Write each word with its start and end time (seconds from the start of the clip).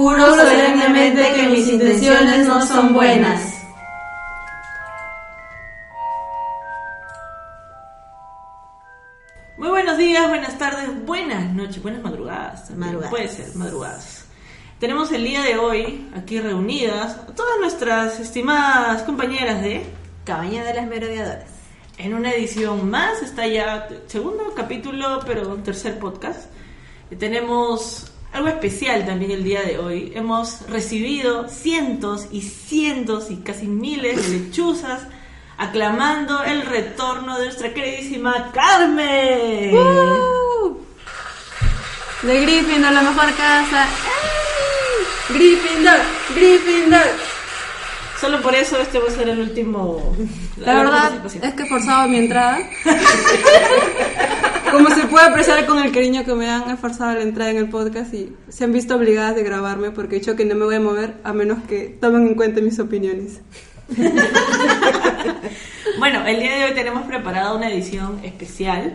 Juro 0.00 0.34
solemnemente 0.34 1.30
que 1.34 1.48
mis 1.48 1.68
intenciones 1.68 2.46
no 2.46 2.66
son 2.66 2.94
buenas. 2.94 3.52
Muy 9.58 9.68
buenos 9.68 9.98
días, 9.98 10.26
buenas 10.26 10.56
tardes, 10.56 11.04
buenas 11.04 11.52
noches, 11.52 11.82
buenas 11.82 12.02
madrugadas. 12.02 12.70
Madrugadas. 12.70 13.10
Puede 13.10 13.28
ser, 13.28 13.54
madrugadas. 13.56 14.24
Tenemos 14.78 15.12
el 15.12 15.22
día 15.22 15.42
de 15.42 15.58
hoy 15.58 16.10
aquí 16.16 16.40
reunidas 16.40 17.18
a 17.18 17.34
todas 17.34 17.60
nuestras 17.60 18.18
estimadas 18.20 19.02
compañeras 19.02 19.60
de 19.60 19.84
Cabaña 20.24 20.64
de 20.64 20.72
las 20.72 20.86
Merodeadoras. 20.86 21.50
en 21.98 22.14
una 22.14 22.32
edición 22.32 22.88
más. 22.88 23.20
Está 23.20 23.46
ya 23.46 23.86
segundo 24.06 24.54
capítulo, 24.56 25.20
pero 25.26 25.56
tercer 25.56 25.98
podcast. 25.98 26.50
Y 27.10 27.16
tenemos 27.16 28.09
algo 28.32 28.48
especial 28.48 29.06
también 29.06 29.30
el 29.30 29.44
día 29.44 29.62
de 29.62 29.78
hoy. 29.78 30.12
Hemos 30.14 30.68
recibido 30.68 31.48
cientos 31.48 32.26
y 32.30 32.42
cientos 32.42 33.30
y 33.30 33.36
casi 33.36 33.66
miles 33.66 34.22
de 34.22 34.38
lechuzas 34.38 35.02
aclamando 35.58 36.42
el 36.42 36.62
retorno 36.62 37.38
de 37.38 37.46
nuestra 37.46 37.74
queridísima 37.74 38.50
Carmen. 38.52 39.76
De 42.22 42.40
Gryffindor, 42.42 42.92
la 42.92 43.02
mejor 43.02 43.34
casa. 43.34 43.84
¡Ey! 43.84 45.34
Gryffindor, 45.34 45.98
Gryffindor. 46.34 47.06
Solo 48.20 48.42
por 48.42 48.54
eso 48.54 48.78
este 48.78 48.98
va 48.98 49.08
a 49.08 49.10
ser 49.10 49.30
el 49.30 49.40
último. 49.40 50.14
La 50.58 50.74
verdad 50.74 51.00
participación. 51.00 51.44
es 51.44 51.54
que 51.54 51.62
he 51.62 51.66
forzado 51.66 52.08
mi 52.08 52.18
entrada. 52.18 52.58
Como 54.72 54.88
se 54.90 55.06
puede 55.06 55.26
apreciar 55.26 55.66
con 55.66 55.78
el 55.78 55.92
cariño 55.92 56.24
que 56.24 56.34
me 56.34 56.46
dan, 56.46 56.70
he 56.70 56.76
forzado 56.76 57.14
la 57.14 57.22
entrada 57.22 57.50
en 57.50 57.56
el 57.56 57.68
podcast 57.68 58.14
y 58.14 58.34
se 58.48 58.64
han 58.64 58.72
visto 58.72 58.94
obligadas 58.94 59.34
de 59.34 59.42
grabarme 59.42 59.90
porque 59.90 60.16
he 60.16 60.18
dicho 60.20 60.36
que 60.36 60.44
no 60.44 60.54
me 60.54 60.64
voy 60.64 60.76
a 60.76 60.80
mover 60.80 61.14
a 61.24 61.32
menos 61.32 61.62
que 61.64 61.96
tomen 62.00 62.28
en 62.28 62.34
cuenta 62.34 62.60
mis 62.60 62.78
opiniones. 62.78 63.40
Bueno, 65.98 66.26
el 66.26 66.40
día 66.40 66.56
de 66.56 66.64
hoy 66.64 66.74
tenemos 66.74 67.02
preparada 67.02 67.52
una 67.52 67.70
edición 67.70 68.20
especial. 68.24 68.94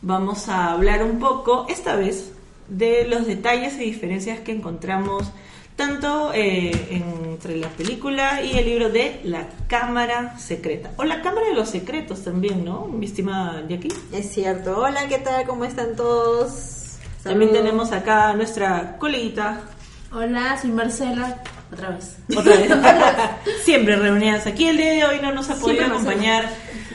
Vamos 0.00 0.48
a 0.48 0.72
hablar 0.72 1.02
un 1.02 1.18
poco, 1.18 1.66
esta 1.68 1.94
vez, 1.94 2.32
de 2.68 3.06
los 3.06 3.26
detalles 3.26 3.74
y 3.74 3.80
diferencias 3.80 4.40
que 4.40 4.52
encontramos 4.52 5.30
tanto 5.78 6.32
eh, 6.34 6.72
entre 6.90 7.56
la 7.56 7.68
película 7.68 8.42
y 8.42 8.58
el 8.58 8.66
libro 8.66 8.90
de 8.90 9.20
La 9.22 9.46
Cámara 9.68 10.36
Secreta. 10.36 10.90
O 10.96 11.04
La 11.04 11.22
Cámara 11.22 11.46
de 11.46 11.54
los 11.54 11.70
Secretos 11.70 12.24
también, 12.24 12.64
¿no? 12.64 12.86
Mi 12.86 13.06
estimada 13.06 13.64
Jackie. 13.68 13.92
Es 14.12 14.32
cierto. 14.32 14.76
Hola, 14.76 15.06
¿qué 15.08 15.18
tal? 15.18 15.46
¿Cómo 15.46 15.64
están 15.64 15.94
todos? 15.94 16.96
También 17.22 17.52
tenemos 17.52 17.92
acá 17.92 18.30
a 18.30 18.34
nuestra 18.34 18.96
coleguita, 18.98 19.60
Hola, 20.10 20.58
soy 20.60 20.70
Marcela, 20.70 21.42
otra 21.72 21.90
vez. 21.90 22.16
otra 22.36 22.56
vez. 22.56 22.72
siempre 23.64 23.94
reunidas 23.94 24.46
aquí. 24.48 24.66
El 24.66 24.78
día 24.78 24.92
de 24.92 25.04
hoy 25.04 25.18
no 25.22 25.32
nos 25.32 25.48
ha 25.50 25.54
podido 25.54 25.84
Siempre 25.84 25.86
acompañar 25.86 26.48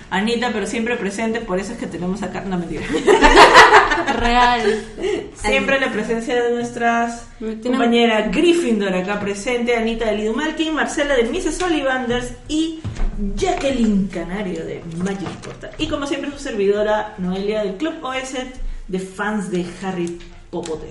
Anita, 0.10 0.50
pero 0.52 0.68
siempre 0.68 0.98
presente, 0.98 1.40
por 1.40 1.58
eso 1.58 1.72
es 1.72 1.80
que 1.80 1.88
tenemos 1.88 2.22
acá. 2.22 2.42
No, 2.42 2.58
mentira. 2.58 2.84
Real. 4.14 4.62
Siempre 5.36 5.80
la 5.80 5.92
presencia 5.92 6.42
de 6.44 6.52
nuestras 6.54 7.28
Me 7.40 7.56
tienen- 7.56 7.72
compañera 7.80 8.22
Gryffindor 8.30 8.94
acá 8.96 9.20
presente, 9.20 9.76
Anita 9.76 10.06
de 10.06 10.18
Lidu 10.18 10.34
Malkin, 10.34 10.74
Marcela 10.74 11.16
de 11.16 11.24
Mrs. 11.24 11.62
Ollivanders 11.64 12.34
y 12.48 12.80
Jacqueline 13.36 14.08
Canario 14.12 14.66
de 14.66 14.82
Magic 14.98 15.30
Portal. 15.44 15.72
Y 15.78 15.88
como 15.88 16.08
siempre 16.08 16.32
su 16.32 16.40
servidora 16.40 17.14
Noelia 17.18 17.64
del 17.64 17.76
Club 17.76 17.94
OS 18.04 18.34
de 18.88 19.00
fans 19.00 19.50
de 19.52 19.66
Harry 19.84 20.20
Potter. 20.50 20.90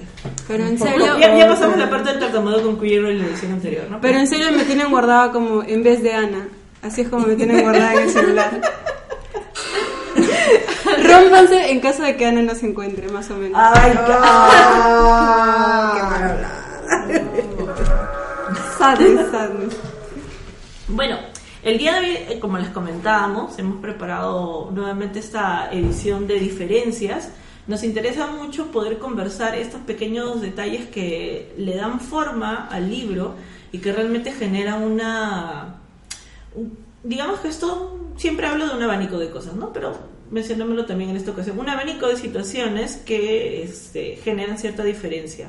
Pero 0.49 0.67
en 0.67 0.79
serio, 0.79 1.19
Ya, 1.19 1.37
ya 1.37 1.47
pasamos 1.49 1.77
la 1.79 1.89
parte 1.89 2.11
del 2.11 2.19
tartamudo 2.19 2.63
con 2.63 2.81
Queer 2.81 3.05
en 3.05 3.19
la 3.21 3.27
edición 3.27 3.53
anterior, 3.53 3.85
¿no? 3.91 4.01
pero 4.01 4.19
en 4.19 4.27
serio 4.27 4.51
me 4.53 4.65
tienen 4.65 4.91
guardada 4.91 5.31
como 5.31 5.63
en 5.63 5.83
vez 5.83 6.03
de 6.03 6.13
Ana. 6.13 6.49
Así 6.83 7.03
es 7.03 7.09
como 7.09 7.27
me 7.29 7.37
tienen 7.37 7.61
guardada 7.63 7.95
en 7.95 8.01
el 8.01 8.11
celular. 8.11 8.61
Rómpanse 11.09 11.71
en 11.71 11.81
caso 11.81 12.03
de 12.03 12.17
que 12.17 12.27
Ana 12.27 12.43
no 12.43 12.55
se 12.55 12.67
encuentre, 12.67 13.09
más 13.09 13.31
o 13.31 13.37
menos. 13.37 13.59
Ay, 13.61 13.93
qué. 14.07 14.13
Sadness, 18.79 19.27
sadness. 19.31 19.77
Bueno, 20.89 21.17
el 21.63 21.79
día 21.79 21.95
de 21.95 21.99
hoy, 22.01 22.17
eh, 22.29 22.39
como 22.41 22.59
les 22.59 22.69
comentábamos, 22.69 23.59
hemos 23.59 23.81
preparado 23.81 24.71
nuevamente 24.73 25.19
esta 25.21 25.71
edición 25.73 26.27
de 26.27 26.35
diferencias. 26.39 27.31
Nos 27.67 27.85
interesa 27.85 28.27
mucho 28.27 28.67
poder 28.73 28.99
conversar 28.99 29.55
estos 29.55 29.81
pequeños 29.83 30.41
detalles 30.41 30.89
que 30.89 31.55
le 31.57 31.77
dan 31.77 32.01
forma 32.01 32.67
al 32.71 32.91
libro 32.91 33.37
y 33.71 33.79
que 33.79 33.93
realmente 33.93 34.33
generan 34.33 34.83
una... 34.83 35.77
un- 36.57 36.77
digamos 37.05 37.41
que 37.41 37.49
esto 37.49 37.99
siempre 38.17 38.47
hablo 38.47 38.69
de 38.69 38.75
un 38.77 38.83
abanico 38.83 39.17
de 39.19 39.31
cosas, 39.31 39.55
¿no? 39.55 39.73
Pero 39.73 39.97
mencionémoslo 40.33 40.87
también 40.87 41.11
en 41.11 41.17
esta 41.17 41.31
ocasión. 41.31 41.59
Un 41.59 41.69
abanico 41.69 42.09
de 42.09 42.17
situaciones 42.17 42.97
que 42.97 43.63
este, 43.63 44.17
generan 44.17 44.59
cierta 44.59 44.83
diferencia 44.83 45.49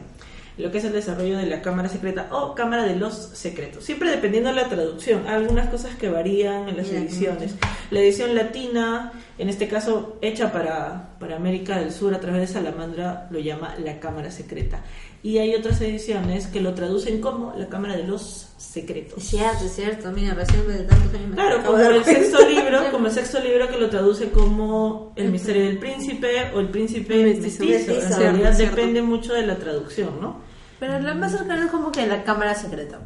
lo 0.57 0.71
que 0.71 0.77
es 0.77 0.83
el 0.83 0.93
desarrollo 0.93 1.37
de 1.37 1.47
la 1.47 1.61
cámara 1.61 1.89
secreta 1.89 2.27
o 2.31 2.53
cámara 2.53 2.83
de 2.83 2.95
los 2.95 3.13
secretos. 3.13 3.83
Siempre 3.83 4.11
dependiendo 4.11 4.49
de 4.49 4.55
la 4.55 4.69
traducción. 4.69 5.25
Hay 5.27 5.35
algunas 5.35 5.69
cosas 5.69 5.95
que 5.95 6.09
varían 6.09 6.69
en 6.69 6.77
las 6.77 6.89
ediciones. 6.89 7.55
La 7.89 7.99
edición 7.99 8.35
latina, 8.35 9.13
en 9.37 9.49
este 9.49 9.67
caso 9.67 10.17
hecha 10.21 10.51
para, 10.51 11.15
para 11.19 11.35
América 11.35 11.79
del 11.79 11.91
Sur 11.91 12.13
a 12.13 12.19
través 12.19 12.41
de 12.41 12.47
Salamandra, 12.47 13.27
lo 13.31 13.39
llama 13.39 13.75
la 13.83 13.99
cámara 13.99 14.29
secreta. 14.31 14.81
Y 15.23 15.37
hay 15.37 15.55
otras 15.55 15.79
ediciones 15.81 16.47
que 16.47 16.59
lo 16.59 16.73
traducen 16.73 17.21
como 17.21 17.53
la 17.57 17.67
cámara 17.67 17.95
de 17.95 18.03
los 18.03 18.49
secretos. 18.57 19.17
Es 19.19 19.29
cierto, 19.29 19.65
es 19.65 19.71
cierto. 19.73 20.11
Mira, 20.11 20.33
recién 20.33 20.67
de 20.67 20.79
tantos 20.83 21.13
años 21.13 21.33
Claro, 21.33 21.63
como 21.63 21.77
el 21.77 22.03
sexto 22.03 22.45
libro, 22.47 22.79
como 22.91 23.07
el 23.07 23.13
sexto 23.13 23.39
libro 23.39 23.69
que 23.69 23.77
lo 23.77 23.89
traduce 23.89 24.29
como 24.31 25.13
El 25.15 25.31
misterio 25.31 25.63
del 25.63 25.77
príncipe 25.79 26.51
o 26.53 26.59
El 26.59 26.67
príncipe 26.69 27.23
Mestizo. 27.23 27.63
mestizo. 27.63 28.01
En 28.15 28.19
realidad 28.19 28.57
depende 28.57 29.01
mucho 29.01 29.33
de 29.33 29.47
la 29.47 29.55
traducción, 29.55 30.19
¿no? 30.19 30.41
Pero 30.79 30.99
lo 30.99 31.15
más 31.15 31.31
cercano 31.31 31.63
es 31.63 31.71
como 31.71 31.89
que 31.91 32.05
la 32.05 32.23
cámara 32.23 32.53
secreta. 32.53 32.99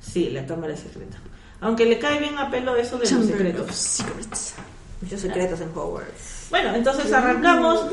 Sí, 0.00 0.30
la 0.30 0.44
cámara 0.46 0.76
secreta. 0.76 1.18
Aunque 1.60 1.86
le 1.86 1.98
cae 2.00 2.18
bien 2.18 2.36
a 2.38 2.50
pelo 2.50 2.74
eso 2.74 2.96
de 2.96 3.02
los 3.02 3.10
Chamber 3.10 3.28
secretos. 3.36 3.68
of 3.68 3.74
Secrets. 3.76 4.54
Muchos 5.00 5.20
secretos 5.20 5.60
en 5.60 5.70
Hogwarts. 5.74 6.46
Bueno, 6.50 6.74
entonces 6.74 7.10
arrancamos 7.12 7.86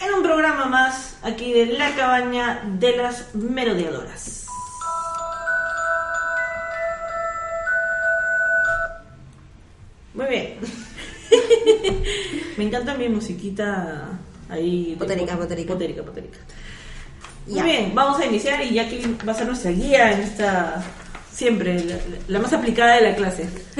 en 0.00 0.14
un 0.14 0.22
programa 0.22 0.64
más 0.66 1.16
aquí 1.22 1.52
de 1.52 1.66
La 1.66 1.94
Cabaña 1.94 2.62
de 2.78 2.96
las 2.96 3.34
Merodeadoras. 3.34 4.46
Muy 10.14 10.26
bien. 10.26 10.54
Me 12.56 12.64
encanta 12.64 12.94
mi 12.94 13.08
musiquita 13.08 14.08
ahí. 14.48 14.94
Potérica, 14.98 15.36
potérica. 15.36 15.72
Potérica, 15.74 16.02
potérica. 16.02 16.38
Muy 17.46 17.56
Ya. 17.56 17.64
bien, 17.64 17.94
vamos 17.94 18.20
a 18.20 18.26
iniciar 18.26 18.62
y 18.62 18.74
Jackie 18.74 19.16
va 19.26 19.32
a 19.32 19.34
ser 19.34 19.46
nuestra 19.46 19.70
guía 19.72 20.12
en 20.12 20.20
esta. 20.20 20.82
Siempre, 21.32 21.82
la, 21.82 21.96
la 22.28 22.38
más 22.38 22.52
aplicada 22.52 22.94
de 22.94 23.10
la 23.10 23.16
clase. 23.16 23.48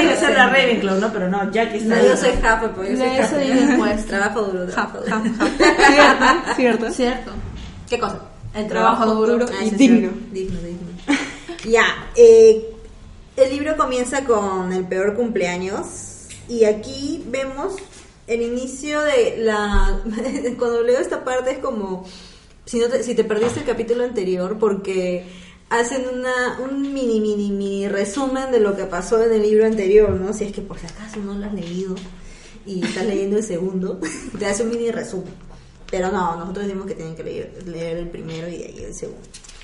Tiene 0.00 0.14
que 0.14 0.20
ser 0.20 0.32
la 0.34 0.46
Ravenclaw, 0.48 1.00
¿no? 1.00 1.12
Pero 1.12 1.28
no, 1.28 1.50
Jackie 1.52 1.76
está 1.78 1.94
No, 1.96 2.00
ahí. 2.00 2.08
yo 2.08 2.16
soy 2.16 2.30
Hufflepuff, 2.30 2.88
yo 2.88 2.96
soy 2.96 3.06
eso 3.06 3.36
Hufflepuff. 3.36 3.68
después. 3.68 4.06
Trabajo 4.06 4.42
duro, 4.42 4.66
duro. 4.66 4.72
¿Cierto? 6.56 6.90
¿Cierto? 6.90 7.30
¿Qué 7.88 7.98
cosa? 7.98 8.20
El 8.54 8.66
trabajo 8.66 9.14
duro. 9.14 9.46
Ah, 9.48 9.64
y 9.64 9.68
es 9.68 9.78
digno. 9.78 10.10
Digno, 10.32 10.58
digno. 10.60 10.88
ya, 11.70 11.84
eh, 12.16 12.74
el 13.36 13.50
libro 13.50 13.76
comienza 13.76 14.24
con 14.24 14.72
el 14.72 14.84
peor 14.86 15.14
cumpleaños 15.14 16.28
y 16.48 16.64
aquí 16.64 17.24
vemos 17.28 17.74
el 18.26 18.42
inicio 18.42 19.00
de 19.02 19.36
la... 19.38 20.00
Cuando 20.58 20.82
leo 20.82 20.98
esta 21.00 21.24
parte 21.24 21.52
es 21.52 21.58
como 21.58 22.04
si, 22.64 22.78
no 22.78 22.88
te, 22.88 23.02
si 23.02 23.14
te 23.14 23.24
perdiste 23.24 23.60
el 23.60 23.66
capítulo 23.66 24.04
anterior 24.04 24.56
porque 24.58 25.24
hacen 25.70 26.06
una, 26.12 26.58
un 26.58 26.82
mini, 26.92 27.20
mini, 27.20 27.50
mini 27.50 27.88
resumen 27.88 28.50
de 28.50 28.60
lo 28.60 28.76
que 28.76 28.84
pasó 28.84 29.22
en 29.22 29.32
el 29.32 29.42
libro 29.42 29.64
anterior, 29.64 30.10
¿no? 30.10 30.32
Si 30.32 30.44
es 30.44 30.52
que 30.52 30.60
por 30.60 30.78
si 30.78 30.86
acaso 30.86 31.20
no 31.20 31.34
lo 31.34 31.46
has 31.46 31.54
leído 31.54 31.94
y 32.66 32.84
estás 32.84 33.06
leyendo 33.06 33.36
el 33.36 33.44
segundo, 33.44 34.00
te 34.38 34.46
hace 34.46 34.64
un 34.64 34.70
mini 34.70 34.90
resumen. 34.90 35.32
Pero 35.90 36.10
no, 36.10 36.36
nosotros 36.36 36.66
decimos 36.66 36.86
que 36.86 36.94
tienen 36.94 37.16
que 37.16 37.24
leer, 37.24 37.62
leer 37.66 37.98
el 37.98 38.08
primero 38.08 38.48
y 38.48 38.58
de 38.58 38.64
ahí 38.66 38.84
el 38.84 38.94
segundo. 38.94 39.22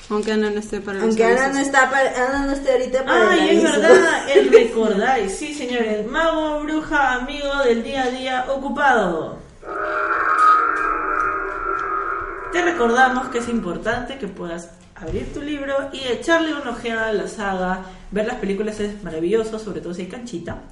Aunque 0.09 0.31
Ana 0.31 0.51
no 0.51 0.61
esté 0.61 0.81
para 0.81 1.03
Aunque 1.03 1.25
Ana 1.25 1.49
no 1.49 1.59
está 1.59 1.91
para, 1.91 2.29
Ana 2.29 2.47
no 2.47 2.53
esté 2.53 2.71
ahorita 2.73 3.05
para 3.05 3.31
Ay, 3.31 3.49
el 3.49 3.57
es 3.57 3.63
verdad, 3.65 4.31
el 4.37 4.53
recordáis. 4.53 5.33
Sí, 5.33 5.53
señores. 5.53 6.07
Mago, 6.07 6.61
bruja, 6.61 7.15
amigo 7.15 7.49
del 7.65 7.83
día 7.83 8.05
a 8.05 8.11
día 8.11 8.47
ocupado. 8.49 9.39
Te 12.53 12.63
recordamos 12.63 13.29
que 13.29 13.39
es 13.39 13.49
importante 13.49 14.17
que 14.19 14.29
puedas 14.29 14.71
abrir 14.97 15.33
tu 15.33 15.41
libro 15.43 15.91
y 15.93 16.01
echarle 16.09 16.55
una 16.55 16.71
ojeada 16.71 17.09
a 17.09 17.13
la 17.13 17.29
saga. 17.29 17.87
Ver 18.11 18.27
las 18.27 18.37
películas 18.37 18.81
es 18.81 19.03
maravilloso, 19.03 19.59
sobre 19.59 19.81
todo 19.81 19.95
si 19.95 20.03
hay 20.03 20.09
canchita. 20.09 20.63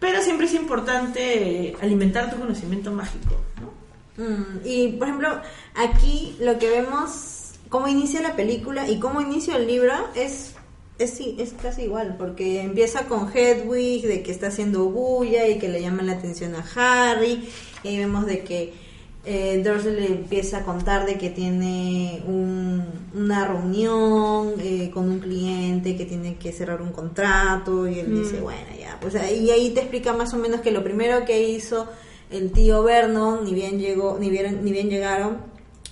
Pero 0.00 0.20
siempre 0.22 0.46
es 0.46 0.54
importante 0.54 1.68
eh, 1.68 1.76
alimentar 1.80 2.30
tu 2.30 2.38
conocimiento 2.38 2.92
mágico, 2.92 3.40
¿no? 3.60 4.24
Mm, 4.24 4.60
y 4.64 4.88
por 4.92 5.08
ejemplo, 5.08 5.40
aquí 5.74 6.36
lo 6.40 6.58
que 6.58 6.70
vemos 6.70 7.52
cómo 7.68 7.88
inicia 7.88 8.20
la 8.22 8.36
película 8.36 8.88
y 8.88 8.98
cómo 8.98 9.20
inicia 9.20 9.56
el 9.56 9.66
libro 9.66 9.92
es 10.14 10.56
es, 10.98 11.20
es 11.20 11.52
casi 11.60 11.82
igual, 11.82 12.16
porque 12.18 12.62
empieza 12.62 13.06
con 13.06 13.30
Hedwig, 13.30 14.06
de 14.06 14.22
que 14.22 14.30
está 14.30 14.48
haciendo 14.48 14.86
bulla 14.86 15.46
y 15.46 15.58
que 15.58 15.68
le 15.68 15.82
llama 15.82 16.02
la 16.02 16.12
atención 16.12 16.54
a 16.54 16.64
Harry, 16.74 17.48
y 17.82 17.98
vemos 17.98 18.26
de 18.26 18.42
que 18.42 18.72
eh, 19.26 19.60
Dursley 19.64 19.94
le 19.96 20.06
empieza 20.06 20.58
a 20.58 20.62
contar 20.64 21.04
de 21.04 21.18
que 21.18 21.30
tiene 21.30 22.22
un- 22.26 22.84
una 23.14 23.46
reunión 23.46 24.52
eh, 24.60 24.90
con 24.94 25.08
un 25.10 25.18
cliente 25.18 25.96
que 25.96 26.04
tiene 26.06 26.36
que 26.36 26.52
cerrar 26.52 26.80
un 26.80 26.92
contrato 26.92 27.88
y 27.88 27.98
él 27.98 28.14
dice, 28.22 28.40
bueno, 28.40 28.68
ya, 28.78 28.96
pues 29.00 29.14
ahí, 29.16 29.50
ahí 29.50 29.70
te 29.70 29.80
explica 29.80 30.12
más 30.12 30.32
o 30.34 30.36
menos 30.36 30.60
que 30.60 30.70
lo 30.70 30.84
primero 30.84 31.24
que 31.24 31.48
hizo 31.48 31.86
el 32.30 32.52
tío 32.52 32.82
Vernon, 32.82 33.44
ni 33.44 33.52
bien 33.54 33.78
llegó, 33.78 34.16
ni 34.20 34.30
bien, 34.30 34.64
ni 34.64 34.72
bien 34.72 34.88
llegaron, 34.90 35.38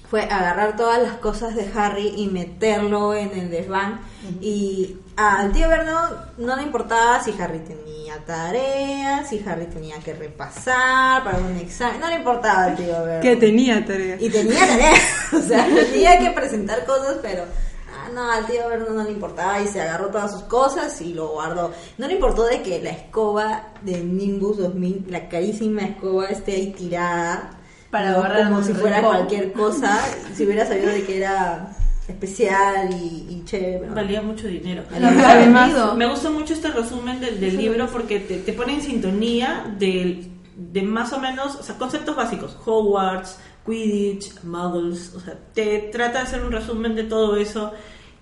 fue 0.08 0.22
agarrar 0.22 0.76
todas 0.76 1.02
las 1.02 1.14
cosas 1.14 1.56
de 1.56 1.66
Harry 1.75 2.12
y 2.16 2.26
meterlo 2.28 3.14
en 3.14 3.30
el 3.37 3.50
desván. 3.50 4.00
Y 4.40 4.96
al 5.16 5.52
tío 5.52 5.69
Vernon 5.69 6.10
no 6.38 6.56
le 6.56 6.62
importaba 6.62 7.20
si 7.22 7.32
Harry 7.40 7.58
tenía 7.60 7.94
tareas, 8.19 9.28
si 9.28 9.43
Harry 9.46 9.66
tenía 9.66 9.99
que 9.99 10.14
repasar 10.14 11.25
para 11.25 11.38
un 11.38 11.56
examen. 11.56 12.00
No 12.00 12.08
le 12.08 12.16
importaba 12.16 12.64
al 12.64 12.76
tío 12.76 13.05
Vernon. 13.05 13.20
Que 13.20 13.37
tenía 13.37 13.84
tarea. 13.84 14.16
Y 14.20 14.28
tenía 14.28 14.66
tareas, 14.66 15.00
o 15.32 15.40
sea, 15.40 15.66
tenía 15.66 16.19
que 16.19 16.31
presentar 16.31 16.84
cosas, 16.84 17.19
pero 17.22 17.44
ah, 17.44 18.11
no, 18.14 18.31
al 18.31 18.46
tío 18.46 18.69
Vernon 18.69 18.96
no 18.96 19.05
le 19.05 19.12
importaba 19.12 19.61
y 19.61 19.69
se 19.69 19.81
agarró 19.81 20.08
todas 20.08 20.32
sus 20.32 20.43
cosas 20.44 21.00
y 21.00 21.14
lo 21.14 21.28
guardó. 21.28 21.72
No 21.99 22.06
le 22.06 22.14
importó 22.14 22.44
de 22.44 22.62
que 22.62 22.81
la 22.82 22.90
escoba 22.90 23.72
de 23.82 24.02
Nimbus 24.02 24.58
2000, 24.58 25.06
la 25.08 25.28
carísima 25.28 25.82
escoba, 25.82 26.26
esté 26.26 26.52
ahí 26.52 26.72
tirada. 26.72 27.58
Para 27.90 28.11
¿no? 28.11 28.50
Como 28.50 28.62
si 28.62 28.72
fuera 28.72 28.96
rincón. 28.96 29.16
cualquier 29.16 29.52
cosa, 29.52 30.00
si 30.34 30.44
hubiera 30.44 30.66
sabido 30.66 30.90
de 30.90 31.05
que 31.05 31.19
era 31.19 31.76
especial 32.08 32.90
y, 32.92 33.26
y 33.34 33.42
chévere. 33.44 33.88
Valía 33.90 34.20
mucho 34.22 34.46
dinero. 34.48 34.82
Además. 34.92 35.94
Me 35.96 36.06
gusta 36.06 36.30
mucho 36.30 36.52
este 36.54 36.68
resumen 36.68 37.20
del, 37.20 37.40
del 37.40 37.56
libro 37.56 37.86
porque 37.88 38.20
te, 38.20 38.38
te 38.38 38.52
pone 38.52 38.74
en 38.74 38.82
sintonía 38.82 39.74
del- 39.78 40.28
de, 40.56 40.82
más 40.82 41.12
o 41.12 41.18
menos, 41.20 41.56
o 41.56 41.62
sea, 41.62 41.76
conceptos 41.76 42.14
básicos. 42.14 42.56
Hogwarts, 42.64 43.38
Quidditch, 43.66 44.42
Muggles, 44.44 45.14
o 45.14 45.20
sea, 45.20 45.36
te 45.52 45.88
trata 45.92 46.18
de 46.18 46.24
hacer 46.24 46.44
un 46.44 46.52
resumen 46.52 46.94
de 46.94 47.04
todo 47.04 47.36
eso 47.36 47.72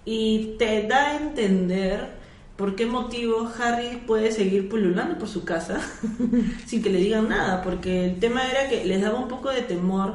y 0.04 0.54
te 0.58 0.86
da 0.86 1.10
a 1.10 1.16
entender 1.16 2.22
por 2.56 2.74
qué 2.76 2.86
motivo 2.86 3.50
Harry 3.58 3.96
puede 4.06 4.30
seguir 4.30 4.68
pululando 4.68 5.18
por 5.18 5.28
su 5.28 5.44
casa 5.44 5.80
sin 6.66 6.82
que 6.82 6.90
le 6.90 6.98
digan 6.98 7.28
nada, 7.28 7.60
porque 7.62 8.04
el 8.06 8.18
tema 8.20 8.48
era 8.48 8.68
que 8.68 8.84
les 8.84 9.02
daba 9.02 9.18
un 9.18 9.28
poco 9.28 9.50
de 9.50 9.62
temor 9.62 10.14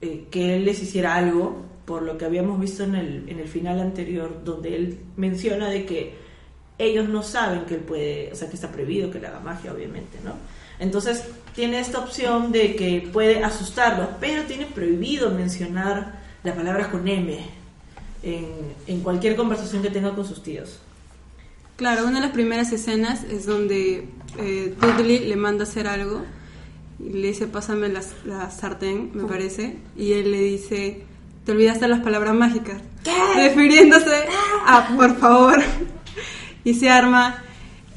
eh, 0.00 0.26
que 0.30 0.56
él 0.56 0.64
les 0.64 0.80
hiciera 0.82 1.14
algo, 1.16 1.62
por 1.84 2.02
lo 2.02 2.16
que 2.16 2.24
habíamos 2.24 2.60
visto 2.60 2.84
en 2.84 2.94
el, 2.94 3.28
en 3.28 3.38
el 3.38 3.48
final 3.48 3.80
anterior, 3.80 4.42
donde 4.44 4.76
él 4.76 4.98
menciona 5.16 5.68
de 5.68 5.84
que 5.84 6.14
ellos 6.78 7.08
no 7.08 7.22
saben 7.22 7.66
que 7.66 7.74
él 7.74 7.80
puede, 7.80 8.32
o 8.32 8.34
sea, 8.34 8.48
que 8.48 8.56
está 8.56 8.72
prohibido 8.72 9.10
que 9.10 9.20
le 9.20 9.26
haga 9.26 9.40
magia, 9.40 9.72
obviamente, 9.72 10.18
¿no? 10.24 10.32
Entonces 10.78 11.24
tiene 11.54 11.78
esta 11.78 12.00
opción 12.00 12.50
de 12.50 12.74
que 12.74 13.08
puede 13.12 13.44
asustarlos, 13.44 14.08
pero 14.20 14.42
tiene 14.42 14.66
prohibido 14.66 15.30
mencionar 15.30 16.18
la 16.42 16.54
palabra 16.54 16.90
con 16.90 17.06
M 17.06 17.38
en, 18.22 18.46
en 18.86 19.00
cualquier 19.00 19.36
conversación 19.36 19.82
que 19.82 19.90
tenga 19.90 20.14
con 20.14 20.26
sus 20.26 20.42
tíos. 20.42 20.80
Claro, 21.76 22.06
una 22.06 22.20
de 22.20 22.26
las 22.26 22.32
primeras 22.32 22.72
escenas 22.72 23.24
es 23.24 23.46
donde 23.46 24.08
eh, 24.38 24.74
Dudley 24.80 25.20
le 25.20 25.36
manda 25.36 25.64
hacer 25.64 25.86
algo 25.86 26.22
y 26.98 27.10
le 27.10 27.28
dice, 27.28 27.46
pásame 27.46 27.88
la, 27.88 28.00
la 28.24 28.50
sartén, 28.50 29.10
me 29.14 29.24
parece, 29.24 29.76
y 29.96 30.12
él 30.12 30.32
le 30.32 30.40
dice, 30.40 31.02
te 31.44 31.52
olvidaste 31.52 31.88
las 31.88 32.00
palabras 32.00 32.34
mágicas, 32.34 32.76
refiriéndose 33.36 34.24
a, 34.66 34.88
por 34.96 35.16
favor, 35.16 35.62
y 36.64 36.74
se 36.74 36.88
arma 36.88 37.42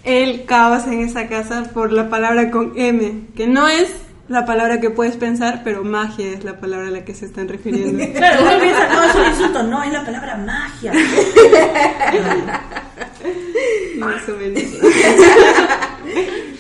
el 0.04 0.46
caos 0.46 0.86
en 0.86 1.02
esa 1.02 1.28
casa 1.28 1.64
por 1.74 1.92
la 1.92 2.10
palabra 2.10 2.52
con 2.52 2.74
M, 2.76 3.28
que 3.36 3.48
no 3.48 3.68
es 3.68 3.90
la 4.30 4.46
palabra 4.46 4.82
que 4.82 4.90
puedes 4.90 5.16
pensar, 5.16 5.62
pero 5.64 5.84
magia 5.84 6.32
es 6.32 6.44
la 6.44 6.60
palabra 6.60 6.88
a 6.88 6.92
la 6.92 7.06
que 7.06 7.14
se 7.14 7.26
están 7.26 7.48
refiriendo. 7.48 8.04
Claro, 8.14 8.44
uno 8.44 8.60
piensa, 8.60 8.88
no, 8.94 9.04
es 9.04 9.16
un 9.16 9.26
insulto, 9.26 9.64
no, 9.64 9.84
es 9.84 9.94
la 9.94 10.06
palabra 10.06 10.38
magia. 10.38 10.92
Más 13.98 14.30
o 14.30 14.34
menos. 14.34 14.64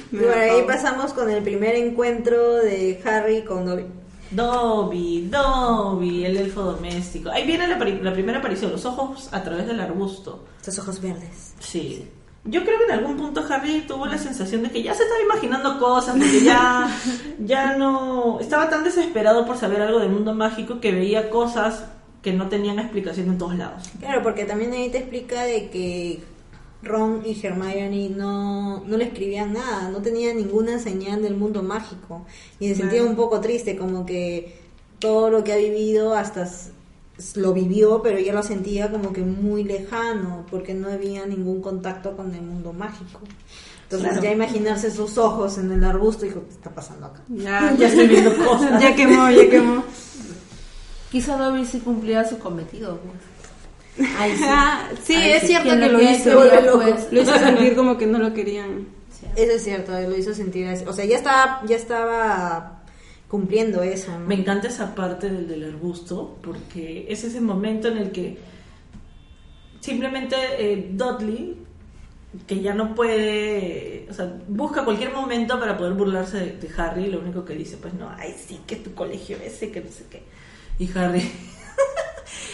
Bueno, 0.09 0.31
ahí 0.39 0.63
pasamos 0.65 1.11
con 1.11 1.29
el 1.29 1.43
primer 1.43 1.75
encuentro 1.75 2.55
de 2.55 3.01
Harry 3.05 3.43
con 3.43 3.65
Dobby. 3.65 3.83
Dobby, 4.31 5.29
Dobby, 5.29 6.25
el 6.25 6.38
elfo 6.38 6.62
doméstico. 6.62 7.29
Ahí 7.29 7.45
viene 7.45 7.68
la, 7.68 7.77
primera 8.13 8.39
aparición, 8.39 8.71
los 8.71 8.85
ojos 8.85 9.29
a 9.31 9.44
través 9.44 9.68
del 9.68 9.79
arbusto. 9.79 10.45
Sus 10.62 10.79
ojos 10.79 11.01
verdes. 11.01 11.53
Sí. 11.59 12.07
Yo 12.44 12.63
creo 12.63 12.77
que 12.77 12.85
en 12.85 12.91
algún 12.91 13.18
punto 13.18 13.44
Harry 13.50 13.81
tuvo 13.88 14.06
la 14.06 14.18
sensación 14.18 14.63
de 14.63 14.71
que 14.71 14.81
ya 14.81 14.94
se 14.94 15.03
estaba 15.03 15.21
imaginando 15.21 15.79
cosas, 15.79 16.15
de 16.18 16.25
que 16.25 16.44
ya, 16.44 16.89
ya 17.39 17.75
no... 17.75 18.39
Estaba 18.39 18.69
tan 18.69 18.83
desesperado 18.83 19.45
por 19.45 19.57
saber 19.57 19.81
algo 19.81 20.00
del 20.00 20.09
mundo 20.09 20.33
mágico 20.33 20.80
que 20.80 20.91
veía 20.91 21.30
cosas 21.30 21.85
que 22.21 22.33
no 22.33 22.47
tenían 22.47 22.80
explicación 22.80 23.30
en 23.30 23.38
todos 23.38 23.56
lados. 23.56 23.89
Claro, 24.00 24.21
porque 24.23 24.45
también 24.45 24.71
ahí 24.73 24.89
te 24.89 25.00
explica 25.00 25.44
de 25.44 25.69
que 25.69 26.23
Ron 26.83 27.24
y 27.25 27.39
Hermione 27.45 28.09
no, 28.09 28.83
no 28.85 28.97
le 28.97 29.06
escribían 29.06 29.53
nada, 29.53 29.89
no 29.89 30.01
tenían 30.01 30.38
ninguna 30.38 30.79
señal 30.79 31.21
del 31.21 31.35
mundo 31.35 31.63
mágico. 31.63 32.25
Y 32.59 32.69
se 32.69 32.75
sentía 32.75 33.03
un 33.03 33.15
poco 33.15 33.39
triste, 33.41 33.75
como 33.77 34.06
que 34.06 34.56
todo 35.00 35.29
lo 35.29 35.44
que 35.44 35.53
ha 35.53 35.57
vivido 35.57 36.13
hasta 36.15 36.47
lo 37.35 37.51
vivió, 37.53 38.01
pero 38.03 38.19
ya 38.19 38.31
lo 38.33 38.44
sentía 38.44 38.91
como 38.91 39.12
que 39.12 39.21
muy 39.21 39.63
lejano, 39.63 40.45
porque 40.51 40.75
no 40.75 40.88
había 40.89 41.25
ningún 41.25 41.62
contacto 41.62 42.15
con 42.15 42.33
el 42.35 42.41
mundo 42.44 42.74
mágico. 42.74 43.19
Entonces 43.83 44.09
Claro. 44.09 44.23
ya 44.23 44.31
imaginarse 44.33 44.91
sus 44.91 45.18
ojos 45.18 45.57
en 45.57 45.71
el 45.71 45.83
arbusto, 45.83 46.25
dijo, 46.25 46.44
¿qué 46.44 46.51
está 46.51 46.69
pasando 46.69 47.07
acá? 47.07 47.21
Ya, 47.30 47.73
Ya 47.80 47.88
estoy 47.88 48.07
viendo 48.13 48.35
cosas. 48.38 48.81
ya 48.81 48.95
quemó, 48.95 49.30
ya 49.31 49.50
quemó. 49.50 49.83
Quizá 51.12 51.38
Dobby 51.38 51.65
sí 51.65 51.80
cumplía 51.80 52.23
su 52.27 52.38
cometido. 52.38 53.00
pues. 53.00 53.15
Ay, 54.17 54.35
sí. 54.38 54.44
Ah, 54.47 54.89
sí, 55.03 55.13
Ay, 55.15 55.31
es 55.31 55.41
sí, 55.41 55.47
cierto 55.47 55.69
que 55.69 55.89
lo 55.89 56.01
hizo. 56.01 56.41
quería, 56.44 56.71
pues. 56.71 57.07
Lo 57.11 57.21
hizo 57.21 57.38
sentir 57.39 57.75
como 57.75 57.97
que 57.97 58.05
no 58.07 58.19
lo 58.19 58.33
querían. 58.33 58.88
Eso 59.35 59.51
es 59.53 59.63
cierto, 59.63 59.91
lo 59.91 60.15
hizo 60.17 60.33
sentir 60.33 60.67
así. 60.67 60.83
O 60.88 60.94
sea, 60.94 61.05
ya 61.05 61.17
estaba, 61.17 61.61
ya 61.67 61.75
estaba 61.75 62.83
cumpliendo 63.27 63.81
eso. 63.83 64.11
¿no? 64.11 64.19
Me 64.25 64.35
encanta 64.35 64.68
esa 64.68 64.94
parte 64.95 65.30
del, 65.30 65.47
del 65.47 65.63
arbusto 65.66 66.37
porque 66.42 67.06
es 67.09 67.23
ese 67.23 67.42
momento 67.42 67.87
en 67.87 67.97
el 67.97 68.11
que 68.11 68.37
simplemente 69.80 70.35
eh, 70.59 70.89
Dudley, 70.92 71.57
que 72.45 72.61
ya 72.61 72.73
no 72.73 72.94
puede, 72.94 74.07
o 74.09 74.13
sea, 74.13 74.37
busca 74.47 74.83
cualquier 74.83 75.13
momento 75.13 75.59
para 75.59 75.77
poder 75.77 75.94
burlarse 75.94 76.37
de, 76.39 76.51
de 76.57 76.69
Harry, 76.77 77.07
lo 77.07 77.19
único 77.19 77.45
que 77.45 77.54
dice, 77.54 77.77
pues 77.77 77.94
no, 77.94 78.09
ay 78.18 78.35
sí, 78.37 78.59
que 78.68 78.75
tu 78.75 78.94
colegio 78.94 79.37
ese, 79.44 79.71
que 79.71 79.81
no 79.81 79.92
sé 79.92 80.06
qué. 80.09 80.23
Y 80.80 80.89
Harry 80.97 81.31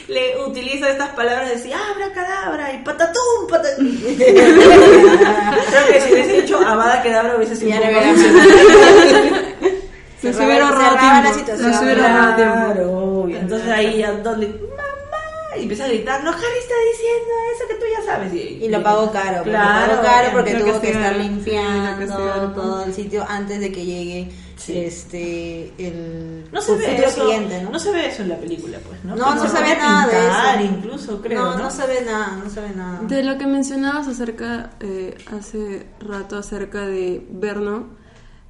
le 0.07 0.37
utiliza 0.45 0.89
estas 0.89 1.09
palabras 1.09 1.49
de 1.49 1.55
decir, 1.55 1.73
abra 1.73 2.11
cadabra 2.13 2.73
y 2.73 2.83
patatum, 2.83 3.47
patatum. 3.49 3.97
Creo 4.17 5.87
que 5.91 6.01
si 6.01 6.13
hubiese 6.13 6.41
dicho 6.41 6.59
abada 6.59 7.01
cadabra 7.01 7.37
hubiese 7.37 7.55
sido 7.55 7.69
Ya 7.69 7.81
un 7.81 7.93
poco 7.93 9.73
Se 10.21 10.29
hubiera 10.29 10.69
ahorrado 10.69 10.97
tiempo. 10.97 11.57
Se 11.57 11.83
hubiera 11.83 12.07
ahorrado 12.07 12.35
tiempo. 12.35 12.53
Claro, 12.53 12.91
obvio. 12.91 13.37
Entonces 13.39 13.69
ahí 13.69 13.97
ya 13.97 14.13
Dudley, 14.13 14.47
mamá, 14.47 15.57
y 15.57 15.63
empieza 15.63 15.83
a 15.83 15.87
gritar, 15.89 16.23
no, 16.23 16.29
Harry 16.31 16.59
está 16.59 16.73
diciendo 16.91 17.31
eso 17.53 17.67
que 17.67 17.73
tú 17.75 17.85
ya 17.91 18.05
sabes. 18.05 18.33
Y, 18.33 18.63
Y 18.63 18.69
lo 18.69 18.81
pagó 18.81 19.11
caro. 19.11 19.43
Claro, 19.43 19.95
lo 19.95 20.01
pagó 20.01 20.07
caro 20.07 20.29
porque 20.31 20.55
tuvo 20.55 20.79
que 20.79 20.91
estar 20.91 21.15
limpiando 21.17 22.53
todo 22.53 22.85
el 22.85 22.93
sitio 22.93 23.25
antes 23.27 23.59
de 23.59 23.71
que 23.71 23.83
llegue 23.83 24.29
Sí. 24.65 24.77
este 24.77 25.73
el 25.77 26.45
No 26.51 26.61
se, 26.61 26.73
el 26.73 26.79
ve 26.79 27.05
eso, 27.05 27.25
cliente, 27.25 27.61
¿no? 27.63 27.71
no 27.71 27.79
se 27.79 27.91
ve 27.91 28.07
eso 28.07 28.21
en 28.21 28.29
la 28.29 28.37
película, 28.37 28.77
pues, 28.87 29.03
¿no? 29.03 29.15
No, 29.15 29.47
se 29.47 29.61
ve 29.61 29.75
nada 29.75 30.07
de 30.07 30.63
eso. 30.63 30.73
incluso, 30.73 31.21
creo, 31.21 31.43
no, 31.43 31.57
¿no? 31.57 31.63
no 31.63 31.71
se 31.71 31.85
ve 31.85 32.01
nada, 32.05 32.39
no 32.41 32.49
se 32.49 32.61
ve 32.61 32.69
nada. 32.73 33.01
De 33.01 33.23
lo 33.23 33.37
que 33.37 33.45
mencionabas 33.45 34.07
acerca, 34.07 34.71
eh, 34.79 35.17
hace 35.37 35.85
rato 35.99 36.37
acerca 36.37 36.85
de 36.85 37.25
Verno, 37.29 37.87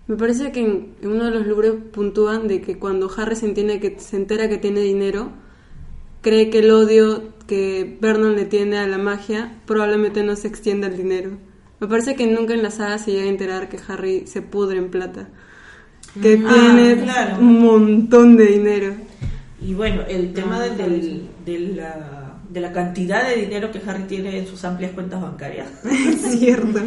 me 0.06 0.16
parece 0.16 0.52
que 0.52 0.60
en, 0.60 0.96
en 1.02 1.12
uno 1.12 1.26
de 1.26 1.32
los 1.32 1.48
libros 1.48 1.78
puntúan 1.92 2.48
de 2.48 2.62
que 2.62 2.78
cuando 2.78 3.10
Harry 3.18 3.36
se, 3.36 3.48
entiende 3.48 3.80
que, 3.80 4.00
se 4.00 4.16
entera 4.18 4.48
que 4.50 4.58
tiene 4.60 4.82
dinero, 4.82 5.32
cree 6.22 6.50
que 6.50 6.60
el 6.60 6.72
odio 6.72 7.34
que 7.48 7.98
Vernon 8.02 8.36
le 8.36 8.46
tiene 8.46 8.78
a 8.78 8.88
la 8.88 8.98
magia 8.98 9.62
probablemente 9.66 10.24
no 10.24 10.36
se 10.36 10.48
extienda 10.48 10.88
al 10.88 10.98
dinero. 10.98 11.32
Me 11.80 11.88
parece 11.88 12.16
que 12.16 12.28
nunca 12.28 12.54
en 12.54 12.64
la 12.64 12.72
saga 12.72 12.98
se 12.98 13.12
llega 13.12 13.26
a 13.26 13.30
enterar 13.30 13.68
que 13.68 13.80
Harry 13.88 14.26
se 14.26 14.42
pudre 14.42 14.78
en 14.78 14.90
plata, 14.90 15.28
que 16.22 16.42
Ah, 16.46 16.54
tiene 16.76 17.04
claro. 17.04 17.38
un 17.40 17.60
montón 17.62 18.36
de 18.38 18.46
dinero. 18.46 18.94
Y 19.62 19.74
bueno, 19.74 20.02
el 20.08 20.34
tema 20.34 20.60
No, 20.60 20.66
no 20.68 20.76
del- 20.76 21.30
de 21.46 21.60
la, 21.60 22.34
de 22.50 22.60
la 22.60 22.72
cantidad 22.72 23.28
de 23.28 23.36
dinero 23.38 23.72
que 23.72 23.82
Harry 23.88 24.04
tiene 24.04 24.38
en 24.38 24.48
sus 24.48 24.64
amplias 24.66 24.92
cuentas 24.92 25.22
bancarias. 25.22 25.68
Es 25.86 26.40
cierto. 26.40 26.80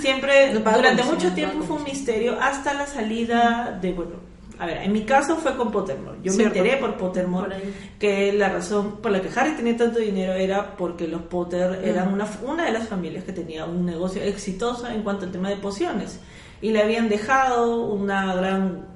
Siempre, 0.00 0.52
No 0.54 0.60
durante 0.60 1.02
mucho 1.04 1.32
tiempo 1.32 1.62
fue 1.64 1.76
un 1.76 1.84
misterio 1.84 2.36
hasta 2.40 2.74
la 2.74 2.86
salida 2.86 3.78
de, 3.80 3.92
bueno, 3.92 4.34
A 4.58 4.66
ver, 4.66 4.78
en 4.78 4.92
mi 4.92 5.02
caso 5.02 5.36
fue 5.36 5.56
con 5.56 5.72
Pottermore. 5.72 6.18
Yo 6.22 6.32
Cierto. 6.32 6.54
me 6.54 6.60
enteré 6.60 6.76
por 6.80 6.96
Pottermore 6.96 7.56
Por 7.56 7.98
que 7.98 8.32
la 8.32 8.48
razón 8.50 8.98
por 9.02 9.10
la 9.10 9.20
que 9.20 9.28
Harry 9.34 9.52
tenía 9.56 9.76
tanto 9.76 9.98
dinero 9.98 10.32
era 10.34 10.76
porque 10.76 11.08
los 11.08 11.22
Potter 11.22 11.80
eran 11.84 12.12
una, 12.12 12.24
una 12.46 12.64
de 12.64 12.70
las 12.72 12.86
familias 12.88 13.24
que 13.24 13.32
tenía 13.32 13.64
un 13.64 13.84
negocio 13.84 14.22
exitoso 14.22 14.86
en 14.88 15.02
cuanto 15.02 15.24
al 15.26 15.32
tema 15.32 15.48
de 15.50 15.56
pociones. 15.56 16.20
Y 16.64 16.70
le 16.70 16.82
habían 16.82 17.10
dejado 17.10 17.82
una 17.88 18.34
gran 18.34 18.86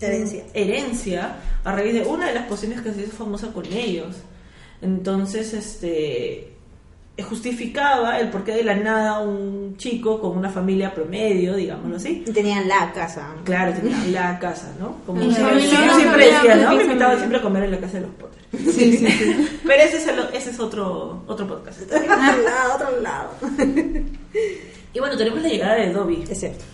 Herencia. 0.00 0.42
herencia 0.52 1.36
a 1.64 1.72
raíz 1.72 1.94
de 1.94 2.02
una 2.02 2.26
de 2.26 2.34
las 2.34 2.46
pociones 2.46 2.80
que 2.80 2.92
se 2.92 3.02
hizo 3.02 3.12
famosa 3.12 3.52
con 3.52 3.64
ellos. 3.66 4.16
Entonces, 4.82 5.54
este 5.54 6.54
justificaba 7.28 8.18
el 8.20 8.30
porqué 8.30 8.52
de 8.52 8.62
la 8.64 8.74
nada 8.76 9.18
un 9.20 9.76
chico 9.76 10.20
con 10.20 10.36
una 10.38 10.50
familia 10.50 10.94
promedio, 10.94 11.54
digámoslo 11.54 11.96
así. 11.96 12.22
Y 12.26 12.30
tenían 12.32 12.68
la 12.68 12.92
casa. 12.92 13.28
Claro, 13.44 13.72
tenía 13.74 13.96
la 14.08 14.38
casa, 14.38 14.72
¿no? 14.78 14.96
Como 15.06 15.20
yo 15.22 15.32
siempre 15.32 16.26
decía, 16.32 16.56
¿no? 16.56 16.74
Me 16.74 16.82
invitaban 16.84 16.98
familia. 16.98 17.16
siempre 17.18 17.38
a 17.38 17.42
comer 17.42 17.62
en 17.64 17.70
la 17.72 17.78
casa 17.80 17.92
de 17.94 18.00
los 18.02 18.10
Potter. 18.10 18.42
Sí, 18.72 18.96
sí, 18.98 19.06
sí. 19.08 19.48
Pero 19.66 19.82
ese 19.82 19.96
es, 19.98 20.06
el- 20.08 20.28
ese 20.34 20.50
es 20.50 20.58
otro, 20.60 21.22
otro 21.28 21.46
podcast. 21.46 21.80
Otro 21.92 22.06
lado, 22.06 22.74
otro 22.74 23.00
lado. 23.00 23.30
Y 24.94 25.00
bueno, 25.00 25.16
tenemos 25.18 25.42
la 25.42 25.48
llegada 25.48 25.74
de 25.74 25.92
Dobby. 25.92 26.24
Es 26.28 26.40
cierto. 26.40 26.64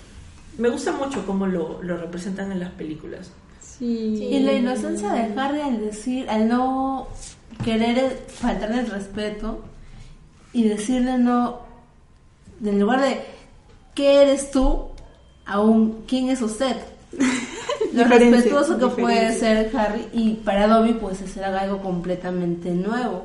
Me 0.59 0.69
gusta 0.69 0.93
mucho 0.93 1.25
cómo 1.27 1.47
lo, 1.47 1.83
lo 1.83 1.97
representan 1.97 2.53
en 2.53 2.61
las 2.61 2.71
películas. 2.73 3.31
Sí. 3.61 4.29
Y 4.31 4.41
la 4.41 4.53
inocencia 4.53 5.13
de 5.13 5.39
Harry 5.41 5.61
al 5.61 5.81
decir, 5.81 6.29
al 6.31 6.47
no 6.49 7.09
querer 7.65 8.25
faltarle 8.29 8.81
el 8.81 8.87
respeto 8.89 9.63
y 10.53 10.69
decirle 10.69 11.19
no, 11.19 11.61
en 12.65 12.79
lugar 12.81 13.01
de 13.01 13.21
¿qué 13.95 14.23
eres 14.23 14.51
tú? 14.51 14.87
aún 15.47 16.05
¿quién 16.07 16.29
es 16.31 16.41
usted? 16.41 16.77
Lo 17.93 18.03
Diferencia, 18.05 18.31
respetuoso 18.31 18.79
que 18.79 18.87
puede 19.03 19.39
ser 19.39 19.71
Harry 19.77 20.07
y 20.13 20.35
para 20.45 20.67
Dobby 20.67 20.95
pues 20.95 21.21
es 21.21 21.37
algo 21.39 21.81
completamente 21.81 22.71
nuevo. 22.73 23.25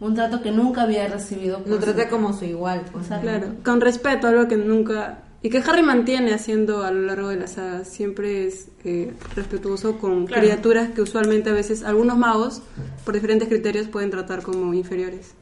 Un 0.00 0.14
trato 0.16 0.42
que 0.42 0.50
nunca 0.50 0.82
había 0.82 1.06
recibido. 1.06 1.62
Lo 1.64 1.78
trata 1.78 2.04
su- 2.04 2.08
como 2.10 2.32
su 2.32 2.44
igual. 2.44 2.82
pues. 2.92 3.06
Claro, 3.20 3.54
con 3.64 3.80
respeto, 3.80 4.26
algo 4.26 4.48
que 4.48 4.56
nunca... 4.56 5.18
Y 5.44 5.50
que 5.50 5.58
Harry 5.58 5.82
mantiene 5.82 6.32
haciendo 6.34 6.84
a 6.84 6.92
lo 6.92 7.00
largo 7.02 7.28
de 7.28 7.36
la 7.36 7.48
saga. 7.48 7.84
Siempre 7.84 8.46
es 8.46 8.68
eh, 8.84 9.12
respetuoso 9.34 9.98
con 9.98 10.26
Claro. 10.26 10.42
criaturas 10.42 10.90
que 10.90 11.02
usualmente 11.02 11.50
a 11.50 11.52
veces 11.52 11.82
algunos 11.82 12.16
magos, 12.16 12.62
por 13.04 13.14
diferentes 13.14 13.48
criterios, 13.48 13.88
pueden 13.88 14.10
tratar 14.10 14.42
como 14.42 14.72
inferiores. 14.72 15.34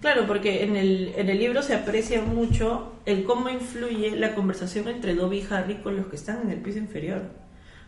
Claro, 0.00 0.26
porque 0.26 0.64
en 0.64 0.76
el, 0.76 1.12
en 1.16 1.28
el 1.30 1.38
libro 1.38 1.62
se 1.62 1.74
aprecia 1.74 2.22
mucho 2.22 2.92
el 3.06 3.24
cómo 3.24 3.48
influye 3.48 4.16
la 4.16 4.34
conversación 4.34 4.88
entre 4.88 5.14
Dobby 5.14 5.38
y 5.38 5.46
Harry 5.50 5.76
con 5.76 5.96
los 5.96 6.06
que 6.06 6.16
están 6.16 6.42
en 6.42 6.50
el 6.50 6.58
piso 6.60 6.78
inferior. 6.78 7.22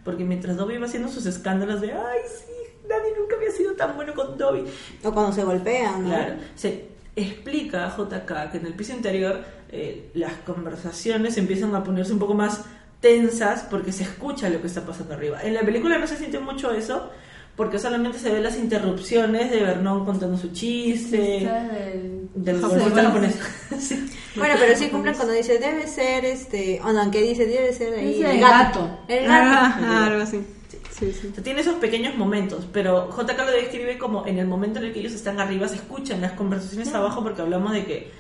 Porque 0.05 0.25
mientras 0.25 0.57
Dobby 0.57 0.79
va 0.79 0.87
haciendo 0.87 1.09
sus 1.09 1.27
escándalos 1.27 1.81
de, 1.81 1.93
ay, 1.93 2.21
sí, 2.29 2.53
nadie 2.89 3.13
nunca 3.19 3.37
había 3.37 3.51
sido 3.51 3.73
tan 3.73 3.97
bueno 3.97 4.15
con 4.15 4.39
Dobby. 4.39 4.65
O 5.03 5.13
cuando 5.13 5.33
se 5.33 5.43
golpean, 5.43 6.05
¿no? 6.05 6.09
Claro, 6.11 6.35
se 6.55 6.87
explica 7.17 7.87
a 7.87 7.97
JK 7.97 8.51
que 8.53 8.59
en 8.59 8.67
el 8.67 8.75
piso 8.75 8.93
interior 8.93 9.43
eh, 9.71 10.11
las 10.15 10.33
conversaciones 10.45 11.37
empiezan 11.39 11.75
a 11.75 11.83
ponerse 11.85 12.13
un 12.13 12.19
poco 12.19 12.35
más 12.35 12.63
tensas 13.01 13.63
porque 13.71 13.93
se 13.93 14.03
escucha 14.05 14.49
lo 14.49 14.61
que 14.61 14.67
está 14.67 14.85
pasando 14.85 15.15
arriba. 15.15 15.43
En 15.43 15.55
la 15.55 15.61
película 15.61 15.99
no 15.99 16.07
se 16.07 16.17
siente 16.17 16.39
mucho 16.39 16.73
eso 16.73 17.11
porque 17.57 17.79
solamente 17.79 18.19
se 18.19 18.31
ven 18.31 18.43
las 18.43 18.59
interrupciones 18.59 19.51
de 19.51 19.61
Vernon 19.63 20.05
contando 20.05 20.37
su 20.37 20.53
chiste. 20.53 21.17
Del- 21.17 22.29
Del 22.35 22.61
japonés. 22.61 23.39
Sí. 23.79 24.11
Bueno, 24.37 24.55
pero 24.59 24.77
sí 24.77 24.89
cumplen 24.89 25.15
cuando 25.15 25.33
dice, 25.33 25.59
debe 25.59 25.87
ser 25.87 26.25
este. 26.27 26.81
O 26.85 26.93
no, 26.93 27.11
que 27.11 27.23
dice, 27.23 27.47
debe 27.47 27.73
ser 27.73 27.95
ahí. 27.95 28.09
Dice 28.15 28.25
el 28.31 28.37
el 28.37 28.41
gato. 28.41 28.81
gato. 28.83 28.99
El 29.09 29.27
gato. 29.27 29.85
Ah, 29.87 30.07
algo 30.07 30.23
así. 30.23 30.41
Sí, 30.91 31.13
sí. 31.13 31.29
O 31.31 31.35
sea, 31.35 31.43
tiene 31.45 31.61
esos 31.61 31.77
pequeños 31.77 32.15
momentos, 32.17 32.67
pero 32.73 33.09
JK 33.11 33.39
lo 33.39 33.51
describe 33.53 33.97
como 33.99 34.27
en 34.27 34.39
el 34.39 34.47
momento 34.47 34.79
en 34.79 34.87
el 34.87 34.93
que 34.93 35.01
ellos 35.01 35.13
están 35.15 35.41
arriba, 35.41 35.69
se 35.69 35.77
escuchan 35.77 36.21
las 36.21 36.33
conversaciones 36.33 36.93
abajo 36.95 37.23
porque 37.23 37.41
hablamos 37.43 37.73
de 37.73 37.85
que 37.85 38.11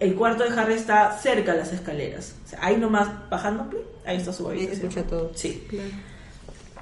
el 0.00 0.14
cuarto 0.14 0.44
de 0.44 0.58
Harry 0.58 0.74
está 0.74 1.18
cerca 1.18 1.52
de 1.52 1.58
las 1.58 1.72
escaleras. 1.72 2.34
O 2.44 2.48
sea, 2.48 2.58
ahí 2.62 2.76
nomás 2.76 3.08
bajando, 3.30 3.68
ahí 4.04 4.16
está 4.16 4.32
su 4.32 4.48
habitación. 4.48 4.88
escucha 4.88 5.02
todo. 5.04 5.30
Sí. 5.34 5.64
Claro. 5.68 5.90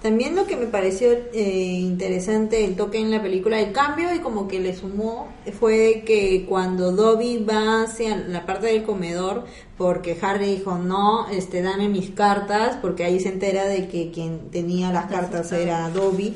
También 0.02 0.34
lo 0.34 0.46
que 0.46 0.56
me 0.56 0.66
pareció 0.66 1.10
eh, 1.12 1.78
interesante 1.78 2.64
el 2.64 2.74
toque 2.74 2.98
en 2.98 3.10
la 3.10 3.20
película, 3.20 3.60
el 3.60 3.72
cambio 3.72 4.14
y 4.14 4.20
como 4.20 4.48
que 4.48 4.58
le 4.58 4.74
sumó 4.74 5.28
fue 5.58 6.04
que 6.06 6.46
cuando 6.48 6.92
Dobby 6.92 7.44
va 7.44 7.82
hacia 7.82 8.16
la 8.16 8.46
parte 8.46 8.68
del 8.68 8.84
comedor, 8.84 9.44
porque 9.76 10.16
Harry 10.22 10.56
dijo 10.56 10.78
no, 10.78 11.28
este 11.28 11.60
dame 11.60 11.90
mis 11.90 12.10
cartas, 12.10 12.78
porque 12.80 13.04
ahí 13.04 13.20
se 13.20 13.28
entera 13.28 13.66
de 13.66 13.88
que 13.88 14.10
quien 14.10 14.50
tenía 14.50 14.90
las 14.90 15.04
cartas 15.04 15.52
era 15.52 15.90
Dobby, 15.90 16.34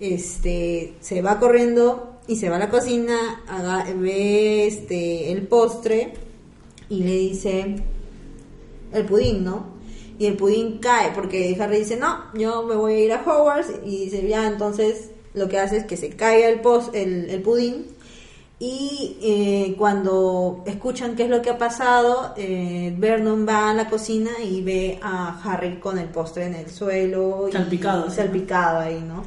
este 0.00 0.94
se 0.98 1.22
va 1.22 1.38
corriendo 1.38 2.15
y 2.28 2.36
se 2.36 2.48
va 2.48 2.56
a 2.56 2.58
la 2.60 2.68
cocina, 2.70 3.42
haga- 3.48 3.86
ve 3.96 4.66
este 4.66 5.30
el 5.32 5.46
postre 5.46 6.12
y 6.88 7.02
le 7.04 7.12
dice 7.12 7.76
el 8.92 9.04
pudín, 9.04 9.44
¿no? 9.44 9.74
Y 10.18 10.26
el 10.26 10.36
pudín 10.36 10.78
cae 10.78 11.12
porque 11.14 11.56
Harry 11.60 11.78
dice, 11.80 11.96
no, 11.96 12.24
yo 12.34 12.62
me 12.62 12.74
voy 12.74 12.94
a 12.94 12.98
ir 13.00 13.12
a 13.12 13.22
Hogwarts 13.22 13.70
y 13.84 14.04
dice, 14.06 14.26
ya, 14.26 14.46
entonces 14.46 15.10
lo 15.34 15.48
que 15.48 15.58
hace 15.58 15.76
es 15.78 15.84
que 15.84 15.96
se 15.96 16.10
caiga 16.10 16.48
el, 16.48 16.60
pos, 16.60 16.90
el, 16.94 17.28
el 17.28 17.42
pudín 17.42 17.86
y 18.58 19.18
eh, 19.20 19.74
cuando 19.76 20.62
escuchan 20.64 21.14
qué 21.14 21.24
es 21.24 21.28
lo 21.28 21.42
que 21.42 21.50
ha 21.50 21.58
pasado, 21.58 22.32
eh, 22.38 22.94
Vernon 22.96 23.46
va 23.46 23.68
a 23.70 23.74
la 23.74 23.90
cocina 23.90 24.30
y 24.42 24.62
ve 24.62 24.98
a 25.02 25.38
Harry 25.44 25.76
con 25.78 25.98
el 25.98 26.08
postre 26.08 26.46
en 26.46 26.54
el 26.54 26.70
suelo. 26.70 27.48
y- 27.50 27.52
Salpicado, 27.52 28.08
sí. 28.08 28.16
Salpicado 28.16 28.78
ahí, 28.78 29.04
¿no? 29.06 29.22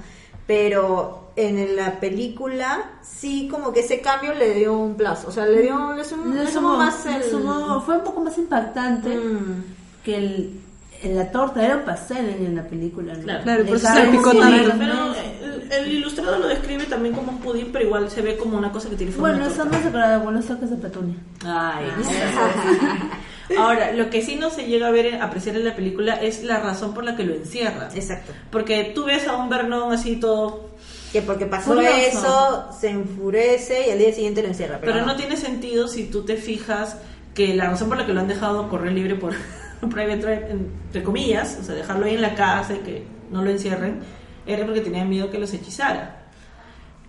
Pero 0.47 1.28
en 1.47 1.75
la 1.75 1.99
película 1.99 2.91
sí 3.01 3.47
como 3.49 3.71
que 3.71 3.81
ese 3.81 4.01
cambio 4.01 4.33
le 4.33 4.53
dio 4.55 4.73
un 4.77 4.95
plazo, 4.95 5.27
o 5.27 5.31
sea, 5.31 5.45
le 5.45 5.61
dio 5.61 5.93
le 5.93 6.03
sumó, 6.03 6.25
Le 6.33 6.43
más 6.77 7.05
le 7.05 7.15
el... 7.17 7.23
sumó- 7.23 7.81
fue 7.85 7.97
un 7.97 8.03
poco 8.03 8.21
más 8.21 8.37
impactante 8.37 9.15
Mm. 9.15 9.63
que 10.03 10.15
el, 10.17 10.59
en 11.01 11.15
la 11.15 11.31
torta 11.31 11.63
era 11.65 11.77
un 11.77 11.83
pastel 11.83 12.27
en, 12.29 12.55
la 12.55 12.63
película 12.63 13.13
¿no? 13.13 13.23
Claro. 13.23 13.43
Claro, 13.43 13.65
por 13.65 13.75
eso 13.77 13.87
salpicó 13.87 14.31
encima, 14.31 14.49
tanto. 14.51 14.73
¿no? 14.73 14.79
Pero 14.79 15.53
el, 15.53 15.71
el 15.71 15.91
ilustrado 15.93 16.39
lo 16.39 16.47
describe 16.47 16.83
también 16.85 17.15
como 17.15 17.31
un 17.31 17.39
pudín, 17.39 17.69
pero 17.71 17.85
igual 17.85 18.09
se 18.09 18.21
ve 18.21 18.35
como 18.37 18.57
una 18.57 18.71
cosa 18.71 18.89
que 18.89 18.95
tiene 18.97 19.11
forma 19.13 19.29
bueno 19.37 19.45
eso 19.45 19.63
no 19.65 19.71
se 19.79 19.87
acuerda 19.87 20.17
de 20.17 20.23
buenos 20.23 20.45
toques 20.45 20.69
de 20.69 20.75
petunia 20.77 21.15
Ay, 21.45 21.85
Ahora, 23.57 23.93
lo 23.93 24.11
que 24.11 24.21
sí 24.21 24.35
no 24.35 24.51
se 24.51 24.65
llega 24.67 24.87
a 24.87 24.91
ver, 24.91 25.07
en- 25.07 25.21
apreciar 25.23 25.55
en 25.55 25.65
la 25.65 25.75
película 25.75 26.13
es 26.21 26.43
la 26.43 26.59
razón 26.59 26.93
por 26.93 27.03
la 27.03 27.15
que 27.15 27.23
lo 27.23 27.33
encierra. 27.33 27.89
Exacto. 27.95 28.31
Porque 28.51 28.91
tú 28.93 29.05
ves 29.05 29.27
a 29.27 29.35
un 29.37 29.49
Vernon 29.49 29.91
así 29.91 30.17
todo 30.17 30.68
Que 31.11 31.21
porque 31.21 31.45
pasó 31.45 31.73
Furioso. 31.73 31.95
eso, 31.95 32.67
se 32.79 32.89
enfurece 32.89 33.87
y 33.87 33.91
al 33.91 33.99
día 33.99 34.13
siguiente 34.13 34.41
lo 34.41 34.49
encierra. 34.49 34.77
Pero, 34.79 34.93
Pero 34.93 35.05
no 35.05 35.15
tiene 35.15 35.37
sentido 35.37 35.87
si 35.87 36.05
tú 36.05 36.23
te 36.23 36.35
fijas 36.37 36.97
que 37.33 37.53
la 37.55 37.69
razón 37.69 37.89
por 37.89 37.97
la 37.97 38.05
que 38.05 38.13
lo 38.13 38.19
han 38.19 38.27
dejado 38.27 38.69
correr 38.69 38.93
libre 38.93 39.15
por 39.15 39.33
private 39.89 40.17
drive, 40.17 40.51
entre 40.51 41.03
comillas, 41.03 41.57
o 41.61 41.63
sea, 41.63 41.75
dejarlo 41.75 42.05
ahí 42.05 42.15
en 42.15 42.21
la 42.21 42.35
casa 42.35 42.73
y 42.73 42.79
que 42.79 43.03
no 43.31 43.43
lo 43.43 43.49
encierren, 43.49 43.99
era 44.45 44.65
porque 44.65 44.81
tenían 44.81 45.09
miedo 45.09 45.29
que 45.29 45.39
los 45.39 45.53
hechizara. 45.53 46.27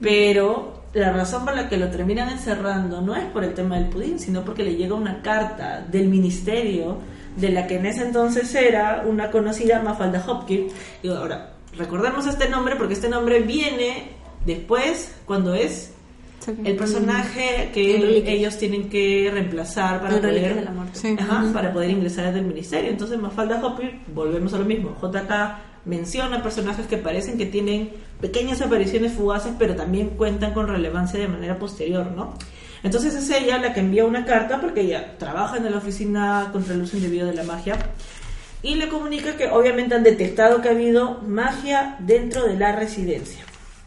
Pero 0.01 0.85
la 0.93 1.13
razón 1.13 1.45
por 1.45 1.55
la 1.55 1.69
que 1.69 1.77
lo 1.77 1.89
terminan 1.89 2.31
encerrando 2.31 3.01
no 3.01 3.15
es 3.15 3.25
por 3.27 3.45
el 3.45 3.55
tema 3.55 3.77
del 3.77 3.89
pudín, 3.89 4.19
sino 4.19 4.45
porque 4.45 4.65
le 4.65 4.77
llega 4.77 4.95
una 4.95 5.23
carta 5.23 5.85
del 5.89 6.09
ministerio 6.09 6.99
de 7.37 7.51
la 7.51 7.67
que 7.67 7.77
en 7.77 7.87
ese 7.87 8.03
entonces 8.03 8.55
era 8.55 9.05
una 9.07 9.31
conocida 9.31 9.83
Mafalda 9.83 10.25
Hopkins. 10.27 10.73
Y 11.03 11.09
ahora, 11.09 11.53
recordemos 11.77 12.27
este 12.27 12.49
nombre 12.49 12.77
porque 12.77 12.95
este 12.95 13.09
nombre 13.09 13.41
viene 13.41 14.13
después, 14.45 15.15
cuando 15.27 15.55
es 15.55 15.93
el 16.65 16.77
personaje 16.77 17.71
que 17.73 17.97
El 17.97 18.03
Reliquias. 18.03 18.35
ellos 18.35 18.59
tienen 18.59 18.89
que 18.89 19.31
reemplazar 19.33 20.01
para 20.01 20.15
El 20.15 20.21
poder, 20.21 20.55
de 20.55 20.63
la 20.63 20.71
Muerte. 20.71 20.99
Sí. 20.99 21.17
Ajá, 21.19 21.45
para 21.53 21.73
poder 21.73 21.91
ingresar 21.91 22.27
al 22.27 22.43
ministerio. 22.43 22.91
Entonces, 22.91 23.19
Mafalda 23.19 23.65
Hopkins, 23.65 23.93
volvemos 24.15 24.55
a 24.55 24.59
lo 24.59 24.65
mismo. 24.65 24.97
JK 25.01 25.31
menciona 25.85 26.43
personajes 26.43 26.87
que 26.87 26.97
parecen 26.99 27.39
que 27.39 27.47
tienen 27.47 27.91
pequeñas 28.21 28.61
apariciones 28.63 29.13
fugaces, 29.13 29.53
pero 29.59 29.75
también 29.77 30.11
cuentan 30.11 30.53
con 30.53 30.69
relevancia 30.69 31.19
de 31.19 31.29
manera 31.29 31.59
posterior, 31.59 32.11
¿no? 32.15 32.35
Entonces 32.83 33.15
es 33.15 33.29
ella 33.31 33.59
la 33.59 33.75
que 33.75 33.81
envía 33.81 34.05
una 34.07 34.25
carta 34.25 34.61
porque 34.61 34.83
ella 34.83 35.19
trabaja 35.19 35.59
en 35.59 35.71
la 35.71 35.77
oficina 35.77 36.49
contra 36.51 36.75
el 36.75 36.83
uso 36.83 36.97
indebido 36.97 37.27
de 37.27 37.35
la 37.35 37.45
magia 37.45 37.79
y 38.63 38.75
le 38.75 38.89
comunica 38.89 39.37
que 39.37 39.49
obviamente 39.49 39.95
han 39.95 40.03
detectado 40.03 40.61
que 40.61 40.69
ha 40.69 40.73
habido 40.73 41.21
magia 41.27 41.97
dentro 42.01 42.47
de 42.47 42.57
la 42.57 42.73
residencia. 42.73 43.45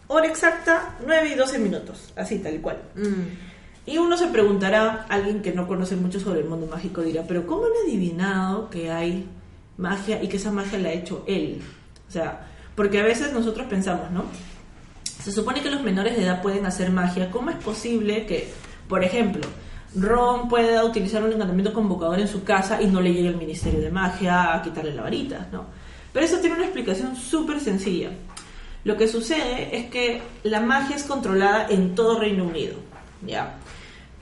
Hora 0.07 0.27
exacta, 0.27 0.95
9 1.05 1.29
y 1.33 1.35
12 1.35 1.59
minutos, 1.59 2.13
así 2.15 2.39
tal 2.39 2.59
cual. 2.61 2.77
Mm. 2.95 3.51
Y 3.85 3.97
uno 3.97 4.17
se 4.17 4.27
preguntará, 4.27 5.05
alguien 5.09 5.41
que 5.41 5.51
no 5.51 5.67
conoce 5.67 5.95
mucho 5.95 6.19
sobre 6.19 6.39
el 6.39 6.45
mundo 6.45 6.67
mágico 6.67 7.01
dirá, 7.01 7.23
pero 7.27 7.45
¿cómo 7.45 7.65
han 7.65 7.87
adivinado 7.87 8.69
que 8.69 8.91
hay 8.91 9.27
magia 9.77 10.23
y 10.23 10.29
que 10.29 10.37
esa 10.37 10.51
magia 10.51 10.79
la 10.79 10.89
ha 10.89 10.93
hecho 10.93 11.23
él? 11.27 11.61
O 12.07 12.11
sea, 12.11 12.47
porque 12.75 12.99
a 12.99 13.03
veces 13.03 13.33
nosotros 13.33 13.67
pensamos, 13.67 14.09
¿no? 14.11 14.25
Se 15.21 15.31
supone 15.31 15.61
que 15.61 15.69
los 15.69 15.83
menores 15.83 16.15
de 16.15 16.23
edad 16.23 16.41
pueden 16.41 16.65
hacer 16.65 16.91
magia. 16.91 17.29
¿Cómo 17.29 17.49
es 17.49 17.57
posible 17.57 18.25
que, 18.25 18.49
por 18.87 19.03
ejemplo, 19.03 19.47
Ron 19.95 20.49
pueda 20.49 20.83
utilizar 20.83 21.23
un 21.23 21.33
encantamiento 21.33 21.73
convocador 21.73 22.19
en 22.19 22.27
su 22.27 22.43
casa 22.43 22.81
y 22.81 22.87
no 22.87 23.01
le 23.01 23.13
llegue 23.13 23.29
el 23.29 23.37
Ministerio 23.37 23.79
de 23.79 23.91
Magia 23.91 24.53
a 24.53 24.61
quitarle 24.61 24.93
la 24.93 25.03
varita, 25.03 25.47
¿no? 25.51 25.65
Pero 26.11 26.25
eso 26.25 26.37
tiene 26.37 26.55
una 26.55 26.65
explicación 26.65 27.15
súper 27.15 27.59
sencilla. 27.59 28.11
Lo 28.83 28.97
que 28.97 29.07
sucede 29.07 29.77
es 29.77 29.89
que 29.89 30.21
la 30.43 30.59
magia 30.59 30.95
es 30.95 31.03
controlada 31.03 31.67
en 31.69 31.95
todo 31.95 32.19
Reino 32.19 32.43
Unido, 32.43 32.75
¿ya? 33.25 33.55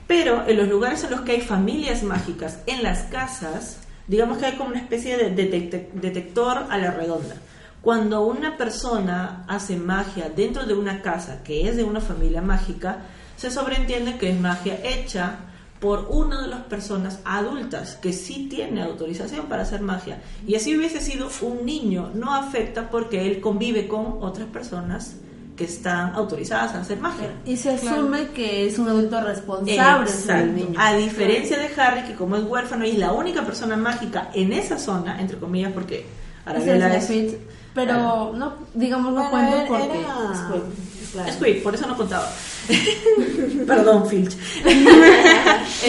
Pero 0.06 0.46
en 0.46 0.56
los 0.56 0.68
lugares 0.68 1.02
en 1.04 1.10
los 1.10 1.22
que 1.22 1.32
hay 1.32 1.40
familias 1.40 2.02
mágicas, 2.02 2.60
en 2.66 2.82
las 2.82 3.04
casas, 3.04 3.78
digamos 4.06 4.38
que 4.38 4.46
hay 4.46 4.52
como 4.52 4.70
una 4.70 4.78
especie 4.78 5.16
de 5.16 5.34
detect- 5.34 5.92
detector 5.92 6.66
a 6.68 6.78
la 6.78 6.90
redonda. 6.90 7.36
Cuando 7.80 8.24
una 8.24 8.56
persona 8.56 9.44
hace 9.48 9.76
magia 9.76 10.30
dentro 10.34 10.64
de 10.64 10.74
una 10.74 11.02
casa 11.02 11.42
que 11.42 11.68
es 11.68 11.76
de 11.76 11.84
una 11.84 12.00
familia 12.00 12.40
mágica, 12.40 12.98
se 13.36 13.50
sobreentiende 13.50 14.18
que 14.18 14.30
es 14.30 14.38
magia 14.38 14.78
hecha 14.84 15.38
por 15.82 16.06
una 16.10 16.40
de 16.42 16.46
las 16.48 16.60
personas 16.60 17.18
adultas 17.24 17.96
que 17.96 18.12
sí 18.12 18.46
tiene 18.48 18.82
autorización 18.84 19.46
para 19.46 19.62
hacer 19.62 19.80
magia. 19.80 20.22
Y 20.46 20.54
así 20.54 20.76
hubiese 20.76 21.00
sido 21.00 21.28
un 21.42 21.66
niño, 21.66 22.10
no 22.14 22.32
afecta 22.32 22.88
porque 22.88 23.26
él 23.26 23.40
convive 23.40 23.88
con 23.88 24.18
otras 24.22 24.46
personas 24.46 25.16
que 25.56 25.64
están 25.64 26.14
autorizadas 26.14 26.76
a 26.76 26.80
hacer 26.82 26.98
magia. 27.00 27.30
Y 27.44 27.56
se 27.56 27.70
asume 27.74 28.28
que 28.28 28.66
es 28.68 28.78
un 28.78 28.88
adulto 28.88 29.20
responsable 29.22 29.74
Exacto. 30.10 30.52
niño. 30.52 30.78
A 30.78 30.94
diferencia 30.94 31.58
de 31.58 31.68
Harry, 31.80 32.02
que 32.04 32.14
como 32.14 32.36
es 32.36 32.44
huérfano 32.44 32.86
y 32.86 32.90
es 32.90 32.98
la 32.98 33.10
única 33.12 33.42
persona 33.44 33.76
mágica 33.76 34.30
en 34.34 34.52
esa 34.52 34.78
zona, 34.78 35.20
entre 35.20 35.36
comillas, 35.38 35.72
porque 35.72 36.06
Arabella 36.46 36.96
es 36.96 37.10
es, 37.10 37.34
pero 37.74 38.32
no, 38.34 38.54
digamos, 38.74 39.12
no 39.12 39.30
cuento 39.30 39.64
porque 39.66 39.84
era- 40.00 40.32
es 40.32 40.38
Squid. 40.38 41.12
claro. 41.12 41.28
es 41.28 41.36
Quick, 41.36 41.62
por 41.64 41.74
eso 41.74 41.86
no 41.88 41.96
contaba. 41.96 42.28
Perdón, 43.66 44.08
Filch. 44.08 44.36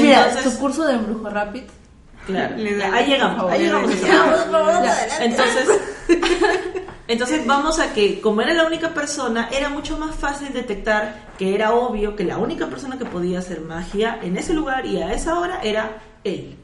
Mira, 0.01 0.27
Entonces, 0.30 0.44
su 0.44 0.60
curso 0.60 0.86
de 0.86 0.94
embrujo 0.94 1.30
rápido. 1.30 1.65
claro, 2.25 2.56
ahí 2.94 3.06
llegamos, 3.06 3.51
ahí 3.51 3.60
le 3.60 3.65
llegamos. 3.65 3.92
Entonces, 5.20 5.68
entonces 7.08 7.46
vamos 7.46 7.80
a 7.80 7.94
que 7.94 8.22
como 8.22 8.42
era 8.42 8.53
la 8.53 8.65
única 8.65 8.94
persona, 8.94 9.50
era 9.51 9.70
mucho 9.70 9.98
más 9.98 10.15
fácil 10.15 10.53
detectar 10.53 11.34
que 11.38 11.53
era 11.53 11.74
obvio 11.74 12.15
que 12.15 12.24
la 12.24 12.38
única 12.38 12.68
persona 12.68 12.98
que 12.98 13.06
podía 13.06 13.39
hacer 13.39 13.62
magia 13.62 14.20
en 14.22 14.38
ese 14.38 14.53
lugar 14.53 14.86
y 14.86 15.01
a 15.01 15.13
esa 15.13 15.39
hora 15.39 15.60
era 15.63 16.01
él. 16.24 16.56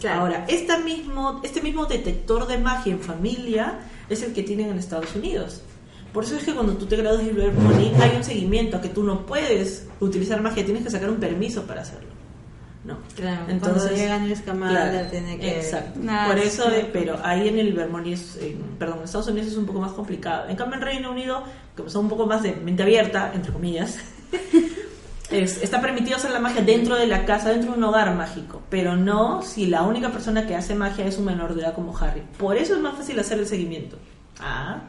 Claro. 0.00 0.22
Ahora, 0.22 0.44
esta 0.48 0.78
mismo, 0.78 1.40
este 1.42 1.62
mismo 1.62 1.86
detector 1.86 2.46
de 2.46 2.58
magia 2.58 2.92
en 2.92 3.00
familia 3.00 3.78
es 4.08 4.22
el 4.22 4.34
que 4.34 4.42
tienen 4.42 4.68
en 4.70 4.78
Estados 4.78 5.14
Unidos. 5.14 5.62
Por 6.16 6.24
eso 6.24 6.34
es 6.36 6.44
que 6.44 6.54
cuando 6.54 6.72
tú 6.78 6.86
te 6.86 6.96
gradúas 6.96 7.26
de 7.26 7.30
Blair 7.34 7.52
Money 7.52 7.92
hay 8.00 8.16
un 8.16 8.24
seguimiento 8.24 8.78
a 8.78 8.80
que 8.80 8.88
tú 8.88 9.02
no 9.02 9.26
puedes 9.26 9.86
utilizar 10.00 10.40
magia, 10.40 10.64
tienes 10.64 10.82
que 10.82 10.88
sacar 10.88 11.10
un 11.10 11.16
permiso 11.16 11.64
para 11.64 11.82
hacerlo. 11.82 12.08
¿no? 12.84 12.96
Claro, 13.14 13.42
Entonces, 13.50 13.82
cuando 13.82 13.96
llega 14.00 14.18
Newt 14.20 14.36
Scamander 14.38 14.90
claro, 14.92 15.08
tiene 15.10 15.38
que... 15.38 15.58
Exacto. 15.58 16.00
Nada, 16.02 16.28
Por 16.28 16.38
eso, 16.38 16.70
eh, 16.70 16.88
pero 16.90 17.18
ahí 17.22 17.48
en 17.48 17.58
el 17.58 17.74
Vermont, 17.74 18.06
es, 18.06 18.38
en- 18.40 18.62
perdón, 18.78 18.98
en 19.00 19.04
Estados 19.04 19.26
Unidos 19.28 19.48
es 19.48 19.56
un 19.58 19.66
poco 19.66 19.78
más 19.80 19.92
complicado. 19.92 20.48
En 20.48 20.56
cambio, 20.56 20.76
en 20.76 20.82
Reino 20.84 21.10
Unido, 21.10 21.42
como 21.76 21.90
son 21.90 22.04
un 22.04 22.08
poco 22.10 22.24
más 22.26 22.42
de 22.42 22.52
mente 22.54 22.82
abierta, 22.82 23.32
entre 23.34 23.52
comillas, 23.52 23.98
es- 25.30 25.62
está 25.62 25.80
permitido 25.82 26.16
hacer 26.16 26.30
la 26.30 26.38
magia 26.38 26.62
dentro 26.62 26.96
de 26.96 27.06
la 27.08 27.24
casa, 27.26 27.50
dentro 27.50 27.72
de 27.72 27.76
un 27.78 27.84
hogar 27.84 28.14
mágico, 28.14 28.62
pero 28.70 28.96
no 28.96 29.42
si 29.42 29.66
la 29.66 29.82
única 29.82 30.10
persona 30.10 30.46
que 30.46 30.54
hace 30.54 30.74
magia 30.74 31.04
es 31.06 31.18
un 31.18 31.26
menor 31.26 31.54
de 31.54 31.62
edad 31.62 31.74
como 31.74 31.96
Harry. 31.98 32.22
Por 32.38 32.56
eso 32.56 32.74
es 32.74 32.80
más 32.80 32.94
fácil 32.96 33.18
hacer 33.18 33.38
el 33.38 33.46
seguimiento. 33.46 33.98
Ah, 34.40 34.82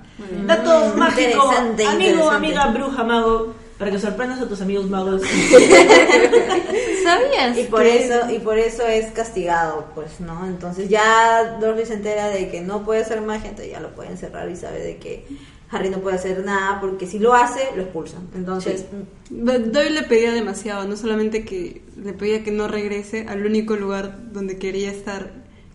dato 0.45 0.93
Mm, 0.95 0.97
mágico, 0.99 1.21
interesante, 1.29 1.85
amigo, 1.85 2.29
amiga, 2.29 2.67
bruja, 2.67 3.03
mago, 3.03 3.53
para 3.77 3.91
que 3.91 3.99
sorprendas 3.99 4.41
a 4.41 4.47
tus 4.47 4.59
amigos 4.61 4.89
magos. 4.89 5.21
¿Sabías? 7.03 7.57
Y 7.57 7.63
por 7.65 7.83
que- 7.83 8.05
eso 8.05 8.29
y 8.31 8.39
por 8.39 8.57
eso 8.57 8.85
es 8.85 9.11
castigado, 9.11 9.87
pues, 9.95 10.19
¿no? 10.19 10.45
Entonces 10.47 10.89
ya 10.89 11.57
Dorothy 11.61 11.85
se 11.85 11.93
entera 11.93 12.27
de 12.27 12.49
que 12.49 12.61
no 12.61 12.83
puede 12.83 13.01
hacer 13.01 13.21
magia, 13.21 13.49
entonces 13.49 13.71
ya 13.71 13.79
lo 13.79 13.93
puede 13.95 14.09
encerrar 14.11 14.49
y 14.49 14.55
sabe 14.55 14.79
de 14.79 14.97
que 14.97 15.25
Harry 15.69 15.89
no 15.89 15.99
puede 15.99 16.15
hacer 16.15 16.43
nada 16.43 16.79
porque 16.81 17.07
si 17.07 17.19
lo 17.19 17.33
hace, 17.33 17.61
lo 17.75 17.83
expulsan. 17.83 18.27
Entonces, 18.35 18.85
Doyle 19.29 19.89
le 19.91 20.03
pedía 20.03 20.31
demasiado, 20.31 20.87
no 20.87 20.95
solamente 20.97 21.43
que 21.45 21.81
le 21.95 22.13
pedía 22.13 22.43
que 22.43 22.51
no 22.51 22.67
regrese 22.67 23.25
al 23.29 23.45
único 23.45 23.75
lugar 23.75 24.31
donde 24.31 24.57
quería 24.57 24.91
estar, 24.91 25.31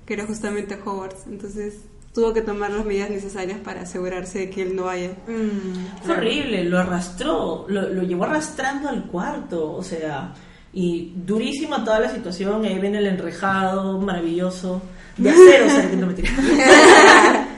que 0.07 0.15
era 0.15 0.27
justamente 0.27 0.79
Hogwarts. 0.85 1.27
Entonces 1.27 1.75
tuvo 2.15 2.33
que 2.33 2.43
tomar 2.43 2.71
las 2.71 2.85
medidas 2.85 3.11
necesarias 3.11 3.59
para 3.65 3.83
asegurarse 3.83 4.41
de 4.41 4.51
que 4.51 4.63
él 4.63 4.77
no 4.77 4.85
vaya. 4.85 5.11
mm, 5.27 6.05
Fue 6.05 6.15
horrible, 6.15 6.65
lo 6.65 6.79
arrastró, 6.79 7.65
lo, 7.69 7.89
lo 7.89 8.03
llevó 8.03 8.25
arrastrando 8.25 8.89
al 8.89 9.05
cuarto, 9.05 9.73
o 9.73 9.83
sea, 9.83 10.35
y 10.73 11.13
durísima 11.17 11.85
toda 11.85 12.01
la 12.01 12.11
situación, 12.11 12.65
ahí 12.65 12.79
ven 12.79 12.95
el 12.95 13.07
enrejado, 13.07 13.99
maravilloso, 13.99 14.83
de 15.17 15.31
acero, 15.35 15.67
o 15.67 15.71
sea, 15.71 15.91
que 15.91 15.97
no 15.97 16.07
me. 16.07 16.15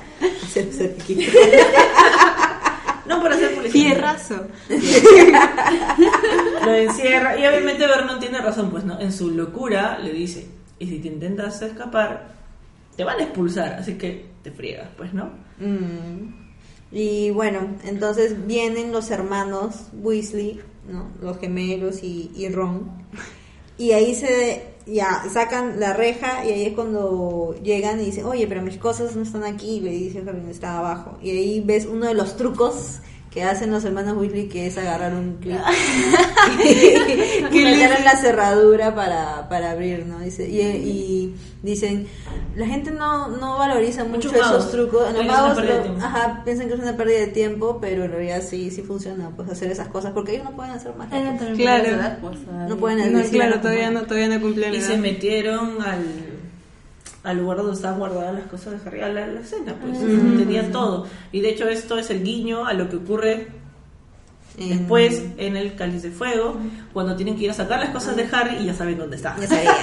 No 3.07 3.21
por 3.21 3.33
hacer 3.33 3.55
publicidad. 3.55 3.73
Fierrazo. 3.85 4.47
Lo 6.65 6.75
encierra, 6.75 7.39
y 7.39 7.47
obviamente 7.47 7.87
Vernon 7.87 8.19
tiene 8.19 8.39
razón, 8.39 8.71
pues, 8.71 8.85
¿no? 8.85 8.99
En 8.99 9.13
su 9.13 9.31
locura 9.31 9.99
le 9.99 10.11
dice, 10.13 10.49
y 10.79 10.87
si 10.87 10.99
te 11.01 11.09
intentas 11.09 11.61
escapar, 11.61 12.29
te 12.97 13.05
van 13.05 13.21
a 13.21 13.25
expulsar, 13.25 13.75
así 13.75 13.95
que 13.95 14.27
te 14.43 14.51
friegas, 14.51 14.89
pues, 14.97 15.13
¿no? 15.15 15.31
Mm. 15.59 16.45
Y 16.93 17.31
bueno, 17.31 17.77
entonces 17.85 18.47
vienen 18.47 18.93
los 18.93 19.11
hermanos 19.11 19.89
Weasley, 19.95 20.61
¿no? 20.89 21.11
Los 21.21 21.39
gemelos 21.39 22.03
y, 22.03 22.31
y 22.37 22.49
Ron. 22.49 22.91
Y 23.77 23.93
ahí 23.93 24.15
se 24.15 24.75
ya 24.87 25.25
sacan 25.33 25.81
la 25.81 25.95
reja 25.95 26.45
y 26.45 26.51
ahí 26.51 26.67
es 26.67 26.75
cuando 26.75 27.55
llegan 27.63 28.01
y 28.01 28.07
dicen, 28.07 28.27
oye, 28.27 28.47
pero 28.47 28.63
mis 28.63 28.77
cosas 28.77 29.17
no 29.17 29.23
están 29.23 29.45
aquí. 29.45 29.77
Y 29.77 29.81
le 29.81 29.91
dice 29.91 30.23
Harry, 30.27 30.43
está 30.51 30.79
abajo. 30.79 31.19
Y 31.23 31.31
ahí 31.31 31.61
ves 31.61 31.87
uno 31.87 32.07
de 32.07 32.15
los 32.15 32.37
trucos 32.37 33.01
que 33.31 33.43
hacen 33.43 33.73
los 33.73 33.85
hermanos 33.85 34.17
Weasley, 34.17 34.49
que 34.49 34.69
es 34.69 34.79
agarrar 34.79 35.15
un 35.15 35.39
clip 35.41 35.59
y 36.63 37.65
meter 37.65 37.99
en 37.99 38.05
la 38.05 38.17
cerradura 38.17 38.95
para, 38.95 39.49
para 39.49 39.73
abrir, 39.73 40.07
¿no? 40.07 40.21
Dice, 40.21 40.49
y, 40.49 40.61
y 40.61 41.35
dicen, 41.65 42.07
la 42.57 42.67
gente 42.67 42.91
no, 42.91 43.29
no 43.29 43.59
valoriza 43.59 44.05
mucho 44.05 44.31
esos 44.35 44.71
trucos. 44.71 45.09
Una 45.11 45.23
magos 45.23 45.59
ajá, 46.03 46.43
piensan 46.45 46.69
que 46.69 46.75
es 46.75 46.81
una 46.81 46.97
pérdida 46.97 47.21
de 47.21 47.27
tiempo, 47.29 47.79
pero 47.81 48.05
en 48.05 48.11
realidad 48.13 48.43
sí, 48.47 48.71
sí 48.71 48.83
funciona, 48.83 49.31
pues 49.35 49.49
hacer 49.51 49.71
esas 49.73 49.89
cosas, 49.89 50.13
porque 50.13 50.33
ellos 50.35 50.45
no 50.45 50.53
pueden 50.55 50.73
hacer 50.73 50.93
también 50.93 51.57
Claro. 51.57 52.17
pues, 52.21 52.45
todavía. 52.45 52.69
No 52.69 52.77
pueden 52.77 53.13
No, 53.13 53.23
claro, 53.31 53.61
todavía 53.61 53.91
no, 53.91 54.03
todavía 54.03 54.29
no 54.29 54.41
cumplía 54.41 54.71
la 54.71 54.77
Y 54.77 54.81
se 54.83 54.99
metieron 54.99 55.81
al, 55.83 56.05
al 57.25 57.37
lugar 57.39 57.57
donde 57.59 57.73
estaban 57.73 57.99
guardadas 57.99 58.35
las 58.35 58.45
cosas 58.49 58.75
de 58.85 58.89
Harry, 58.89 59.01
a 59.01 59.09
la, 59.09 59.27
la 59.27 59.41
escena, 59.41 59.75
pues, 59.81 59.99
tenían 60.37 60.71
todo. 60.71 61.07
Y 61.33 61.41
de 61.41 61.49
hecho 61.51 61.67
esto 61.69 61.99
es 61.99 62.11
el 62.11 62.23
guiño 62.23 62.67
a 62.67 62.75
lo 62.75 62.91
que 62.91 62.97
ocurre 62.97 63.49
En- 64.59 64.69
después 64.69 65.23
en 65.39 65.57
el 65.57 65.75
cáliz 65.77 66.03
de 66.03 66.11
fuego, 66.11 66.59
cuando 66.93 67.17
tienen 67.17 67.37
que 67.39 67.45
ir 67.45 67.51
a 67.51 67.55
sacar 67.55 67.81
las 67.81 67.89
cosas 67.89 68.17
de 68.17 68.29
Harry 68.31 68.57
y 68.59 68.67
ya 68.67 68.75
saben 68.75 68.99
dónde 68.99 69.17
está. 69.17 69.35
Ya 69.41 69.47
sabía. 69.47 69.73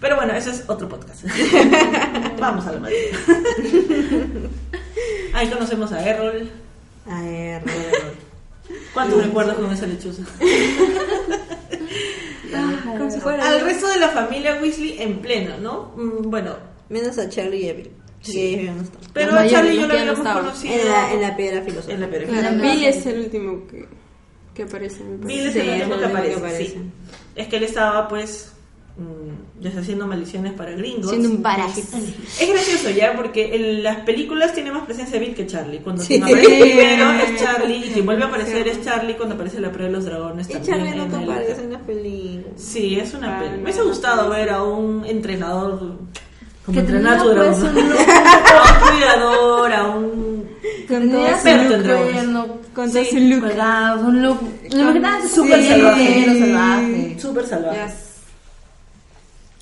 Pero 0.00 0.16
bueno, 0.16 0.34
ese 0.34 0.50
es 0.50 0.64
otro 0.68 0.88
podcast. 0.88 1.24
Vamos 2.38 2.66
a 2.66 2.72
la 2.72 2.80
madre. 2.80 2.96
Ahí 5.34 5.48
conocemos 5.48 5.90
a 5.92 6.06
Errol. 6.08 6.50
A 7.08 7.22
ver, 7.22 7.62
¿Cuántos 8.92 9.22
recuerdos 9.24 9.54
con 9.56 9.72
esa 9.72 9.86
lechuza? 9.86 10.22
Como 12.98 13.10
si 13.10 13.20
fuera- 13.20 13.46
Al 13.48 13.60
resto 13.60 13.86
de 13.88 13.98
la 13.98 14.08
familia 14.08 14.58
Weasley 14.60 15.00
en 15.02 15.18
pleno, 15.20 15.58
¿no? 15.58 15.92
Mm, 15.96 16.30
Bueno, 16.30 16.56
menos 16.88 17.18
a 17.18 17.28
Charlie 17.28 17.64
y 17.64 17.68
Evil. 17.68 17.90
Sí, 18.22 18.56
no 18.68 18.82
pero 19.12 19.32
Los 19.32 19.40
a 19.42 19.48
Charlie 19.48 19.76
yo 19.76 19.82
los 19.82 19.88
lo 19.88 19.94
que 19.94 19.98
ya 19.98 20.04
no 20.04 20.10
habíamos 20.12 20.18
estaban. 20.18 20.44
conocido 20.44 20.74
En 20.74 20.88
la, 20.88 21.12
en 21.12 21.22
la 21.22 21.36
piedra 21.36 21.62
filosofal. 21.62 21.94
en 21.94 22.00
la 22.00 22.08
piedra 22.08 22.26
Claro. 22.26 22.62
Bill 22.62 22.84
es 22.84 23.06
el 23.06 23.20
último 23.20 23.66
que, 23.68 23.88
que 24.54 24.62
aparece. 24.64 25.04
me 25.04 25.18
parece. 25.18 25.26
Bill 25.38 25.46
es 25.46 25.52
Sí, 25.52 25.58
el 25.60 25.68
es 25.68 25.74
último 25.74 25.94
el 25.94 26.00
que 26.00 26.06
único 26.06 26.40
que 26.40 26.46
aparece. 26.46 26.78
Es 27.36 27.48
que 27.48 27.56
él 27.58 27.62
estaba, 27.64 28.08
pues, 28.08 28.52
deshaciendo 29.60 30.06
maldiciones 30.06 30.52
para 30.54 30.70
gringos. 30.72 31.10
Siendo 31.10 31.28
un 31.28 31.42
parásito. 31.42 31.96
Es 32.40 32.48
gracioso 32.48 32.90
ya, 32.90 33.14
porque 33.14 33.54
en 33.54 33.82
las 33.82 33.96
películas 34.00 34.52
tiene 34.54 34.72
más 34.72 34.84
presencia 34.86 35.18
Bill 35.18 35.34
que 35.34 35.46
Charlie. 35.46 35.78
Cuando 35.80 36.02
Sí. 36.02 36.16
aparece 36.16 36.46
primero 36.60 37.10
es 37.12 37.40
Charlie 37.42 37.76
y 37.86 37.90
quien 37.92 38.06
vuelve 38.06 38.24
a 38.24 38.26
aparecer 38.26 38.66
es 38.68 38.82
Charlie 38.82 39.14
cuando 39.16 39.34
aparece 39.34 39.60
la 39.60 39.70
prueba 39.70 39.88
de 39.90 39.96
los 39.96 40.04
dragones. 40.06 40.48
Y 40.48 40.52
también 40.54 40.78
Charlie 40.78 41.02
el- 41.24 41.30
aparece 41.30 41.62
en 41.62 41.72
las 41.72 41.82
películas. 41.82 42.52
Sí, 42.62 42.98
es 42.98 43.12
una 43.14 43.36
Ah, 43.36 43.40
pena. 43.40 43.50
Me 43.52 43.56
no, 43.58 43.62
hubiese 43.64 43.78
no 43.80 43.86
gustado 43.88 44.30
ver 44.30 44.50
a 44.50 44.62
un 44.62 45.04
entrenador 45.04 45.78
como 46.64 46.74
Que 46.74 46.80
entrenar 46.80 47.18
tu 47.22 47.24
pues, 47.34 47.60
dragón. 47.60 47.76
un 47.76 47.88
look 47.90 47.98
a 48.08 48.62
un 48.62 48.90
cuidador, 48.90 49.72
a 49.72 49.86
un 49.88 50.46
todo 50.88 50.98
su 50.98 51.02
look 52.30 52.48
Con 52.74 52.92
todo 52.92 53.04
Sí, 53.04 53.10
su 53.10 53.18
look. 53.18 53.44
un 54.06 54.22
look. 54.22 54.38
Súper 55.28 55.62
salvaje, 55.64 56.24
Sí. 56.24 56.40
salvaje. 56.40 57.16
súper 57.20 57.46
salvaje. 57.46 58.05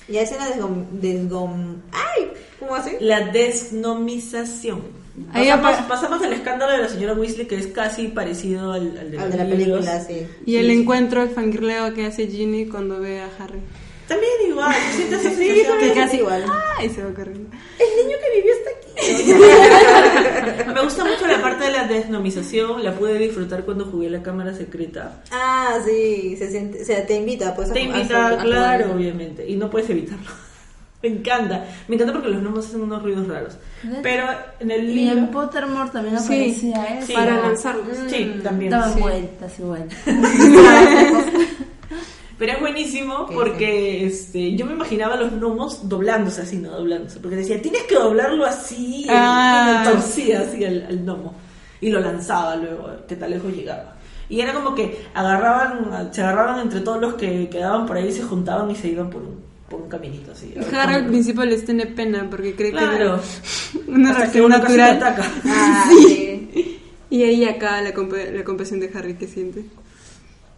Y 0.07 0.17
hacen 0.17 0.37
la 0.39 0.47
desgom... 0.49 0.85
desgom... 0.91 1.75
¡Ay! 1.91 2.31
¿Cómo 2.59 2.75
así? 2.75 2.91
La 2.99 3.31
desnomización. 3.31 4.81
Ahí 5.31 5.47
Pasamos, 5.49 5.87
pasamos 5.87 6.21
del 6.21 6.33
escándalo 6.33 6.73
de 6.73 6.79
la 6.79 6.89
señora 6.89 7.13
Weasley, 7.13 7.47
que 7.47 7.55
es 7.55 7.67
casi 7.67 8.09
parecido 8.09 8.73
al, 8.73 8.97
al 8.97 9.11
de, 9.11 9.17
Al 9.17 9.23
los 9.29 9.31
de 9.31 9.43
la 9.43 9.49
película, 9.49 10.01
sí. 10.01 10.27
Y 10.45 10.57
el 10.57 10.67
Sí. 10.67 10.73
encuentro 10.81 11.27
fangirleo 11.29 11.93
que 11.93 12.05
hace 12.05 12.27
Ginny 12.27 12.65
cuando 12.67 12.99
ve 12.99 13.21
a 13.21 13.29
Harry. 13.39 13.59
También 14.07 14.31
igual, 14.47 14.73
sientes 14.95 15.19
esa 15.25 15.29
Sí, 15.35 15.47
que 15.79 15.85
de- 15.87 15.93
casi 15.93 16.17
igual. 16.17 16.45
¡Ay! 16.77 16.89
Se 16.89 17.03
va 17.03 17.11
corriendo. 17.13 17.49
El 17.79 18.05
niño 18.05 18.17
que 18.21 18.29
vivió 18.39 18.53
está 18.53 18.69
aquí. 18.69 18.85
desnomización 21.87 22.83
la 22.83 22.93
pude 22.93 23.17
disfrutar 23.17 23.63
cuando 23.63 23.85
jugué 23.85 24.09
la 24.09 24.21
cámara 24.21 24.53
secreta. 24.53 25.21
Ah, 25.31 25.77
sí, 25.85 26.35
se 26.37 26.49
siente, 26.51 26.81
o 26.81 26.85
sea, 26.85 27.05
te 27.05 27.15
invita 27.15 27.55
pues 27.55 27.71
Te 27.71 27.79
a- 27.79 27.83
invita, 27.83 28.27
a- 28.27 28.41
a 28.41 28.43
claro, 28.43 28.91
obviamente, 28.93 29.47
y 29.47 29.55
no 29.55 29.69
puedes 29.69 29.89
evitarlo. 29.89 30.29
Me 31.03 31.09
encanta, 31.11 31.65
me 31.87 31.95
encanta 31.95 32.13
porque 32.13 32.29
los 32.29 32.41
gnomos 32.41 32.65
hacen 32.65 32.81
unos 32.81 33.03
ruidos 33.03 33.27
raros. 33.27 33.53
Pero 34.01 34.25
en 34.59 34.71
el 34.71 34.89
Y 34.89 35.07
en 35.07 35.15
libro... 35.17 35.31
Pottermore 35.33 35.91
también 35.91 36.17
Sí, 36.19 36.25
aparecía 36.25 36.85
eso. 36.97 37.07
sí. 37.07 37.13
Para 37.13 37.41
lanzarlos. 37.41 37.97
Sí, 38.07 38.39
también. 38.43 38.71
Daban 38.71 38.93
Sí. 38.95 38.99
vueltas 39.01 39.59
y 39.59 39.61
vueltas. 39.61 39.97
Pero 42.37 42.51
es 42.53 42.59
buenísimo 42.59 43.27
porque 43.33 44.05
este, 44.05 44.55
yo 44.55 44.65
me 44.65 44.73
imaginaba 44.73 45.15
los 45.15 45.31
gnomos 45.31 45.87
doblándose 45.87 46.41
así, 46.41 46.57
¿no? 46.57 46.71
Doblándose. 46.71 47.19
Porque 47.19 47.37
decía, 47.37 47.61
tienes 47.61 47.83
que 47.83 47.95
doblarlo 47.95 48.45
así. 48.45 49.03
y- 49.03 49.07
Ah. 49.09 49.81
Y 49.83 49.85
lo 49.87 49.91
torcía 49.93 50.41
así 50.41 50.65
al, 50.65 50.85
al 50.89 50.99
gnomo. 50.99 51.33
Y 51.81 51.89
lo 51.89 51.99
lanzaba 51.99 52.55
luego, 52.57 52.89
que 53.07 53.15
tan 53.15 53.31
lejos 53.31 53.53
llegaba. 53.53 53.95
Y 54.27 54.41
era 54.41 54.53
como 54.53 54.73
que 54.75 55.05
agarraban, 55.13 56.09
se 56.13 56.21
agarraban 56.21 56.59
entre 56.61 56.79
todos 56.81 56.99
los 56.99 57.13
que 57.13 57.47
quedaban 57.47 57.85
por 57.85 57.95
ahí, 57.97 58.11
se 58.11 58.23
juntaban 58.23 58.69
y 58.71 58.75
se 58.75 58.87
iban 58.89 59.09
por 59.09 59.21
un, 59.21 59.39
por 59.69 59.81
un 59.81 59.87
caminito 59.89 60.31
así. 60.31 60.53
Harry 60.73 60.95
al 60.95 61.05
principio 61.05 61.45
les 61.45 61.63
tiene 61.63 61.85
pena 61.85 62.27
porque 62.29 62.55
cree 62.55 62.71
Claro. 62.71 63.19
que 63.85 63.91
una 63.91 64.13
reacción 64.13 64.49
natural. 64.49 64.97
ataca. 64.97 65.23
Ah, 65.45 65.85
Sí. 65.89 66.49
sí. 66.53 66.81
Y 67.11 67.23
ahí 67.23 67.45
acá 67.45 67.81
la, 67.81 67.93
compa- 67.93 68.29
la 68.31 68.43
compasión 68.43 68.79
de 68.79 68.89
Harry 68.93 69.13
que 69.13 69.27
siente. 69.27 69.63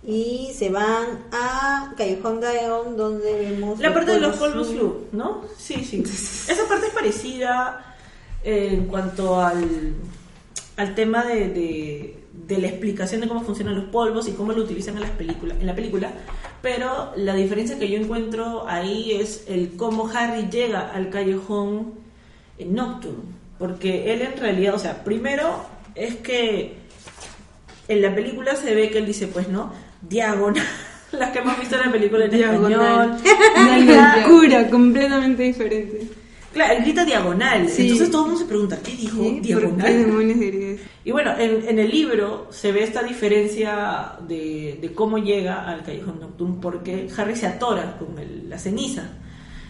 Y 0.08 0.54
se 0.56 0.70
van 0.70 1.26
a 1.34 1.94
Callejón 1.98 2.40
Daeon, 2.40 2.96
donde 2.96 3.34
vemos... 3.34 3.78
La 3.80 3.94
parte 3.94 4.12
de 4.14 4.22
los 4.22 4.38
polvos 4.38 4.70
flu, 4.70 5.08
¿no? 5.12 5.42
Sí, 5.58 5.84
sí. 5.84 6.02
Esa 6.02 6.66
parte 6.70 6.88
es 6.88 6.94
parecida 6.94 7.98
eh, 8.42 8.70
en 8.72 8.86
cuanto 8.86 9.42
al, 9.42 9.96
al 10.78 10.96
tema 10.96 11.26
de, 11.26 11.50
de, 11.50 12.20
de 12.48 12.58
la 12.58 12.68
explicación 12.68 13.20
de 13.20 13.28
cómo 13.28 13.42
funcionan 13.42 13.76
los 13.76 13.90
polvos 13.90 14.30
y 14.30 14.32
cómo 14.32 14.54
lo 14.54 14.64
utilizan 14.64 14.96
en, 14.96 15.02
las 15.02 15.10
películas, 15.12 15.58
en 15.60 15.68
la 15.68 15.76
película. 15.76 16.12
Pero 16.62 17.12
la 17.18 17.36
diferencia 17.36 17.78
que 17.78 17.90
yo 17.90 18.00
encuentro 18.00 18.66
ahí 18.66 19.12
es 19.12 19.44
el 19.50 19.76
cómo 19.76 20.08
Harry 20.08 20.48
llega 20.50 20.90
al 20.90 21.10
callejón 21.10 21.96
en 22.58 22.76
Nocturne. 22.76 23.24
Porque 23.60 24.14
él 24.14 24.22
en 24.22 24.38
realidad, 24.38 24.74
o 24.74 24.80
sea, 24.80 25.04
primero 25.04 25.66
es 25.96 26.16
que 26.16 26.78
en 27.90 28.02
la 28.02 28.16
película 28.16 28.56
se 28.56 28.74
ve 28.74 28.90
que 28.90 29.00
él 29.00 29.06
dice, 29.06 29.28
pues 29.28 29.50
no, 29.50 29.74
diagonal. 30.02 30.66
Las 31.12 31.32
que 31.32 31.40
hemos 31.40 31.58
visto 31.60 31.76
en 31.78 31.82
la 31.86 31.92
película 31.92 32.26
en 32.26 32.32
Diagonal. 32.32 33.18
español. 33.24 33.84
Una 33.88 34.18
locura 34.18 34.70
completamente 34.70 35.44
diferente. 35.44 36.02
Claro, 36.54 36.74
él 36.74 36.84
grita 36.84 37.06
diagonal. 37.06 37.70
Sí. 37.70 37.84
Entonces 37.84 38.12
todo 38.12 38.24
el 38.24 38.28
mundo 38.32 38.42
se 38.42 38.48
pregunta, 38.48 38.80
¿qué 38.84 38.92
dijo? 38.92 39.22
¿Sí? 39.24 39.30
¿Por 39.30 39.42
qué 39.42 39.48
Diagonal. 39.94 40.80
Y 41.06 41.12
bueno, 41.12 41.32
en, 41.38 41.68
en 41.70 41.80
el 41.80 41.90
libro 41.90 42.48
se 42.52 42.72
ve 42.74 42.84
esta 42.84 43.04
diferencia 43.04 44.14
de, 44.28 44.80
de 44.82 44.94
cómo 44.94 45.18
llega 45.18 45.68
al 45.70 45.84
callejón 45.84 46.20
nocturno 46.20 46.60
porque 46.62 47.08
Harry 47.16 47.36
se 47.36 47.48
atora 47.48 47.98
con 47.98 48.18
el- 48.20 48.50
la 48.50 48.58
ceniza. 48.60 49.04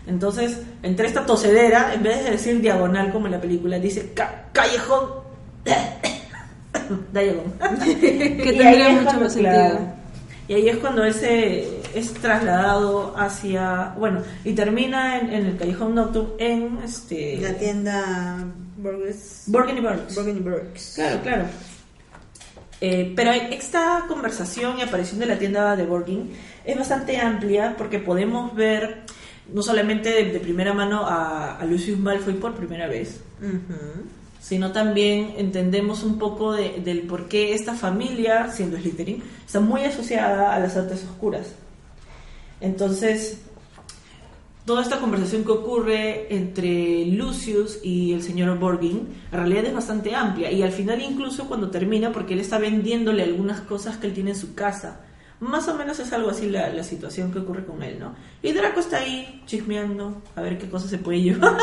Entonces, 0.08 0.62
entre 0.82 1.06
esta 1.08 1.26
tosedera, 1.26 1.94
en 1.94 2.02
vez 2.02 2.24
de 2.24 2.32
decir 2.32 2.62
diagonal 2.62 3.12
como 3.12 3.26
en 3.28 3.34
la 3.34 3.42
película, 3.42 3.78
dice 3.78 4.12
ca- 4.16 4.46
callejón. 4.54 5.02
diagonal. 7.14 7.80
Que 8.00 8.54
tendría 8.58 8.90
mucho 8.90 9.20
más 9.20 9.36
claro. 9.36 9.70
sentido. 9.70 9.97
Y 10.48 10.54
ahí 10.54 10.70
es 10.70 10.78
cuando 10.78 11.04
él 11.04 11.14
se 11.14 11.82
es 11.94 12.14
trasladado 12.14 13.14
hacia, 13.18 13.94
bueno, 13.98 14.22
y 14.46 14.54
termina 14.54 15.20
en, 15.20 15.34
en 15.34 15.46
el 15.46 15.58
callejón 15.58 15.96
nocturno 15.96 16.34
en 16.38 16.80
este 16.84 17.38
La 17.38 17.54
tienda 17.54 18.46
Burgers... 18.78 19.44
Burgundy 19.48 19.82
Burns. 19.82 20.16
Burgundy 20.16 20.40
Burgers. 20.40 20.94
Claro, 20.96 21.22
claro. 21.22 21.46
Eh, 22.80 23.14
pero 23.16 23.32
esta 23.32 24.06
conversación 24.08 24.78
y 24.78 24.84
aparición 24.84 25.20
de 25.20 25.26
la 25.26 25.40
tienda 25.40 25.76
de 25.76 25.84
Borgin 25.86 26.32
es 26.64 26.78
bastante 26.78 27.18
amplia 27.18 27.76
porque 27.78 27.98
podemos 28.00 28.56
ver 28.56 29.02
no 29.52 29.64
solamente 29.64 30.10
de, 30.10 30.32
de 30.32 30.40
primera 30.40 30.74
mano 30.74 31.06
a, 31.06 31.58
a 31.58 31.66
Lucius 31.66 31.98
Malfoy 31.98 32.36
por 32.36 32.54
primera 32.54 32.88
vez, 32.88 33.22
Ujú. 33.42 34.04
Sino 34.48 34.72
también 34.72 35.34
entendemos 35.38 36.04
un 36.04 36.18
poco 36.18 36.54
de- 36.54 36.80
del 36.84 37.02
por 37.02 37.28
qué 37.28 37.54
esta 37.54 37.74
familia, 37.74 38.50
siendo 38.52 38.78
Slytherin, 38.78 39.22
está 39.46 39.60
muy 39.60 39.82
asociada 39.84 40.54
a 40.56 40.60
las 40.60 40.78
artes 40.78 41.04
oscuras. 41.04 41.48
Entonces, 42.62 43.40
toda 44.66 44.82
esta 44.82 45.00
conversación 45.00 45.44
que 45.44 45.52
ocurre 45.52 46.34
entre 46.34 47.06
Lucius 47.08 47.80
y 47.84 48.14
el 48.14 48.22
señor 48.24 48.58
Borgin, 48.58 49.08
en 49.32 49.38
realidad 49.38 49.66
es 49.66 49.74
bastante 49.74 50.16
amplia. 50.16 50.52
Y 50.52 50.64
al 50.64 50.72
final 50.72 51.02
incluso 51.02 51.48
cuando 51.48 51.70
termina, 51.70 52.12
porque 52.12 52.34
él 52.34 52.40
está 52.40 52.58
vendiéndole 52.58 53.24
algunas 53.24 53.60
cosas 53.62 53.98
que 53.98 54.08
él 54.08 54.14
tiene 54.14 54.32
en 54.32 54.38
su 54.38 54.56
casa. 54.56 55.02
Más 55.40 55.68
o 55.68 55.76
menos 55.76 56.00
es 56.00 56.12
algo 56.14 56.30
así 56.32 56.50
la, 56.50 56.70
la 56.70 56.84
situación 56.84 57.32
que 57.32 57.40
ocurre 57.40 57.64
con 57.66 57.84
él, 57.84 58.00
¿no? 58.00 58.16
Y 58.42 58.54
Draco 58.54 58.80
está 58.80 59.00
ahí 59.00 59.44
chismeando 59.46 60.22
a 60.36 60.42
ver 60.42 60.58
qué 60.58 60.68
cosa 60.70 60.88
se 60.88 60.98
puede 60.98 61.22
llevar. 61.22 61.58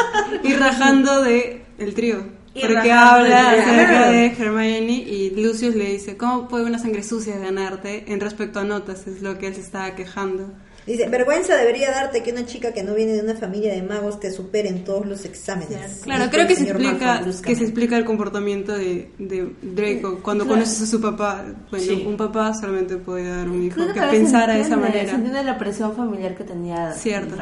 Y 0.44 0.53
rajando 0.53 1.23
de 1.23 1.64
el 1.79 1.94
trío. 1.94 2.43
Porque 2.61 2.93
habla 2.93 3.51
acerca 3.51 4.11
de 4.11 4.27
Hermione 4.38 4.93
y 4.93 5.31
Lucius 5.31 5.75
le 5.75 5.90
dice, 5.90 6.17
¿cómo 6.17 6.49
puede 6.49 6.64
una 6.64 6.79
sangre 6.79 7.03
sucia 7.03 7.37
ganarte 7.38 8.12
en 8.12 8.21
respecto 8.21 8.61
a 8.61 8.64
notas? 8.64 9.07
Es 9.07 9.23
lo 9.23 9.38
que 9.38 9.49
él 9.49 9.55
se 9.55 9.61
estaba 9.61 9.95
quejando. 9.95 10.53
Dice, 10.87 11.09
vergüenza 11.09 11.57
debería 11.57 11.90
darte 11.90 12.23
que 12.23 12.31
una 12.33 12.44
chica 12.44 12.73
que 12.73 12.83
no 12.83 12.94
viene 12.94 13.12
de 13.14 13.23
una 13.23 13.35
familia 13.35 13.73
de 13.73 13.83
magos 13.83 14.20
te 14.20 14.31
supere 14.31 14.68
en 14.68 14.85
todos 14.85 15.07
los 15.07 15.25
exámenes. 15.25 16.01
Claro, 16.03 16.31
creo 16.31 16.47
que 16.47 16.55
se 16.57 16.64
explica 16.64 17.23
que 17.42 17.57
se 17.57 17.64
explica 17.64 17.97
el 17.97 18.05
comportamiento 18.05 18.73
de, 18.77 19.11
de 19.18 19.51
Draco 19.62 20.18
cuando 20.23 20.44
Claro. 20.44 20.61
conoces 20.61 20.83
a 20.83 20.87
su 20.87 21.01
papá. 21.01 21.42
Bueno, 21.70 21.85
Sí. 21.87 22.05
un 22.07 22.16
papá 22.18 22.53
solamente 22.53 22.97
puede 22.97 23.29
dar 23.29 23.49
un 23.49 23.62
hijo 23.62 23.81
que 23.94 23.99
se 24.01 24.07
pensara 24.09 24.55
de 24.55 24.61
esa 24.61 24.77
manera. 24.77 25.09
Se 25.09 25.14
entiende 25.14 25.42
la 25.42 25.57
presión 25.57 25.97
familiar 25.97 26.37
que 26.37 26.44
tenía. 26.44 26.92
Cierto. 26.92 27.35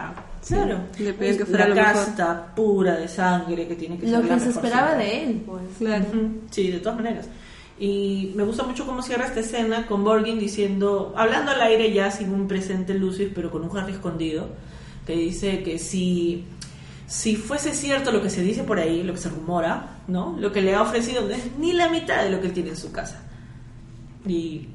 Sí, 0.42 0.55
Claro. 0.55 0.78
Le 0.98 1.12
pedían 1.14 1.37
que 1.38 1.44
fuera 1.46 1.68
la 1.68 1.74
lo 1.74 1.81
mejor. 1.81 1.92
casta 1.94 2.55
pura 2.55 2.96
de 2.96 3.09
sangre 3.09 3.66
que 3.68 3.74
tiene 3.76 3.96
que 3.98 4.07
Lo 4.07 4.18
ser 4.20 4.26
la 4.28 4.35
que 4.35 4.40
se 4.40 4.46
mejor 4.48 4.64
esperaba 4.64 4.94
de 4.96 5.22
él, 5.24 5.42
pues. 5.46 5.62
Claro. 5.78 6.05
Sí, 6.50 6.70
de 6.70 6.78
todas 6.78 6.96
maneras. 6.96 7.26
Y 7.78 8.32
me 8.37 8.44
gusta 8.44 8.62
mucho 8.62 8.87
cómo 8.87 9.02
cierra 9.02 9.26
esta 9.26 9.40
escena 9.40 9.87
con 9.87 10.04
Borgin 10.04 10.38
diciendo, 10.38 11.12
hablando 11.16 11.50
al 11.52 11.61
aire 11.62 11.92
ya 11.92 12.11
sin 12.11 12.32
un 12.32 12.46
presente 12.46 12.94
Lucius, 12.94 13.30
pero 13.35 13.50
con 13.50 13.68
un 13.68 13.76
Harry 13.76 13.92
escondido, 13.92 14.48
que 15.06 15.14
dice 15.16 15.62
que 15.64 15.78
si, 15.78 16.44
si 17.08 17.35
fuese 17.37 17.74
cierto 17.74 18.12
lo 18.12 18.22
que 18.22 18.30
se 18.30 18.42
dice 18.42 18.62
por 18.62 18.78
ahí, 18.78 19.02
lo 19.02 19.14
que 19.14 19.18
se 19.18 19.30
rumora, 19.30 19.98
¿no? 20.06 20.37
Lo 20.38 20.52
que 20.52 20.61
le 20.62 20.74
ha 20.74 20.82
ofrecido 20.82 21.22
no 21.22 21.30
es 21.30 21.56
ni 21.58 21.72
la 21.72 21.88
mitad 21.88 22.22
de 22.22 22.30
lo 22.30 22.40
que 22.40 22.46
él 22.48 22.52
tiene 22.52 22.70
en 22.70 22.76
su 22.76 22.92
casa. 22.92 23.20
Y 24.26 24.68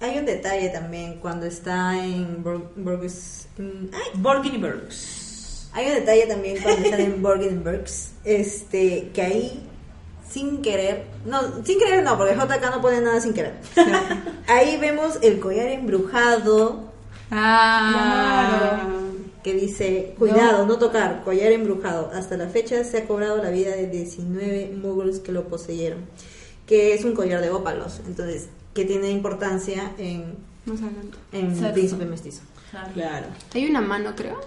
Hay 0.00 0.18
un 0.18 0.26
detalle 0.26 0.68
también 0.70 1.18
cuando 1.20 1.46
está 1.46 1.96
en 2.04 2.42
en- 2.44 3.90
ay, 3.92 4.20
Borgin 4.20 4.54
y 4.56 4.58
Burks. 4.58 5.70
Hay 5.72 5.86
un 5.86 5.94
detalle 5.94 6.26
también 6.26 6.56
cuando 6.62 6.82
están 6.84 7.00
en 7.00 7.22
Burgenbergs, 7.22 8.10
este, 8.24 9.10
que 9.14 9.22
ahí, 9.22 9.62
sin 10.28 10.62
querer, 10.62 11.06
no, 11.26 11.40
sin 11.64 11.78
querer 11.78 12.02
no, 12.02 12.16
porque 12.16 12.34
JK 12.34 12.70
no 12.70 12.80
pone 12.80 13.00
nada 13.00 13.20
sin 13.20 13.34
querer. 13.34 13.54
Ahí 14.48 14.76
vemos 14.78 15.18
el 15.22 15.38
collar 15.40 15.68
embrujado 15.68 16.92
Ah, 17.30 18.88
que 19.42 19.52
dice, 19.54 20.14
cuidado, 20.18 20.66
no. 20.66 20.78
tocar, 20.78 21.22
collar 21.24 21.52
embrujado. 21.52 22.10
Hasta 22.14 22.36
la 22.36 22.48
fecha 22.48 22.82
se 22.84 22.98
ha 22.98 23.04
cobrado 23.06 23.42
la 23.42 23.50
vida 23.50 23.70
de 23.72 23.88
19 23.88 24.72
muggles 24.80 25.20
que 25.20 25.32
lo 25.32 25.44
poseyeron, 25.48 26.00
que 26.66 26.94
es 26.94 27.04
un 27.04 27.14
collar 27.14 27.40
de 27.40 27.50
ópalos, 27.50 28.00
entonces, 28.06 28.48
que 28.72 28.84
tiene 28.84 29.10
importancia 29.10 29.92
en, 29.98 30.36
en. 31.32 31.72
Príncipe 31.72 32.06
Mestizo. 32.06 32.42
Claro. 32.70 32.90
Claro. 32.94 33.26
Hay 33.54 33.66
una 33.66 33.80
mano, 33.80 34.14
creo, 34.16 34.40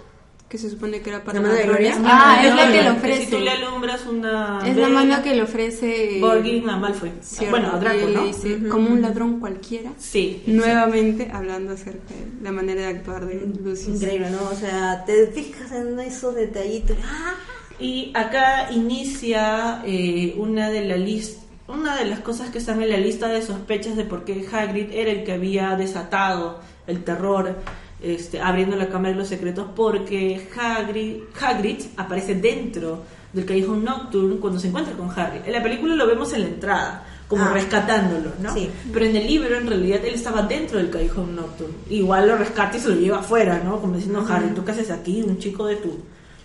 que 0.48 0.56
se 0.56 0.70
supone 0.70 1.02
que 1.02 1.10
era 1.10 1.22
para 1.22 1.40
¿La 1.40 1.42
mano 1.42 1.54
de 1.54 1.66
ladrones. 1.66 1.98
Gloria? 1.98 2.10
Ah, 2.10 2.42
es 2.42 2.54
la 2.54 2.66
que 2.72 2.76
le 2.78 2.82
Que 2.82 2.90
ofrece. 2.90 3.24
Si 3.26 3.30
tú 3.30 3.38
le 3.38 3.50
alumbras 3.50 4.06
una... 4.06 4.60
Es 4.66 4.76
la 4.76 4.88
mano 4.88 5.22
que 5.22 5.34
le 5.34 5.42
ofrece 5.42 6.18
Borgin 6.20 6.68
a 6.70 6.76
Malfoy. 6.78 7.12
Cierto, 7.20 7.50
Bueno, 7.50 7.72
a 7.74 7.78
Draco, 7.78 8.06
¿no? 8.08 8.70
como 8.70 8.88
un 8.88 9.02
ladrón 9.02 9.40
cualquiera. 9.40 9.92
Sí. 9.98 10.42
Nuevamente 10.46 11.30
hablando 11.32 11.74
acerca 11.74 12.14
de 12.14 12.42
la 12.42 12.52
manera 12.52 12.80
de 12.80 12.86
actuar 12.86 13.26
de 13.26 13.46
Lucius. 13.62 13.96
Increíble, 13.96 14.30
¿no? 14.30 14.48
O 14.50 14.54
sea, 14.54 15.04
te 15.04 15.26
fijas 15.26 15.70
en 15.72 16.00
esos 16.00 16.34
detallitos. 16.34 16.96
¡Ah! 17.04 17.34
Y 17.78 18.10
acá 18.14 18.72
inicia 18.72 19.82
eh, 19.84 20.34
una 20.38 20.70
de 20.70 20.84
la 20.84 20.96
lista 20.96 21.42
una 21.68 21.96
de 21.96 22.06
las 22.06 22.20
cosas 22.20 22.48
que 22.48 22.56
están 22.56 22.82
en 22.82 22.88
la 22.88 22.96
lista 22.96 23.28
de 23.28 23.42
sospechas 23.42 23.94
de 23.94 24.04
por 24.04 24.24
qué 24.24 24.46
Hagrid 24.50 24.90
era 24.90 25.10
el 25.10 25.24
que 25.24 25.32
había 25.32 25.76
desatado 25.76 26.60
el 26.86 27.04
terror 27.04 27.56
este, 28.00 28.40
abriendo 28.40 28.76
la 28.76 28.88
cámara 28.88 29.10
de 29.10 29.16
los 29.16 29.28
secretos 29.28 29.66
porque 29.74 30.48
Hagrid, 30.56 31.16
Hagrid 31.40 31.80
aparece 31.96 32.34
dentro 32.36 33.02
del 33.32 33.44
callejón 33.44 33.84
Nocturne 33.84 34.36
cuando 34.36 34.58
se 34.58 34.68
encuentra 34.68 34.94
con 34.94 35.10
Harry. 35.18 35.40
En 35.44 35.52
la 35.52 35.62
película 35.62 35.94
lo 35.94 36.06
vemos 36.06 36.32
en 36.32 36.42
la 36.42 36.46
entrada, 36.48 37.06
como 37.28 37.44
Ah. 37.44 37.50
rescatándolo, 37.52 38.30
¿no? 38.40 38.54
Sí. 38.54 38.70
Pero 38.92 39.04
en 39.04 39.16
el 39.16 39.26
libro 39.26 39.56
en 39.58 39.66
realidad 39.66 40.00
él 40.04 40.14
estaba 40.14 40.42
dentro 40.42 40.78
del 40.78 40.90
callejón 40.90 41.36
Nocturne. 41.36 41.74
Igual 41.90 42.26
lo 42.28 42.36
rescata 42.36 42.76
y 42.76 42.80
se 42.80 42.88
lo 42.88 42.94
lleva 42.94 43.18
afuera, 43.18 43.60
¿no? 43.64 43.80
Como 43.80 43.94
diciendo, 43.96 44.24
Harry, 44.28 44.48
¿tú 44.54 44.64
qué 44.64 44.70
haces 44.72 44.90
aquí? 44.90 45.22
Un 45.22 45.38
chico 45.38 45.66
de 45.66 45.76
tu, 45.76 45.98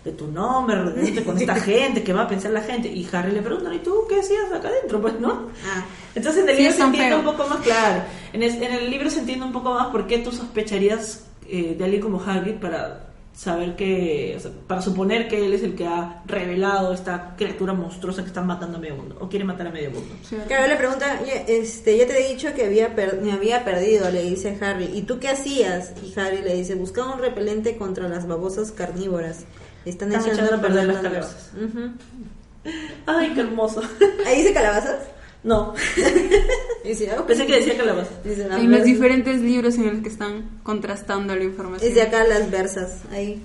de 0.04 0.12
tu 0.12 0.28
nombre, 0.28 0.76
con 1.24 1.38
esta 1.38 1.56
gente, 1.62 2.04
qué 2.04 2.12
va 2.12 2.24
a 2.24 2.28
pensar 2.28 2.52
la 2.52 2.62
gente. 2.62 2.90
Y 2.92 3.08
Harry 3.14 3.32
le 3.32 3.42
pregunta, 3.42 3.74
¿y 3.74 3.80
tú 3.80 4.02
qué 4.10 4.20
hacías 4.20 4.52
acá 4.52 4.68
adentro? 4.68 5.00
Pues, 5.02 5.18
¿no? 5.22 5.48
Ah, 5.66 5.86
Entonces 6.16 6.44
en 6.44 6.50
el 6.50 6.56
Sí, 6.58 6.62
libro 6.64 6.76
se 6.78 6.84
entiende 6.84 7.10
feo. 7.12 7.20
un 7.20 7.26
poco 7.26 7.48
más 7.50 7.60
claro. 7.60 8.02
En, 8.34 8.44
es- 8.44 8.56
en 8.56 8.74
el 8.74 8.90
libro 8.92 9.10
se 9.10 9.20
entiende 9.20 9.46
un 9.46 9.54
poco 9.54 9.74
más 9.74 9.88
por 9.88 10.06
qué 10.06 10.18
tú 10.18 10.32
sospecharías 10.34 11.24
eh, 11.56 11.76
de 11.78 11.84
alguien 11.84 12.02
como 12.02 12.20
Hagrid 12.22 12.56
para 12.56 13.10
saber 13.36 13.76
que, 13.76 14.36
o 14.38 14.40
sea, 14.40 14.52
para 14.68 14.80
suponer 14.82 15.28
que 15.28 15.44
él 15.44 15.54
es 15.54 15.64
el 15.64 15.74
que 15.76 15.88
ha 15.88 16.22
revelado 16.28 16.94
esta 16.94 17.34
criatura 17.36 17.74
monstruosa 17.74 18.22
que 18.22 18.28
está 18.28 18.42
matando 18.42 18.78
a 18.78 18.80
medio 18.80 18.96
mundo, 18.96 19.18
o 19.20 19.28
quiere 19.28 19.44
matar 19.44 19.66
a 19.68 19.72
medio 19.72 19.90
mundo. 19.90 20.14
Claro, 20.48 20.68
le 20.68 20.76
pregunta, 20.76 21.20
"Oye, 21.24 21.44
este, 21.48 21.98
ya 21.98 22.06
te 22.06 22.14
he 22.24 22.32
dicho 22.34 22.54
que 22.54 22.66
había 22.66 22.94
per- 22.96 23.22
me 23.22 23.32
había 23.32 23.66
perdido, 23.66 24.10
le 24.12 24.22
dice 24.22 24.56
Harry. 24.62 24.90
¿Y 24.94 25.02
tú 25.04 25.18
qué 25.20 25.30
hacías? 25.30 25.94
Y 26.04 26.14
Harry 26.20 26.44
le 26.44 26.54
dice, 26.56 26.76
buscaba 26.76 27.16
un 27.16 27.22
repelente 27.22 27.76
contra 27.78 28.08
las 28.08 28.28
babosas 28.28 28.72
carnívoras. 28.72 29.46
Están, 29.84 30.12
Están 30.14 30.32
echando 30.34 30.56
a 30.56 30.62
perder 30.62 30.86
las 30.86 30.98
calabazas. 30.98 31.52
Ay, 33.08 33.32
qué 33.34 33.42
hermoso. 33.42 33.82
¿Ahí 34.28 34.38
dice 34.42 34.54
calabazas? 34.54 34.98
No, 35.44 35.74
Dice, 36.86 37.12
"Ah, 37.18 37.24
pensé 37.26 37.46
que 37.46 37.58
decía 37.58 37.78
calabaza. 37.78 38.10
Dice, 38.24 38.46
"No, 38.46 38.58
En 38.58 38.72
los 38.72 38.84
diferentes 38.84 39.40
libros 39.42 39.76
en 39.76 39.88
los 39.94 40.02
que 40.04 40.10
están 40.10 40.50
contrastando 40.64 41.36
la 41.36 41.44
información. 41.44 41.88
Es 41.90 41.96
de 41.96 42.02
acá 42.02 42.24
las 42.26 42.50
versas, 42.52 43.02
ahí. 43.12 43.42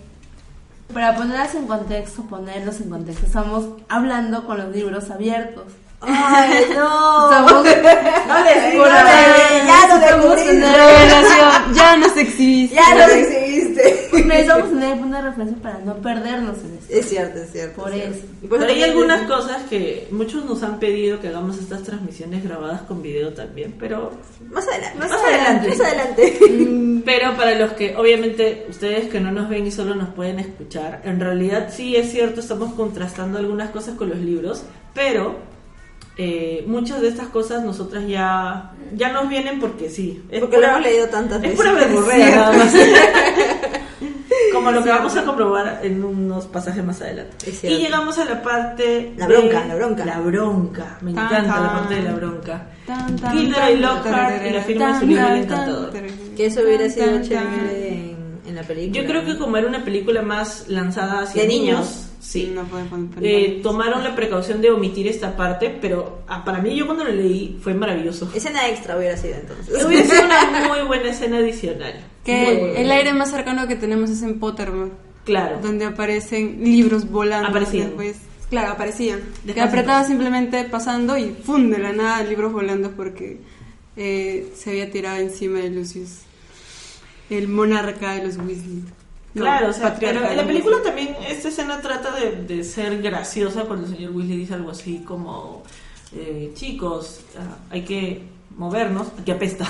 Para 0.93 1.15
ponerlas 1.17 1.55
en 1.55 1.67
contexto, 1.67 2.23
ponerlos 2.23 2.81
en 2.81 2.91
contexto, 2.91 3.27
estamos 3.27 3.65
hablando 3.89 4.47
con 4.47 4.59
los 4.59 4.75
libros 4.75 5.11
abiertos. 5.11 5.65
¡Ay, 6.01 6.67
no! 6.75 7.31
Estamos, 7.31 7.53
No 7.65 7.65
le 7.65 8.71
digas, 8.71 8.75
Por 8.77 8.89
ya 8.89 9.81
estamos 9.83 10.37
descubrí. 10.37 10.43
en 10.57 10.63
el- 10.63 10.73
Revelación, 10.75 11.75
ya 11.75 11.97
nos 11.97 12.17
existe. 12.17 12.77
Necesitamos 14.13 14.71
tener 14.71 14.99
de 14.99 15.23
referencia 15.23 15.63
para 15.63 15.79
no 15.79 15.97
perdernos 15.97 16.59
en 16.59 16.79
esto. 16.79 16.95
Es 16.95 17.09
cierto, 17.09 17.39
es 17.39 17.53
cierto. 17.53 17.83
Por 17.83 17.93
es 17.93 18.03
cierto. 18.03 18.19
eso. 18.19 18.49
Pero 18.51 18.65
hay 18.65 18.83
algunas 18.83 19.27
cosas 19.27 19.63
que 19.69 20.09
muchos 20.11 20.45
nos 20.45 20.63
han 20.63 20.79
pedido 20.79 21.21
que 21.21 21.29
hagamos 21.29 21.59
estas 21.59 21.83
transmisiones 21.83 22.45
grabadas 22.45 22.83
con 22.83 23.03
video 23.03 23.33
también, 23.33 23.75
pero 23.79 24.13
Más 24.51 24.67
adelante. 24.69 24.99
Más 24.99 25.13
adelante. 25.13 25.69
Más 25.69 25.81
adelante. 25.81 27.03
Pero 27.05 27.37
para 27.37 27.55
los 27.55 27.73
que, 27.73 27.97
obviamente, 27.97 28.67
ustedes 28.69 29.09
que 29.09 29.21
no 29.21 29.31
nos 29.31 29.49
ven 29.49 29.67
y 29.67 29.71
solo 29.71 29.95
nos 29.95 30.11
pueden 30.11 30.39
escuchar, 30.39 31.01
en 31.05 31.21
realidad 31.21 31.69
sí 31.73 31.97
es 31.97 32.11
cierto, 32.11 32.41
estamos 32.41 32.75
contrastando 32.75 33.39
algunas 33.39 33.71
cosas 33.71 33.95
con 33.97 34.11
los 34.11 34.19
libros, 34.19 34.63
pero 34.95 35.37
eh, 36.19 36.65
muchas 36.67 37.01
de 37.01 37.09
estas 37.09 37.29
cosas 37.29 37.63
nosotras 37.65 38.05
ya, 38.07 38.73
ya 38.95 39.13
nos 39.13 39.29
vienen 39.29 39.61
porque 39.61 39.89
sí. 39.89 40.23
Es 40.31 40.41
Porque 40.41 40.59
lo 40.59 40.67
hemos 40.67 40.83
leído 40.83 41.07
tantas 41.09 41.37
Es 41.37 41.43
veces. 41.43 41.57
pura 41.57 41.73
verborrea 41.73 42.31
nada 42.37 42.53
más. 42.53 42.75
Como 44.53 44.71
lo 44.71 44.83
que 44.83 44.91
vamos 44.91 45.17
a 45.17 45.25
comprobar 45.25 45.81
en 45.83 46.03
unos 46.03 46.47
pasajes 46.47 46.85
más 46.85 47.01
adelante. 47.03 47.51
Es 47.51 47.63
Y 47.65 47.69
llegamos 47.79 48.19
a 48.19 48.25
la 48.25 48.43
parte. 48.43 49.13
La 49.17 49.27
de- 49.27 49.37
bronca, 49.37 49.65
la 49.67 49.75
bronca. 49.75 50.05
La 50.05 50.21
bronca. 50.21 50.99
Me 51.03 51.13
Tan, 51.13 51.25
encanta 51.27 51.61
la 51.61 51.69
tan. 51.69 51.79
parte 51.79 51.95
de 51.97 52.03
la 52.03 52.13
bronca. 52.15 52.67
Gilderoy 53.33 53.73
tan, 53.73 53.83
Lockhart 53.83 54.47
y 54.47 54.51
la 54.51 54.63
firma 54.63 54.93
de 54.95 55.01
su 55.01 55.07
libro 55.07 55.27
El 55.29 55.37
Encantador. 55.43 55.93
Que 56.37 56.47
eso 56.47 56.61
hubiera 56.63 56.89
sido 56.89 57.23
chévere 57.23 57.89
en, 58.13 58.17
en 58.47 58.55
la 58.55 58.63
película. 58.63 59.01
Yo 59.03 59.09
creo 59.09 59.25
que 59.25 59.39
como 59.39 59.57
era 59.57 59.67
una 59.69 59.85
película 59.85 60.23
más 60.23 60.65
lanzada 60.69 61.21
hacia 61.23 61.43
De 61.43 61.49
niños, 61.49 61.79
niños. 61.81 62.08
Sí. 62.29 62.53
No 62.55 62.67
Eh, 63.23 63.61
tomaron 63.63 64.05
la 64.05 64.15
precaución 64.15 64.61
de 64.61 64.71
omitir 64.71 65.07
esta 65.09 65.37
parte, 65.37 65.71
pero 65.81 66.23
ah, 66.29 66.45
para 66.45 66.59
mí 66.61 66.77
yo 66.77 66.85
cuando 66.87 67.05
lo 67.05 67.13
leí 67.13 67.59
fue 67.63 67.73
maravilloso. 67.75 68.31
Escena 68.35 68.69
extra 68.69 68.97
hubiera 68.99 69.17
sido 69.17 69.35
entonces. 69.37 69.83
Hubiera 69.87 70.05
sido 70.05 70.25
una 70.25 70.69
muy 70.69 70.87
buena 70.87 71.11
escena 71.11 71.39
adicional. 71.39 71.95
Que 72.25 72.81
el 72.83 72.91
aire 72.91 73.15
más 73.15 73.31
cercano 73.31 73.67
que 73.67 73.77
tenemos 73.77 74.11
es 74.11 74.23
en 74.23 74.39
Pottermore, 74.39 74.91
Claro. 75.25 75.59
donde 75.63 75.87
aparecen 75.87 76.63
libros 76.63 77.09
volando. 77.11 77.49
Aparecían. 77.49 77.87
Después, 77.89 78.17
claro, 78.51 78.73
aparecían. 78.73 79.21
Que 79.47 79.61
apretaba 79.61 80.05
simplemente 80.05 80.65
pasando 80.65 81.17
y 81.17 81.31
¡fum! 81.31 81.71
de 81.71 81.79
la 81.79 81.93
nada 81.93 82.23
libros 82.25 82.53
volando 82.53 82.91
porque 82.93 83.41
eh, 83.97 84.53
se 84.55 84.71
había 84.71 84.91
tirado 84.91 85.17
encima 85.19 85.61
de 85.61 85.71
Lucius, 85.71 86.19
el 87.31 87.49
monarca 87.49 88.13
de 88.17 88.27
los 88.27 88.37
Weasley. 88.37 88.85
Claro, 89.35 89.69
o 89.69 89.73
sea, 89.73 89.95
pero 89.99 90.27
en 90.27 90.37
la 90.37 90.47
película 90.47 90.79
también 90.83 91.17
esta 91.29 91.49
escena 91.49 91.81
trata 91.81 92.13
de, 92.13 92.43
de 92.43 92.65
ser 92.65 93.01
graciosa 93.03 93.65
cuando 93.65 93.87
el 93.87 93.95
señor 93.95 94.13
Weasley 94.13 94.39
dice 94.39 94.55
algo 94.55 94.71
así 94.71 95.01
como, 95.05 95.63
eh, 96.15 96.53
chicos, 96.55 97.21
ah, 97.39 97.59
hay 97.71 97.83
que 97.83 98.23
movernos, 98.57 99.09
aquí 99.21 99.31
apesta. 99.31 99.67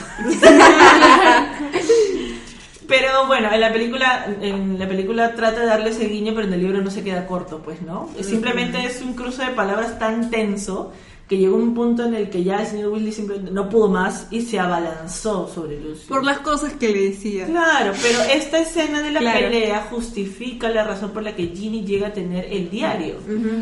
pero 2.88 3.26
bueno, 3.26 3.52
en 3.52 3.60
la 3.60 3.72
película 3.72 4.26
en 4.40 4.78
la 4.78 4.88
película 4.88 5.34
trata 5.34 5.60
de 5.60 5.66
darle 5.66 5.90
ese 5.90 6.06
guiño, 6.06 6.32
pero 6.34 6.46
en 6.46 6.54
el 6.54 6.60
libro 6.60 6.80
no 6.80 6.90
se 6.90 7.02
queda 7.04 7.26
corto, 7.26 7.60
pues, 7.62 7.82
¿no? 7.82 8.08
Simplemente 8.22 8.84
es 8.86 9.02
un 9.02 9.14
cruce 9.14 9.44
de 9.44 9.50
palabras 9.50 9.98
tan 9.98 10.30
tenso 10.30 10.92
que 11.28 11.36
llegó 11.36 11.56
un 11.56 11.74
punto 11.74 12.04
en 12.04 12.14
el 12.14 12.30
que 12.30 12.42
ya 12.42 12.62
el 12.62 12.66
señor 12.66 12.90
Weasley 12.90 13.12
simplemente 13.12 13.50
no 13.52 13.68
pudo 13.68 13.88
más 13.88 14.26
y 14.30 14.40
se 14.40 14.58
abalanzó 14.58 15.46
sobre 15.54 15.78
Lucius. 15.78 16.06
Por 16.08 16.24
las 16.24 16.38
cosas 16.38 16.72
que 16.72 16.88
le 16.88 17.10
decía. 17.10 17.44
Claro, 17.46 17.92
pero 18.02 18.18
esta 18.32 18.58
escena 18.58 19.02
de 19.02 19.10
la 19.10 19.20
Claro. 19.20 19.38
pelea 19.40 19.86
justifica 19.90 20.70
la 20.70 20.84
razón 20.84 21.10
por 21.10 21.22
la 21.22 21.36
que 21.36 21.48
Ginny 21.48 21.84
llega 21.84 22.08
a 22.08 22.12
tener 22.14 22.46
el 22.50 22.70
diario. 22.70 23.16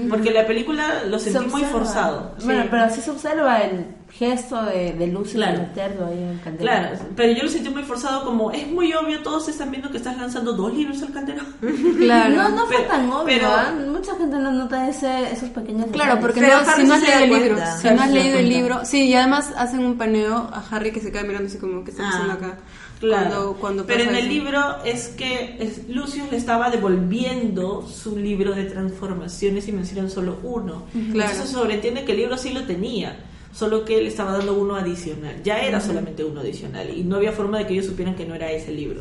Porque 0.09 0.31
la 0.31 0.47
película 0.47 1.03
lo 1.09 1.19
Se 1.19 1.33
sentí 1.33 1.51
muy 1.51 1.63
forzado. 1.65 2.35
Bueno, 2.45 2.63
Sí. 2.63 2.69
pero 2.71 2.91
sí 2.95 3.01
se 3.01 3.11
observa 3.11 3.59
el 3.59 3.87
gesto 4.19 4.63
de, 4.65 4.93
de 4.95 5.07
Lucy 5.09 5.35
Claro. 5.35 5.59
meterlo 5.61 6.07
ahí 6.07 6.19
en 6.23 6.29
el 6.31 6.41
candela. 6.41 6.71
Claro, 6.91 6.99
pero 7.15 7.33
yo 7.33 7.43
lo 7.43 7.49
sentí 7.51 7.69
muy 7.71 7.83
forzado 7.83 8.25
como 8.25 8.51
es 8.51 8.67
muy 8.71 8.93
obvio, 8.95 9.23
todos 9.23 9.49
están 9.49 9.71
viendo 9.71 9.91
que 9.91 9.99
estás 9.99 10.17
lanzando 10.17 10.53
dos 10.55 10.73
libros 10.75 11.03
al 11.03 11.13
cantero. 11.13 11.43
Claro. 11.99 12.35
No, 12.35 12.49
no 12.51 12.67
fue 12.67 12.77
Pero- 12.77 12.89
tan 12.89 13.11
obvio, 13.11 13.25
pero- 13.25 13.49
¿ah? 13.49 13.75
Mucha 13.91 14.15
gente 14.17 14.37
no 14.39 14.51
nota 14.53 14.89
ese, 14.89 15.31
esos 15.33 15.51
pequeños 15.51 15.87
Claro, 15.93 16.19
porque 16.21 16.41
no, 16.41 16.47
si 16.77 16.85
no 16.85 16.95
has 16.95 17.03
leído 17.03 17.19
el 17.25 17.31
libro, 17.43 17.57
si 17.81 17.89
Harry 17.89 17.97
no 17.97 18.03
has 18.03 18.11
leído 18.11 18.39
el 18.39 18.49
libro, 18.49 18.85
sí, 18.85 19.03
y 19.09 19.15
además 19.15 19.53
hacen 19.57 19.81
un 19.81 19.97
paneo 19.99 20.37
a 20.53 20.65
Harry 20.71 20.93
que 20.93 21.01
se 21.01 21.11
queda 21.13 21.23
mirando 21.23 21.49
así 21.49 21.59
como 21.59 21.85
que 21.85 21.91
está 21.91 22.05
Ah, 22.07 22.11
pasando 22.13 22.33
acá. 22.35 22.59
Claro, 23.01 23.29
Cuando, 23.29 23.57
cuando 23.61 23.87
pero 23.87 24.05
en 24.05 24.09
el 24.11 24.17
eso. 24.25 24.29
libro 24.29 24.61
es 24.85 25.09
que 25.09 25.57
es- 25.61 25.89
Lucius 25.91 26.31
le 26.31 26.39
estaba 26.39 26.71
devolviendo 26.71 27.87
su 27.87 28.17
libro 28.17 28.55
de 28.55 28.65
transformaciones 28.65 29.69
y 29.69 29.73
mencionan 29.73 30.11
solo 30.11 30.39
uno. 30.43 30.85
Claro. 30.93 31.05
Entonces 31.31 31.37
se 31.39 31.47
sobreentiende 31.49 32.05
que 32.05 32.13
el 32.13 32.19
libro 32.19 32.39
sí 32.39 32.53
lo 32.55 32.63
tenía, 32.65 33.17
solo 33.57 33.85
que 33.85 34.03
le 34.03 34.09
estaba 34.09 34.33
dando 34.33 34.55
uno 34.55 34.77
adicional. 34.77 35.43
Ya 35.43 35.59
era 35.61 35.81
solamente 35.81 36.23
uno 36.25 36.41
adicional 36.41 36.91
y 36.95 37.03
no 37.05 37.17
había 37.17 37.33
forma 37.33 37.59
de 37.59 37.67
que 37.67 37.73
ellos 37.73 37.87
supieran 37.87 38.15
que 38.15 38.27
no 38.27 38.35
era 38.35 38.53
ese 38.53 38.71
libro. 38.71 39.01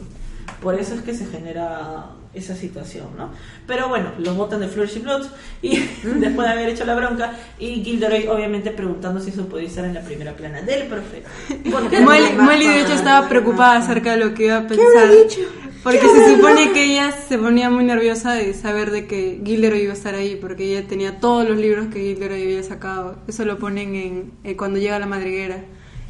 Por 0.62 0.80
eso 0.80 0.96
es 0.96 1.02
que 1.02 1.14
se 1.14 1.26
genera 1.26 2.12
esa 2.34 2.56
situación, 2.56 3.08
¿no? 3.18 3.32
Pero 3.68 3.90
bueno, 3.90 4.12
los 4.18 4.36
botan 4.36 4.62
de 4.62 4.68
Flourish 4.68 4.98
y 4.98 5.00
Blood 5.00 5.26
y 5.62 5.78
después 6.04 6.48
de 6.48 6.54
haber 6.54 6.70
hecho 6.70 6.86
la 6.86 6.96
bronca 6.96 7.34
y 7.60 7.84
Gilderoy 7.84 8.28
obviamente 8.28 8.72
preguntando 8.72 9.20
si 9.20 9.30
eso 9.30 9.46
podía 9.48 9.68
estar 9.68 9.84
en 9.86 9.94
la 9.94 10.02
primera 10.02 10.34
plana 10.34 10.62
del 10.62 10.88
profeta. 10.88 11.30
Porque 11.72 12.00
Molly, 12.00 12.68
de 12.68 12.82
hecho 12.82 12.94
estaba 12.94 13.28
preocupada 13.28 13.78
acerca 13.78 14.12
de 14.12 14.26
lo 14.26 14.34
que 14.34 14.46
iba 14.46 14.58
a 14.58 14.68
pensar. 14.68 15.12
dicho? 15.12 15.42
Porque 15.86 16.00
se 16.02 16.36
supone 16.36 16.72
que 16.74 16.84
ella 16.84 17.14
se 17.30 17.38
ponía 17.38 17.70
muy 17.70 17.84
nerviosa 17.86 18.34
de 18.34 18.54
saber 18.56 18.90
de 18.92 19.06
que 19.06 19.40
Gilderoy 19.46 19.82
iba 19.84 19.94
a 19.94 19.96
estar 19.96 20.16
ahí, 20.16 20.36
porque 20.36 20.64
ella 20.66 20.88
tenía 20.88 21.20
todos 21.20 21.48
los 21.48 21.58
libros 21.58 21.88
que 21.94 22.00
Gilderoy 22.00 22.42
había 22.42 22.64
sacado. 22.64 23.18
Eso 23.28 23.46
lo 23.46 23.60
ponen 23.60 23.94
en 23.96 24.32
eh, 24.44 24.56
cuando 24.58 24.80
llega 24.80 24.96
a 24.96 25.00
la 25.00 25.06
madriguera, 25.06 25.64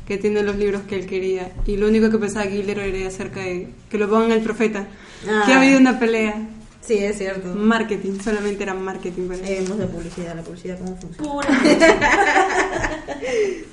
que 0.08 0.18
tiene 0.18 0.42
los 0.44 0.56
libros 0.56 0.84
que 0.88 0.96
él 0.96 1.06
quería. 1.06 1.52
Y 1.68 1.76
lo 1.78 1.88
único 1.90 2.10
que 2.10 2.18
pensaba 2.18 2.46
Gilderoy 2.46 2.90
era 2.96 3.08
acerca 3.10 3.42
de 3.42 3.68
que 3.90 3.98
lo 3.98 4.10
pongan 4.10 4.32
el 4.32 4.42
profeta, 4.42 4.88
Ah. 5.30 5.44
que 5.46 5.54
ha 5.54 5.60
habido 5.60 5.78
una 5.80 6.00
pelea. 6.00 6.48
Sí, 6.82 6.98
es 7.00 7.18
cierto. 7.18 7.54
Marketing, 7.56 8.20
solamente 8.24 8.62
era 8.64 8.74
marketing 8.76 9.28
para 9.28 9.40
Eh, 9.40 9.60
vemos 9.62 9.78
la 9.80 9.88
publicidad, 9.88 10.36
la 10.36 10.44
publicidad 10.44 10.78
cómo 10.80 10.96
funciona. 10.96 11.30
pura 11.30 11.50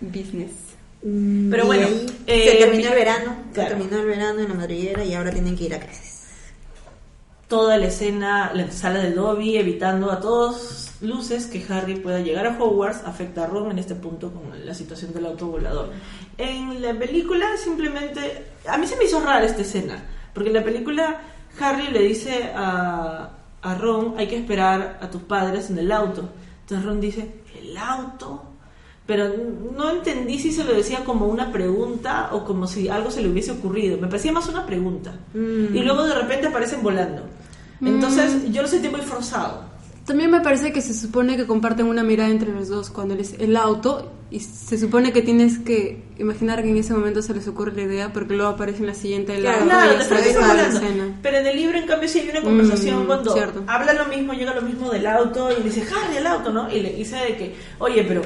business. 0.00 0.50
Pero 1.50 1.64
Y 1.64 1.66
bueno, 1.66 1.86
eh, 2.26 2.50
se 2.50 2.56
terminó 2.64 2.88
el 2.88 2.94
verano, 2.94 3.36
claro. 3.52 3.68
se 3.70 3.74
terminó 3.76 4.00
el 4.00 4.06
verano 4.06 4.40
en 4.40 4.48
la 4.48 4.54
madriguera 4.54 5.04
y 5.04 5.12
ahora 5.12 5.30
tienen 5.32 5.54
que 5.54 5.64
ir 5.64 5.74
a 5.74 5.78
clases. 5.80 6.12
toda 7.48 7.76
la 7.76 7.86
escena, 7.86 8.52
la 8.54 8.70
sala 8.70 9.00
de 9.00 9.12
Dobby, 9.12 9.56
evitando 9.58 10.10
a 10.10 10.18
todos 10.20 10.92
luces 11.02 11.46
que 11.46 11.64
Harry 11.68 11.96
pueda 11.96 12.20
llegar 12.20 12.46
a 12.46 12.56
Hogwarts, 12.58 13.02
afecta 13.04 13.44
a 13.44 13.46
Ron 13.46 13.70
en 13.70 13.78
este 13.78 13.94
punto 13.94 14.32
con 14.32 14.64
la 14.64 14.74
situación 14.74 15.12
del 15.12 15.26
autovolador. 15.26 15.90
En 16.38 16.80
la 16.80 16.94
película 16.98 17.56
simplemente, 17.58 18.46
a 18.66 18.78
mí 18.78 18.86
se 18.86 18.96
me 18.96 19.04
hizo 19.04 19.20
rara 19.20 19.44
esta 19.44 19.60
escena, 19.62 20.02
porque 20.32 20.48
en 20.48 20.54
la 20.54 20.64
película 20.64 21.20
Harry 21.60 21.88
le 21.88 22.00
dice 22.00 22.50
a, 22.54 23.30
a 23.60 23.74
Ron, 23.74 24.14
hay 24.16 24.26
que 24.26 24.36
esperar 24.38 24.98
a 25.02 25.10
tus 25.10 25.22
padres 25.22 25.68
en 25.68 25.78
el 25.78 25.92
auto. 25.92 26.30
Entonces 26.62 26.86
Ron 26.86 27.00
dice, 27.00 27.42
¿el 27.60 27.76
auto? 27.76 28.53
Pero 29.06 29.28
no 29.76 29.90
entendí 29.90 30.38
si 30.38 30.50
se 30.50 30.64
lo 30.64 30.72
decía 30.72 31.04
como 31.04 31.26
una 31.26 31.52
pregunta 31.52 32.30
o 32.32 32.44
como 32.44 32.66
si 32.66 32.88
algo 32.88 33.10
se 33.10 33.20
le 33.22 33.28
hubiese 33.28 33.50
ocurrido. 33.52 33.98
Me 33.98 34.06
parecía 34.08 34.32
más 34.32 34.48
una 34.48 34.64
pregunta. 34.64 35.12
Mm. 35.34 35.76
Y 35.76 35.80
luego 35.80 36.04
de 36.04 36.14
repente 36.14 36.46
aparecen 36.46 36.82
volando. 36.82 37.22
Entonces 37.82 38.50
yo 38.50 38.62
lo 38.62 38.68
sentí 38.68 38.88
muy 38.88 39.02
forzado. 39.02 39.74
También 40.06 40.30
me 40.30 40.40
parece 40.40 40.72
que 40.72 40.82
se 40.82 40.92
supone 40.94 41.36
que 41.36 41.46
comparten 41.46 41.86
una 41.86 42.02
mirada 42.02 42.28
entre 42.30 42.52
los 42.52 42.68
dos 42.68 42.90
cuando 42.90 43.14
es 43.14 43.34
el 43.38 43.56
auto 43.56 44.12
y 44.30 44.40
se 44.40 44.76
supone 44.78 45.12
que 45.14 45.22
tienes 45.22 45.58
que 45.58 46.02
imaginar 46.18 46.62
que 46.62 46.68
en 46.68 46.76
ese 46.76 46.92
momento 46.92 47.22
se 47.22 47.32
les 47.32 47.48
ocurre 47.48 47.72
la 47.74 47.82
idea 47.82 48.12
porque 48.12 48.34
luego 48.34 48.50
aparece 48.50 48.80
en 48.80 48.86
la 48.86 48.94
siguiente 48.94 49.34
el 49.36 49.42
Claro, 49.42 49.60
auto 49.62 49.68
Claro, 50.06 50.60
escena. 50.68 51.18
Pero 51.22 51.38
en 51.38 51.46
el 51.46 51.56
libro, 51.56 51.78
en 51.78 51.86
cambio, 51.86 52.08
sí 52.08 52.18
hay 52.20 52.28
una 52.30 52.42
conversación 52.42 53.04
Mm, 53.04 53.06
cuando 53.06 53.32
cierto. 53.32 53.62
habla 53.66 53.94
lo 53.94 54.04
mismo, 54.06 54.34
llega 54.34 54.54
lo 54.54 54.60
mismo 54.62 54.90
del 54.90 55.06
auto 55.06 55.48
y 55.58 55.62
dice, 55.62 55.82
Harry, 55.82 56.18
el 56.18 56.26
auto, 56.26 56.52
¿no? 56.52 56.70
Y 56.70 56.80
le 56.80 56.92
dice 56.92 57.16
de 57.16 57.36
que, 57.38 57.54
oye, 57.78 58.04
pero, 58.06 58.20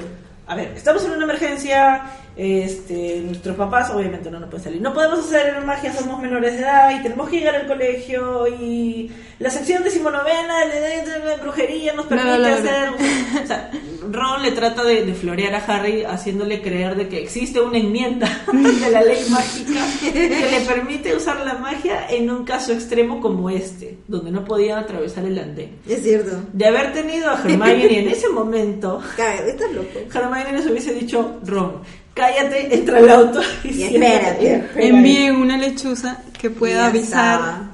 a 0.48 0.54
ver, 0.54 0.72
estamos 0.74 1.04
en 1.04 1.12
una 1.12 1.24
emergencia, 1.24 2.04
este, 2.38 3.20
nuestros 3.24 3.56
papás 3.56 3.90
obviamente 3.90 4.30
no 4.30 4.38
nos 4.38 4.48
pueden 4.48 4.62
salir. 4.62 4.80
No 4.80 4.94
podemos 4.94 5.18
hacer 5.18 5.60
magia, 5.64 5.92
somos 5.92 6.22
menores 6.22 6.52
de 6.52 6.60
edad 6.60 6.98
y 6.98 7.02
tenemos 7.02 7.28
que 7.28 7.38
llegar 7.38 7.56
al 7.56 7.66
colegio 7.66 8.46
y 8.46 9.10
la 9.40 9.50
sección 9.50 9.82
decimonovena 9.82 10.64
de, 10.66 11.36
brujería 11.42 11.94
nos 11.94 12.06
permite 12.06 12.48
hacer... 12.48 12.90
O 12.90 13.46
sea, 13.46 13.72
Ron 14.10 14.42
le 14.42 14.52
trata 14.52 14.84
de, 14.84 15.04
de 15.04 15.14
florear 15.14 15.54
a 15.56 15.64
Harry 15.64 16.04
haciéndole 16.04 16.62
creer 16.62 16.94
de 16.96 17.08
que 17.08 17.20
existe 17.20 17.60
una 17.60 17.78
enmienda 17.78 18.28
de 18.52 18.90
la 18.90 19.02
ley 19.02 19.26
mágica 19.30 19.80
que 20.00 20.48
le 20.50 20.60
permite 20.60 21.16
usar 21.16 21.44
la 21.44 21.54
magia 21.54 22.08
en 22.08 22.30
un 22.30 22.44
caso 22.44 22.72
extremo 22.72 23.20
como 23.20 23.50
este, 23.50 23.98
donde 24.06 24.30
no 24.30 24.44
podían 24.44 24.78
atravesar 24.78 25.24
el 25.24 25.40
andén. 25.40 25.78
Es 25.88 26.04
cierto. 26.04 26.40
De 26.52 26.66
haber 26.66 26.92
tenido 26.92 27.30
a 27.30 27.34
Hermione 27.34 27.98
en 27.98 28.08
ese 28.08 28.28
momento, 28.28 29.02
Cabe, 29.16 29.50
estás 29.50 29.72
loco. 29.72 29.98
Hermione 30.14 30.52
les 30.52 30.66
hubiese 30.66 30.94
dicho, 30.94 31.40
Ron, 31.44 31.82
cállate, 32.18 32.74
entra 32.74 32.98
al 32.98 33.10
auto 33.10 33.40
y, 33.64 33.68
Y 33.68 33.72
siéntate". 33.74 34.54
espérate. 34.54 34.88
Envíen 34.88 35.36
una 35.36 35.56
lechuza 35.56 36.18
que 36.38 36.50
pueda 36.50 36.86
avisar. 36.86 37.68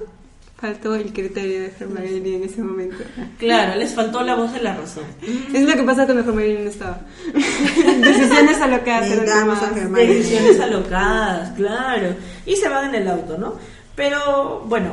Faltó 0.57 0.95
el 0.95 1.13
criterio 1.13 1.61
de 1.61 1.73
Hermione 1.79 2.37
en 2.37 2.45
ese 2.45 2.63
momento. 2.63 3.05
Claro, 3.39 3.75
les 3.79 3.93
faltó 3.93 4.23
la 4.23 4.35
voz 4.35 4.53
de 4.55 4.63
la 4.63 4.75
razón. 4.75 5.05
Es 5.53 5.63
lo 5.63 5.75
que 5.75 5.83
pasa 5.83 6.07
cuando 6.07 6.23
Hermione 6.23 6.65
no 6.65 6.71
estaba. 6.71 7.01
Decisiones 7.35 8.61
alocadas 8.61 9.11
a. 9.11 9.71
Decisiones 10.07 10.61
alocadas, 10.61 11.51
claro. 11.57 12.15
Y 12.47 12.57
se 12.57 12.69
van 12.69 12.89
en 12.89 13.03
el 13.03 13.09
auto, 13.09 13.37
¿no? 13.37 13.57
Pero 13.95 14.65
bueno, 14.67 14.93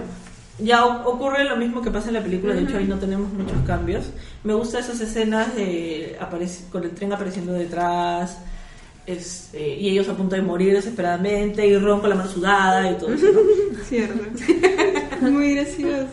ya 0.60 0.86
ocurre 0.86 1.46
lo 1.46 1.56
mismo 1.56 1.82
que 1.82 1.90
pasa 1.90 2.10
en 2.10 2.16
la 2.16 2.22
película, 2.22 2.54
de 2.54 2.64
hecho 2.64 2.78
ahí 2.78 2.86
no 2.86 3.00
tenemos 3.00 3.32
muchos 3.32 3.58
cambios. 3.66 4.06
Me 4.44 4.54
gustan 4.54 4.82
esas 4.84 5.00
escenas 5.00 5.56
de 5.56 6.18
con 6.72 6.84
el 6.84 6.92
tren 6.92 7.14
apareciendo 7.14 7.54
detrás. 7.54 8.38
Es, 9.14 9.50
eh, 9.54 9.78
y 9.80 9.90
ellos 9.90 10.08
a 10.10 10.16
punto 10.16 10.36
de 10.36 10.42
morir 10.42 10.74
desesperadamente 10.74 11.66
y 11.66 11.78
Ron 11.78 12.00
con 12.00 12.10
la 12.10 12.16
mano 12.16 12.30
sudada 12.30 12.92
y 12.92 12.96
todo 12.96 13.14
eso, 13.14 13.28
¿no? 13.32 13.84
Cierto. 13.84 14.24
Muy 15.22 15.56
gracioso. 15.56 16.08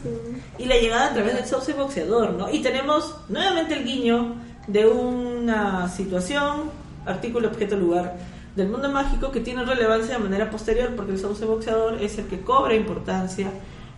y 0.58 0.64
la 0.66 0.76
llegada 0.76 1.11
a 1.11 1.14
través 1.14 1.34
del 1.34 1.46
sauce 1.46 1.72
boxeador, 1.72 2.32
¿no? 2.34 2.50
Y 2.50 2.61
tenemos 2.61 3.14
nuevamente 3.28 3.74
el 3.74 3.84
guiño 3.84 4.37
de 4.66 4.87
una 4.87 5.88
situación, 5.88 6.70
artículo, 7.06 7.48
objeto, 7.48 7.76
lugar 7.76 8.16
del 8.54 8.68
mundo 8.68 8.90
mágico 8.90 9.30
que 9.30 9.40
tiene 9.40 9.64
relevancia 9.64 10.16
de 10.16 10.22
manera 10.22 10.50
posterior 10.50 10.94
porque 10.94 11.12
el 11.12 11.18
sauce 11.18 11.44
boxeador 11.44 12.02
es 12.02 12.18
el 12.18 12.26
que 12.26 12.40
cobra 12.40 12.74
importancia 12.74 13.50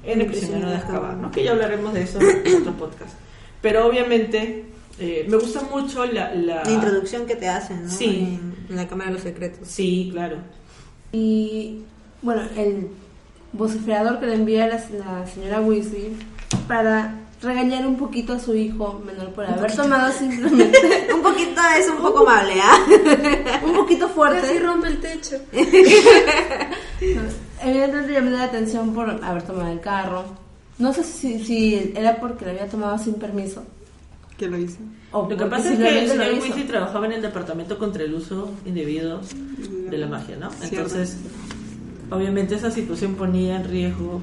en 0.04 0.20
el 0.20 0.26
prisionero 0.26 0.70
de 0.70 0.76
Azkaban, 0.76 1.20
¿no? 1.20 1.30
Que 1.30 1.44
ya 1.44 1.52
hablaremos 1.52 1.92
de 1.92 2.02
eso 2.02 2.18
en 2.20 2.60
otro 2.60 2.72
podcast. 2.72 3.14
Pero 3.60 3.86
obviamente 3.86 4.69
eh, 5.00 5.26
me 5.28 5.38
gusta 5.38 5.62
mucho 5.62 6.04
la, 6.04 6.34
la... 6.34 6.62
La 6.62 6.70
introducción 6.70 7.24
que 7.26 7.34
te 7.34 7.48
hacen, 7.48 7.84
¿no? 7.84 7.90
Sí. 7.90 8.38
En, 8.68 8.76
la 8.76 8.86
Cámara 8.86 9.08
de 9.08 9.14
los 9.14 9.22
Secretos. 9.22 9.66
Sí, 9.66 10.10
claro. 10.12 10.36
Y 11.10 11.80
bueno, 12.20 12.42
el 12.54 12.88
vociferador 13.52 14.20
que 14.20 14.26
le 14.26 14.34
envía 14.34 14.66
la, 14.68 14.80
la 14.98 15.26
señora 15.26 15.60
Weasley 15.62 16.14
para 16.68 17.14
regañar 17.42 17.86
un 17.86 17.96
poquito 17.96 18.34
a 18.34 18.38
su 18.38 18.54
hijo 18.54 19.02
menor 19.04 19.30
por 19.30 19.46
haber 19.46 19.74
tomado 19.74 20.12
simplemente 20.12 21.08
Un 21.14 21.22
poquito, 21.22 21.60
es 21.78 21.88
un 21.88 21.96
poco 21.96 22.28
amable, 22.28 22.60
¿ah? 22.62 22.78
un 23.64 23.72
poquito 23.72 24.08
fuerte. 24.10 24.42
Casi 24.42 24.58
rompe 24.58 24.88
el 24.88 25.00
techo. 25.00 25.36
Evidentemente 27.62 28.12
llamé 28.12 28.30
la 28.32 28.44
atención 28.44 28.92
por 28.94 29.08
haber 29.24 29.42
tomado 29.42 29.72
el 29.72 29.80
carro. 29.80 30.24
No 30.78 30.92
sé 30.92 31.02
si, 31.04 31.42
si 31.42 31.92
era 31.96 32.20
porque 32.20 32.44
lo 32.44 32.50
había 32.50 32.68
tomado 32.68 32.98
sin 32.98 33.14
permiso. 33.14 33.64
Que 34.40 34.48
lo 34.48 34.57
hizo. 34.57 34.79
O 35.12 35.29
Lo 35.29 35.37
que 35.37 35.44
pasa 35.44 35.70
es 35.72 35.79
que 35.79 35.98
el 36.03 36.09
señor. 36.09 36.26
Weasley 36.40 36.64
trabajaba 36.66 37.05
en 37.07 37.12
el 37.12 37.20
departamento 37.22 37.79
contra 37.79 38.03
el 38.05 38.14
uso 38.14 38.50
indebido 38.64 39.20
de 39.90 39.98
la 39.98 40.07
magia, 40.07 40.37
¿no? 40.38 40.50
Cierto. 40.50 40.76
Entonces, 40.76 41.18
obviamente 42.11 42.55
esa 42.55 42.70
situación 42.70 43.16
ponía 43.16 43.57
en 43.57 43.64
riesgo 43.68 44.22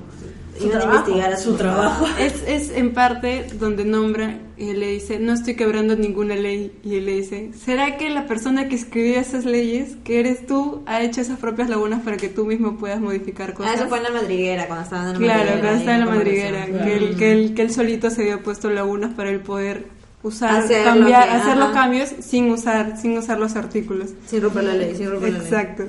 a 0.60 0.70
trabajo. 0.72 0.96
investigar 0.98 1.34
a 1.34 1.38
su 1.38 1.54
trabajo. 1.54 2.08
Es, 2.20 2.44
es 2.48 2.72
en 2.76 2.94
parte 2.94 3.46
donde 3.60 3.86
nombra 3.86 4.40
y 4.58 4.70
él 4.72 4.80
le 4.80 4.88
dice, 4.94 5.20
no 5.20 5.34
estoy 5.34 5.54
quebrando 5.56 5.96
ninguna 5.96 6.36
ley. 6.36 6.72
Y 6.84 6.96
él 6.96 7.06
le 7.06 7.18
dice, 7.18 7.52
¿será 7.64 7.96
que 7.98 8.10
la 8.10 8.26
persona 8.26 8.68
que 8.68 8.74
escribió 8.74 9.20
esas 9.20 9.46
leyes, 9.46 9.98
que 10.04 10.20
eres 10.20 10.48
tú, 10.48 10.82
ha 10.88 11.04
hecho 11.04 11.22
esas 11.22 11.38
propias 11.38 11.70
lagunas 11.70 12.02
para 12.02 12.18
que 12.18 12.28
tú 12.28 12.46
mismo 12.48 12.76
puedas 12.78 13.00
modificar 13.00 13.52
Ah, 13.52 13.54
cosas? 13.54 13.76
eso 13.76 13.88
fue 13.88 14.00
en 14.00 14.06
la 14.06 14.10
madriguera, 14.10 14.66
cuando 14.66 14.84
estaban 14.86 15.08
en 15.10 15.14
la 15.14 15.20
Claro, 15.20 15.40
madriguera. 15.42 15.62
cuando 15.62 15.80
estaba 15.80 15.98
en 15.98 16.06
la 16.06 16.12
madriguera, 16.16 16.66
que, 16.66 16.96
él, 16.98 17.16
que, 17.18 17.32
él, 17.34 17.54
que 17.54 17.62
él 17.62 17.72
solito 17.72 18.10
se 18.10 18.22
había 18.24 18.42
puesto 18.42 18.72
lagunas 18.72 19.14
para 19.14 19.30
él 19.30 19.42
poder 19.42 19.96
usar, 20.28 20.64
Hacer 20.64 20.84
cambiar, 20.84 21.28
que- 21.30 21.36
hacer 21.36 21.58
los 21.58 21.70
cambios 21.72 22.10
sin 22.20 22.52
usar, 22.52 22.98
sin 23.00 23.18
usar 23.18 23.40
los 23.40 23.56
artículos. 23.56 24.10
Sin 24.28 24.42
romper 24.42 24.64
la 24.66 24.74
ley, 24.74 24.96
sin 24.96 25.10
romper 25.10 25.32
la 25.34 25.40
ley. 25.40 25.48
Exacto. 25.48 25.84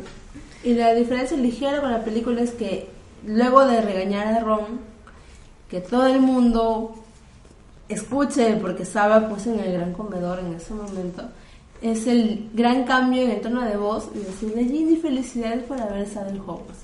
Y 0.65 0.75
la 0.75 0.95
diferencia 0.95 1.37
ligera 1.37 1.81
con 1.81 1.91
la 1.93 2.03
película 2.05 2.41
es 2.43 2.51
que 2.53 2.89
luego 3.27 3.67
de 3.67 3.81
regañar 3.81 4.27
a 4.35 4.41
Ron, 4.41 4.81
que 5.71 5.81
todo 5.81 6.07
el 6.07 6.21
mundo 6.21 6.95
escuche 7.89 8.57
porque 8.61 8.83
estaba 8.83 9.29
pues 9.29 9.47
en 9.47 9.59
el 9.61 9.73
gran 9.73 9.93
comedor 9.93 10.41
en 10.41 10.55
ese 10.55 10.75
momento, 10.75 11.23
es 11.81 12.07
el 12.07 12.51
gran 12.55 12.85
cambio 12.85 13.23
en 13.23 13.31
el 13.31 13.41
tono 13.41 13.63
de 13.63 13.77
voz 13.77 14.09
y 14.15 14.19
decirle 14.19 14.65
Ginny 14.65 14.97
felicidades 14.97 15.63
por 15.65 15.81
haber 15.81 16.03
estado 16.03 16.29
en 16.31 16.41
Hogwarts. 16.41 16.83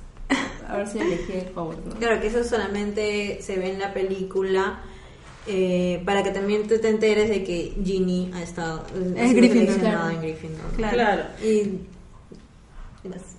Haber 0.68 0.86
sido 0.88 1.04
elegida 1.04 1.38
en 1.40 1.48
Hogwarts, 1.58 1.86
¿no? 1.86 1.94
Claro 1.96 2.20
que 2.20 2.28
eso 2.28 2.44
solamente 2.44 3.38
se 3.42 3.56
ve 3.58 3.72
en 3.72 3.80
la 3.80 3.92
película 3.92 4.80
eh, 5.46 6.02
para 6.04 6.22
que 6.22 6.30
también 6.30 6.66
tú 6.66 6.78
te 6.78 6.88
enteres 6.88 7.28
de 7.28 7.44
que 7.44 7.74
Ginny 7.84 8.30
ha 8.34 8.42
estado 8.42 8.84
Gryffindor, 8.94 9.78
claro. 9.78 10.10
en 10.10 10.20
Gryffindor. 10.20 10.70
Claro. 10.76 10.94
Claro. 10.94 11.22
Y 11.42 11.78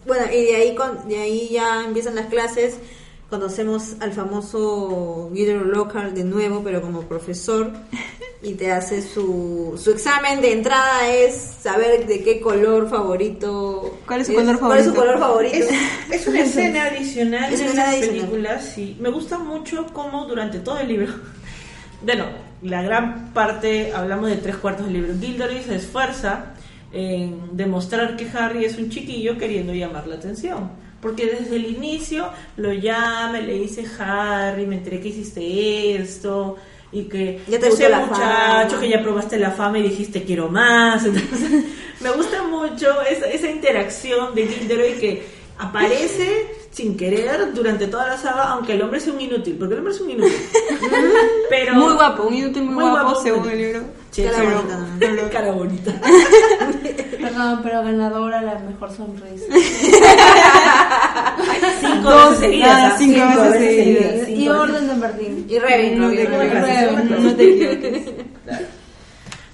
bueno, 0.06 0.26
y 0.32 0.44
de 0.46 0.56
ahí 0.56 0.76
con, 0.76 1.08
de 1.08 1.18
ahí 1.20 1.50
ya 1.52 1.84
empiezan 1.86 2.16
las 2.16 2.28
clases. 2.28 2.78
Conocemos 3.30 3.96
al 4.02 4.12
famoso 4.14 5.32
Guido 5.34 5.64
Lockhart 5.64 6.14
de 6.14 6.24
nuevo, 6.24 6.62
pero 6.64 6.80
como 6.80 7.02
profesor, 7.02 7.72
y 8.44 8.54
te 8.54 8.72
hace 8.72 9.02
su, 9.02 9.80
su 9.84 9.90
examen 9.90 10.42
de 10.42 10.52
entrada 10.54 11.10
es 11.12 11.34
saber 11.60 12.06
de 12.06 12.24
qué 12.24 12.40
color 12.40 12.88
favorito. 12.88 13.98
¿Cuál 14.06 14.22
es 14.22 14.28
su 14.28 14.36
color 14.36 14.60
¿Cuál 14.60 14.78
es 14.78 14.86
su 14.86 14.94
favorito? 14.94 15.18
color 15.18 15.20
favorito? 15.20 15.56
Es, 15.58 16.22
es 16.22 16.28
una 16.28 16.42
escena 16.44 16.84
adicional 16.86 17.52
Es 17.52 17.60
una 17.62 17.66
de 17.70 17.72
escena 17.72 17.84
las 17.86 17.94
adicional. 17.96 18.20
películas, 18.28 18.72
sí. 18.76 18.98
Me 19.00 19.10
gusta 19.10 19.40
mucho 19.40 19.88
cómo 19.92 20.26
durante 20.28 20.60
todo 20.60 20.78
el 20.78 20.88
libro, 20.88 21.12
bueno, 22.02 22.26
la 22.62 22.82
gran 22.82 23.34
parte, 23.34 23.92
hablamos 23.94 24.30
de 24.30 24.38
tres 24.38 24.58
cuartos 24.58 24.86
del 24.86 24.94
libro, 24.94 25.14
Gilderoy 25.20 25.62
se 25.64 25.76
esfuerza 25.76 26.54
en 26.92 27.56
demostrar 27.58 28.16
que 28.16 28.28
Harry 28.38 28.66
es 28.66 28.78
un 28.78 28.90
chiquillo 28.90 29.38
queriendo 29.38 29.74
llamar 29.74 30.08
la 30.08 30.16
atención. 30.16 30.72
Porque 31.02 31.26
desde 31.28 31.58
el 31.58 31.66
inicio 31.66 32.30
lo 32.58 32.74
llama, 32.74 33.40
le 33.40 33.54
dice 33.60 33.86
Harry, 34.00 34.66
me 34.66 34.78
enteré 34.78 35.00
que 35.02 35.10
hiciste 35.10 35.96
esto, 35.96 36.58
y 36.92 37.04
que 37.04 37.42
Ya 37.48 37.60
te 37.60 37.68
ese 37.68 37.90
muchacho 37.90 38.16
fama. 38.16 38.82
que 38.82 38.90
ya 38.90 39.04
probaste 39.04 39.38
la 39.38 39.52
fama 39.52 39.80
y 39.80 39.84
dijiste 39.84 40.24
quiero 40.24 40.50
más. 40.50 41.06
Entonces, 41.06 41.66
me 42.00 42.12
gusta 42.12 42.44
mucho 42.44 43.02
esa, 43.02 43.28
esa 43.28 43.50
interacción 43.50 44.34
de 44.34 44.48
Gilderoy 44.48 44.94
que 44.94 45.26
aparece 45.58 46.48
sin 46.76 46.98
querer 46.98 47.54
durante 47.54 47.88
toda 47.88 48.06
la 48.06 48.18
saga, 48.18 48.50
aunque 48.52 48.74
el 48.74 48.82
hombre 48.82 49.00
sea 49.00 49.14
un 49.14 49.22
inútil, 49.22 49.56
porque 49.58 49.76
el 49.76 49.80
hombre 49.80 49.94
es 49.94 50.02
un 50.02 50.10
inútil. 50.10 50.34
Pero 51.50 51.74
Muy 51.76 51.94
guapo, 51.94 52.24
un 52.24 52.34
inútil 52.34 52.64
muy, 52.64 52.74
Muy 52.74 52.84
guapo, 52.84 53.04
guapo, 53.12 53.22
según 53.22 53.50
el 53.50 53.58
libro. 53.58 53.82
Sí, 54.12 54.24
Cara 54.24 54.38
pero- 54.40 54.56
bonita 54.58 54.76
también. 54.78 55.30
cara 55.32 55.52
bonita. 55.52 56.02
Perdón, 57.22 57.60
pero 57.64 57.84
ganadora 57.84 58.42
la 58.42 58.60
mejor 58.60 58.92
sonrisa. 58.96 59.46
Cinco 61.82 62.10
Dos, 62.10 62.30
veces 62.32 62.40
seguidas. 62.40 62.70
ah, 62.72 62.96
cinco 62.98 63.42
veces 63.42 63.76
seguidas. 63.76 64.30
y 64.30 64.36
Cinco 64.36 64.52
veces. 64.54 64.70
orden 64.70 64.88
de 64.88 64.96
Martín. 64.96 65.46
Y 65.50 65.60
Ravenclaw. 65.60 66.08
No 66.08 66.14
y 66.14 66.18
equivoques, 66.20 67.20
no 67.22 67.36
te 67.36 67.44
equivoques. 67.50 68.04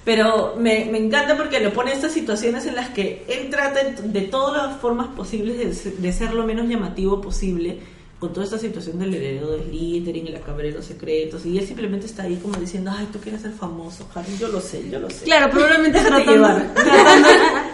Pero 0.04 0.56
me, 0.58 0.86
me 0.90 0.98
encanta 0.98 1.36
porque 1.36 1.60
lo 1.60 1.72
pone 1.72 1.90
en 1.92 1.96
estas 1.96 2.12
situaciones 2.12 2.66
en 2.66 2.74
las 2.74 2.88
que 2.90 3.24
él 3.28 3.50
trata 3.50 3.80
de 4.02 4.20
todas 4.22 4.66
las 4.66 4.80
formas 4.80 5.08
posibles 5.08 5.58
de, 5.58 5.72
ser- 5.74 5.92
de 5.94 6.12
ser 6.12 6.34
lo 6.34 6.44
menos 6.44 6.68
llamativo 6.68 7.20
posible 7.20 7.78
con 8.18 8.32
toda 8.32 8.44
esta 8.44 8.58
situación 8.58 9.00
del 9.00 9.14
heredero 9.14 9.50
de 9.50 9.64
Slytherin 9.64 10.28
y 10.28 10.30
la 10.30 10.38
cámara 10.40 10.64
de 10.68 10.72
los 10.74 10.84
secretos 10.84 11.44
y 11.44 11.58
él 11.58 11.66
simplemente 11.66 12.06
está 12.06 12.22
ahí 12.22 12.36
como 12.36 12.54
diciendo 12.56 12.92
ay 12.96 13.08
tú 13.12 13.18
quieres 13.18 13.42
ser 13.42 13.50
famoso 13.50 14.08
Harry 14.14 14.36
yo 14.38 14.46
lo 14.46 14.60
sé 14.60 14.88
yo 14.88 15.00
lo 15.00 15.10
sé 15.10 15.24
Claro, 15.24 15.50
probablemente 15.50 15.98
tratando, 15.98 16.48
tratando, 16.74 17.28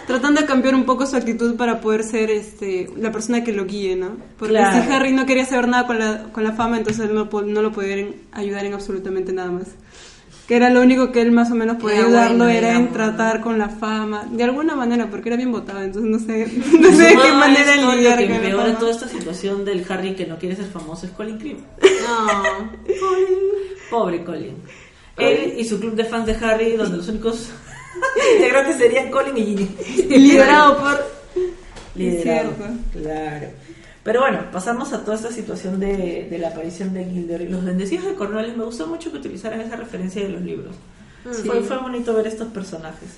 tratando 0.07 0.41
de 0.41 0.47
cambiar 0.47 0.73
un 0.73 0.85
poco 0.85 1.05
su 1.05 1.15
actitud 1.17 1.55
para 1.55 1.79
poder 1.81 2.03
ser 2.03 2.31
este 2.31 2.89
la 2.97 3.11
persona 3.11 3.43
que 3.43 3.53
lo 3.53 3.65
guíe, 3.65 3.95
¿no? 3.95 4.17
Porque 4.39 4.55
Claro. 4.55 4.83
si 4.83 4.91
Harry 4.91 5.11
no 5.13 5.27
quería 5.27 5.45
saber 5.45 5.67
nada 5.67 5.85
con 5.85 5.99
la, 5.99 6.23
con 6.31 6.43
la 6.43 6.53
fama, 6.53 6.77
entonces 6.77 7.11
no, 7.11 7.29
po- 7.29 7.43
no 7.43 7.61
lo 7.61 7.71
podían 7.71 8.15
ayudar 8.31 8.65
en 8.65 8.73
absolutamente 8.73 9.31
nada 9.31 9.51
más. 9.51 9.67
Que 10.49 10.55
era 10.55 10.71
lo 10.71 10.81
único 10.81 11.11
que 11.11 11.21
él 11.21 11.31
más 11.31 11.51
o 11.51 11.53
menos 11.53 11.77
podía 11.77 11.99
ayudarlo, 11.99 12.45
bueno, 12.45 12.49
era 12.49 12.75
en 12.75 12.91
tratar 12.91 13.39
con 13.39 13.59
la 13.59 13.69
fama, 13.69 14.25
de 14.31 14.43
alguna 14.43 14.73
manera, 14.73 15.07
porque 15.07 15.29
era 15.29 15.35
bien 15.35 15.51
votado, 15.51 15.83
entonces 15.83 16.09
no 16.09 16.17
sé, 16.17 16.47
no 16.79 16.91
sé 16.91 17.03
de 17.03 17.17
qué 17.21 17.31
manera 17.33 17.75
esto, 17.75 17.93
lidiar 17.93 18.19
Lo 18.19 18.27
que 18.27 18.33
con 18.33 18.45
empeora 18.45 18.79
toda 18.79 18.89
esta 18.89 19.07
situación 19.07 19.63
del 19.63 19.85
Harry 19.87 20.15
que 20.15 20.25
no 20.25 20.39
quiere 20.39 20.55
ser 20.55 20.65
famoso 20.65 21.05
es 21.05 21.11
Colin 21.11 21.37
Cream. 21.37 21.57
No. 21.83 22.71
Pobre 23.91 24.23
Colin. 24.23 24.55
Él 25.17 25.53
y 25.55 25.65
su 25.65 25.79
club 25.79 25.93
de 25.93 26.05
fans 26.05 26.25
de 26.25 26.33
Harry, 26.43 26.75
donde 26.77 26.97
los 26.97 27.07
únicos 27.09 27.51
integrantes 28.35 28.77
serían 28.77 29.11
Colin 29.11 29.37
y 29.37 29.45
Ginny. 29.45 29.69
Liderado 30.09 30.79
por... 30.79 31.05
Liderado. 31.93 32.53
Claro. 32.91 33.49
Pero 34.03 34.21
bueno, 34.21 34.39
pasamos 34.51 34.93
a 34.93 35.03
toda 35.03 35.15
esta 35.17 35.31
situación 35.31 35.79
de, 35.79 36.27
de 36.29 36.37
la 36.39 36.49
aparición 36.49 36.93
de 36.93 37.05
Gilderoy. 37.05 37.47
Los 37.49 37.63
bendecidos 37.65 38.05
de 38.05 38.13
Cornwallis 38.15 38.55
me 38.55 38.63
gustó 38.63 38.87
mucho 38.87 39.11
que 39.11 39.17
utilizaran 39.17 39.59
esa 39.61 39.75
referencia 39.75 40.21
de 40.23 40.29
los 40.29 40.41
libros. 40.41 40.75
Fue, 41.45 41.61
fue 41.61 41.77
bonito 41.77 42.13
ver 42.13 42.27
estos 42.27 42.47
personajes. 42.47 43.09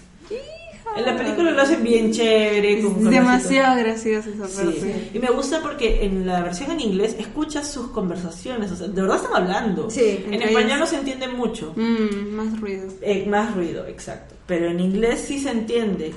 En 0.97 1.05
la 1.05 1.15
película 1.15 1.51
lo 1.51 1.61
hacen 1.61 1.83
bien 1.83 2.11
chévere. 2.11 2.81
con- 2.81 2.91
Es 2.91 2.97
con 3.03 3.09
demasiado 3.11 3.79
graciosa 3.79 4.29
esa 4.29 4.47
Sí. 4.47 4.55
parte. 4.65 5.09
Y 5.13 5.19
me 5.19 5.29
gusta 5.29 5.61
porque 5.61 6.03
en 6.03 6.25
la 6.25 6.41
versión 6.41 6.71
en 6.71 6.81
inglés 6.81 7.15
escuchas 7.17 7.71
sus 7.71 7.87
conversaciones, 7.91 8.71
o 8.71 8.75
sea, 8.75 8.87
de 8.87 9.01
verdad 9.01 9.17
están 9.17 9.35
hablando. 9.43 9.89
Sí, 9.89 10.23
en 10.25 10.33
entre 10.33 10.49
español 10.49 10.79
no 10.79 10.87
se 10.87 10.97
entiende 10.97 11.27
mucho, 11.29 11.73
Mm, 11.77 12.33
más 12.35 12.59
ruido. 12.59 12.87
Eh, 13.01 13.25
más 13.29 13.55
ruido, 13.55 13.85
exacto. 13.87 14.35
Pero 14.47 14.67
en 14.69 14.79
inglés 14.81 15.23
sí 15.25 15.39
se 15.39 15.51
entiende 15.51 16.11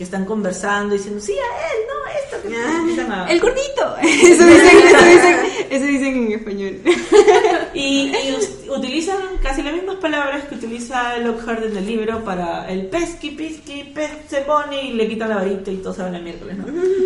que 0.00 0.04
están 0.04 0.24
conversando 0.24 0.94
diciendo, 0.94 1.20
sí, 1.20 1.34
a 1.34 1.36
él, 1.36 1.80
no, 1.86 2.38
esto, 2.38 2.48
que 2.48 3.02
Ah, 3.02 3.26
El 3.28 3.38
gordito. 3.38 3.96
Eso 4.02 4.46
dicen, 4.46 4.78
eso 4.78 5.04
dicen, 5.04 5.36
eso 5.68 5.84
dicen 5.84 6.16
en 6.26 6.32
español. 6.32 6.80
Y, 7.74 8.10
y 8.10 8.70
utilizan 8.70 9.18
casi 9.42 9.62
las 9.62 9.74
mismas 9.74 9.96
palabras 9.96 10.44
que 10.44 10.54
utiliza 10.54 11.18
Lockhart 11.18 11.64
en 11.66 11.76
el 11.76 11.86
libro 11.86 12.24
para 12.24 12.66
el 12.70 12.86
pesky, 12.86 13.32
pisky, 13.32 13.92
pez, 13.94 14.10
se 14.26 14.40
pone 14.40 14.86
y 14.86 14.92
le 14.94 15.06
quitan 15.06 15.28
la 15.28 15.36
varita 15.36 15.70
y 15.70 15.76
todo 15.76 15.92
se 15.92 16.00
va 16.02 16.08
a 16.08 16.12
la 16.12 16.18
miércoles, 16.18 16.56
¿no? 16.56 16.64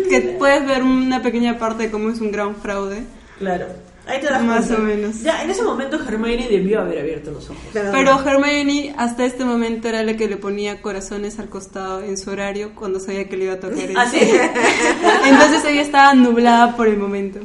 Que 0.09 0.37
puedes 0.39 0.65
ver 0.65 0.81
una 0.81 1.21
pequeña 1.21 1.59
parte 1.59 1.83
de 1.83 1.91
cómo 1.91 2.09
es 2.09 2.21
un 2.21 2.31
gran 2.31 2.55
fraude. 2.55 3.03
Claro. 3.39 3.67
Ahí 4.07 4.19
te 4.21 4.27
das 4.27 4.43
Más 4.43 4.67
cuenta. 4.67 4.83
o 4.83 4.85
menos. 4.85 5.21
Ya, 5.21 5.43
en 5.43 5.49
ese 5.49 5.63
momento 5.63 5.97
Hermione 5.97 6.47
debió 6.47 6.81
haber 6.81 6.99
abierto 6.99 7.31
los 7.31 7.45
ojos. 7.49 7.61
Pero 7.73 8.19
Hermione 8.23 8.93
hasta 8.97 9.25
este 9.25 9.45
momento 9.45 9.87
era 9.87 10.03
la 10.03 10.15
que 10.15 10.27
le 10.27 10.37
ponía 10.37 10.81
corazones 10.81 11.39
al 11.39 11.49
costado 11.49 12.03
en 12.03 12.17
su 12.17 12.29
horario 12.29 12.73
cuando 12.75 12.99
sabía 12.99 13.27
que 13.27 13.35
le 13.37 13.45
iba 13.45 13.53
a 13.55 13.59
tocar 13.59 13.79
eso. 13.79 13.99
Así. 13.99 14.19
Entonces 15.27 15.65
ella 15.65 15.81
estaba 15.81 16.13
nublada 16.13 16.75
por 16.77 16.87
el 16.87 16.97
momento. 16.97 17.39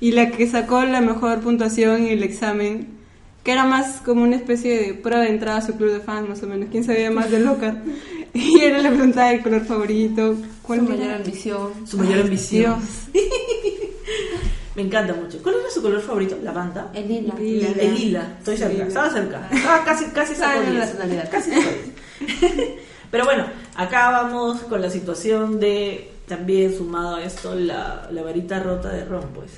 Y 0.00 0.12
la 0.12 0.30
que 0.30 0.46
sacó 0.48 0.84
la 0.84 1.00
mejor 1.00 1.40
puntuación 1.40 2.02
en 2.02 2.08
el 2.08 2.22
examen, 2.24 2.88
que 3.44 3.52
era 3.52 3.64
más 3.64 4.00
como 4.04 4.22
una 4.24 4.36
especie 4.36 4.76
de 4.78 4.94
prueba 4.94 5.22
de 5.22 5.30
entrada 5.30 5.58
a 5.58 5.62
su 5.62 5.74
club 5.76 5.92
de 5.92 6.00
fans, 6.00 6.28
más 6.28 6.42
o 6.42 6.46
menos. 6.46 6.68
¿Quién 6.70 6.82
sabía 6.84 7.10
más 7.10 7.30
de 7.30 7.40
Lockhart? 7.40 7.78
Y 8.36 8.58
él 8.62 8.82
le 8.82 8.88
preguntaba 8.90 9.30
el 9.32 9.42
color 9.42 9.64
favorito. 9.64 10.34
¿Cuál 10.62 10.80
Su 10.80 10.86
era? 10.86 10.96
mayor 10.96 11.14
ambición. 11.14 11.68
Su 11.86 11.98
mayor 11.98 12.20
ambición. 12.22 12.76
Me 14.74 14.82
encanta 14.82 15.14
mucho. 15.14 15.40
¿Cuál 15.42 15.56
era 15.60 15.70
su 15.70 15.80
color 15.80 16.00
favorito? 16.00 16.36
¿Lavanda? 16.42 16.90
El 16.94 17.06
lila. 17.08 17.34
Lila. 17.38 17.68
El 17.78 17.94
lila. 17.94 18.34
Estoy 18.38 18.56
cerca. 18.56 18.72
Lila. 18.72 18.86
Estaba 18.86 19.10
cerca. 19.10 19.48
Estaba 19.52 19.84
casi, 19.84 20.04
casi 20.06 20.36
la 20.36 20.60
10. 20.60 20.92
tonalidad. 20.92 21.30
Casi 21.30 21.50
saco 21.50 21.70
10. 22.40 22.70
Pero 23.10 23.24
bueno, 23.24 23.46
acá 23.76 24.10
vamos 24.10 24.60
con 24.62 24.82
la 24.82 24.90
situación 24.90 25.60
de 25.60 26.10
también 26.26 26.76
sumado 26.76 27.16
a 27.16 27.24
esto 27.24 27.54
la, 27.54 28.08
la 28.10 28.22
varita 28.22 28.58
rota 28.60 28.88
de 28.88 29.04
Ron, 29.04 29.28
pues. 29.34 29.52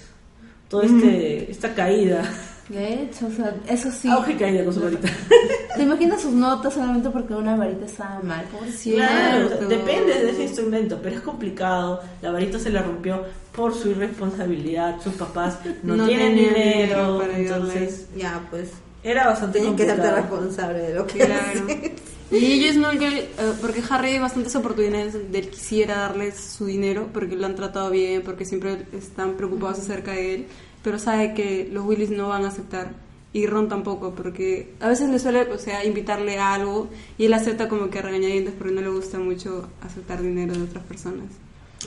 Toda 0.69 0.85
este, 0.85 1.51
esta 1.51 1.75
caída. 1.75 2.23
De 2.69 3.03
hecho, 3.03 3.27
o 3.27 3.31
sea, 3.31 3.55
eso 3.69 3.91
sí. 3.93 4.09
Auge 4.09 4.33
y 4.33 4.37
caída 4.37 4.64
con 4.64 4.75
su 4.75 4.81
varita. 4.81 5.09
¿Te 5.77 5.83
imaginas 5.83 6.21
sus 6.23 6.33
notas 6.33 6.75
solamente 6.75 7.11
porque 7.11 7.35
una 7.35 7.55
varita 7.55 7.85
estaba 7.87 8.21
mal? 8.23 8.45
Pobrecito. 8.47 8.97
Claro, 8.97 9.49
depende 9.69 10.14
de 10.14 10.31
ese 10.31 10.43
instrumento, 10.45 10.99
pero 11.03 11.17
es 11.17 11.23
complicado. 11.23 12.01
La 12.23 12.33
varita 12.33 12.59
se 12.59 12.71
la 12.71 12.83
rompió 12.83 13.23
por 13.55 13.73
su 13.75 13.91
irresponsabilidad. 13.91 15.01
Sus 15.03 15.14
papás 15.14 15.59
no, 15.83 15.97
No 15.97 16.07
tienen 16.07 16.35
dinero, 16.35 16.55
dinero 16.57 17.19
para 17.19 17.39
entonces 17.39 18.07
Ya, 18.17 18.45
pues. 18.51 18.71
era 19.05 19.27
bastante 19.29 19.61
Tienen 19.61 19.77
que 19.77 19.85
complicado. 19.87 20.09
hacerte 20.17 20.31
responsable 20.33 20.79
de 20.81 20.95
lo 20.95 21.07
que 21.07 21.19
Claro. 21.19 21.61
haces. 21.67 21.93
Y 22.33 22.45
ellos 22.55 22.75
nunca, 22.75 23.07
eh, 23.07 23.29
porque 23.61 23.81
Harry 23.89 24.09
hay 24.14 24.19
bastantes 24.19 24.57
oportunidades 24.57 25.31
de 25.31 25.39
él 25.39 25.49
quisiera 25.49 25.99
darles 25.99 26.35
su 26.37 26.67
dinero, 26.67 27.09
porque 27.12 27.37
lo 27.37 27.47
han 27.47 27.55
tratado 27.55 27.89
bien, 27.91 28.23
porque 28.25 28.45
siempre 28.45 28.85
están 28.93 29.35
preocupados 29.35 29.79
acerca 29.79 30.11
de 30.11 30.35
él, 30.35 30.47
pero 30.87 31.01
sabe 31.01 31.34
que 31.34 31.68
los 31.72 31.84
Willis 31.84 32.11
no 32.11 32.28
van 32.28 32.45
a 32.45 32.49
aceptar. 32.49 32.93
Y 33.32 33.49
Ron 33.49 33.68
tampoco, 33.68 34.14
porque 34.14 34.72
a 34.78 34.89
veces 34.89 35.11
le 35.11 35.18
suele, 35.18 35.41
o 35.53 35.59
sea, 35.59 35.84
invitarle 35.84 36.39
a 36.39 36.55
algo 36.55 36.89
y 37.18 37.24
él 37.24 37.34
acepta 37.34 37.68
como 37.68 37.91
que 37.91 37.99
a 37.99 38.03
regañadientes 38.03 38.55
porque 38.57 38.72
no 38.72 38.82
le 38.82 38.91
gusta 38.91 39.18
mucho 39.18 39.68
aceptar 39.82 40.22
dinero 40.22 40.55
de 40.55 40.62
otras 40.62 40.84
personas. 40.84 41.26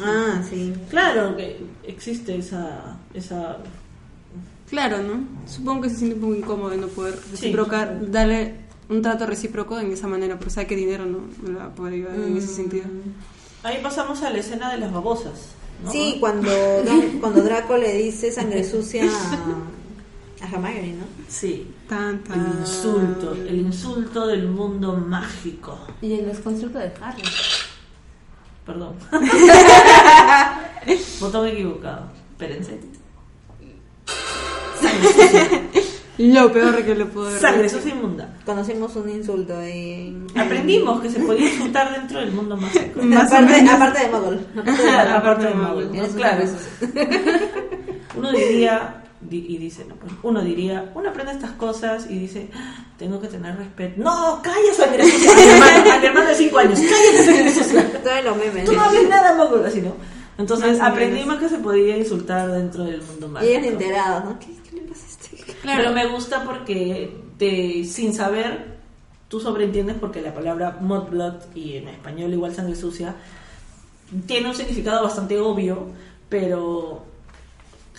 Ah, 0.02 0.44
sí. 0.50 0.74
Claro 0.90 1.38
que 1.38 1.62
existe 1.88 2.36
esa, 2.36 2.98
esa 3.14 3.60
Claro, 4.70 4.98
¿no? 5.02 5.24
Supongo 5.48 5.84
que 5.84 5.90
se 5.92 5.96
siente 5.96 6.16
un 6.16 6.22
poco 6.22 6.36
incómodo 6.36 6.70
de 6.72 6.78
no 6.78 6.88
poder 6.88 7.14
Sí, 7.14 7.32
reciprocar, 7.32 8.12
darle 8.12 8.56
un 8.90 9.02
trato 9.02 9.26
recíproco 9.26 9.80
en 9.80 9.94
esa 9.94 10.08
manera, 10.08 10.38
pero 10.38 10.52
sabe 10.52 10.68
que 10.68 10.76
dinero 10.76 11.06
no, 11.06 11.20
no 11.42 11.52
le 11.54 11.56
va 11.58 11.68
a 11.68 11.74
poder 11.74 11.94
ayudar 11.94 12.16
en 12.16 12.36
ese 12.36 12.48
sentido. 12.48 12.84
Ahí 13.64 13.80
pasamos 13.82 14.22
a 14.24 14.30
la 14.30 14.40
escena 14.40 14.70
de 14.74 14.80
las 14.80 14.92
babosas. 14.92 15.56
¿No? 15.84 15.92
Sí, 15.92 16.18
cuando, 16.20 16.52
cuando 17.20 17.42
Draco 17.42 17.78
le 17.78 17.94
dice 17.94 18.32
sangre 18.32 18.64
sucia 18.64 19.06
a, 19.06 20.46
a 20.46 20.48
Hermione, 20.48 20.94
¿no? 20.94 21.06
Sí. 21.28 21.74
Tan, 21.88 22.24
tan. 22.24 22.40
El 22.40 22.60
insulto, 22.60 23.34
el 23.34 23.60
insulto 23.62 24.28
del 24.28 24.48
mundo 24.48 24.94
mágico. 24.94 25.80
Y 26.02 26.14
el 26.14 26.28
desconstructo 26.28 26.78
de 26.78 26.92
Harry. 27.02 27.24
Perdón. 28.66 28.94
Botón 31.20 31.48
equivocado. 31.48 32.04
Espérense. 32.32 32.80
Sangre 34.80 35.14
sucia. 35.14 35.69
Lo 36.20 36.52
peor 36.52 36.84
que 36.84 36.96
le 36.96 37.06
puedo 37.06 37.28
haber 37.28 37.40
Sangre 37.40 37.64
dicho. 37.64 37.78
sucia 37.78 37.94
inmunda. 37.96 38.30
Conocimos 38.46 38.96
un 38.98 39.10
insulto 39.10 39.58
ahí. 39.58 40.16
Aprendimos 40.36 41.00
que 41.02 41.10
se 41.10 41.20
podía 41.22 41.50
insultar 41.52 41.92
dentro 41.98 42.20
del 42.20 42.32
mundo. 42.32 42.56
Más 43.02 43.32
o 43.32 43.36
aparte, 43.36 43.52
menos. 43.56 43.74
aparte 43.74 44.00
de 44.06 44.10
Muggle. 44.10 44.40
Aparte 44.58 44.84
de. 44.84 44.90
Aparte 45.14 45.48
de 45.48 45.54
Muggle. 45.56 46.10
Claro. 46.16 46.44
Uno 48.18 48.32
diría, 48.32 49.04
di- 49.22 49.46
y 49.48 49.58
dice, 49.58 49.86
no, 49.86 49.96
pues, 49.96 50.12
uno 50.24 50.42
diría, 50.42 50.92
uno 50.96 51.10
aprende 51.10 51.32
estas 51.32 51.52
cosas 51.52 52.08
y 52.10 52.20
dice, 52.20 52.50
"Ah, 52.54 52.84
tengo 52.98 53.22
que 53.22 53.28
tener 53.28 53.56
respeto. 53.56 54.02
No, 54.04 54.42
sucia. 54.44 55.04
A 55.04 56.00
mi 56.00 56.06
hermano, 56.06 56.28
de 56.28 56.36
5 56.36 56.58
años, 56.58 56.80
cállate. 56.80 58.00
Todos 58.04 58.24
los 58.26 58.38
memes. 58.38 58.66
Tú 58.66 58.74
no 58.74 58.82
hables 58.82 59.08
nada, 59.08 59.36
Muggle, 59.36 59.68
así 59.68 59.82
no. 59.82 59.94
Entonces 60.38 60.80
Más 60.80 60.88
aprendimos 60.90 61.38
que 61.38 61.50
se 61.50 61.58
podía 61.60 61.98
insultar 61.98 62.50
dentro 62.52 62.84
del 62.86 63.02
mundo 63.04 63.28
Y 63.28 63.30
mágico. 63.30 63.52
ellos 63.54 63.72
enterados, 63.74 64.26
¿no? 64.26 64.40
¿Qué, 64.40 64.48
Pero 65.64 65.92
me 65.92 66.08
gusta 66.08 66.44
porque 66.44 67.14
te, 67.38 67.84
sin 67.84 68.14
saber, 68.14 68.78
tú 69.28 69.40
sobreentiendes 69.40 69.98
porque 70.00 70.22
la 70.22 70.34
palabra 70.34 70.78
mudblood, 70.80 71.56
y 71.56 71.78
en 71.78 71.88
español 71.90 72.34
igual 72.34 72.54
sangre 72.54 72.76
sucia, 72.76 73.16
tiene 74.26 74.50
un 74.50 74.56
significado 74.56 75.04
bastante 75.04 75.40
obvio, 75.40 75.88
pero 76.30 77.06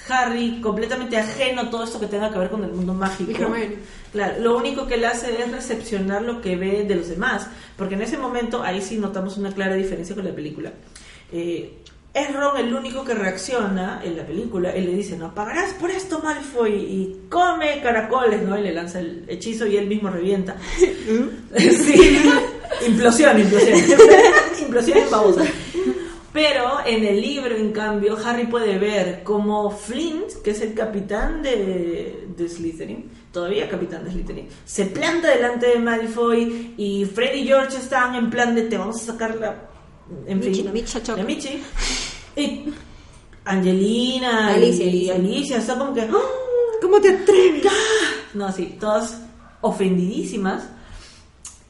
Harry, 0.08 0.60
completamente 0.60 1.16
ajeno 1.16 1.62
a 1.62 1.70
todo 1.70 1.84
esto 1.84 2.00
que 2.00 2.06
tenga 2.06 2.32
que 2.32 2.38
ver 2.38 2.50
con 2.50 2.64
el 2.64 2.72
mundo 2.72 2.94
mágico. 2.94 3.32
Claro, 4.12 4.40
lo 4.40 4.56
único 4.56 4.86
que 4.86 4.94
él 4.94 5.04
hace 5.04 5.40
es 5.40 5.52
recepcionar 5.52 6.22
lo 6.22 6.40
que 6.40 6.56
ve 6.56 6.84
de 6.84 6.96
los 6.96 7.08
demás, 7.08 7.46
porque 7.76 7.94
en 7.94 8.02
ese 8.02 8.18
momento 8.18 8.62
ahí 8.62 8.82
sí 8.82 8.98
notamos 8.98 9.36
una 9.36 9.52
clara 9.52 9.74
diferencia 9.74 10.16
con 10.16 10.24
la 10.24 10.34
película. 10.34 10.72
Eh, 11.32 11.79
es 12.12 12.34
Ron 12.34 12.56
el 12.56 12.74
único 12.74 13.04
que 13.04 13.14
reacciona 13.14 14.00
en 14.04 14.16
la 14.16 14.26
película. 14.26 14.70
Él 14.70 14.86
le 14.86 14.94
dice, 14.94 15.16
no, 15.16 15.32
pagarás 15.34 15.74
por 15.74 15.90
esto, 15.90 16.20
Malfoy, 16.22 16.72
y 16.72 17.26
come 17.28 17.80
caracoles, 17.82 18.42
¿no? 18.42 18.58
Y 18.58 18.62
le 18.62 18.72
lanza 18.72 18.98
el 18.98 19.24
hechizo 19.28 19.66
y 19.66 19.76
él 19.76 19.86
mismo 19.86 20.10
revienta. 20.10 20.56
sí, 20.76 22.20
implosión, 22.86 23.38
implosión. 23.40 23.78
implosión 24.60 24.98
en 24.98 25.10
babosa. 25.10 25.44
Pero 26.32 26.78
en 26.86 27.04
el 27.04 27.20
libro, 27.20 27.56
en 27.56 27.72
cambio, 27.72 28.16
Harry 28.24 28.46
puede 28.46 28.78
ver 28.78 29.22
como 29.24 29.70
Flint, 29.70 30.30
que 30.44 30.52
es 30.52 30.60
el 30.60 30.74
capitán 30.74 31.42
de, 31.42 32.28
de 32.36 32.48
Slytherin, 32.48 33.10
todavía 33.32 33.68
capitán 33.68 34.04
de 34.04 34.12
Slytherin, 34.12 34.48
se 34.64 34.86
planta 34.86 35.28
delante 35.28 35.66
de 35.66 35.78
Malfoy 35.80 36.74
y 36.76 37.04
Fred 37.04 37.34
y 37.34 37.46
George 37.46 37.76
están 37.76 38.14
en 38.14 38.30
plan 38.30 38.54
de 38.54 38.62
te 38.62 38.78
vamos 38.78 39.02
a 39.02 39.12
sacar 39.12 39.34
la... 39.36 39.69
En 40.26 40.38
Michi, 40.40 40.62
fin, 40.62 40.84
la 40.94 41.02
choca. 41.02 41.22
Michi. 41.22 41.62
Y 42.36 42.64
Angelina 43.44 44.48
Alicia, 44.48 44.84
y 44.86 44.88
Alicia. 44.88 45.14
Alicia, 45.14 45.56
está 45.58 45.78
como 45.78 45.94
que... 45.94 46.02
¡ah! 46.02 46.14
¿Cómo 46.82 47.00
te 47.00 47.10
atreves? 47.10 47.64
No, 48.34 48.50
sí, 48.52 48.76
todas 48.78 49.20
ofendidísimas. 49.60 50.64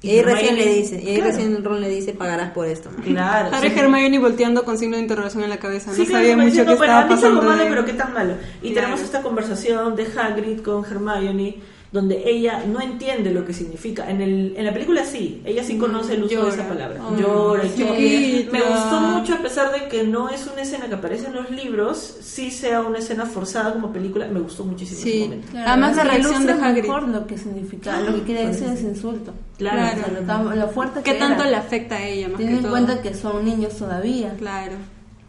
Y 0.02 0.10
ahí 0.10 0.22
recién 0.22 0.56
le 0.56 0.66
dice, 0.76 1.02
y 1.02 1.08
ahí 1.08 1.16
Claro. 1.16 1.30
recién 1.30 1.62
Ron 1.64 1.80
le 1.80 1.88
dice, 1.90 2.12
pagarás 2.14 2.52
por 2.52 2.66
esto. 2.66 2.90
¿no? 2.96 3.02
Claro. 3.04 3.54
Harry 3.54 3.70
sí. 3.70 3.78
Hermione 3.78 4.18
volteando 4.18 4.64
con 4.64 4.78
signo 4.78 4.96
de 4.96 5.02
interrogación 5.02 5.44
en 5.44 5.50
la 5.50 5.58
cabeza. 5.58 5.92
Sí, 5.92 6.00
no 6.02 6.06
claro, 6.06 6.20
sabía 6.24 6.34
como 6.36 6.44
mucho 6.48 6.64
qué 6.64 6.72
estaba 6.72 7.00
a 7.00 7.06
mí 7.06 7.14
es 7.14 7.22
algo 7.24 7.36
pasando. 7.40 7.42
malo, 7.42 7.64
de- 7.64 7.70
pero 7.70 7.84
qué 7.84 7.92
tan 7.92 8.12
malo. 8.14 8.34
Y 8.62 8.72
Claro. 8.72 8.74
tenemos 8.86 9.00
esta 9.02 9.22
conversación 9.22 9.96
de 9.96 10.06
Hagrid 10.06 10.60
con 10.62 10.84
Hermione 10.86 11.56
donde 11.92 12.22
ella 12.30 12.64
no 12.68 12.80
entiende 12.80 13.32
lo 13.32 13.44
que 13.44 13.52
significa. 13.52 14.08
En, 14.08 14.20
el, 14.20 14.54
en 14.56 14.64
la 14.64 14.72
película 14.72 15.04
sí, 15.04 15.42
ella 15.44 15.64
sí 15.64 15.76
conoce 15.76 16.14
el 16.14 16.22
uso 16.22 16.42
de 16.44 16.48
esa 16.50 16.56
Llora. 16.58 16.68
palabra. 16.68 17.00
Oh, 17.04 17.16
Llora 17.16 17.62
chiquita. 17.64 18.52
Me 18.52 18.60
gustó 18.60 19.00
mucho 19.00 19.34
a 19.34 19.38
pesar 19.38 19.72
de 19.72 19.88
que 19.88 20.04
no 20.04 20.28
es 20.28 20.46
una 20.46 20.62
escena 20.62 20.86
que 20.86 20.94
aparece 20.94 21.26
en 21.26 21.34
los 21.34 21.50
libros, 21.50 21.98
sí 22.20 22.52
sea 22.52 22.82
una 22.82 22.98
escena 22.98 23.26
forzada 23.26 23.72
como 23.72 23.92
película, 23.92 24.28
me 24.28 24.38
gustó 24.38 24.64
muchísimo 24.64 25.00
ese 25.00 25.10
Sí. 25.10 25.20
momento. 25.24 25.48
Además, 25.66 25.90
es 25.90 25.96
la 25.96 26.04
reacción 26.04 26.46
de 26.46 26.52
Hagrid. 26.52 26.82
mejor 26.82 27.08
lo 27.08 27.26
que 27.26 27.38
significa, 27.38 28.00
lo 28.00 28.14
que 28.14 28.22
quiere 28.22 28.46
decir 28.46 28.68
ese 28.68 28.84
insulto. 28.84 29.32
Claro. 29.58 29.78
O 29.82 30.04
sea, 30.04 30.20
lo, 30.20 30.26
tan- 30.26 30.58
lo 30.60 30.68
fuerte 30.68 31.02
que 31.02 31.12
¿Qué 31.12 31.18
tanto 31.18 31.42
era. 31.42 31.50
le 31.50 31.56
afecta 31.56 31.96
a 31.96 32.06
ella 32.06 32.28
más 32.28 32.38
Ten 32.38 32.48
en 32.50 32.60
todo? 32.60 32.70
cuenta 32.70 33.02
que 33.02 33.14
son 33.14 33.44
niños 33.44 33.74
todavía. 33.76 34.32
Claro. 34.38 34.74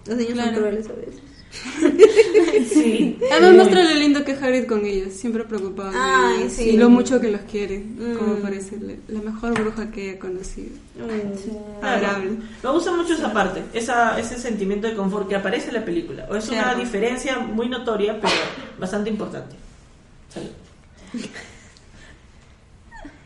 Los 0.06 0.16
niños 0.18 0.34
Claro. 0.34 0.52
son 0.52 0.60
crueles 0.60 0.90
a 0.90 0.94
veces. 0.94 1.22
Sí. 2.72 3.18
Además 3.32 3.56
muestra 3.56 3.84
lo 3.84 3.94
lindo 4.00 4.24
que 4.24 4.32
es 4.32 4.42
Hagrid 4.42 4.66
con 4.66 4.86
ellos, 4.86 5.14
siempre 5.14 5.44
preocupado. 5.44 5.92
de 5.92 5.98
Ay, 6.00 6.42
ellos, 6.42 6.54
sí. 6.54 6.70
Y 6.70 6.78
lo 6.78 6.90
mucho 6.90 7.20
que 7.20 7.30
los 7.32 7.42
quiere, 7.42 7.80
Mm. 7.80 8.18
como 8.18 8.36
parece 8.36 8.78
la, 8.80 8.94
la 9.08 9.22
mejor 9.22 9.54
bruja 9.60 9.92
que 9.92 10.12
he 10.12 10.20
conocido. 10.20 10.70
Sí. 10.96 11.52
Adorable. 11.82 12.32
Me 12.64 12.70
gusta 12.72 12.92
mucho 12.94 13.14
esa 13.14 13.34
parte, 13.34 13.64
esa, 13.74 14.20
ese 14.20 14.38
sentimiento 14.38 14.88
de 14.88 14.96
confort 14.96 15.28
que 15.28 15.36
aparece 15.36 15.68
en 15.70 15.74
la 15.76 15.86
película. 15.86 16.28
O 16.30 16.36
es 16.36 16.48
una 16.50 16.74
diferencia 16.76 17.40
muy 17.40 17.68
notoria, 17.68 18.20
pero 18.22 18.34
bastante 18.80 19.10
importante. 19.10 19.56
Salud. 20.30 20.50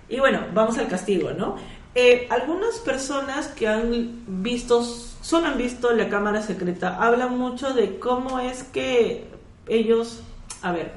Y 0.09 0.19
bueno, 0.19 0.45
vamos 0.53 0.77
al 0.77 0.87
castigo, 0.87 1.31
¿no? 1.31 1.55
Eh, 1.95 2.27
algunas 2.29 2.75
personas 2.79 3.47
que 3.49 3.67
han 3.67 4.23
visto, 4.27 4.85
solo 5.25 5.47
han 5.47 5.57
visto 5.57 5.91
la 5.91 6.07
cámara 6.07 6.43
secreta, 6.43 7.03
hablan 7.03 7.35
mucho 7.35 7.73
de 7.73 7.97
cómo 7.97 8.39
es 8.39 8.61
que 8.61 9.25
ellos, 9.67 10.21
a 10.61 10.71
ver, 10.71 10.91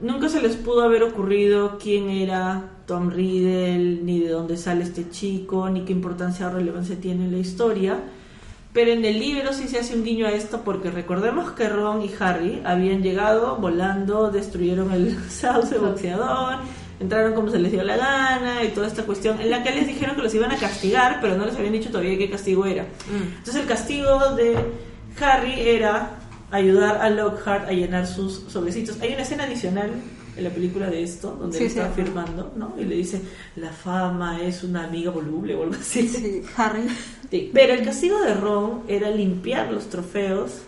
nunca 0.00 0.30
se 0.30 0.40
les 0.40 0.56
pudo 0.56 0.80
haber 0.80 1.02
ocurrido 1.02 1.76
quién 1.78 2.08
era 2.08 2.70
Tom 2.86 3.10
Riddle, 3.10 4.02
ni 4.04 4.20
de 4.20 4.30
dónde 4.30 4.56
sale 4.56 4.84
este 4.84 5.10
chico, 5.10 5.68
ni 5.68 5.84
qué 5.84 5.92
importancia 5.92 6.46
o 6.46 6.50
relevancia 6.50 6.98
tiene 6.98 7.26
en 7.26 7.32
la 7.32 7.38
historia. 7.38 8.00
Pero 8.72 8.90
en 8.90 9.04
el 9.04 9.18
libro 9.18 9.52
sí 9.52 9.68
se 9.68 9.80
hace 9.80 9.94
un 9.94 10.02
guiño 10.02 10.26
a 10.26 10.32
esto 10.32 10.62
porque 10.64 10.90
recordemos 10.90 11.50
que 11.50 11.68
Ron 11.68 12.00
y 12.00 12.10
Harry 12.20 12.62
habían 12.64 13.02
llegado 13.02 13.56
volando, 13.56 14.30
destruyeron 14.30 14.92
el 14.92 15.14
sauce 15.28 15.76
boxeador, 15.76 16.60
entraron 17.00 17.32
como 17.34 17.50
se 17.50 17.58
les 17.58 17.72
dio 17.72 17.82
la 17.82 17.96
gana 17.96 18.62
y 18.62 18.68
toda 18.68 18.86
esta 18.86 19.02
cuestión 19.04 19.40
en 19.40 19.50
la 19.50 19.62
que 19.62 19.70
les 19.72 19.86
dijeron 19.86 20.14
que 20.16 20.22
los 20.22 20.34
iban 20.34 20.52
a 20.52 20.56
castigar, 20.56 21.18
pero 21.20 21.36
no 21.36 21.46
les 21.46 21.56
habían 21.56 21.72
dicho 21.72 21.88
todavía 21.90 22.16
qué 22.18 22.30
castigo 22.30 22.66
era. 22.66 22.86
Entonces 23.38 23.56
el 23.62 23.66
castigo 23.66 24.34
de 24.36 24.56
Harry 25.20 25.54
era 25.60 26.18
ayudar 26.50 26.98
a 27.00 27.08
Lockhart 27.10 27.68
a 27.68 27.72
llenar 27.72 28.06
sus 28.06 28.44
sobrecitos. 28.48 29.00
Hay 29.00 29.12
una 29.14 29.22
escena 29.22 29.44
adicional 29.44 29.90
en 30.36 30.44
la 30.44 30.50
película 30.50 30.88
de 30.90 31.02
esto, 31.02 31.36
donde 31.40 31.56
Sí, 31.58 31.64
él 31.64 31.68
está 31.70 31.88
sí. 31.88 32.02
firmando, 32.02 32.52
¿no? 32.56 32.74
Y 32.78 32.84
le 32.84 32.96
dice, 32.96 33.20
la 33.56 33.70
fama 33.70 34.40
es 34.42 34.62
una 34.62 34.84
amiga 34.84 35.10
voluble 35.10 35.54
o 35.54 35.62
algo 35.64 35.74
así. 35.74 36.08
Sí, 36.08 36.42
Harry. 36.56 36.82
Sí, 37.30 37.50
Pero 37.54 37.74
el 37.74 37.84
castigo 37.84 38.20
de 38.20 38.34
Ron 38.34 38.82
era 38.88 39.10
limpiar 39.10 39.70
los 39.72 39.88
trofeos 39.88 40.62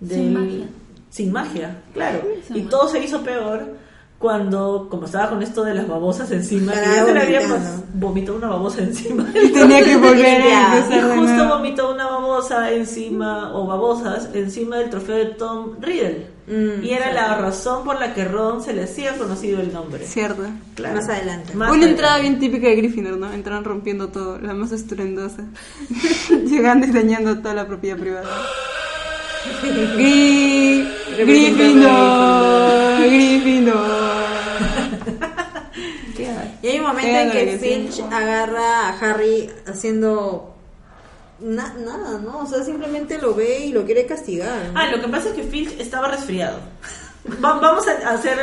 del- 0.00 0.18
Sin 0.18 0.32
magia. 0.34 0.66
Sin 1.10 1.32
magia, 1.32 1.82
claro. 1.92 2.22
Y 2.54 2.62
todo 2.62 2.88
se 2.88 3.02
hizo 3.02 3.22
peor 3.22 3.76
cuando, 4.20 4.86
como 4.90 5.06
estaba 5.06 5.30
con 5.30 5.42
esto 5.42 5.64
de 5.64 5.72
las 5.72 5.88
babosas 5.88 6.30
encima, 6.30 6.74
y 6.74 6.94
ya 6.94 7.06
se 7.06 7.14
le 7.14 7.20
había 7.22 7.40
vomitado 7.94 8.36
una 8.36 8.48
babosa 8.48 8.82
encima. 8.82 9.26
Y 9.34 9.48
tenía 9.48 9.82
que 9.82 9.96
volver 10.08 10.42
a. 10.42 10.78
Y 10.94 11.00
justo 11.18 11.48
vomitó 11.48 11.90
una 11.94 12.06
babosa 12.06 12.70
encima, 12.70 13.54
o 13.54 13.66
babosas, 13.66 14.28
encima 14.34 14.76
del 14.76 14.90
trofeo 14.90 15.16
de 15.16 15.24
Tom 15.24 15.76
Riddle. 15.80 16.26
Mm, 16.48 16.84
y 16.84 16.90
era 16.90 17.12
la 17.14 17.38
razón 17.38 17.82
por 17.84 17.98
la 17.98 18.12
que 18.12 18.26
Ron 18.26 18.62
se 18.62 18.74
le 18.74 18.82
hacía 18.82 19.16
conocido 19.16 19.58
el 19.60 19.72
nombre. 19.72 20.04
Cierto. 20.04 20.42
Claro. 20.74 20.96
Más 20.96 21.08
adelante. 21.08 21.54
Más 21.54 21.68
Una 21.70 21.78
adelante. 21.78 21.88
entrada 21.90 22.18
bien 22.18 22.38
típica 22.38 22.66
de 22.68 22.76
Gryffindor, 22.76 23.16
¿no? 23.16 23.32
Entran 23.32 23.64
rompiendo 23.64 24.08
todo, 24.08 24.38
la 24.38 24.52
más 24.52 24.70
estruendosa. 24.72 25.44
Llegando 26.46 26.86
y 26.86 26.90
dañando 26.90 27.38
toda 27.38 27.54
la 27.54 27.66
propiedad 27.66 27.96
privada. 27.96 28.26
Gry- 29.96 30.86
Gryffindor, 31.18 32.79
Gryffindor. 33.06 34.20
Y 36.62 36.66
hay 36.68 36.78
un 36.78 36.86
momento 36.86 37.08
en 37.08 37.30
que. 37.30 37.58
Filch 37.58 38.00
agarra 38.12 38.88
a 38.88 38.98
Harry 38.98 39.48
haciendo 39.66 40.54
na- 41.40 41.72
nada, 41.74 42.18
¿no? 42.18 42.40
O 42.40 42.46
sea, 42.46 42.62
simplemente 42.62 43.18
lo 43.18 43.34
ve 43.34 43.66
y 43.66 43.72
lo 43.72 43.84
quiere 43.86 44.04
castigar. 44.04 44.70
¿no? 44.72 44.78
Ah, 44.78 44.90
lo 44.90 45.00
que 45.00 45.08
pasa 45.08 45.30
es 45.30 45.34
que 45.36 45.42
Filch 45.44 45.80
estaba 45.80 46.08
resfriado. 46.08 46.58
Va- 47.42 47.58
Vamos 47.60 47.84
a 47.88 48.10
hacer 48.10 48.38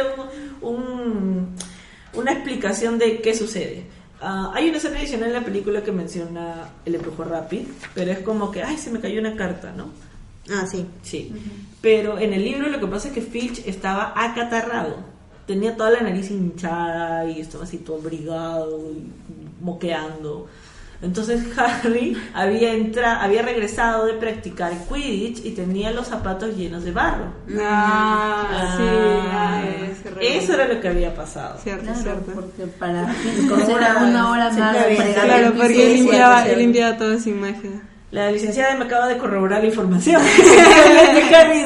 un- 0.61 0.67
un- 0.67 1.55
una 2.13 2.31
explicación 2.31 2.97
de 2.97 3.21
qué 3.21 3.35
sucede. 3.35 3.85
Ah, 4.19 4.51
hay 4.55 4.69
una 4.69 4.77
escena 4.79 4.97
adicional 4.97 5.27
en 5.29 5.35
la 5.35 5.45
película 5.45 5.83
que 5.83 5.91
menciona 5.91 6.69
el 6.85 6.95
embrujo 6.95 7.23
Rapid, 7.23 7.67
pero 7.93 8.11
es 8.11 8.19
como 8.19 8.49
que, 8.51 8.63
ay, 8.63 8.77
se 8.79 8.89
me 8.89 8.99
cayó 8.99 9.19
una 9.19 9.35
carta, 9.35 9.71
¿no? 9.77 9.91
Ah, 10.49 10.65
sí. 10.65 10.87
Sí. 11.03 11.31
Pero 11.87 12.19
en 12.19 12.33
el 12.33 12.43
libro 12.43 12.67
lo 12.67 12.81
que 12.81 12.87
pasa 12.87 13.07
es 13.07 13.13
que 13.13 13.21
Filch 13.21 13.65
estaba 13.65 14.11
acatarrado. 14.13 14.97
Tenía 15.45 15.77
toda 15.77 15.91
la 15.91 16.01
nariz 16.01 16.29
hinchada 16.31 17.23
y 17.29 17.39
estaba 17.39 17.63
así 17.63 17.77
todo 17.77 17.97
abrigado 18.01 18.77
y 18.91 19.09
moqueando. 19.63 20.47
Entonces 21.01 21.45
Harry 21.57 22.17
había 22.33 22.73
entra 22.73 23.23
había 23.23 23.41
regresado 23.41 24.05
de 24.05 24.15
practicar 24.15 24.73
Quidditch 24.89 25.45
y 25.45 25.51
tenía 25.51 25.91
los 25.91 26.07
zapatos 26.07 26.57
llenos 26.57 26.83
de 26.83 26.91
barro. 26.91 27.27
Ah, 27.57 28.73
sí, 28.75 28.83
Ah, 28.83 29.61
ah, 29.61 29.63
ese 29.89 30.09
re- 30.09 30.37
eso 30.37 30.53
era 30.55 30.67
lo 30.67 30.81
que 30.81 30.87
había 30.89 31.15
pasado. 31.15 31.57
Cierto, 31.63 31.85
Claro, 31.85 32.01
cierto. 32.01 32.31
porque 32.35 32.63
para 32.79 33.03
era 33.69 33.97
una 34.03 34.29
hora 34.31 34.51
Sí, 34.51 34.59
más 34.59 34.73
de 34.73 34.87
bien, 34.89 35.01
fregar 35.03 35.25
Claro, 35.25 35.53
porque 35.55 35.73
sí, 35.73 35.81
él 35.83 35.93
limpiaba, 35.93 36.47
él 36.49 36.57
limpiaba 36.59 36.97
toda 36.97 37.17
sin 37.19 37.39
magia. 37.39 37.71
La 38.11 38.31
licenciada 38.31 38.75
me 38.75 38.85
acaba 38.85 39.07
de 39.07 39.17
corroborar 39.17 39.61
la 39.61 39.67
información. 39.67 40.21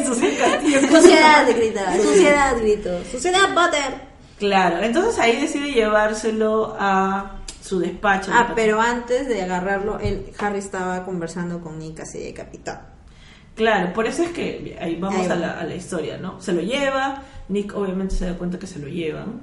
Suciedad, 0.05 1.47
grita. 1.55 1.95
Suciedad, 1.97 2.57
grito. 2.59 2.89
Suciedad, 3.11 3.53
Potter. 3.53 4.11
Claro, 4.39 4.79
entonces 4.81 5.19
ahí 5.19 5.39
decide 5.39 5.71
llevárselo 5.71 6.75
a 6.79 7.37
su 7.61 7.79
despacho. 7.79 8.31
Ah, 8.33 8.53
pero 8.55 8.81
antes 8.81 9.27
de 9.27 9.41
agarrarlo, 9.43 9.99
Harry 10.39 10.57
estaba 10.59 11.05
conversando 11.05 11.61
con 11.61 11.77
Nick 11.77 11.99
así 11.99 12.19
de 12.19 12.33
capitán. 12.33 12.81
Claro, 13.55 13.93
por 13.93 14.07
eso 14.07 14.23
es 14.23 14.31
que 14.31 14.75
ahí 14.81 14.95
vamos 14.95 15.21
Ahí 15.21 15.27
va. 15.27 15.33
a, 15.35 15.37
la, 15.37 15.51
a 15.59 15.63
la 15.63 15.75
historia, 15.75 16.17
¿no? 16.17 16.41
Se 16.41 16.53
lo 16.53 16.61
lleva, 16.61 17.21
Nick 17.49 17.75
obviamente 17.75 18.15
se 18.15 18.25
da 18.25 18.33
cuenta 18.35 18.57
que 18.57 18.65
se 18.65 18.79
lo 18.79 18.87
llevan, 18.87 19.41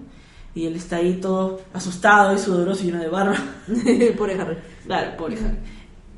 y 0.55 0.66
él 0.66 0.74
está 0.74 0.96
ahí 0.96 1.14
todo 1.20 1.61
asustado 1.72 2.34
y 2.34 2.38
sudoroso 2.38 2.82
y 2.82 2.86
lleno 2.86 2.99
de 3.01 3.09
barba. 3.09 3.36
Pobre 4.18 4.40
Harry. 4.40 4.57
Claro, 4.84 5.16
pobre 5.16 5.36
Harry. 5.36 5.59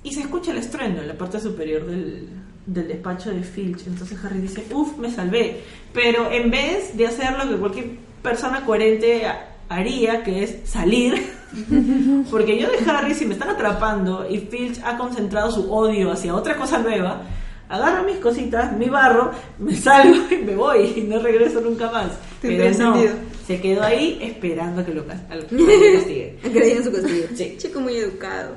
Y 0.03 0.13
se 0.13 0.21
escucha 0.21 0.53
el 0.53 0.59
estruendo 0.59 1.03
en 1.03 1.09
la 1.09 1.15
parte 1.15 1.41
superior 1.41 1.85
del, 1.87 2.27
del 2.67 2.89
despacho 2.89 3.31
de 3.31 3.43
Filch. 3.43 3.87
Entonces 3.87 4.19
Harry 4.25 4.41
dice, 4.41 4.65
uff, 4.73 4.97
me 4.99 5.11
salvé. 5.11 5.61
Pero 5.93 6.31
en 6.31 6.51
vez 6.51 6.97
de 6.97 7.07
hacer 7.07 7.37
lo 7.37 7.49
que 7.51 7.57
cualquier 7.57 7.87
persona 8.23 8.65
coherente 8.65 9.27
ha- 9.27 9.57
haría, 9.69 10.23
que 10.25 10.43
es 10.43 10.57
salir, 10.65 11.15
porque 12.31 12.59
yo 12.59 12.69
de 12.71 12.91
Harry, 12.91 13.15
si 13.15 13.27
me 13.27 13.35
están 13.35 13.51
atrapando 13.51 14.27
y 14.29 14.39
Filch 14.39 14.81
ha 14.85 14.97
concentrado 14.97 15.51
su 15.51 15.71
odio 15.73 16.11
hacia 16.13 16.35
otra 16.35 16.57
cosa 16.57 16.79
nueva, 16.79 17.23
agarro 17.71 18.05
mis 18.05 18.17
cositas, 18.17 18.77
mi 18.77 18.89
barro, 18.91 19.31
me 19.59 19.75
salgo 19.77 20.27
y 20.31 20.39
me 20.39 20.55
voy 20.57 20.93
y 20.97 21.03
no 21.03 21.21
regreso 21.21 21.61
nunca 21.61 21.91
más. 21.91 22.11
Pero 22.43 22.65
no, 22.65 22.75
sentido. 22.75 23.15
se 23.47 23.61
quedó 23.61 23.83
ahí 23.85 24.19
esperando 24.21 24.81
a 24.83 24.85
que 24.85 24.93
lo, 24.93 25.07
que 25.07 25.15
lo 25.31 26.61
en 26.61 26.85
su 26.85 26.93
castigo. 26.93 27.27
Sí. 27.35 27.55
Chico 27.59 27.81
muy 27.81 27.97
educado. 27.97 28.57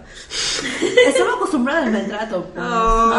Estaba 1.08 1.34
acostumbrado 1.36 1.86
al 1.86 1.92
maltrato. 1.92 2.46
pues. 2.54 2.66
Oh. 2.68 3.14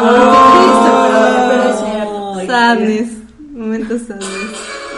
pero 1.49 1.63
es 1.63 1.79
cierto. 1.79 2.35
Ay, 2.35 2.47
Sadness. 2.47 3.09
Momentos 3.51 4.01
sadness. 4.01 4.25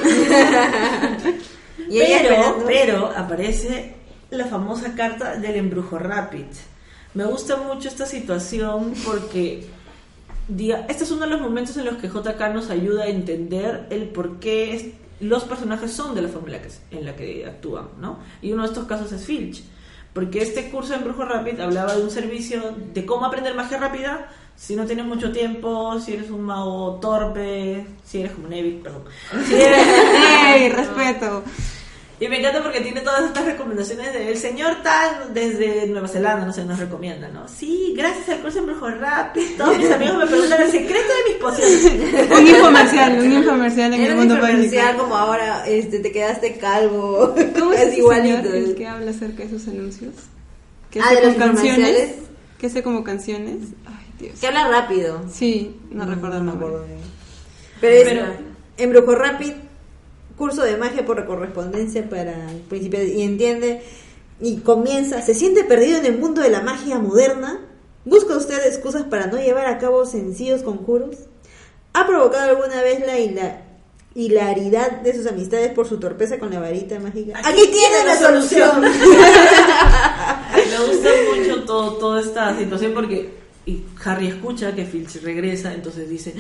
Y 1.90 2.00
pero, 2.00 2.64
pero 2.66 3.14
aparece 3.16 3.96
la 4.32 4.46
famosa 4.46 4.94
carta 4.94 5.38
del 5.38 5.56
embrujo 5.56 5.98
Rapid. 5.98 6.44
Me 7.14 7.24
gusta 7.24 7.56
mucho 7.56 7.88
esta 7.88 8.06
situación 8.06 8.94
porque 9.06 9.66
diga, 10.48 10.86
este 10.90 11.04
es 11.04 11.12
uno 11.12 11.22
de 11.26 11.32
los 11.32 11.42
momentos 11.42 11.76
en 11.78 11.86
los 11.86 11.98
que 11.98 12.08
JK 12.10 12.54
nos 12.54 12.70
ayuda 12.70 13.04
a 13.04 13.08
entender 13.08 13.88
el 13.90 14.10
por 14.10 14.40
qué 14.40 14.76
es- 14.76 14.86
los 15.20 15.44
personajes 15.46 15.92
son 15.92 16.14
de 16.16 16.22
la 16.22 16.28
forma 16.30 16.48
en 16.48 16.54
la 16.54 16.62
que, 16.62 16.70
en 16.92 17.06
la 17.06 17.16
que 17.16 17.46
actúan, 17.46 17.88
¿no? 18.00 18.20
Y 18.42 18.52
uno 18.54 18.62
de 18.64 18.68
estos 18.70 18.86
casos 18.86 19.12
es 19.12 19.26
Filch, 19.26 19.64
porque 20.14 20.42
este 20.42 20.70
curso 20.70 20.90
de 20.92 20.98
embrujo 20.98 21.26
Rapid 21.26 21.60
hablaba 21.60 21.96
de 21.96 22.04
un 22.04 22.12
servicio 22.12 22.76
de 22.94 23.06
cómo 23.06 23.26
aprender 23.26 23.56
magia 23.56 23.78
rápida 23.78 24.30
si 24.56 24.76
no 24.76 24.86
tienes 24.86 25.06
mucho 25.06 25.32
tiempo, 25.32 26.00
si 26.00 26.14
eres 26.14 26.30
un 26.32 26.42
mago 26.42 26.98
torpe, 27.02 27.86
si 28.04 28.20
eres 28.22 28.32
como 28.32 28.48
Neville, 28.48 28.80
perdón. 28.82 29.04
Si 29.48 29.54
eres, 29.54 29.88
¡Ey! 30.56 30.70
Respeto. 30.70 31.44
Y 32.20 32.28
me 32.28 32.40
encanta 32.40 32.64
porque 32.64 32.82
tiene 32.82 33.02
todas 33.02 33.26
estas 33.26 33.46
recomendaciones 33.46 34.12
del 34.12 34.36
señor 34.38 34.78
tal 34.82 35.32
desde 35.36 35.86
Nueva 35.86 36.08
Zelanda, 36.08 36.48
no 36.48 36.52
sé, 36.54 36.66
nos 36.66 36.80
recomienda, 36.80 37.30
¿no? 37.30 37.48
Sí, 37.48 37.94
gracias 37.96 38.28
al 38.30 38.40
curso 38.42 38.58
Embrujo 38.58 38.90
Rápido, 38.90 39.46
todos 39.56 39.78
mis 39.78 39.92
amigos 39.92 40.18
me 40.18 40.26
preguntan 40.26 40.62
el 40.64 40.72
secreto 40.72 41.08
de 41.08 41.32
mis 41.34 41.42
pociones. 41.42 42.32
un 42.40 42.48
infomercial, 42.48 43.20
un 43.20 43.32
infomercial 43.34 43.94
en 43.94 44.00
Era 44.02 44.14
el 44.14 44.20
un 44.20 44.20
mundo 44.28 44.34
infomercial 44.36 44.86
mágico. 44.86 45.04
como 45.04 45.16
ahora 45.16 45.68
este, 45.68 46.00
te 46.00 46.12
quedaste 46.12 46.58
calvo. 46.58 47.36
¿Cómo 47.60 47.74
es 47.74 47.82
es 47.82 47.88
ese 47.90 47.98
igualito. 48.00 48.52
el 48.52 48.74
que 48.76 48.88
habla 48.88 49.12
acerca 49.12 49.44
de 49.44 49.50
sus 49.52 49.68
anuncios? 49.68 50.14
Que 50.90 51.00
Ah, 51.00 51.04
hace 51.12 51.16
de 51.18 51.26
los 51.28 51.36
canciones. 51.36 52.10
Que 52.58 52.66
hace 52.66 52.82
como 52.82 53.04
canciones. 53.04 53.58
Ay, 53.86 54.06
Dios. 54.20 54.40
Que 54.40 54.48
habla 54.48 54.68
rápido. 54.70 55.22
Sí, 55.32 55.76
no, 55.92 56.04
recuerdo 56.08 56.38
el 56.40 56.46
nombre. 56.46 56.68
bien. 56.88 57.00
Pero 57.80 57.96
es 57.96 58.04
Pero- 58.06 58.26
Embrujo 58.80 59.14
Rapid, 59.14 59.54
curso 60.38 60.64
de 60.64 60.78
magia 60.78 61.06
por 61.06 61.26
correspondencia 61.26 62.08
para 62.10 62.34
principiantes. 62.70 63.14
Y 63.16 63.22
entiende 63.24 63.82
y 64.40 64.58
comienza. 64.58 65.22
¿Se 65.22 65.34
siente 65.34 65.64
perdido 65.64 65.98
en 65.98 66.06
el 66.06 66.18
mundo 66.20 66.42
de 66.42 66.50
la 66.50 66.62
magia 66.62 67.00
moderna? 67.00 67.60
¿Busca 68.06 68.38
usted 68.38 68.66
excusas 68.68 69.04
para 69.04 69.28
no 69.28 69.38
llevar 69.38 69.66
a 69.68 69.78
cabo 69.80 70.06
sencillos 70.06 70.62
conjuros? 70.62 71.16
¿Ha 71.94 72.06
provocado 72.08 72.50
alguna 72.52 72.82
vez 72.84 73.00
la 73.06 73.20
hila- 73.20 73.62
hilaridad 74.16 75.02
de 75.02 75.14
sus 75.16 75.26
amistades 75.28 75.72
por 75.74 75.88
su 75.88 76.00
torpeza 76.00 76.40
con 76.40 76.52
la 76.52 76.60
varita 76.60 77.00
mágica? 77.00 77.40
Aquí, 77.44 77.68
tiene 77.68 78.06
la 78.06 78.16
solución. 78.18 78.82
Me 80.56 80.78
gusta 80.88 81.10
mucho 81.36 81.64
todo, 81.66 81.94
toda 81.98 82.22
esta 82.22 82.58
situación 82.58 82.94
porque 82.94 83.30
y 83.68 83.84
Harry 84.04 84.28
escucha 84.30 84.74
que 84.74 84.86
Filch 84.86 85.22
regresa, 85.22 85.74
entonces 85.74 86.10
dice, 86.10 86.34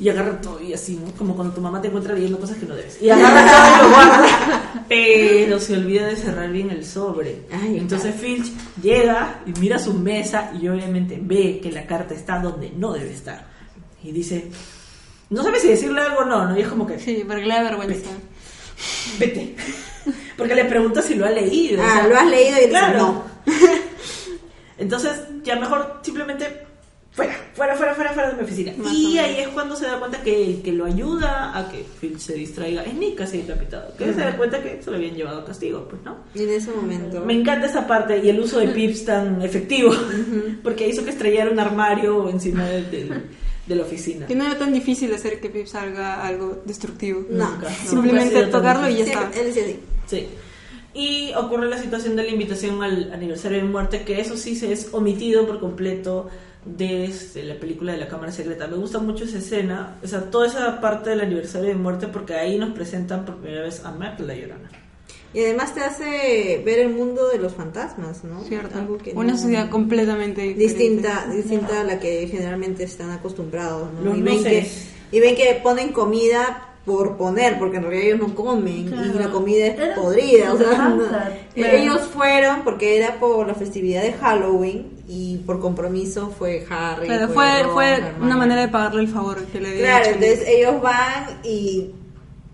y 0.00 0.08
agarra 0.08 0.40
todo 0.40 0.62
y 0.62 0.72
así, 0.72 0.94
¿no? 0.96 1.12
Como 1.12 1.34
cuando 1.34 1.52
tu 1.54 1.60
mamá 1.60 1.80
te 1.82 1.88
encuentra 1.88 2.14
leyendo 2.14 2.38
cosas 2.38 2.56
que 2.56 2.66
no 2.66 2.74
debes. 2.76 3.02
Y 3.02 3.10
agarra 3.10 3.44
todo 3.44 3.74
y 3.74 3.82
lo 3.82 3.90
guarda, 3.94 4.84
pero 4.88 5.58
se 5.58 5.74
olvida 5.76 6.06
de 6.06 6.16
cerrar 6.16 6.50
bien 6.50 6.70
el 6.70 6.86
sobre. 6.86 7.42
Ay, 7.52 7.76
entonces 7.78 8.14
Filch 8.14 8.50
llega 8.80 9.42
y 9.44 9.58
mira 9.60 9.78
su 9.78 9.92
mesa 9.92 10.52
y 10.60 10.68
obviamente 10.68 11.18
ve 11.20 11.60
que 11.62 11.70
la 11.72 11.84
carta 11.86 12.14
está 12.14 12.38
donde 12.38 12.70
no 12.76 12.92
debe 12.92 13.12
estar. 13.12 13.46
Y 14.04 14.12
dice, 14.12 14.46
no 15.30 15.42
sabe 15.42 15.58
si 15.60 15.68
decirle 15.68 16.00
algo 16.00 16.20
o 16.20 16.24
no, 16.24 16.48
¿no? 16.48 16.56
Y 16.56 16.62
es 16.62 16.68
como 16.68 16.86
que, 16.86 16.98
Sí, 16.98 17.24
porque 17.26 17.44
le 17.44 17.54
da 17.54 17.62
vergüenza. 17.64 18.10
vete. 19.18 19.54
Porque 20.36 20.54
le 20.56 20.64
pregunta 20.64 21.00
si 21.02 21.14
lo 21.14 21.24
ha 21.26 21.30
leído. 21.30 21.80
o 21.80 21.84
Ah, 21.84 21.90
sea, 21.94 22.06
¿lo 22.08 22.16
has 22.16 22.26
leído? 22.26 22.56
Y 22.64 22.68
claro. 22.68 22.98
no. 22.98 23.24
Entonces, 24.82 25.12
ya 25.44 25.56
mejor 25.56 26.00
simplemente 26.02 26.66
fuera, 27.12 27.34
fuera, 27.54 27.76
fuera, 27.76 27.94
fuera, 27.94 28.12
fuera 28.12 28.30
de 28.30 28.36
mi 28.36 28.42
oficina. 28.42 28.72
Más 28.78 28.92
y 28.92 29.18
ahí 29.18 29.40
es 29.40 29.48
cuando 29.48 29.76
se 29.76 29.86
da 29.86 29.98
cuenta 29.98 30.20
que 30.22 30.44
el 30.44 30.62
que 30.62 30.72
lo 30.72 30.86
ayuda 30.86 31.56
a 31.58 31.70
que 31.70 31.84
Phil 32.00 32.18
se 32.18 32.34
distraiga 32.34 32.82
es 32.84 32.94
Nick, 32.94 33.16
casi 33.18 33.38
decapitado. 33.42 33.94
Que 33.96 34.06
se 34.14 34.20
da 34.20 34.36
cuenta 34.36 34.62
que 34.62 34.82
se 34.82 34.90
lo 34.90 34.96
habían 34.96 35.14
llevado 35.14 35.40
a 35.40 35.44
castigo, 35.44 35.86
pues, 35.88 36.02
¿no? 36.02 36.16
Y 36.34 36.42
en 36.44 36.50
ese 36.50 36.70
momento. 36.70 37.20
Me 37.24 37.34
encanta 37.34 37.66
esa 37.66 37.86
parte 37.86 38.18
y 38.24 38.28
el 38.30 38.40
uso 38.40 38.58
de 38.60 38.68
pips 38.68 39.04
tan 39.04 39.40
efectivo, 39.42 39.92
porque 40.62 40.88
hizo 40.88 41.04
que 41.04 41.10
estrellara 41.10 41.50
un 41.50 41.60
armario 41.60 42.28
encima 42.28 42.64
de, 42.66 42.82
de- 42.82 43.42
de 43.66 43.76
la 43.76 43.82
oficina. 43.84 44.26
Que 44.26 44.34
no 44.34 44.44
era 44.44 44.58
tan 44.58 44.72
difícil 44.72 45.14
hacer 45.14 45.38
que 45.38 45.48
Pip 45.48 45.66
salga 45.68 46.26
algo 46.26 46.62
destructivo. 46.64 47.24
No. 47.30 47.48
Nunca. 47.48 47.70
Simplemente 47.70 48.40
tan 48.42 48.50
tocarlo 48.50 48.88
y 48.88 48.96
ya 48.96 49.04
Sí, 49.04 49.10
está. 49.12 49.30
él 49.38 49.44
decía 49.46 49.62
así. 49.62 49.78
Sí. 50.08 50.26
Y 50.94 51.32
ocurre 51.34 51.68
la 51.68 51.78
situación 51.78 52.16
de 52.16 52.24
la 52.24 52.30
invitación 52.30 52.82
al 52.82 53.12
aniversario 53.12 53.58
de 53.58 53.64
muerte, 53.64 54.02
que 54.02 54.20
eso 54.20 54.36
sí 54.36 54.54
se 54.56 54.72
es 54.72 54.88
omitido 54.92 55.46
por 55.46 55.58
completo 55.58 56.28
de 56.66 57.06
este, 57.06 57.42
la 57.44 57.54
película 57.58 57.92
de 57.92 57.98
la 57.98 58.08
Cámara 58.08 58.30
Secreta. 58.30 58.66
Me 58.68 58.76
gusta 58.76 58.98
mucho 58.98 59.24
esa 59.24 59.38
escena, 59.38 59.96
o 60.02 60.06
sea, 60.06 60.30
toda 60.30 60.46
esa 60.46 60.80
parte 60.80 61.10
del 61.10 61.22
aniversario 61.22 61.68
de 61.68 61.74
muerte, 61.74 62.08
porque 62.08 62.34
ahí 62.34 62.58
nos 62.58 62.70
presentan 62.74 63.24
por 63.24 63.36
primera 63.36 63.62
vez 63.62 63.84
a 63.84 63.90
Matt 63.90 64.20
la 64.20 64.34
Llorona. 64.34 64.70
Y 65.34 65.40
además 65.40 65.74
te 65.74 65.80
hace 65.80 66.62
ver 66.62 66.78
el 66.80 66.90
mundo 66.90 67.26
de 67.30 67.38
los 67.38 67.54
fantasmas, 67.54 68.22
¿no? 68.22 68.42
Cierto. 68.44 68.78
Algo 68.78 68.98
que 68.98 69.12
Una 69.12 69.32
no- 69.32 69.38
sociedad 69.38 69.70
completamente 69.70 70.42
diferente. 70.42 70.62
distinta, 70.62 71.26
distinta 71.34 71.80
a 71.80 71.84
la 71.84 71.98
que 71.98 72.28
generalmente 72.28 72.84
están 72.84 73.10
acostumbrados, 73.12 73.88
¿no? 73.94 74.02
Los 74.10 74.18
y, 74.18 74.20
ven 74.20 74.44
que, 74.44 74.68
y 75.10 75.20
ven 75.20 75.34
que 75.34 75.58
ponen 75.62 75.90
comida 75.92 76.71
por 76.84 77.16
poner, 77.16 77.58
porque 77.60 77.76
en 77.76 77.84
realidad 77.84 78.06
ellos 78.06 78.28
no 78.28 78.34
comen 78.34 78.76
y 78.76 78.84
Claro. 78.86 79.18
la 79.20 79.30
comida 79.30 79.66
es 79.66 79.78
Era 79.78 79.94
podrida. 79.94 80.52
O 80.52 80.58
sea, 80.58 80.88
no- 80.88 81.04
claro. 81.06 81.32
ellos 81.76 82.00
fueron 82.12 82.62
porque 82.64 82.96
era 82.96 83.20
por 83.20 83.46
la 83.46 83.54
festividad 83.54 84.02
de 84.02 84.12
Halloween 84.14 84.88
y 85.06 85.36
por 85.46 85.60
compromiso 85.60 86.32
fue 86.36 86.66
Harry. 86.70 87.06
Claro, 87.06 87.28
fue, 87.28 87.62
Ron, 87.62 87.72
fue 87.74 88.02
una 88.20 88.36
manera 88.36 88.62
de 88.62 88.68
pagarle 88.68 89.02
el 89.02 89.08
favor 89.08 89.44
que 89.46 89.60
le 89.60 89.78
Claro, 89.78 90.06
entonces 90.06 90.42
ellos 90.48 90.82
van 90.82 91.38
y 91.44 91.90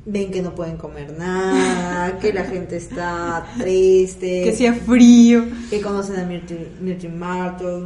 ven 0.05 0.31
que 0.31 0.43
no 0.43 0.55
pueden 0.55 0.77
comer 0.77 1.15
nada, 1.19 2.19
que 2.21 2.33
la 2.33 2.45
gente 2.45 2.77
está 2.77 3.47
triste, 3.59 4.43
Que 4.45 4.51
hacía 4.51 4.75
frío. 4.75 5.45
que 5.71 5.81
conocen 5.81 6.21
a 6.21 6.25
Myrtle, 6.25 6.69
Myrtle 6.81 7.09
Martle. 7.11 7.85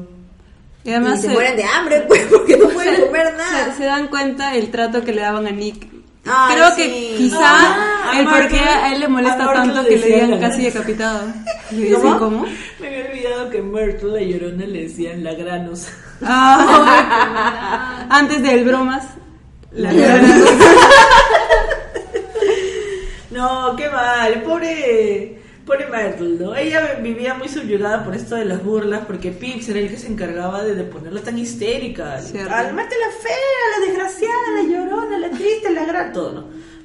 Y 0.84 0.90
además 0.90 1.20
y 1.20 1.22
se 1.22 1.28
se- 1.28 1.34
mueren 1.34 1.56
de 1.56 1.62
hambre, 1.62 2.00
pues, 2.08 2.22
porque 2.28 2.56
no 2.56 2.68
pueden 2.70 3.00
comer 3.06 3.26
se, 3.28 3.36
nada. 3.36 3.74
se 3.76 3.84
dan 3.84 4.08
cuenta 4.08 4.56
el 4.56 4.72
trato 4.72 5.04
que 5.04 5.12
le 5.12 5.20
daban 5.20 5.46
a 5.46 5.52
Nick. 5.52 5.91
Ay, 6.24 6.54
Creo 6.54 6.70
sí. 6.70 6.76
que 6.76 7.14
quizá 7.16 7.38
Ah, 7.42 8.12
el 8.14 8.26
a 8.26 8.30
por 8.30 8.48
qué 8.48 8.56
Martin- 8.56 8.68
a 8.68 8.92
él 8.94 9.00
le 9.00 9.08
molesta 9.08 9.52
tanto 9.52 9.82
le 9.82 9.88
que 9.88 9.96
le 9.96 10.06
digan 10.06 10.30
casi 10.40 10.62
gran- 10.62 10.72
decapitado. 10.72 11.20
Le 11.72 11.76
dicen 11.84 12.00
¿Cómo? 12.00 12.18
cómo. 12.18 12.46
Me 12.80 12.86
había 12.88 13.06
olvidado 13.10 13.50
que 13.50 13.60
Myrtle 13.62 14.10
la 14.12 14.20
Llorona 14.22 14.66
le 14.66 14.82
decían 14.84 15.24
la 15.24 15.34
granos. 15.34 15.88
Ah, 16.24 18.06
antes 18.10 18.42
del 18.42 18.64
bromas. 18.64 19.04
La 19.72 19.90
No, 23.30 23.74
qué 23.76 23.88
mal, 23.88 24.42
pobre, 24.42 25.41
pobre 25.66 25.86
Myrtle, 25.86 26.44
¿no? 26.44 26.54
Ella 26.54 26.98
vivía 27.02 27.34
muy 27.34 27.48
subyugada 27.48 28.04
por 28.04 28.14
esto 28.14 28.34
de 28.36 28.44
las 28.44 28.62
burlas, 28.64 29.04
porque 29.06 29.30
Pips 29.30 29.68
era 29.68 29.80
el 29.80 29.88
que 29.90 29.96
se 29.96 30.08
encargaba 30.08 30.62
de, 30.64 30.74
de 30.74 30.84
ponerla 30.84 31.20
tan 31.22 31.38
histérica. 31.38 32.20
Cierto. 32.20 32.52
Al 32.54 32.74
la 32.76 32.82
fea, 32.84 33.36
la 33.78 33.86
desgraciada, 33.86 34.34
la 34.56 34.62
llorona, 34.68 35.18
la 35.18 35.30
triste, 35.30 35.70
la 35.72 35.84
gran, 35.84 36.12
todo, 36.12 36.32
¿no? 36.32 36.44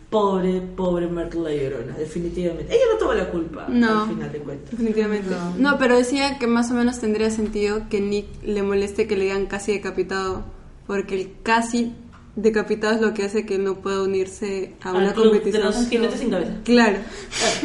Pobre, 0.09 0.61
pobre 0.61 1.07
Myrtle 1.07 1.41
la 1.41 1.51
llorona, 1.53 1.97
definitivamente. 1.97 2.73
Ella 2.73 2.84
no 2.93 2.97
tuvo 2.97 3.13
la 3.13 3.30
culpa, 3.30 3.65
No. 3.67 4.03
al 4.03 4.09
final 4.09 4.32
de 4.32 4.39
cuentas. 4.39 4.71
Definitivamente. 4.71 5.36
No. 5.57 5.78
pero 5.78 5.97
decía 5.97 6.38
que 6.39 6.47
más 6.47 6.71
o 6.71 6.75
menos 6.75 6.99
tendría 6.99 7.30
sentido 7.30 7.89
que 7.89 7.99
Nick 7.99 8.28
le 8.43 8.63
moleste 8.63 9.05
que 9.07 9.17
le 9.17 9.25
digan 9.25 9.47
casi 9.47 9.73
decapitado, 9.73 10.45
porque 10.86 11.15
el 11.15 11.34
casi 11.43 11.93
decapitado 12.38 12.93
es 12.93 13.01
lo 13.01 13.13
que 13.15 13.23
hace 13.23 13.45
que 13.45 13.57
no 13.57 13.75
pueda 13.75 14.03
unirse 14.03 14.73
a 14.83 14.91
Al 14.91 14.95
una 14.97 15.13
club 15.13 15.31
competición. 15.31 15.63
de 15.63 15.67
los 15.69 15.89
jinetes 15.89 16.19
sin 16.19 16.29
cabeza. 16.29 16.51
Claro. 16.63 16.97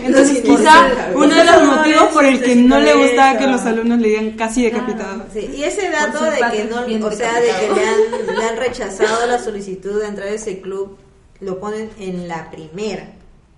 Entonces, 0.02 0.40
quizá 0.40 1.10
uno 1.14 1.28
de 1.34 1.44
los 1.44 1.62
motivos 1.76 2.02
por 2.12 2.24
el 2.24 2.42
que 2.42 2.56
no 2.56 2.80
le 2.80 2.94
gustaba 2.94 3.38
que 3.38 3.46
los 3.46 3.60
alumnos 3.62 4.00
le 4.00 4.08
digan 4.08 4.30
casi 4.32 4.64
decapitado. 4.64 5.26
Sí, 5.32 5.48
y 5.54 5.62
ese 5.64 5.90
dato 5.90 6.24
de 6.24 6.38
que 6.50 6.64
no, 6.64 7.06
o 7.06 7.12
sea, 7.12 7.38
de 7.38 7.48
que 7.48 7.74
le 7.74 7.86
han, 7.86 8.36
le 8.38 8.44
han 8.44 8.56
rechazado 8.56 9.26
la 9.26 9.38
solicitud 9.38 10.00
de 10.00 10.08
entrar 10.08 10.28
a 10.28 10.32
ese 10.32 10.60
club, 10.62 10.96
lo 11.40 11.60
ponen 11.60 11.90
en 11.98 12.26
la 12.26 12.50
primera, 12.50 13.12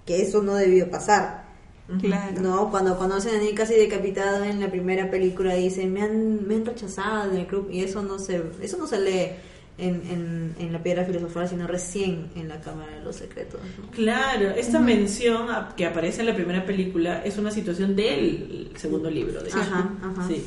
que 0.04 0.20
eso 0.20 0.42
no 0.42 0.56
debió 0.56 0.90
pasar. 0.90 1.44
Claro. 2.00 2.40
No, 2.40 2.70
cuando 2.70 2.96
conocen 2.98 3.36
a 3.36 3.38
Nick 3.38 3.58
casi 3.58 3.74
decapitado 3.74 4.42
en 4.42 4.58
la 4.58 4.70
primera 4.70 5.10
película 5.10 5.54
dicen 5.54 5.92
me 5.92 6.00
han, 6.00 6.48
me 6.48 6.54
han 6.54 6.64
rechazado 6.64 7.30
del 7.30 7.46
club 7.46 7.68
y 7.70 7.84
eso 7.84 8.02
no 8.02 8.18
se, 8.18 8.42
eso 8.62 8.78
no 8.78 8.86
se 8.86 8.98
lee 9.00 9.28
en, 9.78 9.94
en, 10.08 10.54
en 10.58 10.72
la 10.72 10.82
piedra 10.82 11.04
filosofal 11.04 11.48
sino 11.48 11.66
recién 11.66 12.26
en 12.36 12.48
la 12.48 12.60
cámara 12.60 12.96
de 12.96 13.02
los 13.04 13.16
secretos. 13.16 13.60
¿no? 13.82 13.90
Claro, 13.90 14.50
esta 14.50 14.78
mención 14.80 15.50
a- 15.50 15.74
que 15.76 15.84
aparece 15.86 16.20
en 16.20 16.26
la 16.26 16.34
primera 16.34 16.64
película 16.64 17.22
es 17.24 17.36
una 17.38 17.50
situación 17.50 17.96
del 17.96 18.70
segundo 18.76 19.10
libro, 19.10 19.42
de 19.42 19.48
hecho. 19.48 19.58
Ajá, 19.58 19.90
ajá. 20.02 20.28
Sí, 20.28 20.44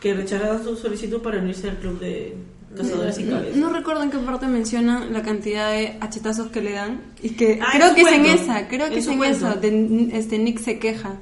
que 0.00 0.14
rechazaron 0.14 0.62
su 0.62 0.76
solicitud 0.76 1.20
para 1.20 1.38
unirse 1.38 1.68
al 1.70 1.76
club 1.78 1.98
de 1.98 2.36
cazadores 2.76 3.16
sin 3.16 3.28
cabeza. 3.30 3.56
No 3.58 3.70
recuerdo 3.72 4.02
en 4.04 4.10
qué 4.10 4.18
parte 4.18 4.46
mencionan 4.46 5.12
la 5.12 5.22
cantidad 5.22 5.72
de 5.72 5.96
achetazos 6.00 6.48
que 6.52 6.60
le 6.60 6.72
dan 6.72 7.00
y 7.22 7.30
que 7.30 7.58
Ah, 7.60 7.70
creo 7.74 7.94
que 7.96 8.02
es 8.02 8.12
en 8.12 8.26
esa, 8.26 8.68
creo 8.68 8.88
que 8.90 8.98
es 8.98 9.06
en 9.08 9.16
cuento. 9.18 9.48
eso. 9.48 9.56
De, 9.60 10.10
este 10.12 10.38
Nick 10.38 10.58
se 10.60 10.78
queja 10.78 11.16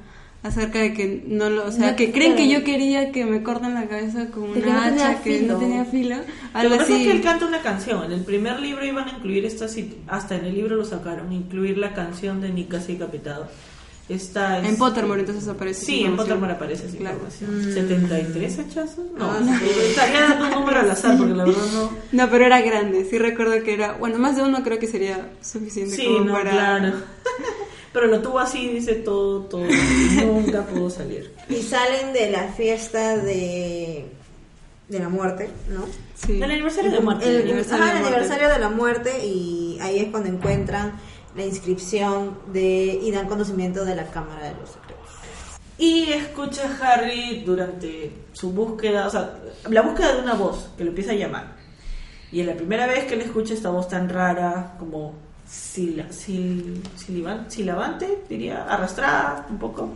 acerca 0.46 0.78
de 0.80 0.92
que 0.94 1.24
no 1.26 1.50
lo, 1.50 1.66
o 1.66 1.72
sea, 1.72 1.90
No, 1.90 1.96
que 1.96 2.12
creen 2.12 2.36
que 2.36 2.48
yo 2.48 2.64
quería 2.64 3.12
que 3.12 3.24
me 3.24 3.42
corten 3.42 3.74
la 3.74 3.86
cabeza 3.86 4.26
con 4.30 4.52
que 4.54 4.60
una 4.60 4.90
no 4.90 5.02
hacha 5.02 5.22
que 5.22 5.42
no 5.42 5.56
tenía 5.58 5.84
filo, 5.84 6.16
Lo 6.16 6.22
algo 6.54 6.72
que 6.72 6.78
pasa 6.78 6.96
es 6.96 7.02
que 7.06 7.10
él 7.12 7.22
canta 7.22 7.46
una 7.46 7.60
canción. 7.62 8.04
En 8.04 8.12
el 8.12 8.20
primer 8.24 8.60
libro 8.60 8.84
iban 8.84 9.08
a 9.08 9.12
incluir 9.12 9.44
esta, 9.44 9.66
hasta 10.08 10.36
en 10.36 10.44
el 10.44 10.54
libro 10.54 10.76
lo 10.76 10.84
sacaron, 10.84 11.32
incluir 11.32 11.78
la 11.78 11.92
canción 11.94 12.40
de 12.40 12.50
Nick 12.50 12.68
casi 12.68 12.92
decapitado. 12.94 13.48
Esta 14.08 14.60
es- 14.60 14.68
En 14.68 14.76
Pottermore 14.76 15.18
entonces 15.20 15.48
aparece. 15.48 15.84
Sí, 15.84 16.04
en. 16.04 16.14
Pottermore 16.16 16.52
aparece 16.52 16.86
esa 16.86 16.96
Claro. 16.96 17.16
información. 17.16 17.74
¿73 17.74 18.58
hachazos? 18.60 19.04
No, 19.18 19.30
Ah, 19.32 19.40
no, 19.40 19.52
estaría 19.88 20.20
dando 20.20 20.44
un 20.46 20.50
número 20.52 20.78
al 20.78 20.90
azar 20.92 21.16
porque 21.18 21.34
la 21.34 21.44
verdad 21.44 21.62
no. 21.72 21.90
No, 22.12 22.30
pero 22.30 22.44
era 22.46 22.60
grande, 22.60 23.04
sí 23.10 23.18
recuerdo 23.18 23.60
que 23.64 23.74
era, 23.74 23.94
bueno, 23.94 24.18
más 24.18 24.36
de 24.36 24.42
uno 24.42 24.62
creo 24.62 24.78
que 24.78 24.86
sería 24.86 25.28
suficiente 25.42 25.96
Sí, 25.96 26.04
como 26.06 26.20
no, 26.26 26.32
para... 26.34 26.50
claro. 26.52 26.92
Pero 27.96 28.08
lo 28.08 28.20
tuvo 28.20 28.40
así, 28.40 28.68
dice 28.68 28.96
todo, 28.96 29.44
todo. 29.44 29.62
Nunca 30.26 30.66
pudo 30.66 30.90
salir. 30.90 31.32
Y 31.48 31.62
salen 31.62 32.12
de 32.12 32.30
la 32.30 32.48
fiesta 32.48 33.16
de, 33.16 34.04
de 34.86 34.98
la 34.98 35.08
muerte, 35.08 35.48
¿no? 35.70 35.86
Sí. 36.14 36.36
El 36.42 36.50
aniversario 36.50 36.90
de 36.90 37.00
muerte. 37.00 37.26
El, 37.26 37.40
aniversario 37.40 37.84
ajá, 37.84 37.92
de 37.94 37.96
el 37.96 38.02
muerte. 38.02 38.16
aniversario 38.18 38.48
de 38.50 38.58
la 38.58 38.68
muerte 38.68 39.24
y 39.24 39.78
ahí 39.80 40.00
es 40.00 40.10
cuando 40.10 40.28
encuentran 40.28 40.92
la 41.34 41.46
inscripción 41.46 42.36
de 42.52 43.00
y 43.02 43.10
dan 43.12 43.28
conocimiento 43.28 43.86
de 43.86 43.96
la 43.96 44.04
Cámara 44.08 44.48
de 44.48 44.60
los 44.60 44.72
Secretos. 44.72 45.08
Y 45.78 46.12
escucha 46.12 46.64
a 46.68 46.92
Harry 46.92 47.44
durante 47.46 48.12
su 48.34 48.52
búsqueda, 48.52 49.06
o 49.06 49.10
sea, 49.10 49.38
la 49.70 49.80
búsqueda 49.80 50.16
de 50.16 50.20
una 50.20 50.34
voz 50.34 50.68
que 50.76 50.84
lo 50.84 50.90
empieza 50.90 51.12
a 51.12 51.14
llamar. 51.14 51.56
Y 52.30 52.40
es 52.40 52.46
la 52.46 52.56
primera 52.56 52.86
vez 52.86 53.06
que 53.06 53.14
él 53.14 53.22
escucha 53.22 53.54
esta 53.54 53.70
voz 53.70 53.88
tan 53.88 54.10
rara, 54.10 54.74
como 54.78 55.24
sila, 55.48 56.06
sil, 56.12 56.80
silivan- 56.96 57.48
silabante, 57.48 58.18
diría, 58.28 58.64
arrastrada 58.64 59.46
un 59.50 59.58
poco. 59.58 59.90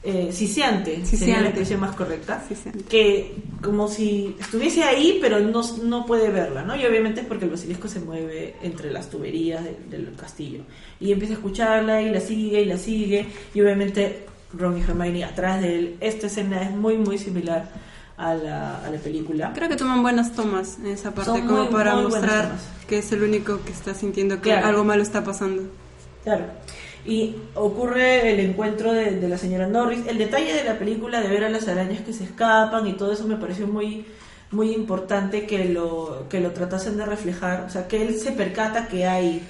Eh, 0.00 0.30
siseante, 0.32 1.04
sería 1.04 1.40
la 1.40 1.48
expresión 1.48 1.80
más 1.80 1.94
correcta. 1.96 2.40
Que 2.88 3.34
como 3.60 3.88
si 3.88 4.36
estuviese 4.38 4.84
ahí, 4.84 5.18
pero 5.20 5.40
no, 5.40 5.62
no 5.82 6.06
puede 6.06 6.30
verla, 6.30 6.62
¿no? 6.62 6.76
Y 6.76 6.86
obviamente 6.86 7.22
es 7.22 7.26
porque 7.26 7.46
el 7.46 7.50
basilisco 7.50 7.88
se 7.88 7.98
mueve 8.00 8.54
entre 8.62 8.92
las 8.92 9.10
tuberías 9.10 9.64
de- 9.64 9.76
del 9.90 10.14
castillo. 10.14 10.60
Y 11.00 11.10
empieza 11.10 11.34
a 11.34 11.36
escucharla 11.38 12.00
y 12.00 12.10
la 12.10 12.20
sigue 12.20 12.62
y 12.62 12.64
la 12.66 12.78
sigue. 12.78 13.26
Y 13.52 13.60
obviamente 13.60 14.24
Ron 14.56 14.78
y 14.78 14.82
Hermione 14.82 15.24
atrás 15.24 15.60
de 15.60 15.78
él. 15.78 15.96
Esta 16.00 16.28
escena 16.28 16.62
es 16.62 16.70
muy, 16.70 16.96
muy 16.96 17.18
similar 17.18 17.68
a 18.18 18.34
la, 18.34 18.78
a 18.84 18.90
la 18.90 18.98
película. 18.98 19.52
Creo 19.54 19.68
que 19.68 19.76
toman 19.76 20.02
buenas 20.02 20.32
tomas 20.32 20.78
en 20.80 20.88
esa 20.88 21.12
parte, 21.12 21.30
Son 21.30 21.46
como 21.46 21.62
muy, 21.64 21.72
para 21.72 21.94
muy 21.94 22.04
mostrar 22.04 22.50
que 22.88 22.98
es 22.98 23.12
el 23.12 23.22
único 23.22 23.60
que 23.64 23.72
está 23.72 23.94
sintiendo 23.94 24.36
que 24.42 24.50
Claro. 24.50 24.66
algo 24.66 24.84
malo 24.84 25.02
está 25.02 25.22
pasando. 25.24 25.62
Claro. 26.24 26.44
Y 27.06 27.36
ocurre 27.54 28.32
el 28.32 28.40
encuentro 28.40 28.92
de, 28.92 29.12
de 29.12 29.28
la 29.28 29.38
señora 29.38 29.66
Norris. 29.68 30.00
El 30.06 30.18
detalle 30.18 30.52
de 30.52 30.64
la 30.64 30.78
película 30.78 31.20
de 31.20 31.28
ver 31.28 31.44
a 31.44 31.48
las 31.48 31.68
arañas 31.68 32.00
que 32.02 32.12
se 32.12 32.24
escapan 32.24 32.86
y 32.86 32.94
todo 32.94 33.12
eso 33.12 33.24
me 33.26 33.36
pareció 33.36 33.66
muy 33.66 34.04
muy 34.50 34.72
importante 34.72 35.46
que 35.46 35.66
lo 35.66 36.24
que 36.30 36.40
lo 36.40 36.52
tratasen 36.52 36.96
de 36.96 37.04
reflejar, 37.04 37.64
o 37.66 37.70
sea, 37.70 37.86
que 37.86 38.00
él 38.02 38.14
se 38.18 38.32
percata 38.32 38.88
que 38.88 39.06
hay 39.06 39.42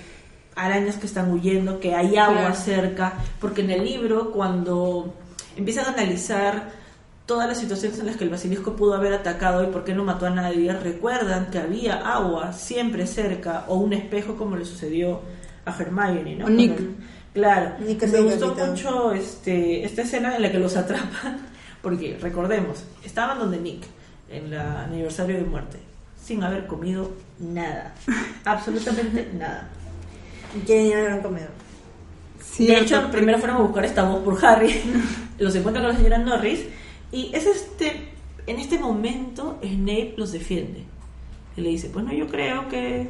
arañas 0.57 0.97
que 0.97 1.07
están 1.07 1.31
huyendo, 1.31 1.79
que 1.79 1.95
hay 1.95 2.17
agua 2.17 2.39
Claro. 2.41 2.55
cerca, 2.57 3.13
porque 3.41 3.61
en 3.63 3.71
el 3.71 3.85
libro 3.85 4.33
cuando 4.33 5.15
empiezan 5.57 5.87
a 5.87 5.91
analizar 5.91 6.73
todas 7.29 7.47
las 7.47 7.59
situaciones 7.59 7.99
en 7.99 8.07
las 8.07 8.17
que 8.17 8.25
el 8.25 8.31
basilisco 8.31 8.75
pudo 8.75 8.95
haber 8.95 9.13
atacado 9.13 9.63
y 9.63 9.67
por 9.67 9.85
qué 9.85 9.95
no 9.95 10.03
mató 10.03 10.25
a 10.25 10.31
nadie, 10.31 10.73
recuerdan 10.73 11.51
que 11.51 11.59
había 11.59 11.97
agua 11.97 12.55
siempre 12.55 13.07
cerca 13.07 13.67
o 13.69 13.77
un 13.77 13.93
espejo 13.93 14.35
como 14.35 14.57
le 14.57 14.65
sucedió 14.65 15.21
a 15.67 15.77
Hermione, 15.79 16.37
¿no? 16.37 16.47
O 16.47 16.49
Nick. 16.49 16.81
Claro, 17.35 17.75
Nick 17.81 18.03
me 18.09 18.21
gustó 18.23 18.49
capitán. 18.49 18.71
mucho 18.71 19.13
este, 19.13 19.85
esta 19.85 20.03
escena 20.03 20.37
en 20.37 20.43
la 20.43 20.51
que 20.51 20.59
los 20.59 20.75
atrapan, 20.75 21.43
porque 21.83 22.19
recordemos, 22.19 22.83
estaban 23.05 23.39
donde 23.39 23.59
Nick, 23.59 23.85
en 24.31 24.47
el 24.47 24.59
aniversario 24.59 25.37
de 25.37 25.45
muerte, 25.45 25.79
sin 26.19 26.43
haber 26.43 26.67
comido 26.67 27.13
nada, 27.39 27.95
absolutamente 28.47 29.29
nada. 29.35 29.69
Y 30.57 30.61
quieren 30.61 30.87
ir 30.87 30.97
al 30.97 31.05
gran 31.05 31.21
comedor. 31.21 31.51
Sí, 32.43 32.67
de 32.67 32.79
hecho, 32.79 33.07
primero 33.11 33.39
fueron 33.39 33.59
a 33.59 33.61
buscar 33.61 33.85
esta 33.85 34.05
voz 34.05 34.25
por 34.25 34.43
Harry, 34.47 34.81
los 35.39 35.55
encuentran 35.55 35.85
con 35.85 35.93
la 35.93 35.99
señora 35.99 36.17
Norris, 36.17 36.65
y 37.13 37.31
es 37.35 37.47
este, 37.47 38.09
en 38.47 38.59
este 38.59 38.79
momento 38.79 39.59
Snape 39.63 40.15
los 40.17 40.33
defiende. 40.33 40.85
Y 41.57 41.61
le 41.61 41.71
dice, 41.71 41.89
bueno, 41.89 42.13
yo 42.13 42.27
creo 42.29 42.69
que 42.69 43.09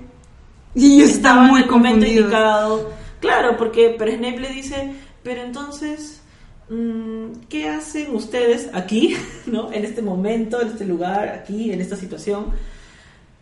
Y 0.74 0.96
ellos 0.96 1.10
estaba 1.10 1.34
están 1.34 1.44
en 1.44 1.50
muy 1.50 1.62
el 1.62 1.70
momento 1.70 2.06
indicado. 2.06 2.90
Claro, 3.20 3.56
porque 3.56 3.94
pero 3.98 4.12
Snape 4.12 4.40
le 4.40 4.48
dice, 4.50 4.94
pero 5.22 5.42
entonces, 5.42 6.20
mm, 6.68 7.46
¿qué 7.48 7.68
hacen 7.68 8.14
ustedes 8.14 8.70
aquí, 8.72 9.16
no? 9.46 9.72
En 9.72 9.84
este 9.84 10.02
momento, 10.02 10.60
en 10.60 10.68
este 10.68 10.84
lugar, 10.84 11.28
aquí, 11.28 11.72
en 11.72 11.80
esta 11.80 11.96
situación. 11.96 12.46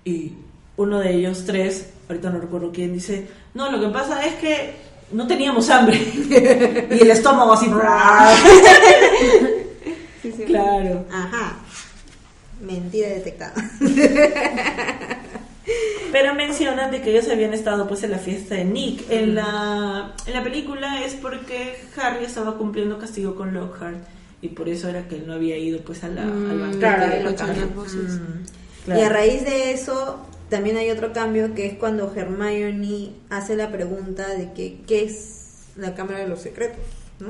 Y 0.04 0.32
uno 0.76 1.00
de 1.00 1.14
ellos 1.14 1.44
tres, 1.46 1.90
ahorita 2.08 2.30
no 2.30 2.38
recuerdo 2.40 2.72
quién, 2.72 2.92
dice, 2.92 3.28
no, 3.54 3.70
lo 3.70 3.80
que 3.80 3.88
pasa 3.88 4.24
es 4.26 4.34
que 4.34 4.74
no 5.12 5.26
teníamos 5.26 5.68
hambre. 5.70 5.96
y 6.90 7.02
el 7.02 7.10
estómago 7.10 7.52
así. 7.52 7.70
Sí, 10.30 10.34
sí. 10.38 10.44
claro. 10.44 11.04
Ajá. 11.10 11.56
Mentira 12.60 13.08
detectada. 13.08 13.52
Pero 16.12 16.34
mencionan 16.34 16.90
de 16.90 17.02
que 17.02 17.10
ellos 17.10 17.28
habían 17.28 17.52
estado 17.52 17.86
pues 17.88 18.02
en 18.04 18.12
la 18.12 18.18
fiesta 18.18 18.54
de 18.54 18.64
Nick. 18.64 19.10
En 19.10 19.34
la, 19.34 20.14
en 20.26 20.32
la 20.32 20.42
película 20.42 21.04
es 21.04 21.14
porque 21.14 21.76
Harry 22.00 22.24
estaba 22.24 22.56
cumpliendo 22.56 22.98
castigo 22.98 23.34
con 23.34 23.52
Lockhart 23.52 23.98
y 24.40 24.48
por 24.48 24.68
eso 24.68 24.88
era 24.88 25.08
que 25.08 25.16
él 25.16 25.24
no 25.26 25.34
había 25.34 25.58
ido 25.58 25.80
pues 25.80 26.04
a 26.04 26.08
la, 26.08 26.22
Mm, 26.24 26.50
al 26.50 26.58
banquete 26.60 26.78
claro, 26.78 27.06
de 27.08 27.12
ahí 27.14 27.22
la 27.24 27.30
lo 27.30 27.36
calle. 27.36 27.60
las 27.60 27.74
voces. 27.74 28.20
Claro. 28.84 29.00
Y 29.00 29.04
a 29.04 29.08
raíz 29.08 29.44
de 29.44 29.72
eso, 29.72 30.20
también 30.48 30.76
hay 30.76 30.90
otro 30.90 31.12
cambio 31.12 31.52
que 31.54 31.66
es 31.66 31.74
cuando 31.74 32.12
Hermione 32.14 33.10
hace 33.28 33.56
la 33.56 33.70
pregunta 33.72 34.28
de 34.28 34.52
que, 34.52 34.78
qué 34.86 35.04
es 35.04 35.40
la 35.76 35.94
Cámara 35.94 36.20
de 36.20 36.28
los 36.28 36.40
Secretos, 36.40 36.78
¿no? 37.18 37.28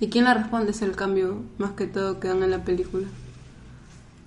¿Y 0.00 0.08
quién 0.08 0.24
la 0.24 0.34
responde? 0.34 0.72
Es 0.72 0.82
el 0.82 0.96
cambio 0.96 1.42
más 1.58 1.72
que 1.72 1.86
todo 1.86 2.18
que 2.20 2.28
dan 2.28 2.42
en 2.42 2.50
la 2.50 2.64
película. 2.64 3.06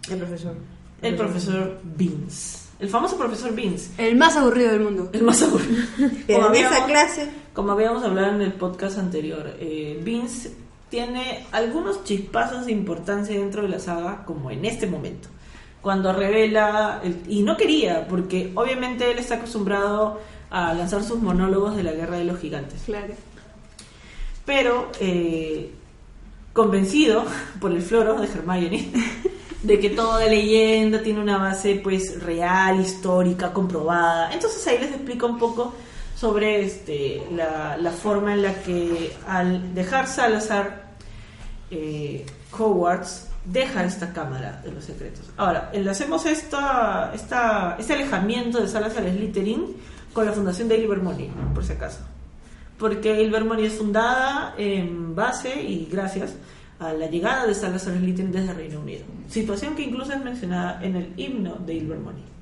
El 0.09 0.17
profesor. 0.19 0.55
El 1.01 1.15
profesor 1.15 1.79
Beans. 1.83 2.63
El 2.79 2.89
famoso 2.89 3.17
profesor 3.17 3.53
Beans. 3.55 3.91
El 3.97 4.15
más 4.15 4.35
aburrido 4.37 4.71
del 4.71 4.81
mundo. 4.81 5.09
El 5.13 5.23
más 5.23 5.41
aburrido. 5.43 5.83
Pero 6.27 6.43
Como 6.43 6.55
en 6.55 6.61
esa 6.61 6.67
habíamos- 6.83 6.87
clase, 6.89 7.29
Como 7.53 7.71
habíamos 7.71 8.03
hablado 8.03 8.35
en 8.35 8.41
el 8.41 8.53
podcast 8.53 8.97
anterior, 8.99 9.55
eh, 9.59 9.99
Vince 10.03 10.53
tiene 10.89 11.45
algunos 11.51 12.03
chispazos 12.03 12.65
de 12.67 12.71
importancia 12.71 13.37
dentro 13.37 13.63
de 13.63 13.69
la 13.69 13.79
saga, 13.79 14.23
como 14.25 14.51
en 14.51 14.63
este 14.63 14.87
momento. 14.87 15.27
Cuando 15.81 16.13
revela, 16.13 17.01
el- 17.03 17.21
y 17.27 17.41
no 17.43 17.57
quería, 17.57 18.07
porque 18.07 18.51
obviamente 18.55 19.11
él 19.11 19.19
está 19.19 19.35
acostumbrado 19.35 20.19
a 20.49 20.73
lanzar 20.73 21.03
sus 21.03 21.19
monólogos 21.21 21.75
de 21.75 21.83
la 21.83 21.91
guerra 21.91 22.17
de 22.17 22.23
los 22.25 22.39
gigantes. 22.39 22.83
Claro. 22.85 23.13
Pero, 24.47 24.89
eh, 25.01 25.71
convencido 26.53 27.25
por 27.61 27.71
el 27.71 27.83
floro 27.83 28.19
de 28.19 28.27
Hermione, 28.27 28.91
de 29.61 29.79
que 29.79 29.89
toda 29.91 30.25
leyenda 30.25 31.03
tiene 31.03 31.19
una 31.21 31.37
base 31.37 31.79
pues 31.83 32.23
real, 32.23 32.79
histórica, 32.79 33.53
comprobada. 33.53 34.33
Entonces 34.33 34.65
ahí 34.65 34.79
les 34.79 34.91
explico 34.91 35.27
un 35.27 35.37
poco 35.37 35.73
sobre 36.15 36.63
este, 36.63 37.21
la, 37.35 37.77
la 37.77 37.91
forma 37.91 38.33
en 38.33 38.41
la 38.41 38.63
que 38.63 39.11
al 39.27 39.75
dejar 39.75 40.07
Salazar 40.07 40.95
eh, 41.69 42.25
Hogwarts 42.57 43.27
deja 43.43 43.83
esta 43.83 44.13
cámara 44.13 44.61
de 44.63 44.71
los 44.71 44.85
secretos. 44.85 45.25
Ahora, 45.35 45.69
enlacemos 45.73 46.25
esta, 46.25 47.11
esta, 47.13 47.75
este 47.77 47.93
alejamiento 47.93 48.61
de 48.61 48.67
Salazar 48.67 49.03
Slytherin 49.03 49.75
con 50.13 50.25
la 50.25 50.31
fundación 50.31 50.69
de 50.69 50.77
Ilvermorny, 50.77 51.29
por 51.53 51.65
si 51.65 51.73
acaso. 51.73 51.99
Porque 52.77 53.21
Ilvermorny 53.21 53.65
es 53.65 53.73
fundada 53.73 54.53
en 54.57 55.15
base 55.15 55.61
y 55.61 55.87
gracias 55.91 56.35
a 56.79 56.93
la 56.93 57.07
llegada 57.07 57.47
de 57.47 57.55
Salazar 57.55 57.97
Slytherin 57.97 58.31
desde 58.31 58.53
Reino 58.53 58.79
Unido. 58.79 59.03
Situación 59.29 59.75
que 59.75 59.83
incluso 59.83 60.13
es 60.13 60.23
mencionada 60.23 60.79
en 60.83 60.95
el 60.95 61.13
himno 61.17 61.55
de 61.65 61.73
Ilvermorny. 61.73 62.37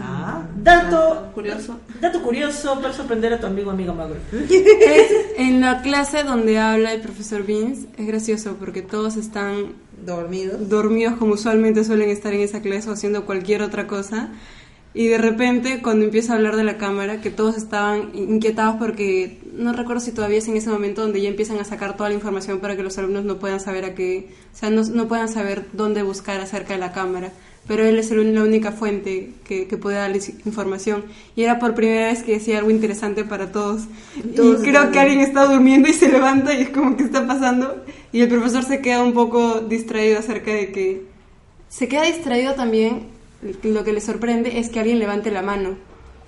Ah, 0.00 0.46
dato 0.56 1.30
Curioso. 1.34 1.78
Dato 2.00 2.22
curioso 2.22 2.80
para 2.80 2.94
sorprender 2.94 3.34
a 3.34 3.40
tu 3.40 3.46
amigo 3.46 3.70
amiga 3.70 3.92
Magro. 3.92 4.16
Es 4.32 5.12
en 5.36 5.60
la 5.60 5.82
clase 5.82 6.22
donde 6.22 6.58
habla 6.58 6.94
el 6.94 7.02
profesor 7.02 7.44
Beans, 7.44 7.86
es 7.98 8.06
gracioso 8.06 8.56
porque 8.58 8.80
todos 8.80 9.16
están 9.16 9.74
dormidos. 10.04 10.68
dormidos 10.70 11.16
como 11.16 11.34
usualmente 11.34 11.84
suelen 11.84 12.08
estar 12.08 12.32
en 12.32 12.40
esa 12.40 12.62
clase 12.62 12.88
o 12.88 12.92
haciendo 12.92 13.26
cualquier 13.26 13.62
otra 13.62 13.86
cosa. 13.86 14.30
Y 14.94 15.08
de 15.08 15.18
repente, 15.18 15.82
cuando 15.82 16.06
empieza 16.06 16.32
a 16.32 16.36
hablar 16.36 16.56
de 16.56 16.64
la 16.64 16.78
cámara, 16.78 17.20
que 17.20 17.28
todos 17.28 17.58
estaban 17.58 18.12
inquietados 18.14 18.76
porque 18.76 19.38
no 19.56 19.72
recuerdo 19.72 20.00
si 20.00 20.12
todavía 20.12 20.38
es 20.38 20.48
en 20.48 20.56
ese 20.56 20.70
momento 20.70 21.02
donde 21.02 21.20
ya 21.20 21.28
empiezan 21.28 21.58
a 21.58 21.64
sacar 21.64 21.96
toda 21.96 22.08
la 22.10 22.14
información 22.14 22.60
para 22.60 22.76
que 22.76 22.82
los 22.82 22.96
alumnos 22.98 23.24
no 23.24 23.38
puedan 23.38 23.60
saber 23.60 23.84
a 23.84 23.94
qué, 23.94 24.28
o 24.54 24.56
sea, 24.56 24.70
no, 24.70 24.82
no 24.82 25.08
puedan 25.08 25.28
saber 25.28 25.66
dónde 25.72 26.02
buscar 26.02 26.40
acerca 26.40 26.74
de 26.74 26.80
la 26.80 26.92
cámara. 26.92 27.32
Pero 27.68 27.84
él 27.84 27.98
es 27.98 28.12
el- 28.12 28.32
la 28.32 28.44
única 28.44 28.70
fuente 28.70 29.30
que, 29.44 29.66
que 29.66 29.76
puede 29.76 29.96
darles 29.96 30.28
información. 30.46 31.04
Y 31.34 31.42
era 31.42 31.58
por 31.58 31.74
primera 31.74 32.06
vez 32.06 32.22
que 32.22 32.34
decía 32.34 32.58
algo 32.58 32.70
interesante 32.70 33.24
para 33.24 33.50
todos. 33.50 33.82
Todos 34.36 34.60
y 34.62 34.68
creo 34.70 34.92
que 34.92 35.00
alguien 35.00 35.18
está 35.18 35.46
durmiendo 35.46 35.88
y 35.88 35.92
se 35.92 36.08
levanta 36.08 36.54
y 36.54 36.62
es 36.62 36.68
como 36.70 36.96
que 36.96 37.02
está 37.02 37.26
pasando. 37.26 37.84
Y 38.12 38.20
el 38.20 38.28
profesor 38.28 38.62
se 38.62 38.80
queda 38.80 39.02
un 39.02 39.14
poco 39.14 39.60
distraído 39.62 40.20
acerca 40.20 40.52
de 40.52 40.70
que 40.70 41.02
se 41.68 41.88
queda 41.88 42.02
distraído 42.04 42.54
también. 42.54 43.08
Lo 43.64 43.82
que 43.82 43.92
le 43.92 44.00
sorprende 44.00 44.60
es 44.60 44.68
que 44.68 44.78
alguien 44.78 45.00
levante 45.00 45.32
la 45.32 45.42
mano, 45.42 45.70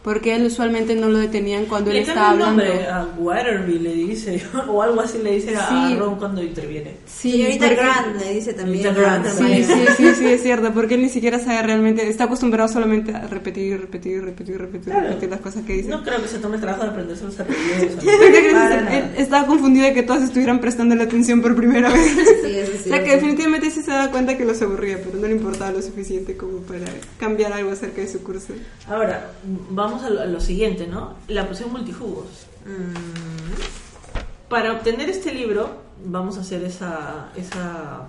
porque 0.02 0.34
él 0.36 0.46
usualmente 0.46 0.94
no 0.94 1.08
lo 1.08 1.18
detenían 1.18 1.66
cuando 1.66 1.90
él 1.90 1.96
Le 1.96 2.02
estaba 2.02 2.30
hablando. 2.30 2.62
nombre 2.64 2.86
a 2.86 3.06
Waterby, 3.18 3.78
le 3.80 3.92
dice, 3.94 4.40
o 4.68 4.82
algo 4.82 5.00
así 5.00 5.18
le 5.18 5.32
dice 5.34 5.54
a. 5.56 5.94
Ron 5.98 6.16
cuando 6.16 6.42
interviene. 6.42 6.94
Sí, 7.06 7.32
Señorita 7.32 7.66
porque- 7.66 7.74
Grant 7.82 8.20
le 8.20 8.34
dice 8.34 8.52
también. 8.54 8.94
Sí, 9.36 9.64
sí, 9.64 9.84
sí, 9.96 10.14
sí, 10.14 10.26
es 10.26 10.42
cierto, 10.42 10.72
porque 10.72 10.94
él 10.94 11.02
ni 11.02 11.08
siquiera 11.08 11.38
sabe 11.38 11.62
realmente, 11.62 12.08
está 12.08 12.24
acostumbrado 12.24 12.68
solamente 12.68 13.12
a 13.14 13.26
repetir, 13.26 13.80
repetir, 13.80 14.22
repetir, 14.24 14.56
repetir, 14.58 14.92
Claro. 14.92 15.08
repetir 15.08 15.28
las 15.30 15.40
cosas 15.40 15.64
que 15.64 15.72
dice. 15.74 15.88
No 15.88 16.02
creo 16.02 16.22
que 16.22 16.28
se 16.28 16.38
tome 16.38 16.54
el 16.56 16.60
trabajo 16.60 16.84
de 16.84 16.90
aprenderse 16.90 17.24
los 17.24 17.38
apellidos. 17.40 18.04
Estaba 19.18 19.46
confundido 19.46 19.86
de 19.86 19.94
que 19.94 20.02
todos 20.02 20.22
estuvieran 20.22 20.60
prestando 20.60 20.94
la 20.94 21.04
atención 21.04 21.42
por 21.42 21.54
primera 21.56 21.92
vez. 21.92 22.12
Sí, 22.42 22.56
eso 22.56 22.72
es 22.72 22.80
O 22.86 22.88
sea 22.88 23.02
que 23.04 23.10
definitivamente 23.16 23.70
sí 23.70 23.82
se 23.82 23.90
da 23.90 24.10
cuenta 24.10 24.36
que 24.36 24.44
los 24.44 24.60
aburría, 24.62 24.98
pero 25.02 25.18
no 25.18 25.26
le 25.26 25.34
importaba 25.34 25.72
lo 25.72 25.82
suficiente 25.82 26.36
como 26.36 26.58
para 26.58 26.84
cambiar 27.18 27.52
algo 27.52 27.70
acerca 27.72 28.00
de 28.00 28.08
su 28.08 28.22
curso. 28.22 28.52
Ahora, 28.88 29.32
vamos 29.70 29.87
a 29.96 30.10
lo, 30.10 30.20
a 30.20 30.26
lo 30.26 30.40
siguiente, 30.40 30.86
¿no? 30.86 31.14
La 31.28 31.46
poción 31.48 31.72
multijugos. 31.72 32.26
Mm, 32.64 34.48
Para 34.48 34.72
obtener 34.72 35.08
este 35.08 35.32
libro, 35.32 35.70
vamos 36.04 36.36
a 36.38 36.40
hacer 36.40 36.62
esa, 36.64 37.28
esa, 37.36 38.02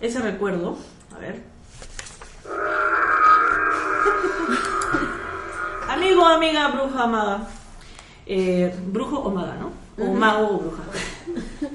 ese 0.00 0.20
recuerdo. 0.20 0.76
A 1.14 1.18
ver. 1.18 1.42
Amigo, 5.88 6.24
amiga, 6.24 6.68
bruja, 6.68 7.06
maga. 7.06 7.48
Eh, 8.26 8.74
brujo 8.86 9.18
o 9.18 9.30
maga, 9.30 9.56
¿no? 9.56 9.70
O 10.04 10.12
mago 10.14 10.54
o 10.54 10.58
bruja. 10.58 10.82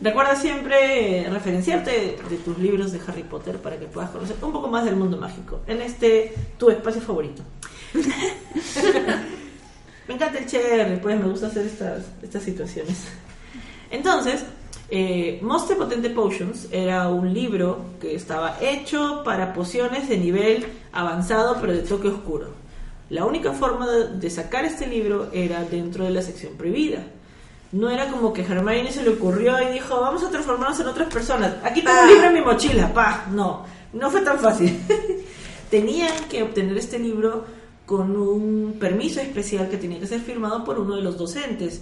Recuerda 0.02 0.36
siempre 0.36 1.20
eh, 1.26 1.30
referenciarte 1.30 2.18
de 2.30 2.38
tus 2.38 2.58
libros 2.58 2.92
de 2.92 3.00
Harry 3.08 3.24
Potter 3.24 3.58
para 3.62 3.78
que 3.78 3.86
puedas 3.88 4.10
conocer 4.12 4.38
un 4.42 4.52
poco 4.54 4.68
más 4.68 4.86
del 4.86 4.96
mundo 4.96 5.18
mágico. 5.18 5.62
En 5.68 5.82
este, 5.82 6.34
tu 6.58 6.70
espacio 6.70 7.02
favorito. 7.02 7.44
Me 10.08 10.14
encanta 10.14 10.38
el 10.40 10.46
cherry, 10.46 10.98
pues 10.98 11.20
me 11.20 11.28
gusta 11.28 11.48
hacer 11.48 11.66
estas, 11.66 12.04
estas 12.22 12.44
situaciones. 12.44 13.08
Entonces, 13.90 14.44
eh, 14.90 15.40
Monster 15.42 15.78
Potente 15.78 16.12
Potions 16.12 16.68
era 16.72 17.10
un 17.10 17.34
libro 17.34 17.86
que 18.00 18.14
estaba 18.16 18.58
hecho 18.62 19.24
para 19.24 19.54
pociones 19.54 20.08
de 20.08 20.18
nivel 20.18 20.68
avanzado 20.92 21.58
pero 21.60 21.74
de 21.74 21.80
toque 21.80 22.10
oscuro. 22.10 22.50
La 23.10 23.26
única 23.26 23.54
forma 23.54 23.90
de, 23.90 24.18
de 24.18 24.30
sacar 24.30 24.66
este 24.66 24.86
libro 24.88 25.30
era 25.32 25.64
dentro 25.64 26.04
de 26.04 26.12
la 26.12 26.22
sección 26.22 26.54
prohibida. 26.54 27.04
No 27.72 27.90
era 27.90 28.08
como 28.08 28.32
que 28.32 28.42
Hermione 28.42 28.92
se 28.92 29.04
le 29.04 29.10
ocurrió 29.10 29.62
y 29.62 29.74
dijo, 29.74 30.00
vamos 30.00 30.24
a 30.24 30.30
transformarnos 30.30 30.80
en 30.80 30.88
otras 30.88 31.12
personas. 31.12 31.56
Aquí 31.64 31.82
tengo 31.82 32.00
un 32.04 32.08
libro 32.08 32.28
en 32.28 32.34
mi 32.34 32.42
mochila, 32.42 32.94
pa. 32.94 33.26
No, 33.32 33.66
no 33.92 34.10
fue 34.10 34.22
tan 34.22 34.40
fácil. 34.40 34.80
Tenían 35.70 36.14
que 36.30 36.44
obtener 36.44 36.78
este 36.78 37.00
libro 37.00 37.44
con 37.86 38.16
un 38.16 38.78
permiso 38.80 39.22
especial 39.22 39.70
que 39.70 39.78
tenía 39.78 40.00
que 40.00 40.08
ser 40.08 40.22
firmado 40.22 40.64
por 40.64 40.80
uno 40.80 40.96
de 40.96 41.02
los 41.04 41.18
docentes. 41.18 41.82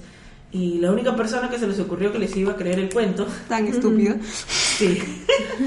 Y 0.52 0.78
la 0.80 0.92
única 0.92 1.16
persona 1.16 1.50
que 1.50 1.58
se 1.58 1.66
les 1.68 1.80
ocurrió 1.80 2.12
que 2.12 2.20
les 2.20 2.36
iba 2.38 2.52
a 2.54 2.56
creer 2.56 2.80
el 2.80 2.90
cuento, 2.94 3.26
Tan 3.50 3.68
estúpido. 3.68 4.16
sí, 4.78 5.00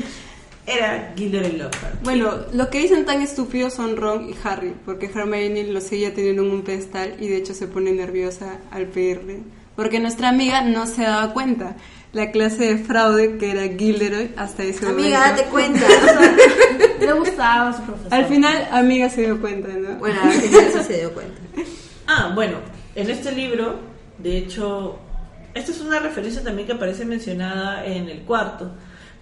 era 0.66 1.12
Gilderoy 1.16 1.53
Lockhart. 1.57 2.03
Bueno, 2.03 2.32
lo 2.53 2.70
que 2.70 2.78
dicen 2.80 3.05
tan 3.05 3.22
estúpidos 3.22 3.74
son 3.74 3.97
Ron 3.97 4.28
y 4.30 4.34
Harry, 4.45 4.74
porque 4.84 5.07
Hermione 5.07 5.64
lo 5.64 5.80
seguía 5.80 6.14
teniendo 6.14 6.43
en 6.43 6.51
un 6.51 6.62
pedestal 6.62 7.16
y 7.20 7.28
de 7.28 7.37
hecho 7.37 7.55
se 7.55 7.66
pone 7.66 7.93
nerviosa 7.93 8.59
al 8.70 8.87
pedirle. 8.87 9.41
Porque 9.74 10.01
nuestra 10.01 10.28
amiga 10.30 10.62
no 10.62 10.87
se 10.87 11.03
daba 11.03 11.32
cuenta 11.34 11.76
la 12.12 12.30
clase 12.30 12.64
de 12.74 12.78
fraude 12.78 13.37
que 13.39 13.51
era 13.51 13.62
Gilderoy 13.76 14.30
hasta 14.37 14.62
ese 14.64 14.87
Amiga, 14.87 15.18
momento. 15.18 15.37
date 15.43 15.51
cuenta. 15.51 15.87
Le 17.01 17.12
gustaba 17.12 17.72
su 17.72 17.82
profesor. 17.82 18.14
Al 18.14 18.26
final, 18.26 18.68
amiga 18.70 19.09
se 19.11 19.22
dio 19.22 19.40
cuenta, 19.40 19.68
¿no? 19.68 19.97
bueno, 19.99 20.20
al 20.22 20.32
final 20.32 20.72
sí 20.72 20.78
se 20.82 20.99
dio 20.99 21.12
cuenta. 21.12 21.40
Ah, 22.09 22.30
bueno, 22.36 22.59
en 22.94 23.11
este 23.11 23.32
libro, 23.32 23.80
de 24.18 24.38
hecho, 24.38 24.97
esta 25.55 25.72
es 25.72 25.80
una 25.80 25.99
referencia 25.99 26.40
también 26.40 26.68
que 26.68 26.74
aparece 26.74 27.05
mencionada 27.05 27.84
en 27.84 28.09
el 28.09 28.20
cuarto, 28.20 28.70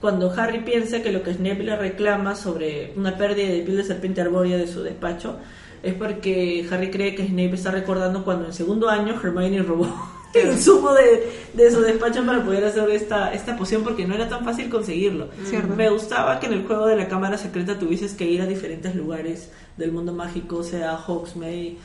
cuando 0.02 0.30
Harry 0.36 0.58
piensa 0.60 1.00
que 1.00 1.10
lo 1.10 1.22
que 1.22 1.32
Snape 1.32 1.62
le 1.62 1.76
reclama 1.76 2.36
sobre 2.36 2.92
una 2.94 3.16
pérdida 3.16 3.48
de 3.48 3.62
piel 3.62 3.78
de 3.78 3.84
serpiente 3.84 4.20
arbórea 4.20 4.58
de 4.58 4.66
su 4.66 4.82
despacho 4.82 5.38
es 5.82 5.94
porque 5.94 6.66
Harry 6.70 6.90
cree 6.90 7.14
que 7.14 7.26
Snape 7.26 7.54
está 7.54 7.70
recordando 7.70 8.22
cuando 8.22 8.46
en 8.46 8.52
segundo 8.52 8.90
año 8.90 9.14
Hermione 9.14 9.62
robó 9.62 9.88
el 10.42 10.52
insumo 10.52 10.92
de, 10.92 11.32
de 11.54 11.70
su 11.70 11.80
despacho 11.80 12.24
para 12.26 12.44
poder 12.44 12.64
hacer 12.64 12.88
esta, 12.90 13.32
esta 13.32 13.56
poción 13.56 13.82
porque 13.82 14.06
no 14.06 14.14
era 14.14 14.28
tan 14.28 14.44
fácil 14.44 14.68
conseguirlo. 14.68 15.28
Cierto. 15.44 15.74
Me 15.74 15.88
gustaba 15.90 16.40
que 16.40 16.46
en 16.46 16.54
el 16.54 16.66
juego 16.66 16.86
de 16.86 16.96
la 16.96 17.08
cámara 17.08 17.38
secreta 17.38 17.78
tuvieses 17.78 18.14
que 18.14 18.24
ir 18.24 18.42
a 18.42 18.46
diferentes 18.46 18.94
lugares 18.94 19.50
del 19.76 19.92
mundo 19.92 20.12
mágico, 20.12 20.62
sea 20.62 20.96
Hogsmeade, 20.96 21.76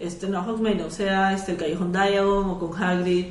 este 0.00 0.28
no 0.28 0.40
Hogsmeade, 0.40 0.76
no, 0.76 0.90
sea 0.90 1.32
este 1.32 1.52
el 1.52 1.58
Callejón 1.58 1.92
Diagon 1.92 2.50
o 2.50 2.58
con 2.58 2.82
Hagrid 2.82 3.26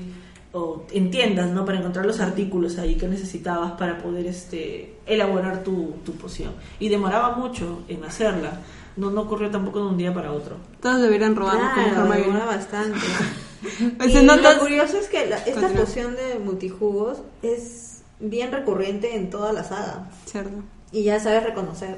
o 0.54 0.86
en 0.92 1.10
tiendas, 1.10 1.50
¿no? 1.50 1.66
Para 1.66 1.80
encontrar 1.80 2.06
los 2.06 2.20
artículos 2.20 2.78
ahí 2.78 2.96
que 2.96 3.08
necesitabas 3.08 3.74
para 3.74 3.98
poder 3.98 4.28
este 4.28 4.96
elaborar 5.06 5.64
tu, 5.64 5.96
tu 6.06 6.14
poción. 6.14 6.52
Y 6.80 6.90
demoraba 6.90 7.36
mucho 7.36 7.84
en 7.88 8.04
hacerla. 8.04 8.60
No, 8.96 9.10
no 9.10 9.22
ocurrió 9.22 9.50
tampoco 9.50 9.80
de 9.80 9.86
un 9.88 9.98
día 9.98 10.14
para 10.14 10.32
otro. 10.32 10.58
Todos 10.80 11.02
deberían 11.02 11.36
robar 11.36 11.58
como 11.74 12.06
Claro, 12.06 12.12
demora 12.12 12.46
bastante. 12.46 13.00
O 14.00 14.04
y 14.06 14.14
lo 14.26 14.60
curioso 14.60 14.98
es 14.98 15.08
que 15.08 15.26
la- 15.26 15.38
esta 15.38 15.62
Continúa. 15.62 15.86
poción 15.86 16.16
de 16.16 16.40
multijugos 16.40 17.20
es 17.42 18.02
bien 18.20 18.52
recurrente 18.52 19.16
en 19.16 19.30
toda 19.30 19.54
la 19.54 19.64
saga. 19.64 20.10
Cierto. 20.26 20.52
y 20.92 21.04
ya 21.04 21.20
sabes 21.20 21.44
reconocer. 21.44 21.98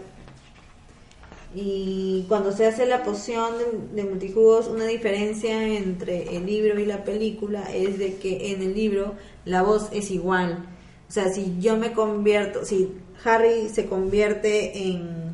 Y 1.53 2.25
cuando 2.27 2.51
se 2.51 2.65
hace 2.65 2.85
la 2.85 3.03
poción 3.03 3.53
de, 3.57 4.01
de 4.01 4.09
multijugos, 4.09 4.67
una 4.67 4.85
diferencia 4.85 5.65
entre 5.77 6.35
el 6.35 6.45
libro 6.45 6.79
y 6.79 6.85
la 6.85 7.03
película 7.05 7.63
es 7.73 7.97
de 7.97 8.15
que 8.17 8.51
en 8.51 8.61
el 8.61 8.73
libro 8.73 9.13
la 9.45 9.61
voz 9.61 9.87
es 9.93 10.11
igual. 10.11 10.65
O 11.07 11.11
sea, 11.11 11.31
si 11.33 11.55
yo 11.59 11.77
me 11.77 11.93
convierto, 11.93 12.65
si 12.65 12.91
Harry 13.23 13.69
se 13.69 13.85
convierte 13.85 14.77
en 14.89 15.25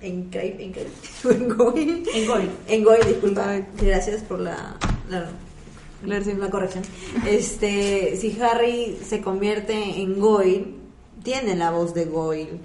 en 0.00 0.30
Crave, 0.30 0.56
en 0.60 0.72
en 1.30 1.48
Goyle, 1.56 2.02
En 2.14 2.26
Goyle. 2.26 2.50
en 2.68 2.84
Goyle, 2.84 3.04
disculpa, 3.04 3.60
gracias 3.82 4.22
por 4.22 4.38
la, 4.38 4.76
la 5.10 5.28
Claro, 6.02 6.24
sí. 6.24 6.32
la 6.34 6.50
corrección. 6.50 6.84
Este, 7.26 8.16
si 8.16 8.38
Harry 8.40 8.98
se 9.04 9.20
convierte 9.20 9.74
en 9.74 10.20
Goyle, 10.20 10.74
tiene 11.22 11.56
la 11.56 11.70
voz 11.70 11.94
de 11.94 12.04
Goyle, 12.04 12.58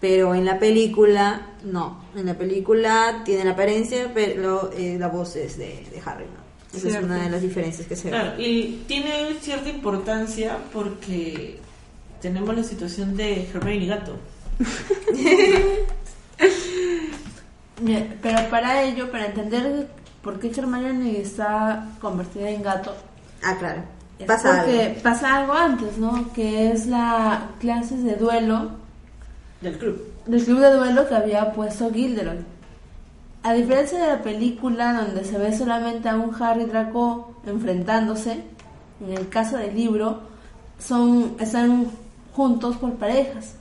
pero 0.00 0.34
en 0.34 0.44
la 0.44 0.58
película 0.58 1.52
no. 1.64 2.04
En 2.16 2.26
la 2.26 2.36
película 2.36 3.22
tiene 3.24 3.44
la 3.44 3.52
apariencia, 3.52 4.10
pero 4.12 4.72
eh, 4.76 4.96
la 4.98 5.08
voz 5.08 5.36
es 5.36 5.56
de, 5.56 5.86
de 5.90 6.02
Harry, 6.04 6.24
¿no? 6.24 6.40
Esa 6.76 6.88
es 6.88 7.02
una 7.02 7.24
de 7.24 7.30
las 7.30 7.42
diferencias 7.42 7.86
que 7.86 7.96
se 7.96 8.04
ve. 8.04 8.10
Claro, 8.10 8.40
y 8.40 8.84
tiene 8.86 9.34
cierta 9.40 9.68
importancia 9.68 10.58
porque 10.72 11.58
tenemos 12.20 12.54
la 12.54 12.62
situación 12.62 13.16
de 13.16 13.48
Hermione 13.52 13.84
y 13.84 13.88
Gato. 13.88 14.16
Pero 18.22 18.50
para 18.50 18.84
ello, 18.84 19.10
para 19.10 19.26
entender 19.26 19.88
por 20.22 20.38
qué 20.38 20.48
Hermione 20.54 21.20
está 21.20 21.86
convertida 22.00 22.48
en 22.50 22.62
gato, 22.62 22.94
Ah, 23.42 23.56
claro. 23.58 23.82
es 24.18 24.26
Pasa 24.26 24.56
porque 24.58 24.82
algo. 24.82 25.02
pasa 25.02 25.34
algo 25.36 25.52
antes, 25.54 25.96
¿no? 25.98 26.32
Que 26.34 26.70
es 26.72 26.86
la 26.86 27.48
clases 27.58 28.04
de 28.04 28.16
duelo 28.16 28.70
Del 29.62 29.78
club. 29.78 30.02
del 30.26 30.44
club 30.44 30.58
de 30.60 30.72
duelo 30.74 31.08
que 31.08 31.14
había 31.14 31.52
puesto 31.52 31.90
Gilderoy. 31.92 32.38
A 33.42 33.54
diferencia 33.54 33.98
de 33.98 34.06
la 34.08 34.22
película 34.22 34.92
donde 34.92 35.24
se 35.24 35.38
ve 35.38 35.56
solamente 35.56 36.10
a 36.10 36.16
un 36.16 36.34
Harry 36.42 36.64
Draco 36.66 37.34
enfrentándose, 37.46 38.42
en 39.02 39.12
el 39.16 39.30
caso 39.30 39.56
del 39.56 39.74
libro 39.74 40.20
son 40.78 41.36
están 41.40 41.86
juntos 42.34 42.76
por 42.76 42.92
parejas. 42.96 43.54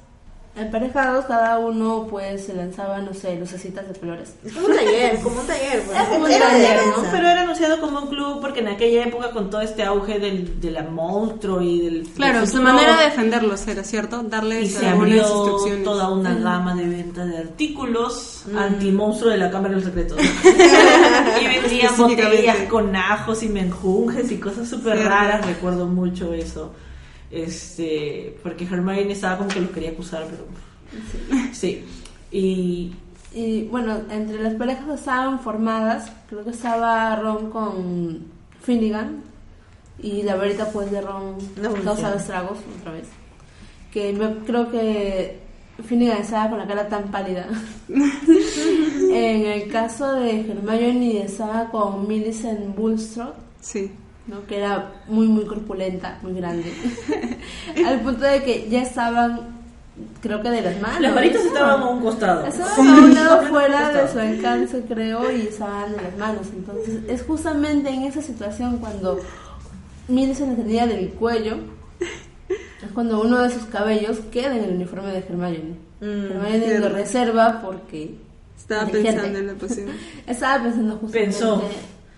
Emparejados, 0.59 1.25
cada 1.25 1.57
uno 1.59 2.07
pues 2.09 2.45
se 2.45 2.53
lanzaba, 2.53 2.99
no 2.99 3.13
sé, 3.13 3.35
lucecitas 3.39 3.87
de 3.87 3.99
colores. 3.99 4.33
Es 4.43 4.53
como 4.53 4.67
un 4.67 4.75
taller, 4.75 5.19
como 5.21 5.39
un 5.41 5.47
taller. 5.47 5.83
pues. 5.85 5.97
Es 5.99 6.07
como 6.07 6.25
un 6.25 6.31
Era 6.31 6.45
de 6.53 6.63
taller. 6.65 6.79
No, 6.87 7.03
pero 7.11 7.27
era 7.27 7.41
anunciado 7.41 7.79
como 7.81 7.99
un 8.01 8.07
club 8.09 8.41
porque 8.41 8.59
en 8.59 8.67
aquella 8.69 9.05
época 9.05 9.31
con 9.31 9.49
todo 9.49 9.61
este 9.61 9.83
auge 9.83 10.19
del, 10.19 10.59
de 10.59 10.71
la 10.71 10.83
monstruo 10.83 11.61
y 11.61 11.79
del... 11.81 12.07
Claro, 12.15 12.39
del 12.41 12.49
su 12.49 12.61
manera 12.61 12.97
de 12.97 13.05
defenderlos 13.05 13.67
era, 13.67 13.83
¿cierto? 13.83 14.21
Y 14.25 14.29
Darles 14.29 14.73
se 14.73 14.87
algunas 14.87 15.21
abrió 15.21 15.21
instrucciones. 15.45 15.83
toda 15.83 16.09
una 16.09 16.33
gama 16.35 16.75
de 16.75 16.87
venta 16.87 17.25
de 17.25 17.37
artículos 17.37 18.35
Mm. 18.49 18.57
anti-monstruo 18.57 19.31
de 19.31 19.37
la 19.37 19.51
Cámara 19.51 19.75
del 19.75 19.83
Secreto. 19.83 20.15
y 21.41 21.47
vendían 21.47 21.95
botellas 21.97 22.57
con 22.69 22.95
ajos 22.95 23.43
y 23.43 23.49
menjunjes 23.49 24.31
y 24.31 24.37
cosas 24.37 24.67
súper 24.67 24.97
raras, 25.03 25.45
recuerdo 25.45 25.85
mucho 25.85 26.33
eso. 26.33 26.71
Este, 27.31 28.37
porque 28.41 28.65
Hermione 28.65 29.11
estaba 29.11 29.37
como 29.37 29.49
que 29.49 29.61
los 29.61 29.71
quería 29.71 29.91
acusar, 29.91 30.25
pero... 30.29 30.45
Sí. 31.53 31.85
Y 32.31 32.93
Y 33.33 33.63
bueno, 33.65 34.01
entre 34.09 34.41
las 34.41 34.55
parejas 34.55 34.85
que 34.85 34.93
estaban 34.95 35.39
formadas, 35.39 36.11
creo 36.27 36.43
que 36.43 36.49
estaba 36.49 37.15
Ron 37.15 37.51
con 37.51 38.25
Finnegan 38.61 39.23
y 40.01 40.23
la 40.23 40.35
verita 40.35 40.71
pues 40.71 40.89
de 40.91 41.01
Ron 41.01 41.37
No 41.61 41.73
causa 41.83 42.15
estragos 42.15 42.57
otra 42.79 42.93
vez. 42.93 43.07
Que 43.91 44.13
me, 44.13 44.35
creo 44.45 44.71
que 44.71 45.39
Finnegan 45.85 46.21
estaba 46.21 46.49
con 46.49 46.59
la 46.59 46.67
cara 46.67 46.89
tan 46.89 47.11
pálida. 47.11 47.47
en 47.87 49.45
el 49.45 49.71
caso 49.71 50.13
de 50.13 50.41
Hermione 50.41 51.23
estaba 51.23 51.69
con 51.69 52.07
Millicent 52.07 52.75
Bulstrode, 52.75 53.33
Sí. 53.61 53.91
¿No? 54.29 54.45
que 54.45 54.57
era 54.57 54.93
muy 55.07 55.27
muy 55.27 55.45
corpulenta, 55.45 56.19
muy 56.21 56.33
grande. 56.33 56.71
Al 57.85 58.01
punto 58.01 58.25
de 58.25 58.43
que 58.43 58.69
ya 58.69 58.83
estaban, 58.83 59.39
creo 60.21 60.41
que 60.41 60.49
de 60.49 60.61
las 60.61 60.79
manos. 60.79 61.01
las 61.01 61.15
varitas 61.15 61.41
¿no? 61.43 61.47
estaban 61.47 61.81
a 61.81 61.87
un 61.87 62.01
costado. 62.01 62.45
Estaban 62.45 62.87
a 62.87 62.97
un 62.99 63.15
lado 63.15 63.41
fuera 63.43 63.89
de 63.91 64.07
su 64.11 64.19
alcance, 64.19 64.83
creo, 64.87 65.31
y 65.31 65.41
estaban 65.41 65.93
en 65.93 66.03
las 66.03 66.17
manos. 66.17 66.47
Entonces, 66.55 67.01
es 67.07 67.23
justamente 67.23 67.89
en 67.89 68.03
esa 68.03 68.21
situación 68.21 68.77
cuando 68.77 69.19
Millicent 70.07 70.57
le 70.57 70.63
tenía 70.63 70.87
del 70.87 71.09
cuello, 71.09 71.57
es 71.99 72.91
cuando 72.93 73.21
uno 73.21 73.39
de 73.41 73.49
sus 73.49 73.65
cabellos 73.65 74.19
queda 74.31 74.55
en 74.55 74.63
el 74.63 74.75
uniforme 74.75 75.11
de 75.11 75.19
Hermione. 75.19 75.75
Mm, 76.01 76.31
Hermione 76.31 76.65
cierto. 76.65 76.89
lo 76.89 76.95
reserva 76.95 77.61
porque 77.61 78.15
Estaba 78.57 78.85
pensando 78.89 79.39
en 79.39 79.47
la 79.47 79.53
poción. 79.53 79.89
Estaba 80.27 80.63
pensando 80.63 80.97
justamente. 80.97 81.31
Pensó. 81.31 81.63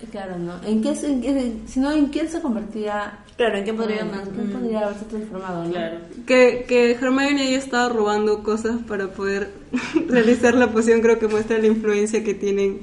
Claro, 0.09 0.37
¿no? 0.39 0.53
¿En 0.65 0.81
qué, 0.81 0.95
se- 0.95 1.07
en 1.07 1.21
qué- 1.21 1.53
si 1.67 1.79
no, 1.79 1.91
¿en 1.91 2.07
quién 2.07 2.27
se 2.29 2.41
convertía? 2.41 3.19
Claro, 3.37 3.57
¿en 3.57 3.63
qué 3.65 3.73
podría 3.73 4.01
¿En 4.01 4.11
más? 4.11 4.27
quién 4.29 4.49
podría 4.51 4.79
haberse 4.85 5.05
transformado, 5.05 5.63
no? 5.65 5.71
Claro. 5.71 5.97
Que, 6.25 6.65
que 6.67 6.91
Hermione 6.91 7.41
haya 7.43 7.57
estado 7.57 7.89
robando 7.89 8.43
cosas 8.43 8.77
para 8.87 9.07
poder 9.09 9.49
realizar 10.07 10.53
la 10.55 10.71
poción, 10.71 11.01
creo 11.01 11.19
que 11.19 11.27
muestra 11.27 11.57
la 11.57 11.67
influencia 11.67 12.23
que 12.23 12.33
tienen 12.33 12.79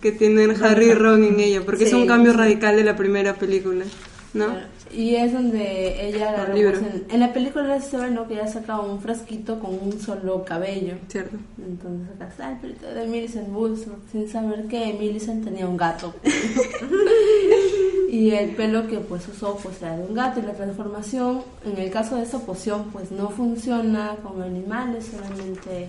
que 0.00 0.10
tienen 0.10 0.50
Harry 0.64 0.86
y 0.86 0.94
Ron 0.94 1.22
en 1.22 1.38
ella, 1.38 1.60
porque 1.64 1.84
es 1.84 1.92
un 1.92 2.08
cambio 2.08 2.32
radical 2.32 2.74
de 2.74 2.82
la 2.82 2.96
primera 2.96 3.34
película, 3.34 3.84
¿no? 4.34 4.46
Claro. 4.46 4.66
Y 4.94 5.14
es 5.14 5.32
donde 5.32 6.06
ella 6.08 6.48
en, 6.54 7.06
en 7.08 7.20
la 7.20 7.32
película 7.32 7.80
se 7.80 7.96
ve 7.96 8.10
¿no? 8.10 8.28
que 8.28 8.34
ella 8.34 8.46
saca 8.46 8.78
un 8.80 9.00
frasquito 9.00 9.58
con 9.58 9.74
un 9.74 9.98
solo 10.00 10.44
cabello. 10.44 10.94
Cierto. 11.08 11.36
Entonces 11.58 12.14
acá 12.14 12.28
está 12.28 12.52
el 12.52 12.58
pelito 12.58 12.86
de 12.86 13.06
Millicent 13.06 13.48
Bulstrode, 13.48 14.00
sin 14.10 14.28
saber 14.28 14.66
que 14.66 14.92
Millicent 14.92 15.44
tenía 15.44 15.66
un 15.66 15.76
gato. 15.76 16.14
y 18.10 18.30
el 18.32 18.54
pelo 18.54 18.86
que 18.86 18.98
pues 18.98 19.26
usó 19.28 19.56
pues 19.56 19.80
era 19.80 19.96
de 19.96 20.04
un 20.04 20.14
gato 20.14 20.40
y 20.40 20.42
la 20.42 20.52
transformación, 20.52 21.42
en 21.64 21.78
el 21.78 21.90
caso 21.90 22.16
de 22.16 22.24
esa 22.24 22.40
poción, 22.40 22.90
pues 22.92 23.10
no 23.10 23.30
funciona 23.30 24.16
con 24.22 24.42
animales, 24.42 25.06
solamente 25.10 25.88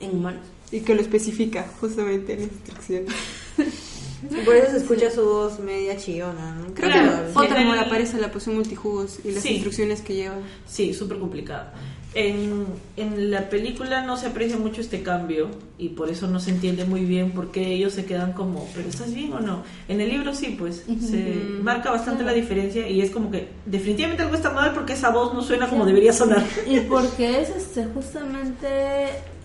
en 0.00 0.16
humanos. 0.16 0.42
Y 0.72 0.80
que 0.80 0.94
lo 0.94 1.02
especifica 1.02 1.66
justamente 1.80 2.34
en 2.34 2.40
las 2.40 2.52
instrucciones. 2.52 3.14
Y 4.30 4.44
por 4.44 4.54
eso 4.56 4.70
se 4.72 4.76
escucha 4.78 5.10
su 5.10 5.22
voz 5.24 5.58
media 5.60 5.96
chillona, 5.96 6.54
¿no? 6.56 6.74
Creo 6.74 6.90
Claro, 6.90 7.10
que 7.40 7.46
en 7.60 7.68
el- 7.68 7.78
aparece 7.78 8.18
la 8.20 8.30
poción 8.30 8.56
multijugos 8.56 9.18
y 9.24 9.30
las 9.32 9.42
Sí. 9.42 9.54
instrucciones 9.54 10.02
que 10.02 10.14
lleva. 10.14 10.36
Sí, 10.66 10.92
súper 10.94 11.18
complicado. 11.18 11.70
En, 12.12 12.66
en 12.96 13.30
la 13.30 13.48
película 13.48 14.04
no 14.04 14.16
se 14.16 14.26
aprecia 14.26 14.56
mucho 14.56 14.80
este 14.80 15.00
cambio 15.04 15.48
y 15.78 15.90
por 15.90 16.10
eso 16.10 16.26
no 16.26 16.40
se 16.40 16.50
entiende 16.50 16.84
muy 16.84 17.04
bien 17.04 17.30
por 17.30 17.52
qué 17.52 17.72
ellos 17.72 17.92
se 17.92 18.04
quedan 18.04 18.32
como, 18.32 18.68
pero 18.74 18.88
¿estás 18.88 19.14
bien 19.14 19.32
o 19.32 19.38
no? 19.38 19.62
En 19.86 20.00
el 20.00 20.08
libro 20.10 20.34
sí, 20.34 20.56
pues 20.58 20.84
se 21.08 21.36
marca 21.62 21.92
bastante 21.92 22.24
la 22.24 22.32
diferencia 22.32 22.88
y 22.88 23.00
es 23.00 23.10
como 23.12 23.30
que 23.30 23.48
definitivamente 23.64 24.24
algo 24.24 24.34
está 24.34 24.50
mal 24.50 24.72
porque 24.74 24.94
esa 24.94 25.10
voz 25.10 25.32
no 25.34 25.40
suena 25.42 25.68
como 25.70 25.86
debería 25.86 26.12
sonar. 26.12 26.44
Y 26.66 26.80
porque 26.80 27.42
es 27.42 27.50
este, 27.50 27.84
justamente, 27.94 28.66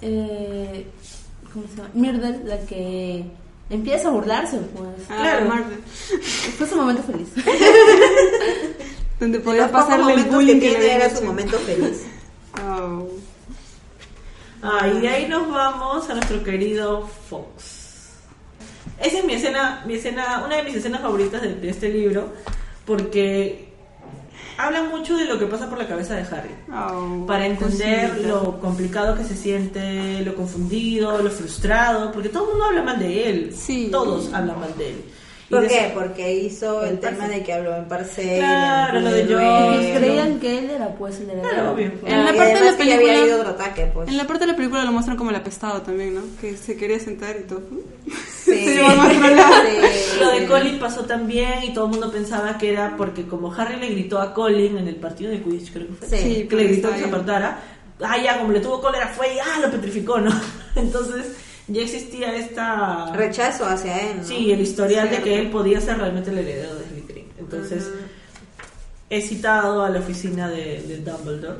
eh, 0.01 0.85
¿cómo 1.53 1.65
se 1.67 1.77
llama? 1.77 1.89
Myrtle 1.93 2.39
la 2.45 2.57
que 2.65 3.25
empieza 3.69 4.07
a 4.07 4.11
burlarse, 4.11 4.57
pues. 4.57 4.89
Ah, 5.09 5.15
Claro. 5.21 5.45
Marvel. 5.47 5.79
Fue 6.57 6.67
su 6.67 6.75
momento 6.75 7.03
feliz. 7.03 7.29
Donde 9.19 9.37
De 9.37 9.43
podía 9.43 9.71
pasarle 9.71 10.13
el 10.13 10.25
bullying 10.25 10.59
que 10.59 10.71
que 10.73 10.79
le 10.79 10.93
era 10.95 11.15
su 11.15 11.23
momento 11.23 11.57
feliz. 11.59 12.03
Oh. 12.61 13.07
Ah, 14.61 14.87
y 14.87 14.99
de 14.99 15.07
ahí 15.07 15.27
nos 15.27 15.49
vamos 15.49 16.09
a 16.09 16.13
nuestro 16.15 16.43
querido 16.43 17.07
Fox. 17.29 18.13
Esa 18.99 19.19
es 19.19 19.25
mi 19.25 19.33
escena, 19.33 19.83
mi 19.85 19.95
escena, 19.95 20.41
una 20.45 20.57
de 20.57 20.63
mis 20.63 20.75
escenas 20.75 21.01
favoritas 21.01 21.41
de, 21.41 21.55
de 21.55 21.69
este 21.69 21.89
libro, 21.89 22.33
porque 22.85 23.64
habla 24.57 24.83
mucho 24.83 25.15
de 25.17 25.25
lo 25.25 25.37
que 25.39 25.45
pasa 25.45 25.69
por 25.69 25.77
la 25.77 25.87
cabeza 25.87 26.15
de 26.15 26.21
Harry. 26.21 26.49
Oh, 26.71 27.25
Para 27.25 27.45
entender 27.45 28.09
cosita. 28.09 28.27
lo 28.27 28.59
complicado 28.59 29.15
que 29.17 29.23
se 29.23 29.35
siente, 29.35 30.21
lo 30.21 30.35
confundido, 30.35 31.21
lo 31.21 31.29
frustrado, 31.29 32.11
porque 32.11 32.29
todo 32.29 32.43
el 32.45 32.49
mundo 32.51 32.65
habla 32.65 32.83
mal 32.83 32.99
de 32.99 33.29
él. 33.29 33.53
Sí. 33.55 33.89
Todos 33.91 34.33
hablan 34.33 34.59
mal 34.59 34.75
de 34.77 34.89
él. 34.89 35.01
¿Por 35.49 35.67
qué? 35.67 35.85
eso- 35.85 35.93
Porque 35.93 36.33
hizo 36.33 36.83
el 36.83 36.93
El 36.93 36.99
tema 36.99 37.27
de 37.27 37.43
que 37.43 37.53
habló 37.53 37.75
en 37.75 37.85
parcel. 37.87 38.39
Claro, 38.39 38.99
lo 38.99 39.11
de. 39.11 39.23
Pues 39.25 39.97
creían 39.99 40.39
que 40.39 40.57
él 40.57 40.69
era 40.71 40.87
pues 40.95 41.19
el 41.19 41.29
heredero. 41.29 41.49
Claro, 41.49 41.71
obvio. 41.73 41.91
En 42.03 42.25
la 42.25 42.33
parte 42.33 42.53
de 42.53 42.53
la 42.53 42.59
ya 42.77 42.83
había 42.83 42.97
película- 42.97 43.25
ido 43.27 43.39
otro 43.41 43.49
ataque, 43.51 43.91
pues. 43.93 44.09
En 44.09 44.17
la 44.17 44.25
parte 44.25 44.45
de 44.45 44.51
la 44.53 44.55
película 44.57 44.83
lo 44.83 44.91
muestran 44.91 45.17
como 45.17 45.29
el 45.29 45.35
apestado 45.35 45.83
también, 45.83 46.15
¿no? 46.15 46.21
Que 46.41 46.57
se 46.57 46.75
quería 46.75 46.99
sentar 46.99 47.35
y 47.39 47.43
todo. 47.43 47.61
Sí. 48.57 48.65
Se 48.65 48.81
va 48.81 48.95
más 48.95 49.13
para 49.13 49.27
allá. 49.27 49.49
Sí. 49.91 50.19
Lo 50.19 50.31
de 50.31 50.45
Colin 50.45 50.79
pasó 50.79 51.05
también 51.05 51.63
y 51.63 51.73
todo 51.73 51.85
el 51.85 51.91
mundo 51.91 52.11
pensaba 52.11 52.57
que 52.57 52.71
era 52.71 52.95
porque 52.97 53.25
como 53.25 53.53
Harry 53.53 53.79
le 53.79 53.89
gritó 53.89 54.19
a 54.19 54.33
Colin 54.33 54.77
en 54.77 54.87
el 54.87 54.95
partido 54.95 55.31
de 55.31 55.41
Quidditch, 55.41 55.73
creo 55.73 55.87
que 55.87 55.93
fue. 55.93 56.07
Sí. 56.07 56.47
Que 56.49 56.55
le 56.55 56.63
gritó 56.65 56.91
que 56.91 56.99
se 56.99 57.05
apartara. 57.05 57.59
Ah, 58.01 58.17
ya, 58.17 58.37
como 58.39 58.51
le 58.51 58.59
tuvo 58.59 58.81
cólera 58.81 59.07
fue 59.07 59.35
y 59.35 59.39
ah, 59.39 59.59
lo 59.61 59.71
petrificó, 59.71 60.19
¿no? 60.19 60.31
Entonces 60.75 61.35
ya 61.67 61.81
existía 61.81 62.35
esta... 62.35 63.11
Rechazo 63.13 63.65
hacia 63.65 63.97
él. 64.09 64.17
¿no? 64.17 64.23
Sí, 64.23 64.51
el 64.51 64.61
historial 64.61 65.09
de 65.09 65.21
que 65.21 65.39
él 65.39 65.49
podía 65.49 65.81
ser 65.81 65.97
realmente 65.97 66.29
el 66.29 66.39
heredero 66.39 66.75
de 66.75 66.85
Slytherin. 66.85 67.27
Entonces 67.39 67.89
he 69.09 69.21
citado 69.21 69.83
a 69.83 69.89
la 69.89 69.99
oficina 69.99 70.49
de, 70.49 70.81
de 70.81 70.97
Dumbledore. 70.97 71.59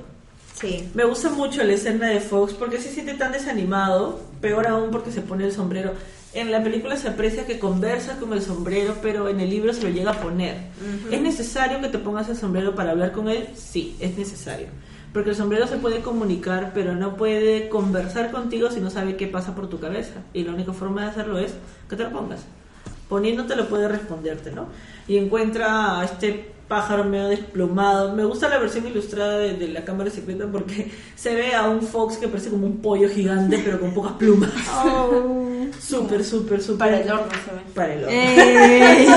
Sí. 0.60 0.89
Me 0.93 1.04
gusta 1.04 1.30
mucho 1.30 1.64
la 1.64 1.74
escena 1.74 2.10
de 2.10 2.20
Fox 2.20 2.54
porque 2.54 2.80
se 2.80 2.91
siente 2.91 3.14
tan 3.16 3.32
desanimado, 3.32 4.22
peor 4.41 4.68
aún 4.68 4.89
porque 4.89 5.12
se 5.12 5.22
pone 5.22 5.46
el 5.46 5.52
sombrero. 5.52 5.93
En 6.36 6.52
la 6.52 6.62
película 6.62 6.98
se 6.98 7.08
aprecia 7.08 7.46
que 7.46 7.60
conversa 7.60 8.20
con 8.20 8.34
el 8.34 8.42
sombrero, 8.42 8.98
pero 9.02 9.30
en 9.30 9.40
el 9.40 9.50
libro 9.50 9.72
se 9.72 9.84
lo 9.84 9.90
llega 9.90 10.12
a 10.12 10.20
poner. 10.20 10.58
¿Es 11.10 11.22
necesario 11.22 11.80
que 11.80 11.88
te 11.88 11.98
pongas 11.98 12.28
el 12.28 12.36
sombrero 12.36 12.76
para 12.76 12.92
hablar 12.92 13.14
con 13.14 13.30
él? 13.30 13.48
Sí, 13.56 13.96
es 14.02 14.18
necesario. 14.18 14.68
Porque 15.14 15.30
el 15.30 15.38
sombrero 15.38 15.66
se 15.66 15.78
puede 15.78 16.02
comunicar, 16.02 16.72
pero 16.74 16.94
no 16.94 17.16
puede 17.16 17.70
conversar 17.70 18.32
contigo 18.32 18.70
si 18.70 18.82
no 18.82 18.90
sabe 18.90 19.16
qué 19.16 19.28
pasa 19.28 19.56
por 19.56 19.70
tu 19.70 19.80
cabeza. 19.80 20.24
Y 20.34 20.44
la 20.44 20.52
única 20.52 20.74
forma 20.74 21.04
de 21.04 21.08
hacerlo 21.08 21.40
es 21.40 21.54
que 21.90 21.96
te 21.96 22.04
lo 22.04 22.12
pongas. 22.12 22.42
Poniéndotelo 23.08 23.70
puede 23.70 23.88
responderte, 23.88 24.52
¿no? 24.52 24.68
Y 25.08 25.16
encuentra 25.16 26.02
a 26.02 26.04
este 26.04 26.55
pájaro 26.68 27.03
medio 27.03 27.28
desplumado. 27.30 28.13
Me 28.16 28.24
gusta 28.26 28.49
la 28.49 28.57
versión 28.57 28.88
ilustrada 28.88 29.38
de, 29.38 29.53
de 29.53 29.68
la 29.70 29.84
cámara 29.86 30.09
secreta 30.09 30.45
porque 30.51 30.91
se 31.16 31.34
ve 31.36 31.53
a 31.55 31.68
un 31.70 31.82
fox 31.82 32.18
que 32.18 32.28
parece 32.28 32.49
como 32.49 32.66
un 32.68 32.78
pollo 32.78 33.09
gigante, 33.09 33.61
pero 33.63 33.80
con 33.80 33.93
pocas 33.93 34.13
plumas. 34.13 34.51
Súper, 35.80 36.24
súper, 36.24 36.61
súper. 36.61 36.78
Para 36.78 36.99
el 37.01 37.09
horno 37.11 37.28
se 37.32 37.51
ve. 37.51 37.61
Para 37.74 37.93
el 37.93 38.03
horno. 38.05 38.11
Eh, 38.18 39.07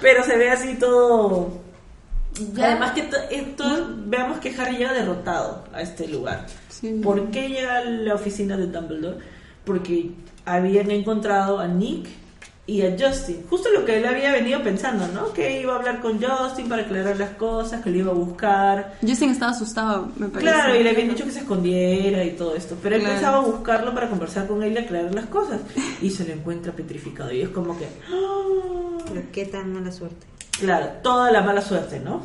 Pero 0.00 0.24
se 0.24 0.36
ve 0.36 0.50
así 0.50 0.74
todo. 0.78 1.58
Ya. 2.54 2.66
Además 2.68 2.92
que 2.92 3.02
to- 3.02 3.16
esto- 3.30 3.88
veamos 4.06 4.38
que 4.38 4.54
Harry 4.56 4.78
llega 4.78 4.92
derrotado 4.94 5.64
a 5.74 5.82
este 5.82 6.08
lugar. 6.08 6.46
Sí. 6.68 7.00
¿Por 7.02 7.30
qué 7.30 7.48
llega 7.48 7.78
a 7.78 7.84
la 7.84 8.14
oficina 8.14 8.56
de 8.56 8.66
Dumbledore? 8.68 9.18
Porque 9.64 10.12
habían 10.46 10.90
encontrado 10.90 11.58
a 11.58 11.66
Nick 11.66 12.08
y 12.70 12.82
a 12.82 12.96
Justin. 12.98 13.44
Justo 13.50 13.68
lo 13.70 13.84
que 13.84 13.96
él 13.96 14.06
había 14.06 14.30
venido 14.32 14.62
pensando, 14.62 15.08
¿no? 15.08 15.32
Que 15.32 15.60
iba 15.60 15.72
a 15.74 15.76
hablar 15.78 16.00
con 16.00 16.22
Justin 16.22 16.68
para 16.68 16.82
aclarar 16.82 17.16
las 17.18 17.30
cosas, 17.30 17.82
que 17.82 17.90
lo 17.90 17.96
iba 17.96 18.12
a 18.12 18.14
buscar. 18.14 18.96
Justin 19.02 19.30
estaba 19.30 19.50
asustado, 19.50 20.08
me 20.16 20.28
parece. 20.28 20.52
Claro, 20.52 20.76
y 20.76 20.82
le 20.84 20.90
habían 20.90 21.08
dicho 21.08 21.24
que 21.24 21.32
se 21.32 21.40
escondiera 21.40 22.22
y 22.24 22.30
todo 22.36 22.54
esto. 22.54 22.76
Pero 22.82 22.94
él 22.94 23.00
Claro. 23.02 23.14
pensaba 23.16 23.38
buscarlo 23.40 23.92
para 23.92 24.08
conversar 24.08 24.46
con 24.46 24.62
él 24.62 24.72
y 24.74 24.78
aclarar 24.78 25.12
las 25.14 25.26
cosas. 25.26 25.60
Y 26.00 26.10
se 26.10 26.24
lo 26.24 26.32
encuentra 26.32 26.72
petrificado. 26.72 27.32
Y 27.32 27.42
es 27.42 27.48
como 27.48 27.76
que. 27.76 27.86
¡ah! 28.08 28.98
Pero 29.08 29.22
qué 29.32 29.46
tan 29.46 29.72
mala 29.72 29.90
suerte. 29.90 30.26
Claro, 30.60 30.86
toda 31.02 31.30
la 31.32 31.40
mala 31.42 31.62
suerte, 31.62 31.98
¿no? 31.98 32.22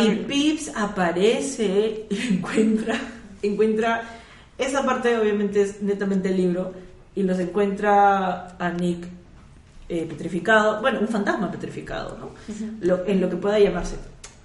Y 0.00 0.10
Pips 0.16 0.70
aparece 0.76 2.06
y 2.10 2.28
encuentra, 2.34 2.94
encuentra, 3.42 4.02
esa 4.58 4.84
parte 4.84 5.16
obviamente 5.16 5.62
es 5.62 5.80
netamente 5.82 6.28
el 6.28 6.36
libro, 6.36 6.72
y 7.14 7.22
los 7.22 7.38
encuentra 7.38 8.56
a 8.58 8.70
Nick 8.70 9.06
eh, 9.88 10.04
petrificado, 10.08 10.80
bueno, 10.80 11.00
un 11.00 11.08
fantasma 11.08 11.50
petrificado, 11.50 12.16
¿no? 12.18 12.30
Lo- 12.80 13.06
en 13.06 13.20
lo 13.20 13.30
que 13.30 13.36
pueda 13.36 13.58
llamarse. 13.58 13.96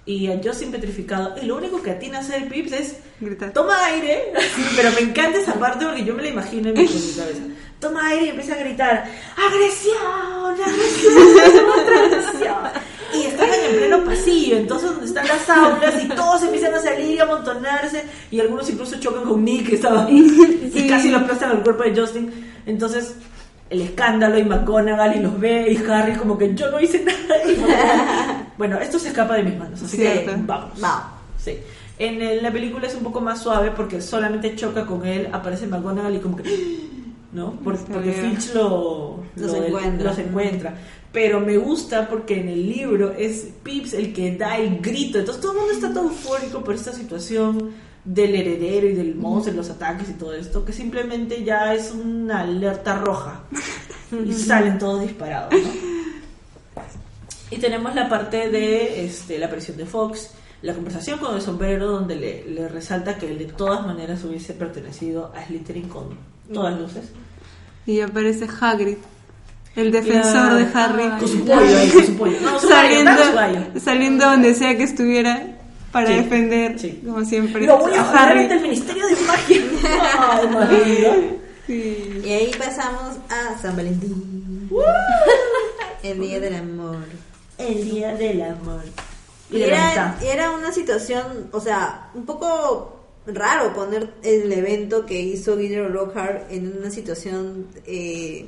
Y 0.06 0.26
a 0.30 0.40
Justin 0.42 0.70
petrificado, 0.70 1.34
y 1.40 1.46
lo 1.46 1.56
único 1.56 1.82
que 1.82 1.90
atina 1.92 2.18
a 2.18 2.20
hacer 2.20 2.48
Pips 2.48 2.72
es 2.72 2.96
Gritar. 3.20 3.52
toma 3.52 3.84
aire, 3.86 4.32
pero 4.76 4.90
me 4.92 5.00
encanta 5.00 5.38
esa 5.38 5.54
parte 5.54 5.84
porque 5.84 6.04
yo 6.04 6.14
me 6.14 6.22
la 6.22 6.28
imagino 6.28 6.68
en 6.70 6.74
mi, 6.74 6.86
cabeza. 6.86 7.42
Toma 7.80 8.06
aire 8.08 8.26
y 8.26 8.28
empieza 8.30 8.54
a 8.54 8.58
gritar, 8.58 9.04
agresión, 9.36 10.56
agresión, 10.64 11.14
agresión. 12.04 12.56
Y 13.14 13.22
estaban 13.26 13.54
en 13.70 13.76
pleno 13.76 14.04
pasillo, 14.04 14.56
entonces 14.56 14.90
donde 14.90 15.06
están 15.06 15.26
las 15.28 15.48
aulas 15.48 16.02
y 16.02 16.08
todos 16.08 16.42
empiezan 16.42 16.74
a 16.74 16.80
salir 16.80 17.14
y 17.14 17.18
a 17.18 17.22
amontonarse 17.24 18.04
y 18.30 18.40
algunos 18.40 18.68
incluso 18.70 18.98
chocan 18.98 19.24
con 19.24 19.44
Nick 19.44 19.68
que 19.68 19.74
estaba 19.76 20.06
ahí 20.06 20.70
y 20.74 20.88
casi 20.88 21.10
lo 21.10 21.18
aplastan 21.18 21.50
al 21.50 21.62
cuerpo 21.62 21.84
de 21.84 21.94
Justin. 21.98 22.30
Entonces 22.66 23.14
el 23.70 23.80
escándalo 23.82 24.38
y 24.38 24.44
McGonagall 24.44 25.16
y 25.16 25.20
los 25.20 25.38
ve 25.40 25.70
y 25.72 25.76
Harry 25.90 26.14
como 26.14 26.36
que 26.38 26.54
yo 26.54 26.70
no 26.70 26.80
hice 26.80 27.02
nada. 27.04 28.46
Bueno, 28.56 28.78
esto 28.78 28.98
se 28.98 29.08
escapa 29.08 29.34
de 29.34 29.42
mis 29.44 29.56
manos, 29.56 29.82
así 29.82 29.96
que 29.96 30.04
vamos. 30.46 30.80
Vamos. 30.80 31.04
Sí. 31.42 31.58
En 31.98 32.20
el- 32.22 32.42
la 32.42 32.50
película 32.52 32.86
es 32.86 32.94
un 32.94 33.02
poco 33.02 33.20
más 33.20 33.40
suave 33.42 33.70
porque 33.74 34.00
solamente 34.00 34.54
choca 34.56 34.84
con 34.86 35.04
él, 35.06 35.28
aparece 35.32 35.66
McGonagall 35.66 36.14
y 36.16 36.18
como 36.18 36.36
que... 36.36 36.42
¿No? 37.34 37.52
Por- 37.60 37.76
porque. 37.84 38.12
Finch 38.12 38.54
lo, 38.54 39.22
Los 39.36 39.52
lo- 39.52 39.64
encuentra. 39.64 40.08
los 40.10 40.18
encuentra. 40.18 40.74
Pero 41.12 41.40
me 41.40 41.56
gusta 41.58 42.08
porque 42.08 42.40
en 42.40 42.48
el 42.48 42.68
libro 42.68 43.12
es 43.12 43.48
Pips 43.62 43.92
el 43.94 44.12
que 44.14 44.36
da 44.36 44.56
el 44.56 44.78
grito. 44.80 45.18
Entonces 45.18 45.40
todo 45.42 45.52
el 45.52 45.58
mundo 45.58 45.72
está 45.74 45.92
tan 45.92 46.04
eufórico 46.04 46.64
por 46.64 46.74
esta 46.74 46.92
situación 46.92 47.72
del 48.04 48.34
heredero 48.34 48.88
y 48.88 48.94
del 48.94 49.14
monstruo, 49.14 49.56
los 49.56 49.70
ataques 49.70 50.08
y 50.10 50.14
todo 50.14 50.34
esto, 50.34 50.64
que 50.64 50.72
simplemente 50.72 51.42
ya 51.44 51.72
es 51.74 51.92
una 51.92 52.40
alerta 52.40 52.98
roja. 52.98 53.42
Y 54.26 54.32
salen 54.34 54.78
todos 54.78 55.02
disparados, 55.02 55.52
¿no? 55.54 55.58
Y 57.50 57.58
tenemos 57.58 57.94
la 57.94 58.08
parte 58.08 58.50
de 58.50 59.04
este, 59.04 59.38
la 59.38 59.46
aparición 59.46 59.76
de 59.76 59.86
Fox, 59.86 60.30
la 60.62 60.74
conversación 60.74 61.18
con 61.18 61.34
el 61.34 61.42
sombrero 61.42 61.86
donde 61.86 62.16
le, 62.16 62.44
le 62.48 62.68
resalta 62.68 63.16
que 63.18 63.30
él 63.30 63.38
de 63.38 63.44
todas 63.46 63.86
maneras 63.86 64.24
hubiese 64.24 64.54
pertenecido 64.54 65.32
a 65.34 65.44
Slytherin 65.46 65.88
con 65.88 66.08
todas 66.52 66.78
luces. 66.78 67.04
Y 67.86 68.00
aparece 68.00 68.48
Hagrid, 68.60 68.96
el 69.76 69.92
defensor 69.92 70.32
Claro. 70.32 70.54
de 70.56 70.66
Harry, 70.74 71.18
Con 71.20 71.28
su 71.28 71.44
pollo 71.44 71.78
ahí, 71.78 71.90
con 71.90 72.06
su 72.06 72.16
pollo. 72.16 72.36
No, 72.42 72.58
su 72.60 72.68
saliendo, 72.68 73.10
dame 73.10 73.24
su 73.26 73.32
gallo. 73.34 73.60
saliendo 73.80 74.24
donde 74.30 74.54
sea 74.54 74.76
que 74.76 74.82
estuviera 74.84 75.46
para 75.92 76.06
Sí, 76.08 76.14
defender, 76.14 76.78
sí. 76.78 77.02
como 77.04 77.24
siempre, 77.24 77.66
Lo 77.66 77.78
voy 77.78 77.94
a 77.94 78.04
jugar 78.04 78.28
Harry. 78.30 78.40
ante 78.42 78.54
el 78.54 78.60
Ministerio 78.62 79.06
de 79.06 79.16
Magia. 79.26 79.60
Madre. 80.52 81.38
Sí. 81.66 82.22
Y 82.24 82.28
ahí 82.30 82.50
pasamos 82.58 83.16
a 83.30 83.58
San 83.60 83.76
Valentín. 83.76 84.68
El 86.02 86.20
día 86.20 86.40
del 86.40 86.54
amor. 86.56 87.04
El 87.58 87.84
día 87.90 88.14
del 88.14 88.42
amor. 88.42 88.82
Y 89.50 89.62
era, 89.62 90.16
era 90.22 90.50
una 90.50 90.72
situación, 90.72 91.48
o 91.52 91.60
sea, 91.60 92.08
un 92.14 92.24
poco 92.26 92.93
raro 93.26 93.72
poner 93.74 94.10
el 94.22 94.52
evento 94.52 95.06
que 95.06 95.20
hizo 95.20 95.56
Guillermo 95.56 95.88
Lockhart 95.88 96.50
en 96.52 96.76
una 96.78 96.90
situación 96.90 97.66
eh, 97.86 98.46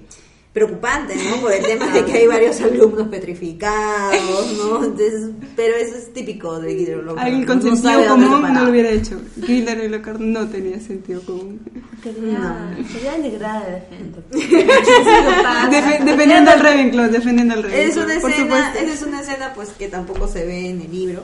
preocupante, 0.52 1.14
¿no? 1.16 1.36
Por 1.42 1.52
el 1.52 1.62
tema 1.64 1.86
de 1.92 2.04
que 2.04 2.12
hay 2.12 2.26
varios 2.26 2.58
alumnos 2.62 3.08
petrificados, 3.08 4.52
¿no? 4.58 4.84
Entonces, 4.84 5.30
pero 5.54 5.76
eso 5.76 5.96
es 5.96 6.12
típico 6.14 6.58
de 6.60 6.74
Guillermo 6.74 7.02
Lockhart. 7.02 7.26
Alguien 7.26 7.46
con 7.46 7.58
¿no? 7.58 7.64
No 7.70 7.76
sentido 7.76 8.08
común 8.08 8.52
no 8.54 8.64
lo 8.64 8.70
hubiera 8.70 8.90
hecho. 8.90 9.20
Gilder 9.44 9.84
y 9.84 9.88
Lockhart 9.88 10.20
no 10.20 10.48
tenía 10.48 10.80
sentido 10.80 11.20
común. 11.22 11.60
Quería, 12.02 12.76
quería 12.92 13.12
denigrar 13.12 13.62
a 13.64 13.70
la 13.70 13.80
gente. 13.80 14.20
Defe- 15.70 16.04
defendiendo 16.04 16.50
al 16.50 16.60
Ravenclaw, 16.60 17.10
defendiendo 17.10 17.54
al 17.54 17.62
Ravenclaw. 17.62 17.88
Es 17.90 17.96
una 17.96 18.14
escena, 18.14 18.74
es 18.74 19.02
una 19.02 19.20
escena 19.20 19.52
pues 19.54 19.70
que 19.70 19.88
tampoco 19.88 20.28
se 20.28 20.44
ve 20.44 20.70
en 20.70 20.80
el 20.82 20.90
libro. 20.90 21.22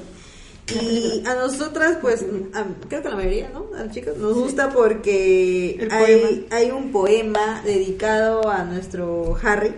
Y 0.80 1.22
a 1.26 1.34
nosotras, 1.34 1.98
pues, 2.00 2.24
a- 2.54 2.64
creo 2.88 3.02
que 3.02 3.08
a 3.08 3.10
la 3.10 3.16
mayoría, 3.16 3.50
¿no? 3.50 3.66
A 3.76 3.84
las 3.84 3.94
chicas 3.94 4.16
nos 4.16 4.34
gusta 4.34 4.70
porque 4.70 5.88
hay, 5.90 6.46
hay 6.50 6.70
un 6.70 6.92
poema 6.92 7.62
dedicado 7.64 8.48
a 8.50 8.64
nuestro 8.64 9.36
Harry. 9.42 9.74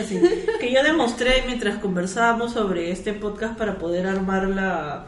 Así, 0.00 0.20
que 0.60 0.72
yo 0.72 0.82
demostré 0.82 1.42
mientras 1.46 1.78
conversábamos 1.78 2.52
sobre 2.52 2.92
este 2.92 3.12
podcast 3.12 3.58
para 3.58 3.78
poder 3.78 4.06
armar 4.06 4.48
la, 4.48 5.06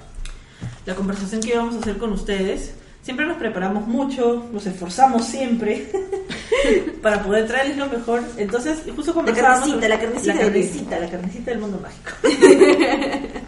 la 0.84 0.94
conversación 0.94 1.40
que 1.40 1.50
íbamos 1.50 1.76
a 1.76 1.78
hacer 1.78 1.96
con 1.96 2.12
ustedes. 2.12 2.74
Siempre 3.02 3.26
nos 3.26 3.36
preparamos 3.36 3.86
mucho, 3.86 4.46
nos 4.52 4.64
esforzamos 4.66 5.26
siempre 5.26 5.86
para 7.02 7.22
poder 7.22 7.46
traerles 7.46 7.76
lo 7.76 7.86
mejor. 7.86 8.22
Entonces, 8.38 8.78
justo 8.96 9.12
conversábamos... 9.14 9.68
carnecita, 9.68 9.88
la 9.88 10.00
carnecita 10.00 10.34
La 10.34 10.40
carnecita, 10.40 10.98
la 11.00 11.10
carnecita 11.10 11.50
del 11.50 11.60
mundo 11.60 11.80
mágico. 11.82 12.10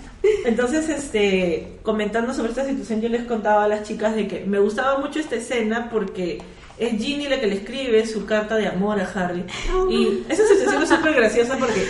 Entonces, 0.45 0.89
este, 0.89 1.79
comentando 1.83 2.33
sobre 2.35 2.51
esta 2.51 2.65
situación, 2.65 3.01
yo 3.01 3.09
les 3.09 3.25
contaba 3.25 3.65
a 3.65 3.69
las 3.69 3.83
chicas 3.83 4.15
de 4.15 4.29
que 4.29 4.45
me 4.45 4.59
gustaba 4.59 4.99
mucho 4.99 5.19
esta 5.19 5.37
escena 5.37 5.89
porque 5.91 6.41
es 6.79 7.03
Ginny 7.03 7.29
la 7.29 7.41
que 7.41 7.47
le 7.47 7.57
escribe 7.57 8.07
su 8.07 8.27
carta 8.27 8.57
de 8.57 8.67
amor 8.67 9.01
a 9.01 9.11
Harry. 9.15 9.45
Y 9.91 10.25
esa 10.29 10.47
situación 10.47 10.83
es 10.83 10.89
súper 10.89 11.15
graciosa 11.15 11.57
porque, 11.59 11.87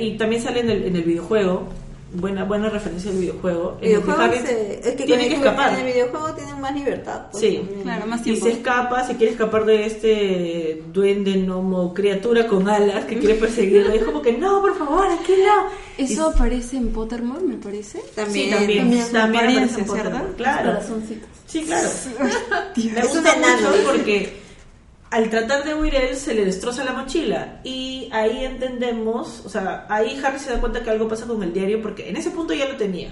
y 0.00 0.16
también 0.16 0.42
sale 0.42 0.60
en 0.60 0.70
el, 0.70 0.84
en 0.84 0.96
el 0.96 1.02
videojuego, 1.02 1.68
buena, 2.14 2.44
buena 2.44 2.68
referencia 2.68 3.10
al 3.10 3.16
videojuego, 3.18 3.78
el 3.80 3.80
que 3.80 3.86
Videojuego 3.98 4.32
se- 4.46 4.80
es 4.88 4.96
que 4.96 5.04
tiene 5.04 5.28
que 5.28 5.34
escapar. 5.36 5.72
En 5.74 5.80
el 5.86 5.92
videojuego 5.92 6.32
tienen 6.34 6.60
más 6.60 6.74
libertad. 6.74 7.22
pues, 7.30 7.40
Sí. 7.42 7.62
Claro, 7.82 8.06
más 8.06 8.20
Y 8.20 8.24
tiempo. 8.24 8.46
se 8.46 8.52
escapa, 8.52 9.06
se 9.06 9.16
quiere 9.16 9.32
escapar 9.32 9.64
de 9.64 9.86
este 9.86 10.82
duende, 10.92 11.32
gnomo, 11.34 11.92
criatura 11.94 12.46
con 12.46 12.68
alas 12.68 13.04
que 13.06 13.18
quiere 13.18 13.34
perseguirlo. 13.36 13.94
Y 13.94 13.98
es 13.98 14.04
como 14.04 14.20
que, 14.22 14.32
no, 14.32 14.60
por 14.60 14.76
favor, 14.78 15.06
aquí 15.06 15.32
no. 15.44 16.04
Eso 16.04 16.28
aparece 16.28 16.76
en 16.76 16.88
Pottermore, 16.92 17.42
me 17.44 17.56
parece. 17.56 18.00
También. 18.14 18.46
sí, 18.46 18.50
también. 18.54 18.78
también 18.80 19.12
También, 19.12 19.44
aparece, 19.44 19.62
en 19.62 19.68
¿cierto? 19.70 19.92
Pottermore, 19.94 20.32
Claro. 20.36 20.72
Corazoncitos. 20.72 21.28
Sí, 21.46 21.62
claro. 21.64 21.88
Me 22.76 23.00
Es 23.00 23.04
un 23.14 23.22
gusta 23.22 23.36
mucho 23.36 23.90
porque 23.92 24.41
al 25.12 25.30
tratar 25.30 25.62
de 25.64 25.74
huir 25.74 25.94
él 25.94 26.16
se 26.16 26.34
le 26.34 26.44
destroza 26.44 26.82
la 26.84 26.92
mochila 26.92 27.60
y 27.64 28.08
ahí 28.12 28.44
entendemos, 28.44 29.42
o 29.44 29.48
sea, 29.48 29.86
ahí 29.88 30.20
Harry 30.24 30.38
se 30.38 30.50
da 30.50 30.58
cuenta 30.60 30.82
que 30.82 30.90
algo 30.90 31.06
pasa 31.06 31.26
con 31.26 31.42
el 31.42 31.52
diario 31.52 31.80
porque 31.82 32.08
en 32.08 32.16
ese 32.16 32.30
punto 32.30 32.52
ya 32.54 32.66
lo 32.66 32.76
tenía. 32.76 33.10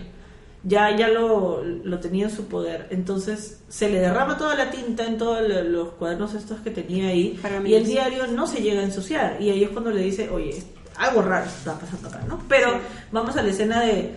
Ya, 0.63 0.95
ya 0.95 1.09
lo, 1.09 1.63
lo 1.65 2.01
tenía 2.01 2.27
en 2.27 2.31
su 2.31 2.45
poder. 2.47 2.87
Entonces 2.91 3.61
se 3.69 3.89
le 3.89 3.99
derrama 4.01 4.37
toda 4.37 4.55
la 4.57 4.71
tinta 4.71 5.07
en 5.07 5.17
todos 5.17 5.41
lo- 5.49 5.63
los 5.65 5.89
cuadernos 5.93 6.35
estos 6.35 6.61
que 6.61 6.71
tenía 6.71 7.09
ahí. 7.09 7.39
Para 7.41 7.61
mí 7.61 7.71
y 7.71 7.75
el 7.75 7.87
sí. 7.87 7.93
diario 7.93 8.27
no 8.27 8.47
se 8.47 8.61
llega 8.61 8.81
a 8.83 8.85
ensuciar. 8.85 9.41
Y 9.41 9.49
ahí 9.51 9.65
es 9.65 9.71
cuando 9.71 9.91
le 9.91 10.03
dice, 10.03 10.29
oye, 10.29 10.63
algo 10.97 11.23
raro 11.23 11.47
está 11.47 11.79
pasando 11.79 12.09
acá, 12.09 12.23
¿no? 12.29 12.43
Pero 12.47 12.79
vamos 13.11 13.37
a 13.39 13.43
la 13.43 13.49
escena 13.49 13.81
de, 13.81 14.11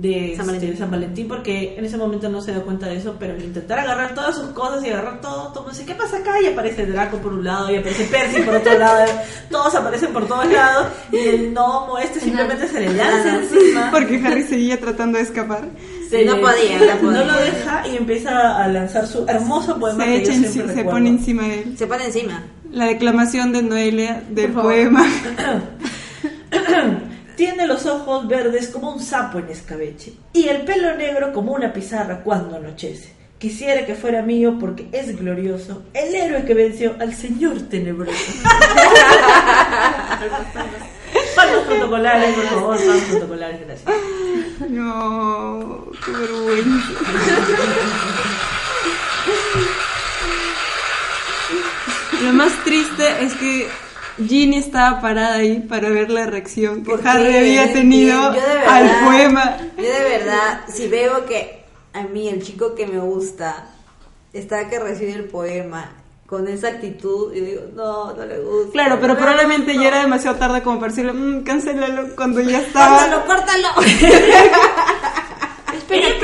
de 0.00 0.34
San 0.36 0.46
este, 0.46 0.46
Valentín. 0.46 0.78
San 0.78 0.90
Valentín 0.90 1.28
porque 1.28 1.74
en 1.76 1.84
ese 1.84 1.96
momento 1.96 2.28
no 2.28 2.40
se 2.40 2.52
da 2.52 2.60
cuenta 2.60 2.86
de 2.86 2.96
eso, 2.96 3.16
pero 3.18 3.34
al 3.34 3.42
intentar 3.42 3.78
agarrar 3.78 4.14
todas 4.14 4.36
sus 4.36 4.46
cosas 4.48 4.84
y 4.84 4.90
agarrar 4.90 5.20
todo, 5.20 5.52
todo 5.52 5.68
dice, 5.68 5.84
¿qué 5.84 5.94
pasa 5.94 6.18
acá? 6.18 6.40
Y 6.40 6.46
aparece 6.46 6.86
Draco 6.86 7.18
por 7.18 7.32
un 7.32 7.44
lado 7.44 7.70
y 7.70 7.76
aparece 7.76 8.04
Percy 8.04 8.42
por 8.42 8.56
otro 8.56 8.78
lado, 8.78 9.04
todos 9.50 9.74
aparecen 9.74 10.12
por 10.12 10.26
todos 10.26 10.46
lados 10.46 10.88
y 11.12 11.18
el 11.18 11.52
gnomo 11.52 11.98
este 11.98 12.20
simplemente 12.20 12.66
se 12.68 12.80
le 12.80 12.94
lanza 12.94 13.36
encima. 13.36 13.90
Porque 13.90 14.20
Harry 14.24 14.42
seguía 14.44 14.80
tratando 14.80 15.18
de 15.18 15.24
escapar. 15.24 15.68
No 16.26 16.40
podía, 16.40 16.78
no 16.78 17.00
podía. 17.00 17.24
lo 17.24 17.36
deja 17.38 17.88
y 17.88 17.96
empieza 17.96 18.62
a 18.62 18.68
lanzar 18.68 19.06
su 19.06 19.24
hermoso 19.26 19.78
poema 19.78 20.04
Se, 20.04 20.10
que 20.10 20.16
echa 20.18 20.32
yo 20.32 20.40
siempre 20.40 20.52
se 20.52 20.66
recuerdo. 20.80 20.90
pone 20.90 21.08
encima 21.08 21.42
de 21.44 21.62
él. 21.62 21.78
Se 21.78 21.86
pone 21.86 22.04
encima. 22.04 22.42
La 22.70 22.86
declamación 22.86 23.52
de 23.52 23.62
Noelia 23.62 24.22
del 24.28 24.52
poema. 24.52 25.06
Tiene 27.36 27.66
los 27.66 27.86
ojos 27.86 28.28
verdes 28.28 28.68
como 28.68 28.92
un 28.92 29.00
sapo 29.00 29.38
en 29.38 29.48
escabeche 29.48 30.12
y 30.32 30.48
el 30.48 30.62
pelo 30.62 30.94
negro 30.96 31.32
como 31.32 31.52
una 31.52 31.72
pizarra 31.72 32.22
cuando 32.22 32.56
anochece. 32.56 33.14
Quisiera 33.38 33.84
que 33.86 33.94
fuera 33.94 34.22
mío 34.22 34.56
porque 34.60 34.88
es 34.92 35.16
glorioso, 35.18 35.82
el 35.94 36.14
héroe 36.14 36.44
que 36.44 36.54
venció 36.54 36.94
al 37.00 37.14
señor 37.14 37.60
tenebroso. 37.62 38.12
Panos 41.34 41.64
protocolares, 41.66 42.34
por 42.34 42.44
favor, 42.44 42.76
panos 42.76 43.02
protocolares, 43.10 43.60
gracias. 43.66 43.90
No, 44.68 45.86
qué 46.04 46.12
vergüenza. 46.12 46.92
Lo 52.22 52.32
más 52.32 52.52
triste 52.64 53.24
es 53.24 53.34
que 53.34 53.68
Ginny 54.18 54.58
estaba 54.58 55.00
parada 55.00 55.36
ahí 55.36 55.60
para 55.60 55.88
ver 55.88 56.10
la 56.10 56.26
reacción 56.26 56.84
que 56.84 56.92
Harry 57.04 57.36
había 57.36 57.72
tenido 57.72 58.20
al 58.68 58.90
poema. 59.04 59.56
Yo 59.76 59.82
de 59.84 60.02
verdad, 60.18 60.60
si 60.68 60.88
veo 60.88 61.24
que 61.26 61.62
a 61.94 62.02
mí 62.02 62.28
el 62.28 62.42
chico 62.42 62.74
que 62.74 62.86
me 62.86 62.98
gusta 62.98 63.66
está 64.32 64.68
que 64.68 64.78
recibe 64.78 65.12
el 65.12 65.24
poema 65.24 65.92
con 66.26 66.48
esa 66.48 66.68
actitud, 66.68 67.34
y 67.34 67.40
digo, 67.40 67.62
no, 67.74 68.14
no 68.14 68.24
le 68.24 68.38
gusta. 68.40 68.72
Claro, 68.72 68.98
pero 69.00 69.12
No, 69.12 69.18
probablemente 69.18 69.74
ya 69.76 69.88
era 69.88 70.00
demasiado 70.00 70.38
tarde 70.38 70.62
como 70.62 70.80
para 70.80 70.90
decirle, 70.90 71.12
mmm, 71.12 71.42
cancélalo 71.44 72.16
cuando 72.16 72.40
ya 72.40 72.62
Córtalo, 72.64 72.66
estaba. 73.18 73.24
córtalo. 73.26 73.68
Pensó 75.88 76.08
que 76.20 76.21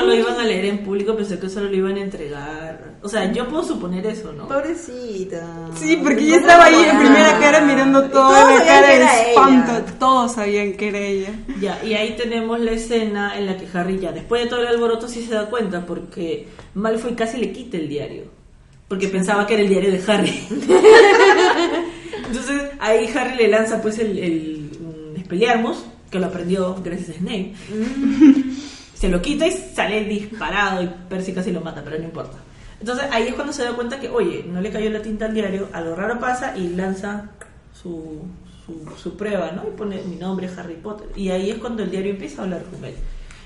no 0.00 0.06
lo 0.06 0.14
iban 0.14 0.38
a 0.38 0.44
leer 0.44 0.64
en 0.64 0.78
público, 0.78 1.14
pensó 1.14 1.38
que 1.38 1.48
solo 1.48 1.68
lo 1.68 1.76
iban 1.76 1.96
a 1.96 2.00
entregar. 2.00 2.94
O 3.02 3.08
sea, 3.08 3.30
yo 3.32 3.48
puedo 3.48 3.62
suponer 3.62 4.06
eso, 4.06 4.32
¿no? 4.32 4.48
Pobrecita. 4.48 5.68
Sí, 5.74 5.98
porque 6.02 6.26
ya 6.26 6.36
¿Cómo 6.36 6.46
estaba 6.48 6.64
ahí 6.64 6.84
en 6.88 6.98
primera 6.98 7.38
cara 7.38 7.60
mirando 7.60 8.04
todos 8.04 8.32
la 8.32 8.64
cara 8.64 8.88
de 8.88 8.96
era 8.96 9.22
espanto. 9.22 9.72
ella. 9.72 9.98
Todos 9.98 10.32
sabían 10.32 10.72
que 10.74 10.88
era 10.88 10.98
ella. 10.98 11.30
Ya, 11.60 11.84
y 11.84 11.94
ahí 11.94 12.16
tenemos 12.16 12.58
la 12.60 12.72
escena 12.72 13.38
en 13.38 13.46
la 13.46 13.56
que 13.56 13.66
Harry 13.72 13.98
ya, 13.98 14.12
después 14.12 14.42
de 14.42 14.48
todo 14.48 14.60
el 14.60 14.68
alboroto, 14.68 15.08
sí 15.08 15.22
se 15.22 15.34
da 15.34 15.50
cuenta 15.50 15.84
porque 15.84 16.48
Malfoy 16.74 17.14
casi 17.14 17.38
le 17.38 17.52
quita 17.52 17.76
el 17.76 17.88
diario. 17.88 18.24
Porque 18.88 19.08
pensaba 19.08 19.46
que 19.46 19.54
era 19.54 19.62
el 19.62 19.68
diario 19.68 19.92
de 19.92 20.02
Harry. 20.06 20.42
Entonces 22.26 22.62
ahí 22.80 23.10
Harry 23.14 23.36
le 23.36 23.48
lanza 23.48 23.80
pues 23.82 23.98
el, 23.98 24.18
el 24.18 24.70
mm, 24.80 25.28
que 26.10 26.18
lo 26.18 26.26
aprendió 26.26 26.76
gracias 26.82 27.10
a 27.10 27.12
Snape. 27.14 27.54
Se 29.00 29.08
lo 29.08 29.22
quita 29.22 29.46
y 29.46 29.52
sale 29.52 30.04
disparado 30.04 30.82
y 30.82 30.86
Percy 31.08 31.32
casi 31.32 31.52
lo 31.52 31.62
mata, 31.62 31.82
pero 31.82 31.96
no 31.96 32.04
importa. 32.04 32.36
Entonces 32.78 33.06
ahí 33.10 33.28
es 33.28 33.34
cuando 33.34 33.50
se 33.50 33.64
da 33.64 33.72
cuenta 33.72 33.98
que, 33.98 34.10
oye, 34.10 34.44
no 34.46 34.60
le 34.60 34.70
cayó 34.70 34.90
la 34.90 35.00
tinta 35.00 35.24
al 35.24 35.32
diario, 35.32 35.70
algo 35.72 35.96
raro 35.96 36.20
pasa 36.20 36.54
y 36.54 36.68
lanza 36.68 37.30
su, 37.72 38.20
su, 39.02 39.16
prueba, 39.16 39.52
¿no? 39.52 39.62
Y 39.66 39.70
pone 39.70 40.02
mi 40.02 40.16
nombre 40.16 40.50
Harry 40.54 40.74
Potter. 40.74 41.08
Y 41.16 41.30
ahí 41.30 41.48
es 41.48 41.56
cuando 41.56 41.82
el 41.82 41.90
diario 41.90 42.10
empieza 42.10 42.42
a 42.42 42.44
hablar 42.44 42.62
con 42.64 42.84
él. 42.84 42.94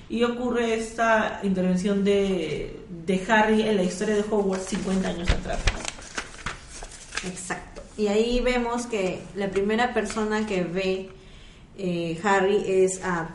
Y 0.08 0.24
ocurre 0.24 0.74
esta 0.74 1.38
intervención 1.44 2.02
de, 2.02 2.80
de 3.06 3.24
Harry 3.28 3.62
en 3.62 3.76
la 3.76 3.84
historia 3.84 4.16
de 4.16 4.24
Hogwarts 4.28 4.66
50 4.66 5.08
años 5.08 5.30
atrás. 5.30 5.60
Exacto. 7.24 7.80
Y 7.96 8.08
ahí 8.08 8.40
vemos 8.40 8.86
que 8.86 9.22
la 9.36 9.48
primera 9.50 9.94
persona 9.94 10.46
que 10.46 10.64
ve 10.64 11.10
eh, 11.78 12.20
Harry 12.24 12.64
es 12.66 13.00
a 13.04 13.28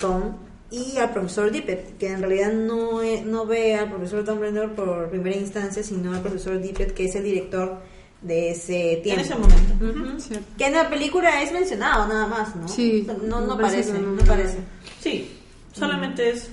Tom 0.00 0.34
y 0.72 0.96
al 0.98 1.10
profesor 1.10 1.50
Dippet, 1.52 1.98
que 1.98 2.08
en 2.08 2.20
realidad 2.22 2.52
no, 2.52 3.02
e- 3.02 3.22
no 3.22 3.44
ve 3.46 3.74
al 3.76 3.90
profesor 3.90 4.24
Dumbledore 4.24 4.68
por 4.68 5.10
primera 5.10 5.36
instancia, 5.36 5.82
sino 5.82 6.12
al 6.14 6.20
profesor 6.22 6.60
Dippet, 6.60 6.92
que 6.94 7.04
es 7.04 7.14
el 7.14 7.24
director 7.24 7.78
de 8.22 8.50
ese 8.52 8.94
En 8.94 9.02
tiempo. 9.02 9.22
ese 9.22 9.34
momento. 9.34 9.84
Ujú. 9.84 10.20
Cierto. 10.20 10.46
Que 10.56 10.66
en 10.66 10.74
la 10.74 10.88
película 10.88 11.42
es 11.42 11.52
mencionado 11.52 12.06
nada 12.08 12.26
más, 12.26 12.56
¿no? 12.56 12.68
Sí, 12.68 13.06
No, 13.28 13.40
no 13.42 13.58
parece 13.58 13.92
no, 13.94 14.12
no. 14.12 14.24
parece. 14.24 14.58
Sí. 15.00 15.30
Solamente 15.72 16.30
es 16.30 16.48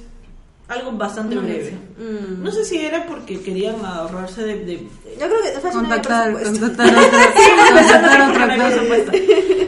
algo 0.68 0.92
bastante 0.94 1.36
No, 1.36 1.42
breve. 1.42 1.72
Mm. 1.98 2.44
No 2.44 2.52
sé 2.52 2.64
si 2.66 2.78
era 2.80 3.06
porque 3.06 3.40
querían 3.42 3.84
ahorrarse 3.86 4.44
de... 4.44 4.66
de- 4.66 4.88
Yo 5.20 5.28
creo 5.28 5.42
que 5.44 5.54
no 5.64 5.72
Contactar, 5.72 6.34
contactar 6.34 6.88
otra, 6.98 7.34
contactar 7.74 8.30
otra 8.32 8.58
cosa. 8.58 9.12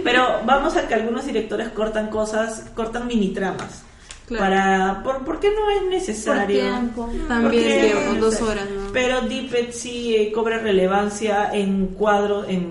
Pero 0.03 0.27
vamos 0.45 0.75
a 0.77 0.87
que 0.87 0.93
algunos 0.93 1.25
directores 1.25 1.69
cortan 1.69 2.09
cosas, 2.09 2.65
cortan 2.75 3.07
mini 3.07 3.29
tramas. 3.33 3.83
Claro. 4.31 4.43
Para, 4.45 5.03
por, 5.03 5.25
¿Por 5.25 5.39
qué 5.41 5.49
no 5.51 5.69
es 5.71 5.79
Por 5.81 5.89
necesario? 5.89 6.59
tiempo. 6.61 7.09
También 7.27 7.41
Porque- 7.43 7.93
tiempo, 7.93 8.25
dos 8.25 8.41
horas, 8.41 8.65
¿no? 8.69 8.91
Pero 8.93 9.21
Deepet 9.21 9.71
sí 9.73 10.15
eh, 10.15 10.31
cobra 10.31 10.59
relevancia 10.59 11.49
en 11.53 11.87
cuadros, 11.87 12.45
en 12.47 12.69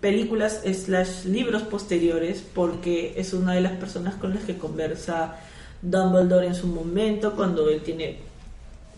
películas 0.00 0.62
slash 0.64 1.24
libros 1.26 1.62
posteriores, 1.62 2.44
porque 2.54 3.14
es 3.16 3.32
una 3.32 3.54
de 3.54 3.60
las 3.60 3.72
personas 3.72 4.14
con 4.16 4.34
las 4.34 4.42
que 4.44 4.56
conversa 4.58 5.36
Dumbledore 5.82 6.46
en 6.48 6.54
su 6.54 6.66
momento, 6.66 7.34
cuando 7.34 7.68
él 7.70 7.80
tiene 7.82 8.18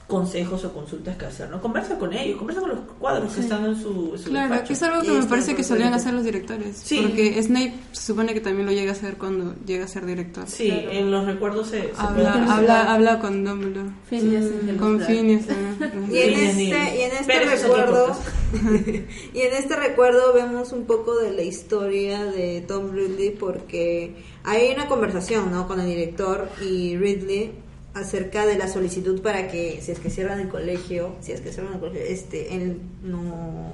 consejos 0.08 0.64
o 0.64 0.72
consultas 0.72 1.16
que 1.18 1.26
hacer, 1.26 1.50
¿no? 1.50 1.60
Conversa 1.60 1.98
con 1.98 2.12
ellos, 2.14 2.38
conversa 2.38 2.62
con 2.62 2.70
los 2.70 2.78
cuadros 2.98 3.30
que 3.34 3.40
están 3.42 3.66
en 3.66 3.76
su, 3.76 4.14
Claro, 4.24 4.48
despacho. 4.48 4.66
que 4.68 4.72
es 4.72 4.82
algo 4.82 5.02
que 5.02 5.10
me 5.10 5.18
está 5.18 5.28
parece 5.28 5.54
que 5.54 5.62
solían 5.62 5.88
importante. 5.88 6.02
hacer 6.08 6.14
los 6.14 6.24
directores. 6.24 6.76
Sí. 6.82 7.00
Porque 7.02 7.42
Snape 7.42 7.74
se 7.92 8.02
supone 8.06 8.32
que 8.32 8.40
también 8.40 8.64
lo 8.66 8.72
llega 8.72 8.92
a 8.92 8.94
hacer 8.94 9.18
cuando 9.18 9.54
llega 9.66 9.84
a 9.84 9.88
ser 9.88 10.06
director. 10.06 10.44
Sí, 10.48 10.70
en 10.70 11.10
los 11.10 11.26
recuerdos 11.26 11.68
se, 11.68 11.92
Habla, 11.98 12.32
habla, 12.54 12.94
habla 12.94 13.18
con 13.20 13.44
Dumbledore. 13.44 13.90
Phineas 14.08 14.46
Con. 14.78 14.98
Phineas. 15.02 15.44
Y 16.10 16.18
en 16.18 16.34
este, 16.40 16.62
y 16.98 17.02
en 17.02 17.12
este 17.12 17.24
Pero 17.26 17.50
recuerdo 17.50 18.16
y 19.34 19.40
en 19.40 19.52
este 19.52 19.76
recuerdo 19.76 20.32
vemos 20.32 20.72
un 20.72 20.84
poco 20.86 21.16
de 21.18 21.32
la 21.32 21.42
historia 21.42 22.24
de 22.24 22.62
Tom 22.66 22.92
Ridley 22.92 23.30
porque 23.30 24.14
hay 24.44 24.72
una 24.74 24.86
conversación 24.86 25.52
¿no? 25.52 25.68
con 25.68 25.80
el 25.80 25.86
director 25.86 26.48
y 26.62 26.96
Ridley 26.96 27.52
acerca 27.98 28.46
de 28.46 28.56
la 28.56 28.68
solicitud 28.68 29.20
para 29.20 29.48
que 29.48 29.80
si 29.82 29.92
es 29.92 29.98
que 29.98 30.10
cierran 30.10 30.40
el 30.40 30.48
colegio, 30.48 31.16
si 31.20 31.32
es 31.32 31.40
que 31.40 31.52
cierran 31.52 31.74
el 31.74 31.80
colegio, 31.80 32.02
este, 32.02 32.54
él 32.54 32.78
no, 33.02 33.72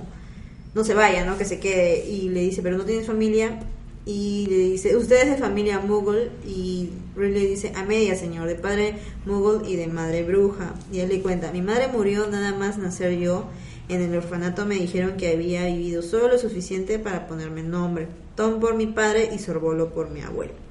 no 0.74 0.84
se 0.84 0.94
vaya, 0.94 1.24
¿no? 1.24 1.38
que 1.38 1.44
se 1.44 1.60
quede 1.60 2.06
y 2.06 2.28
le 2.28 2.40
dice, 2.40 2.62
pero 2.62 2.76
no 2.76 2.84
tienes 2.84 3.06
familia 3.06 3.58
y 4.06 4.46
le 4.50 4.58
dice, 4.58 4.96
usted 4.96 5.22
es 5.22 5.30
de 5.30 5.36
familia 5.36 5.80
Muggle 5.80 6.30
y 6.46 6.90
Ridley 7.16 7.46
dice, 7.46 7.72
a 7.74 7.84
media 7.84 8.14
señor, 8.16 8.46
de 8.48 8.54
padre 8.54 8.96
Muggle 9.24 9.68
y 9.68 9.76
de 9.76 9.86
madre 9.86 10.22
bruja. 10.22 10.74
Y 10.92 10.98
él 11.00 11.08
le 11.08 11.22
cuenta, 11.22 11.52
mi 11.52 11.62
madre 11.62 11.88
murió 11.88 12.26
nada 12.26 12.54
más 12.54 12.76
nacer 12.76 13.18
yo. 13.18 13.46
En 13.88 14.02
el 14.02 14.14
orfanato 14.14 14.66
me 14.66 14.76
dijeron 14.76 15.16
que 15.16 15.32
había 15.32 15.66
vivido 15.66 16.02
solo 16.02 16.28
lo 16.28 16.38
suficiente 16.38 16.98
para 16.98 17.26
ponerme 17.26 17.62
nombre. 17.62 18.08
Tom 18.34 18.60
por 18.60 18.74
mi 18.74 18.86
padre 18.86 19.30
y 19.34 19.38
Sorbolo 19.38 19.94
por 19.94 20.10
mi 20.10 20.20
abuelo. 20.20 20.63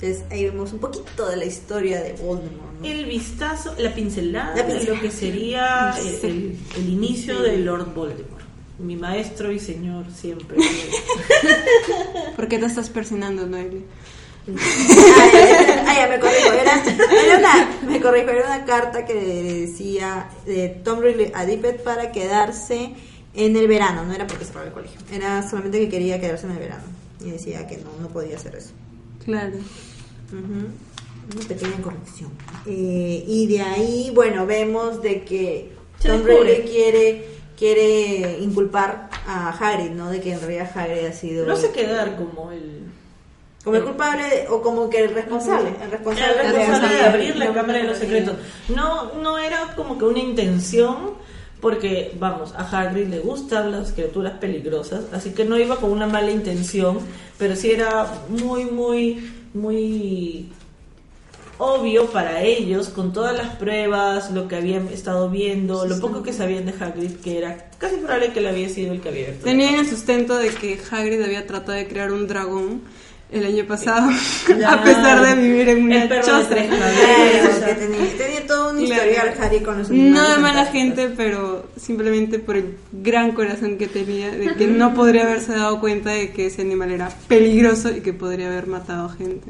Entonces 0.00 0.24
ahí 0.30 0.44
vemos 0.44 0.72
un 0.72 0.78
poquito 0.78 1.28
de 1.28 1.36
la 1.36 1.44
historia 1.44 2.00
de 2.02 2.12
Voldemort. 2.14 2.80
¿no? 2.80 2.86
El 2.86 3.04
vistazo, 3.04 3.74
la 3.78 3.94
pincelada, 3.94 4.56
La 4.56 4.62
de 4.62 4.84
lo 4.84 4.98
que 5.00 5.10
sería 5.10 5.94
el, 5.98 6.02
Sí. 6.04 6.18
el- 6.22 6.58
el 6.76 6.88
inicio 6.88 7.40
de 7.42 7.58
Lord 7.58 7.92
Voldemort. 7.94 8.40
Mi 8.78 8.96
maestro 8.96 9.52
y 9.52 9.58
señor 9.58 10.06
siempre. 10.10 10.56
¿Por 12.36 12.48
qué 12.48 12.58
te 12.58 12.64
estás 12.66 12.88
persinando, 12.88 13.46
Noeli? 13.46 13.84
Ah, 15.86 15.94
ya, 15.96 16.06
me 16.08 16.18
corrijo. 16.18 16.52
Era, 16.52 16.82
era 17.24 17.38
una, 17.38 17.70
me 17.90 18.00
corrijo, 18.00 18.30
era 18.30 18.46
una 18.46 18.64
carta 18.64 19.04
que 19.04 19.14
decía 19.14 20.30
de 20.46 20.68
Tom 20.82 21.00
Ridley 21.00 21.30
a 21.34 21.44
Dippet 21.44 21.82
para 21.82 22.10
quedarse 22.10 22.94
en 23.34 23.56
el 23.56 23.68
verano. 23.68 24.04
No 24.06 24.14
era 24.14 24.26
porque 24.26 24.44
cerraba 24.46 24.66
el 24.66 24.72
colegio. 24.72 24.98
Era 25.12 25.46
solamente 25.48 25.78
que 25.78 25.88
quería 25.90 26.18
quedarse 26.20 26.46
en 26.46 26.52
el 26.52 26.58
verano. 26.58 26.84
Y 27.24 27.30
decía 27.30 27.66
que 27.66 27.76
no, 27.76 27.90
no 28.00 28.08
podía 28.08 28.36
hacer 28.36 28.54
eso. 28.56 28.70
Claro. 29.24 29.56
Una 30.32 31.46
pequeña 31.46 31.76
corrección. 31.82 32.30
Eh, 32.66 33.24
y 33.26 33.46
de 33.46 33.60
ahí, 33.60 34.12
bueno, 34.14 34.46
vemos 34.46 35.02
de 35.02 35.22
que 35.24 35.72
Tom. 36.02 36.22
Ridley 36.24 36.62
quiere, 36.62 37.24
quiere 37.56 38.38
inculpar 38.40 39.10
a 39.26 39.50
Hagrid, 39.50 39.90
¿no? 39.90 40.10
De 40.10 40.20
que 40.20 40.32
en 40.32 40.40
realidad 40.40 40.70
Hagrid 40.74 41.06
ha 41.06 41.12
sido... 41.12 41.46
No 41.46 41.56
se 41.56 41.70
quedar 41.72 42.16
como 42.16 42.50
el, 42.52 42.86
Como 43.62 43.76
el 43.76 43.84
culpable 43.84 44.46
o 44.48 44.62
como 44.62 44.88
que 44.88 45.04
el 45.04 45.14
responsable. 45.14 45.74
El 45.82 45.90
responsable, 45.90 46.46
el 46.46 46.52
responsable 46.54 46.96
de 46.96 47.02
abrir 47.02 47.36
la 47.36 47.52
Cámara 47.52 47.78
de 47.78 47.84
los 47.84 47.98
Secretos. 47.98 48.36
No, 48.68 49.14
no 49.14 49.38
era 49.38 49.74
como 49.76 49.98
que 49.98 50.04
una 50.06 50.18
intención, 50.18 51.12
porque, 51.60 52.16
vamos, 52.18 52.54
a 52.56 52.62
Hagrid 52.62 53.08
le 53.08 53.20
gustan 53.20 53.70
las 53.70 53.92
criaturas 53.92 54.38
peligrosas, 54.38 55.04
así 55.12 55.30
que 55.32 55.44
no 55.44 55.58
iba 55.58 55.76
con 55.76 55.92
una 55.92 56.06
mala 56.06 56.30
intención, 56.30 56.98
pero 57.38 57.54
sí 57.54 57.70
era 57.70 58.06
muy, 58.28 58.64
muy, 58.64 59.30
muy 59.54 60.48
obvio 61.60 62.10
para 62.10 62.42
ellos, 62.42 62.88
con 62.88 63.12
todas 63.12 63.36
las 63.36 63.56
pruebas, 63.56 64.30
lo 64.30 64.48
que 64.48 64.56
habían 64.56 64.88
estado 64.88 65.28
viendo, 65.28 65.84
lo 65.84 66.00
poco 66.00 66.22
que 66.22 66.32
sabían 66.32 66.64
de 66.64 66.72
Hagrid, 66.72 67.16
que 67.16 67.36
era 67.36 67.70
casi 67.76 67.96
probable 67.96 68.32
que 68.32 68.38
él 68.38 68.46
había 68.46 68.68
sido 68.68 68.92
el 68.92 69.00
que 69.00 69.10
había 69.10 69.24
abierto 69.24 69.44
Tenían 69.44 69.74
el 69.74 69.86
sustento 69.86 70.36
de 70.36 70.48
que 70.48 70.80
Hagrid 70.90 71.22
había 71.22 71.46
tratado 71.46 71.72
de 71.72 71.86
crear 71.86 72.12
un 72.12 72.26
dragón 72.26 72.80
el 73.32 73.46
año 73.46 73.64
pasado, 73.66 74.10
Ya. 74.58 74.72
a 74.74 74.82
pesar 74.82 75.24
de 75.24 75.34
vivir 75.42 75.68
en 75.68 75.84
una 75.84 76.08
choza. 76.22 76.48
tenía, 76.48 76.68
tenía 78.18 78.46
todo 78.46 78.70
un 78.70 78.84
Claro. 78.84 79.02
historial 79.10 79.34
Harry 79.40 79.60
con 79.60 79.78
los 79.78 79.90
No 79.90 80.28
de 80.30 80.36
mala 80.38 80.66
gente, 80.66 81.12
pero 81.16 81.66
simplemente 81.76 82.38
por 82.38 82.56
el 82.56 82.76
gran 82.92 83.32
corazón 83.32 83.78
que 83.78 83.86
tenía, 83.86 84.30
de 84.30 84.54
que 84.54 84.66
no 84.66 84.94
podría 84.94 85.22
haberse 85.24 85.52
dado 85.52 85.78
cuenta 85.80 86.10
de 86.10 86.32
que 86.32 86.46
ese 86.46 86.62
animal 86.62 86.90
era 86.90 87.08
peligroso 87.28 87.90
y 87.90 88.00
que 88.00 88.12
podría 88.12 88.48
haber 88.48 88.66
matado 88.66 89.08
gente. 89.10 89.48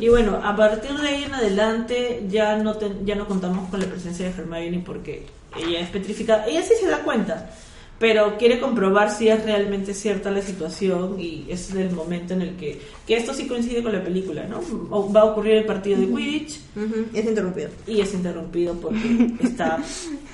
Y 0.00 0.08
bueno, 0.08 0.40
a 0.42 0.56
partir 0.56 0.92
de 0.96 1.06
ahí 1.08 1.24
en 1.24 1.34
adelante 1.34 2.24
ya 2.30 2.56
no 2.56 2.74
ten- 2.74 3.04
ya 3.04 3.14
no 3.14 3.26
contamos 3.26 3.68
con 3.68 3.78
la 3.80 3.86
presencia 3.86 4.24
de 4.26 4.32
Hermione 4.32 4.82
porque 4.84 5.26
ella 5.56 5.80
es 5.80 5.90
petrificada. 5.90 6.46
Ella 6.46 6.62
sí 6.62 6.72
se 6.80 6.88
da 6.88 6.98
cuenta, 7.00 7.50
pero 7.98 8.36
quiere 8.38 8.60
comprobar 8.60 9.10
si 9.10 9.28
es 9.28 9.44
realmente 9.44 9.92
cierta 9.94 10.30
la 10.30 10.40
situación 10.42 11.18
y 11.18 11.46
es 11.48 11.70
el 11.72 11.90
momento 11.90 12.34
en 12.34 12.42
el 12.42 12.56
que 12.56 12.80
que 13.06 13.16
esto 13.16 13.34
sí 13.34 13.46
coincide 13.48 13.82
con 13.82 13.92
la 13.92 14.02
película, 14.04 14.44
¿no? 14.46 14.60
O- 14.90 15.12
Va 15.12 15.22
a 15.22 15.24
ocurrir 15.24 15.54
el 15.54 15.64
partido 15.66 15.98
de 16.00 16.06
Quidditch 16.06 16.60
Ujú, 16.76 17.06
Es 17.12 17.24
interrumpido. 17.24 17.70
y 17.86 18.00
es 18.00 18.14
interrumpido 18.14 18.74
porque 18.74 19.30
está 19.40 19.78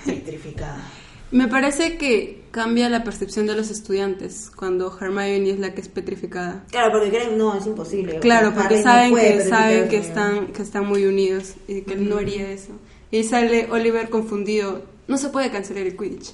petrificada. 0.05 0.82
Me 1.31 1.49
parece 1.49 1.97
que 1.97 2.43
cambia 2.53 2.89
la 2.89 3.03
percepción 3.03 3.47
de 3.47 3.57
los 3.57 3.70
estudiantes 3.70 4.51
cuando 4.55 4.97
Hermione 5.01 5.51
es 5.51 5.59
la 5.59 5.74
que 5.74 5.81
es 5.81 5.89
petrificada. 5.89 6.65
Claro, 6.70 6.93
porque 6.93 7.09
creen, 7.11 7.36
no, 7.36 7.57
es 7.59 7.66
imposible. 7.66 8.20
Claro, 8.20 8.53
porque 8.55 8.81
saben 8.82 9.15
que 9.16 9.41
saben 9.41 9.89
que 9.89 9.97
están 9.97 10.47
que 10.49 10.62
están 10.62 10.86
muy 10.86 11.07
unidos 11.07 11.55
y 11.66 11.81
que 11.81 11.95
él 11.95 12.09
no 12.09 12.19
haría 12.19 12.51
eso. 12.53 12.73
Y 13.11 13.24
sale 13.24 13.69
Oliver 13.70 14.11
confundido. 14.11 14.82
No 15.06 15.18
se 15.18 15.28
puede 15.28 15.51
cancelar 15.51 15.86
el 15.86 15.97
Quidditch. 15.97 16.32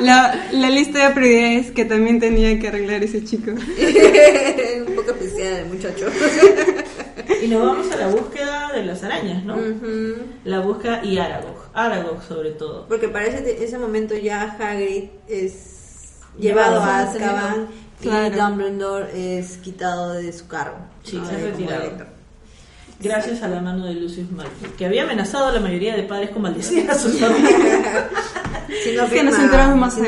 la, 0.00 0.48
la 0.52 0.70
lista 0.70 1.08
de 1.08 1.14
prioridades 1.14 1.70
que 1.70 1.84
también 1.84 2.18
tenía 2.18 2.58
que 2.58 2.68
arreglar 2.68 3.02
ese 3.04 3.24
chico. 3.24 3.50
un 4.86 4.94
poco 4.94 5.12
especial 5.12 5.52
el 5.54 5.66
muchacho. 5.66 6.06
Y 7.42 7.48
nos 7.48 7.62
vamos 7.64 7.90
a 7.92 7.96
la 7.96 8.08
búsqueda 8.08 8.72
de 8.72 8.84
las 8.84 9.02
arañas, 9.04 9.44
¿no? 9.44 9.56
La 10.44 10.60
búsqueda 10.60 11.04
y 11.04 11.18
Aragog, 11.18 11.56
Aragog 11.74 12.22
sobre 12.22 12.50
todo. 12.50 12.86
Porque 12.88 13.08
para 13.08 13.26
ese, 13.26 13.62
ese 13.62 13.78
momento 13.78 14.16
ya 14.16 14.56
Hagrid 14.58 15.10
es 15.28 16.20
llevado 16.38 16.80
a 16.80 17.00
Azkaban 17.00 17.68
y 18.00 18.04
Claro. 18.04 18.36
Dumbledore 18.36 19.38
es 19.38 19.58
quitado 19.58 20.14
de 20.14 20.32
su 20.32 20.48
cargo. 20.48 20.78
Sí, 21.04 21.16
¿no? 21.16 21.28
se 21.28 21.36
retirado. 21.36 22.13
Gracias 23.00 23.42
a 23.42 23.48
la 23.48 23.60
mano 23.60 23.86
de 23.86 23.94
Lucius 23.94 24.30
Malfoy, 24.30 24.70
que 24.78 24.86
había 24.86 25.02
amenazado 25.02 25.46
a 25.46 25.52
la 25.52 25.60
mayoría 25.60 25.96
de 25.96 26.04
padres 26.04 26.30
con 26.30 26.42
maldecir 26.42 26.90
a 26.90 26.94
sus 26.94 27.18
familias. 27.18 27.60
Si 28.82 28.96
no 28.96 29.04
Es 29.04 29.12
que 29.12 29.22
nos 29.22 29.38
enteramos 29.38 29.76
más 29.76 29.94
si 29.94 30.00
no 30.00 30.06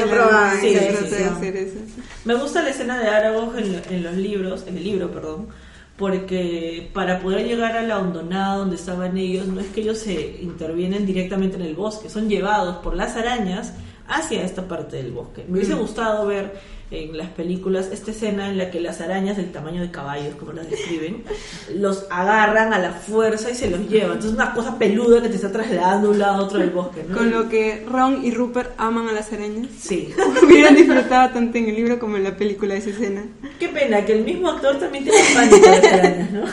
Sí, 0.61 0.77
sí, 1.09 1.23
hacer 1.23 1.57
eso. 1.57 1.77
Me 2.25 2.35
gusta 2.35 2.63
la 2.63 2.71
escena 2.71 2.99
de 2.99 3.07
Aragog 3.07 3.57
en, 3.59 3.83
en 3.91 4.03
los 4.03 4.15
libros, 4.15 4.65
en 4.67 4.79
el 4.79 4.85
libro, 4.85 5.11
perdón, 5.13 5.49
porque 5.97 6.91
para 6.93 7.21
poder 7.21 7.47
llegar 7.47 7.77
a 7.77 7.83
la 7.83 7.99
hondonada 7.99 8.57
donde 8.57 8.77
estaban 8.77 9.17
ellos, 9.19 9.47
no 9.47 9.61
es 9.61 9.67
que 9.69 9.83
ellos 9.83 9.99
se 9.99 10.39
intervienen 10.43 11.07
directamente 11.07 11.57
en 11.57 11.63
el 11.63 11.75
bosque, 11.75 12.09
son 12.09 12.29
llevados 12.29 12.77
por 12.79 12.97
las 12.97 13.17
arañas 13.17 13.75
hacia 14.09 14.43
esta 14.45 14.67
parte 14.67 14.97
del 14.97 15.13
bosque. 15.13 15.45
Me 15.49 15.59
hubiese 15.59 15.75
gustado 15.75 16.27
ver 16.27 16.77
en 16.91 17.17
las 17.17 17.29
películas 17.31 17.89
esta 17.93 18.13
escena 18.13 18.49
en 18.49 18.59
la 18.59 18.71
que 18.71 18.81
las 18.81 19.01
arañas 19.01 19.37
del 19.37 19.51
tamaño 19.51 19.83
de 19.83 19.91
caballos, 19.91 20.37
como 20.37 20.53
las 20.53 20.71
describen, 20.71 21.25
los 21.75 22.07
agarran 22.11 22.73
a 22.73 22.79
la 22.79 22.93
fuerza 22.93 23.51
y 23.51 23.55
se 23.55 23.71
los 23.71 23.89
llevan. 23.89 24.13
Entonces 24.13 24.33
una 24.33 24.55
cosa 24.55 24.79
peluda 24.79 25.21
que 25.21 25.29
te 25.29 25.37
está 25.37 25.51
trasladando 25.51 26.09
de 26.09 26.13
un 26.15 26.19
lado 26.21 26.37
a 26.37 26.43
otro 26.43 26.59
del 26.59 26.71
bosque. 26.71 27.05
¿no? 27.09 27.17
Con 27.17 27.31
lo 27.31 27.49
que 27.49 27.85
Ron 27.89 28.25
y 28.25 28.31
Rupert 28.31 28.73
aman 28.79 29.09
a 29.09 29.13
las 29.13 29.33
arañas. 29.33 29.69
Sí. 29.79 30.15
Hubieran 30.43 30.77
disfrutado 30.77 31.31
tanto 31.33 31.59
en 31.59 31.69
el 31.69 31.77
libro 31.77 31.99
como 31.99 32.17
en 32.17 32.25
la 32.25 32.37
película 32.37 32.75
esa 32.75 32.91
escena. 32.91 33.25
Qué 33.59 33.69
pena 33.69 34.05
que 34.05 34.13
el 34.13 34.25
mismo 34.25 34.51
actor 34.51 34.79
también 34.79 35.05
tiene 35.05 35.19
pánico 35.35 35.57
de 35.57 35.81
las 35.81 35.93
arañas, 35.93 36.31
¿no? 36.31 36.45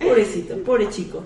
Pobrecito, 0.06 0.56
pobre 0.62 0.88
chico. 0.88 1.24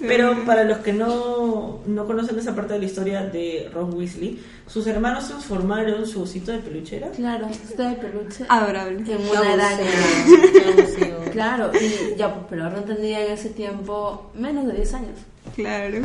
Pero 0.00 0.44
para 0.44 0.64
los 0.64 0.78
que 0.78 0.92
no, 0.92 1.80
no 1.86 2.06
conocen 2.06 2.38
esa 2.38 2.54
parte 2.54 2.74
de 2.74 2.80
la 2.80 2.84
historia 2.84 3.22
de 3.24 3.68
Ron 3.72 3.94
Weasley, 3.94 4.38
sus 4.66 4.86
hermanos 4.86 5.26
transformaron 5.26 6.06
su 6.06 6.22
osito 6.22 6.52
de 6.52 6.58
peluchera. 6.58 7.10
Claro, 7.10 7.46
está 7.48 7.90
de 7.90 7.96
peluche. 7.96 8.44
Adorable. 8.48 8.98
En 9.12 9.28
una 9.28 9.52
araña. 9.52 9.78
abusivo, 9.80 10.52
qué 10.52 10.82
abusivo. 10.82 11.32
Claro, 11.32 11.70
y 11.74 12.16
ya, 12.16 12.32
pues, 12.32 12.46
pero 12.48 12.70
Ron 12.70 12.84
tendría 12.84 13.26
en 13.26 13.32
ese 13.32 13.50
tiempo 13.50 14.30
menos 14.34 14.66
de 14.66 14.74
10 14.74 14.94
años. 14.94 15.18
Claro. 15.54 15.98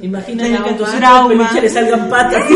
Imagínate 0.00 0.50
que 0.50 0.56
a 0.56 0.76
tu 0.76 0.82
osito 0.84 0.92
de 0.92 0.98
Trauma. 0.98 1.28
peluche 1.28 1.60
le 1.60 1.68
salgan 1.68 2.08
patas. 2.10 2.44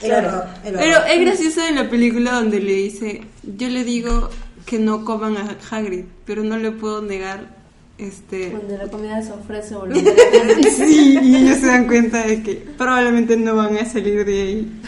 Claro. 0.00 0.42
Pero 0.64 1.04
es 1.04 1.20
gracioso 1.20 1.64
en 1.64 1.76
la 1.76 1.88
película 1.88 2.32
donde 2.32 2.58
le 2.58 2.72
dice, 2.72 3.22
yo 3.56 3.68
le 3.68 3.84
digo 3.84 4.30
que 4.66 4.80
no 4.80 5.04
coman 5.04 5.36
a 5.36 5.56
Hagrid, 5.70 6.06
pero 6.24 6.42
no 6.42 6.56
le 6.56 6.72
puedo 6.72 7.02
negar 7.02 7.61
este 7.98 8.50
Cuando 8.50 8.76
la 8.76 8.88
comida 8.88 9.22
se 9.22 9.32
ofrece 9.32 9.74
sí, 10.76 11.18
y 11.22 11.36
ellos 11.36 11.58
se 11.58 11.66
dan 11.66 11.86
cuenta 11.86 12.26
de 12.26 12.42
que 12.42 12.54
probablemente 12.76 13.36
no 13.36 13.54
van 13.56 13.76
a 13.76 13.84
salir 13.84 14.24
de 14.24 14.42
ahí. 14.42 14.80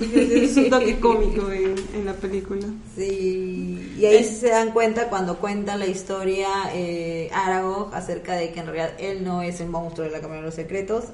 Es 0.00 0.56
un 0.56 0.70
toque 0.70 0.98
cómico 0.98 1.50
en, 1.52 1.74
en 1.94 2.06
la 2.06 2.14
película. 2.14 2.66
Sí, 2.96 3.92
y 3.98 4.04
ahí 4.06 4.24
se 4.24 4.48
dan 4.48 4.70
cuenta 4.72 5.10
cuando 5.10 5.36
cuenta 5.38 5.76
la 5.76 5.86
historia 5.86 6.48
eh, 6.72 7.28
Aragog 7.34 7.94
acerca 7.94 8.34
de 8.34 8.50
que 8.50 8.60
en 8.60 8.66
realidad 8.66 8.92
él 8.98 9.22
no 9.24 9.42
es 9.42 9.60
el 9.60 9.68
monstruo 9.68 10.06
de 10.06 10.12
la 10.12 10.20
Cámara 10.20 10.40
de 10.40 10.46
los 10.46 10.54
Secretos. 10.54 11.04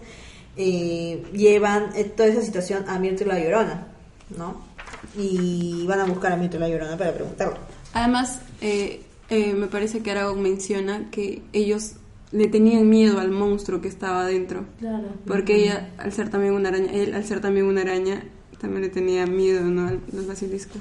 eh, 0.56 1.22
llevan 1.32 1.90
eh, 1.96 2.04
toda 2.04 2.28
esa 2.28 2.42
situación 2.42 2.84
a 2.88 2.98
Mirto 2.98 3.24
y 3.24 3.26
la 3.26 3.38
Llorona, 3.40 3.88
¿no? 4.36 4.64
Y 5.16 5.84
van 5.86 6.00
a 6.00 6.04
buscar 6.04 6.32
a 6.32 6.36
Mirto 6.36 6.56
y 6.56 6.60
la 6.60 6.68
Llorona 6.68 6.96
para 6.96 7.12
preguntarlo. 7.12 7.58
Además, 7.92 8.40
eh, 8.60 9.02
eh, 9.30 9.54
me 9.54 9.66
parece 9.66 10.00
que 10.02 10.10
Aragorn 10.10 10.40
menciona 10.42 11.10
que 11.10 11.42
ellos 11.52 11.92
le 12.32 12.48
tenían 12.48 12.88
miedo 12.88 13.20
al 13.20 13.30
monstruo 13.30 13.80
que 13.80 13.88
estaba 13.88 14.22
adentro. 14.22 14.64
Claro. 14.80 15.04
Porque 15.26 15.56
ella, 15.64 15.90
al 15.98 16.12
ser 16.12 16.28
también 16.28 16.54
una 16.54 16.68
araña, 16.70 16.90
él, 16.92 17.14
al 17.14 17.24
ser 17.24 17.40
también 17.40 17.66
una 17.66 17.82
araña, 17.82 18.22
también 18.60 18.82
le 18.82 18.88
tenía 18.88 19.26
miedo, 19.26 19.62
¿no? 19.62 19.88
A 19.88 19.92
los 20.12 20.26
basiliscos. 20.26 20.80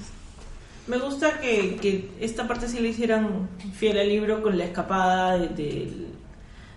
Me 0.88 0.97
gusta 0.99 1.39
que, 1.39 1.77
que 1.81 2.09
esta 2.19 2.47
parte 2.47 2.67
sí 2.67 2.80
le 2.80 2.89
hicieran 2.89 3.49
fiel 3.73 3.97
al 3.99 4.07
libro 4.09 4.41
con 4.43 4.57
la 4.57 4.65
escapada 4.65 5.38
de- 5.38 5.47
del- 5.49 6.05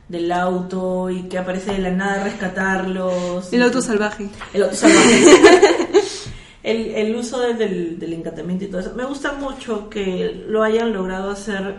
del 0.08 0.32
auto 0.32 1.10
y 1.10 1.24
que 1.24 1.36
aparece 1.36 1.72
de 1.72 1.78
la 1.80 1.90
nada 1.90 2.22
a 2.22 2.24
rescatarlos. 2.24 3.52
El 3.52 3.62
auto 3.62 3.82
salvaje. 3.82 4.28
El 4.54 4.62
auto 4.62 4.74
salvaje. 4.74 5.24
el, 6.70 6.90
el 6.94 7.16
uso 7.16 7.40
de- 7.40 7.54
del, 7.54 7.98
del 7.98 8.12
encantamiento 8.12 8.64
y 8.64 8.68
todo 8.68 8.80
eso. 8.80 8.94
Me 8.94 9.04
gusta 9.04 9.32
mucho 9.32 9.88
que 9.90 10.44
lo 10.48 10.62
hayan 10.62 10.92
logrado 10.92 11.30
hacer. 11.30 11.76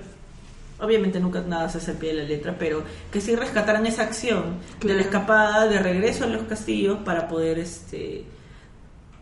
Obviamente 0.81 1.19
nunca 1.19 1.41
nada 1.41 1.67
se 1.69 1.79
hace 1.79 1.91
al 1.91 1.97
pie 1.97 2.13
de 2.13 2.23
la 2.23 2.29
letra, 2.29 2.55
pero 2.57 2.83
que 3.11 3.19
sí 3.19 3.35
rescataran 3.35 3.85
esa 3.85 4.03
acción 4.03 4.55
de 4.81 4.93
la 4.93 5.01
escapada, 5.01 5.67
de 5.67 5.79
regreso 5.79 6.23
a 6.23 6.27
los 6.27 6.43
castillos 6.43 6.99
para 7.03 7.27
poder 7.27 7.59
este 7.59 8.23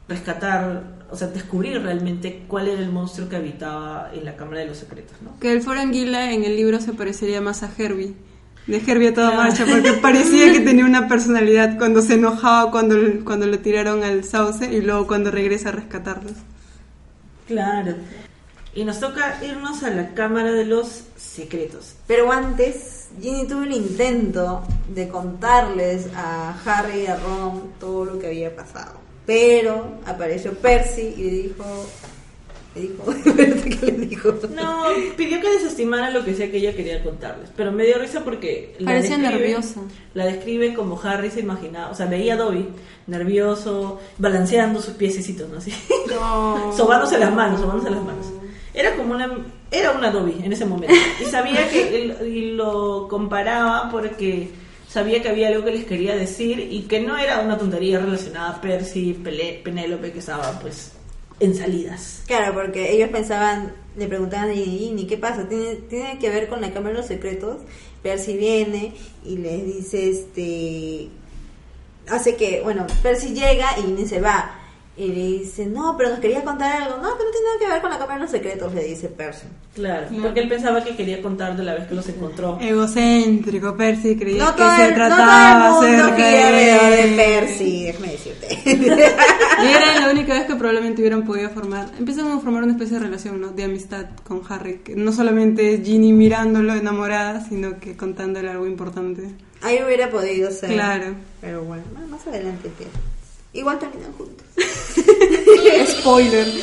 rescatar, 0.08 0.84
o 1.12 1.16
sea, 1.18 1.28
descubrir 1.28 1.82
realmente 1.82 2.44
cuál 2.48 2.68
era 2.70 2.80
el 2.80 2.90
monstruo 2.90 3.28
que 3.28 3.36
habitaba 3.36 4.12
en 4.14 4.24
la 4.24 4.36
Cámara 4.38 4.60
de 4.62 4.68
los 4.68 4.78
Secretos, 4.78 5.18
¿no? 5.22 5.38
Que 5.40 5.52
el 5.52 5.62
Foranguila 5.62 6.32
en 6.32 6.44
el 6.46 6.56
libro 6.56 6.80
se 6.80 6.94
parecería 6.94 7.42
más 7.42 7.64
a 7.64 7.72
Herbie. 7.78 8.14
De 8.68 8.78
Herbie 8.86 9.10
a 9.10 9.14
toda 9.14 9.32
marcha, 9.32 9.66
porque 9.66 9.94
parecía 9.94 10.52
que 10.52 10.60
tenía 10.60 10.86
una 10.86 11.08
personalidad 11.08 11.78
cuando 11.78 12.02
se 12.02 12.16
enojaba 12.16 12.70
cuando, 12.70 12.98
cuando 13.24 13.48
lo 13.48 13.60
tiraron 13.60 14.04
al 14.04 14.26
sauce 14.26 14.72
y 14.72 14.82
luego 14.82 15.08
cuando 15.08 15.32
regresa 15.32 15.70
a 15.70 15.72
rescatarlos. 15.72 16.34
Claro. 17.48 17.96
Y 18.76 18.84
nos 18.84 19.00
toca 19.00 19.40
irnos 19.42 19.84
a 19.84 19.90
la 19.90 20.14
Cámara 20.14 20.52
de 20.52 20.66
los 20.66 21.06
Secretos. 21.16 21.96
Pero 22.08 22.32
antes, 22.32 23.08
Ginny 23.22 23.48
tuvo 23.48 23.62
un 23.62 23.72
intento 23.72 24.64
de 24.94 25.08
contarles 25.08 26.08
a 26.14 26.54
Harry 26.66 27.04
y 27.04 27.08
a 27.08 27.16
Ron 27.16 27.72
todo 27.80 28.04
lo 28.04 28.20
que 28.20 28.28
había 28.28 28.54
pasado. 28.54 29.00
Pero 29.26 30.00
apareció 30.06 30.54
Percy 30.54 31.14
y 31.16 31.30
dijo... 31.30 31.64
Le 32.78 32.88
dijo... 32.88 33.12
espérate, 33.26 33.70
¿Qué 33.70 33.86
le 33.88 34.06
dijo? 34.06 34.34
No, 34.56 34.84
pidió 35.16 35.42
que 35.42 35.50
desestimara 35.50 36.12
lo 36.12 36.24
que 36.24 36.34
sea 36.36 36.50
que 36.52 36.58
ella 36.58 36.76
quería 36.76 37.04
contarles, 37.04 37.50
pero 37.56 37.72
me 37.72 37.86
dio 37.86 37.98
risa 37.98 38.24
porque 38.24 38.76
la 38.80 38.94
describe- 38.94 39.18
nerviosa. 39.18 39.82
La 40.14 40.26
describe 40.26 40.74
como 40.74 41.00
Harry 41.02 41.30
se 41.32 41.40
imaginaba, 41.42 41.92
o 41.92 41.96
sea, 41.96 42.06
veía 42.06 42.34
a 42.36 42.38
Dobby 42.38 42.68
nervioso, 43.08 44.00
balanceando 44.18 44.82
sus 44.82 44.94
piececitos, 44.94 45.50
¿no? 45.50 45.58
Así, 45.60 45.72
No. 46.10 46.72
sobándose 46.76 47.18
las 47.18 47.34
manos, 47.34 47.60
sobándose 47.62 47.90
las 47.90 48.04
manos. 48.04 48.26
Era 48.74 48.96
como 48.96 49.14
una, 49.16 49.30
era 49.72 49.92
una 49.92 50.12
Dobby 50.12 50.36
en 50.44 50.54
ese 50.54 50.66
momento 50.66 50.94
y 51.20 51.26
sabía 51.26 51.68
que 51.70 52.16
y 52.28 52.52
lo 52.52 53.08
comparaba 53.10 53.90
porque 53.90 54.50
sabía 54.88 55.22
que 55.22 55.30
había 55.30 55.48
algo 55.48 55.66
que 55.66 55.72
les 55.72 55.86
quería 55.86 56.16
decir 56.16 56.60
y 56.60 56.82
que 56.84 57.00
no 57.00 57.18
era 57.18 57.40
una 57.42 57.58
tontería 57.58 57.98
relacionada 58.00 58.50
a 58.52 58.62
Percy, 58.62 59.14
Pele- 59.24 59.62
Penélope 59.64 60.12
que 60.12 60.20
estaba 60.20 60.60
pues 60.60 60.92
en 61.40 61.56
salidas. 61.56 62.24
Claro, 62.28 62.54
porque 62.54 62.94
ellos 62.94 63.10
pensaban, 63.10 63.74
le 63.96 64.08
preguntaban 64.08 64.50
a 64.50 64.54
Ginny, 64.54 65.08
¿qué 65.08 65.18
pasa? 65.18 65.48
¿Tiene, 65.48 65.76
¿Tiene 65.76 66.20
que 66.20 66.30
ver 66.30 66.48
con 66.48 66.62
la 66.62 66.72
Cámara 66.72 66.96
de 66.96 67.00
los 67.00 67.08
Secretos? 67.08 67.62
Percy 68.02 68.38
viene 68.38 68.94
y 69.26 69.38
les 69.38 69.66
dice, 69.66 70.10
este... 70.10 71.10
Hace 72.10 72.36
que, 72.38 72.62
bueno, 72.62 72.88
Percy 73.04 73.34
llega 73.34 73.78
y 73.78 73.82
Ginny 73.82 74.08
se 74.08 74.22
va. 74.22 74.57
Y 75.00 75.10
le 75.10 75.28
dice, 75.28 75.68
no, 75.68 75.96
pero 75.96 76.10
nos 76.10 76.20
quería 76.20 76.44
contar 76.44 76.82
algo. 76.82 76.96
No, 76.98 77.10
pero 77.16 77.26
no 77.26 77.32
tiene 77.32 77.46
nada 77.46 77.60
que 77.60 77.68
ver 77.68 77.82
con 77.82 77.92
la 77.92 78.00
Cámara 78.00 78.16
de 78.16 78.22
los 78.22 78.32
Secretos, 78.32 78.74
le 78.74 78.84
dice 78.84 79.08
Percy. 79.10 79.46
Claro, 79.76 80.08
porque 80.24 80.40
él 80.40 80.50
pensaba 80.50 80.84
que 80.84 80.96
quería 80.96 81.22
contar 81.22 81.56
de 81.56 81.64
la 81.64 81.76
vez 81.76 81.88
que 81.88 81.94
los 81.94 82.10
encontró. 82.10 82.58
Egocéntrico, 82.60 83.78
Percy 83.78 84.16
creía 84.18 84.44
No 84.44 84.56
que 84.56 84.62
todo, 84.64 84.76
se 84.76 84.84
el, 84.86 84.90
no 84.90 84.96
trataba 84.96 85.70
todo 85.70 85.84
el 85.86 85.92
mundo 85.92 86.06
acerca 86.06 86.28
de 86.28 87.08
de 87.08 87.16
Percy, 87.16 87.84
déjame 87.84 88.08
decirte. 88.12 88.48
Y 89.60 89.66
era 89.68 90.00
la 90.02 90.12
única 90.12 90.34
vez 90.34 90.46
que 90.46 90.56
probablemente 90.56 91.02
hubieran 91.02 91.26
podido 91.26 91.50
formar. 91.50 91.90
Empiezan 91.98 92.28
a 92.32 92.40
formar 92.40 92.64
una 92.64 92.74
especie 92.74 92.98
de 92.98 93.04
relación, 93.06 93.42
¿no? 93.42 93.50
De 93.50 93.64
amistad 93.64 94.06
con 94.24 94.42
Harry. 94.50 94.80
Que 94.84 94.96
no 94.96 95.12
solamente 95.12 95.74
es 95.76 95.84
Ginny 95.86 96.14
mirándolo 96.14 96.74
enamorada, 96.74 97.44
sino 97.48 97.80
que 97.80 97.96
contándole 97.98 98.50
algo 98.50 98.68
importante. 98.68 99.30
Ahí 99.62 99.80
hubiera 99.84 100.10
podido 100.10 100.52
ser. 100.52 100.72
Claro. 100.72 101.16
Pero 101.42 101.64
bueno, 101.64 101.84
más- 102.10 102.26
adelante 102.28 102.68
empieza. 102.68 103.00
Igual 103.54 103.80
terminan 103.80 104.14
juntos. 104.14 104.46
Spoiler. 106.00 106.48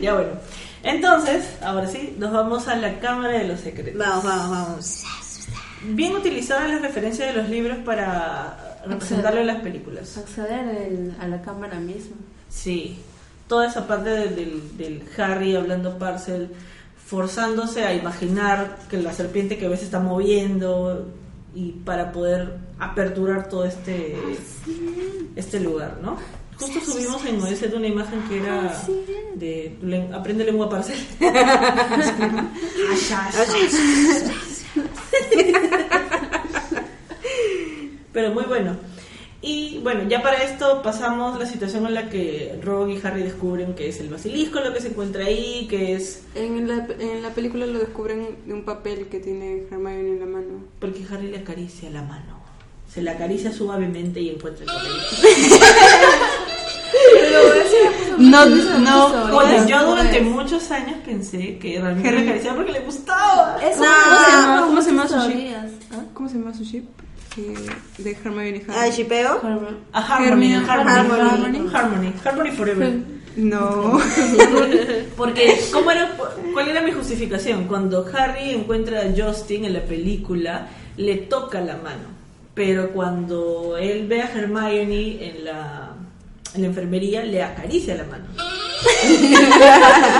Ya 0.00 0.14
bueno. 0.14 0.30
Entonces, 0.82 1.44
ahora 1.62 1.86
sí, 1.86 2.14
nos 2.18 2.32
vamos 2.32 2.66
a 2.68 2.76
la 2.76 2.98
Cámara 3.00 3.38
de 3.38 3.48
los 3.48 3.60
Secretos. 3.60 3.98
Vamos, 3.98 4.24
vamos, 4.24 4.50
vamos. 4.50 5.04
Bien 5.82 6.16
utilizadas 6.16 6.70
las 6.70 6.80
referencias 6.80 7.34
de 7.34 7.40
los 7.40 7.50
libros 7.50 7.78
para 7.84 8.78
representarlo 8.86 9.40
en 9.40 9.46
las 9.46 9.60
películas. 9.60 10.16
Acceder 10.16 10.68
el- 10.86 11.14
a 11.20 11.28
la 11.28 11.42
cámara 11.42 11.78
misma. 11.78 12.16
Sí, 12.48 12.98
toda 13.46 13.66
esa 13.66 13.86
parte 13.86 14.08
de- 14.08 14.28
del, 14.28 14.76
del 14.78 15.02
Harry 15.18 15.54
hablando 15.54 15.98
parcel, 15.98 16.50
forzándose 17.06 17.84
a 17.84 17.92
imaginar 17.92 18.78
que 18.88 18.96
la 18.96 19.12
serpiente 19.12 19.58
que 19.58 19.68
ves 19.68 19.80
se 19.80 19.84
está 19.86 20.00
moviendo 20.00 21.08
y 21.54 21.72
para 21.72 22.12
poder 22.12 22.58
aperturar 22.78 23.48
todo 23.48 23.64
este 23.64 24.16
este 25.36 25.60
lugar, 25.60 25.98
¿no? 26.02 26.16
Justo 26.58 26.80
subimos 26.80 27.24
en 27.24 27.40
de 27.70 27.76
una 27.76 27.86
imagen 27.86 28.20
que 28.28 28.38
era 28.40 28.70
de 29.34 29.78
len- 29.82 30.12
aprende 30.12 30.44
lengua 30.44 30.68
parcel. 30.68 30.98
Pero 38.12 38.34
muy 38.34 38.44
bueno. 38.44 38.76
Y 39.42 39.78
bueno, 39.82 40.02
ya 40.06 40.20
para 40.22 40.42
esto 40.42 40.82
pasamos 40.82 41.38
la 41.38 41.46
situación 41.46 41.86
en 41.86 41.94
la 41.94 42.10
que 42.10 42.58
Ron 42.62 42.90
y 42.90 43.00
Harry 43.02 43.22
descubren 43.22 43.74
que 43.74 43.88
es 43.88 43.98
el 44.00 44.10
basilisco 44.10 44.60
lo 44.60 44.74
que 44.74 44.82
se 44.82 44.88
encuentra 44.88 45.24
ahí, 45.24 45.66
que 45.68 45.94
es 45.94 46.24
En 46.34 46.68
la, 46.68 46.86
en 46.98 47.22
la 47.22 47.30
película 47.30 47.64
lo 47.64 47.78
descubren 47.78 48.36
de 48.46 48.52
un 48.52 48.64
papel 48.64 49.06
que 49.06 49.18
tiene 49.18 49.62
Hermione 49.70 50.10
en 50.10 50.20
la 50.20 50.26
mano. 50.26 50.64
porque 50.78 51.06
Harry 51.10 51.28
le 51.28 51.38
acaricia 51.38 51.88
la 51.88 52.02
mano. 52.02 52.38
Se 52.92 53.00
la 53.02 53.12
acaricia 53.12 53.52
suavemente 53.52 54.20
y 54.20 54.28
encuentra 54.30 54.64
el 54.64 54.70
papel. 54.70 54.90
No, 58.18 58.44
no, 58.46 59.06
Oye, 59.06 59.30
jodas, 59.32 59.66
yo 59.66 59.86
durante 59.86 60.20
pues. 60.20 60.30
muchos 60.30 60.70
años 60.70 60.96
pensé 61.06 61.58
que 61.58 61.80
realmente 61.80 62.08
Harry- 62.08 62.18
le 62.18 62.24
acariciaba 62.28 62.56
porque 62.56 62.72
le 62.72 62.80
gustaba. 62.80 63.56
Eso 63.62 63.82
No, 63.82 63.86
¿cómo 63.86 64.02
se 64.22 64.30
llama? 64.30 64.66
¿Cómo 64.66 64.82
se 64.82 64.90
llama 64.90 65.08
su 65.08 65.30
ship? 65.30 66.12
¿Cómo 66.14 66.28
se 66.28 66.34
llama 66.38 66.54
su 66.54 66.64
ship? 66.64 66.84
Que- 67.96 68.02
de 68.02 68.10
Hermione. 68.12 68.62
Ah, 68.68 68.88
¿shipeo? 68.90 69.40
Harvard. 69.42 69.74
A 69.92 70.00
Harmony, 70.00 70.52
Hermione, 70.54 70.66
Harmony, 70.70 71.20
Harmony. 71.20 71.68
Harmony, 71.72 72.12
Harmony 72.24 72.50
Forever. 72.52 72.92
No. 73.36 74.00
Porque, 75.16 75.60
¿cómo 75.72 75.90
era, 75.90 76.16
¿cuál 76.52 76.68
era 76.68 76.80
mi 76.82 76.92
justificación? 76.92 77.64
Cuando 77.68 78.06
Harry 78.12 78.50
encuentra 78.50 79.00
a 79.02 79.04
Justin 79.16 79.64
en 79.64 79.74
la 79.74 79.82
película, 79.84 80.68
le 80.96 81.16
toca 81.16 81.60
la 81.60 81.76
mano. 81.76 82.10
Pero 82.54 82.90
cuando 82.90 83.76
él 83.78 84.06
ve 84.08 84.22
a 84.22 84.30
Hermione 84.32 85.28
en 85.28 85.44
la, 85.44 85.90
en 86.54 86.62
la 86.62 86.66
enfermería, 86.66 87.24
le 87.24 87.42
acaricia 87.42 87.94
la 87.94 88.04
mano. 88.04 88.24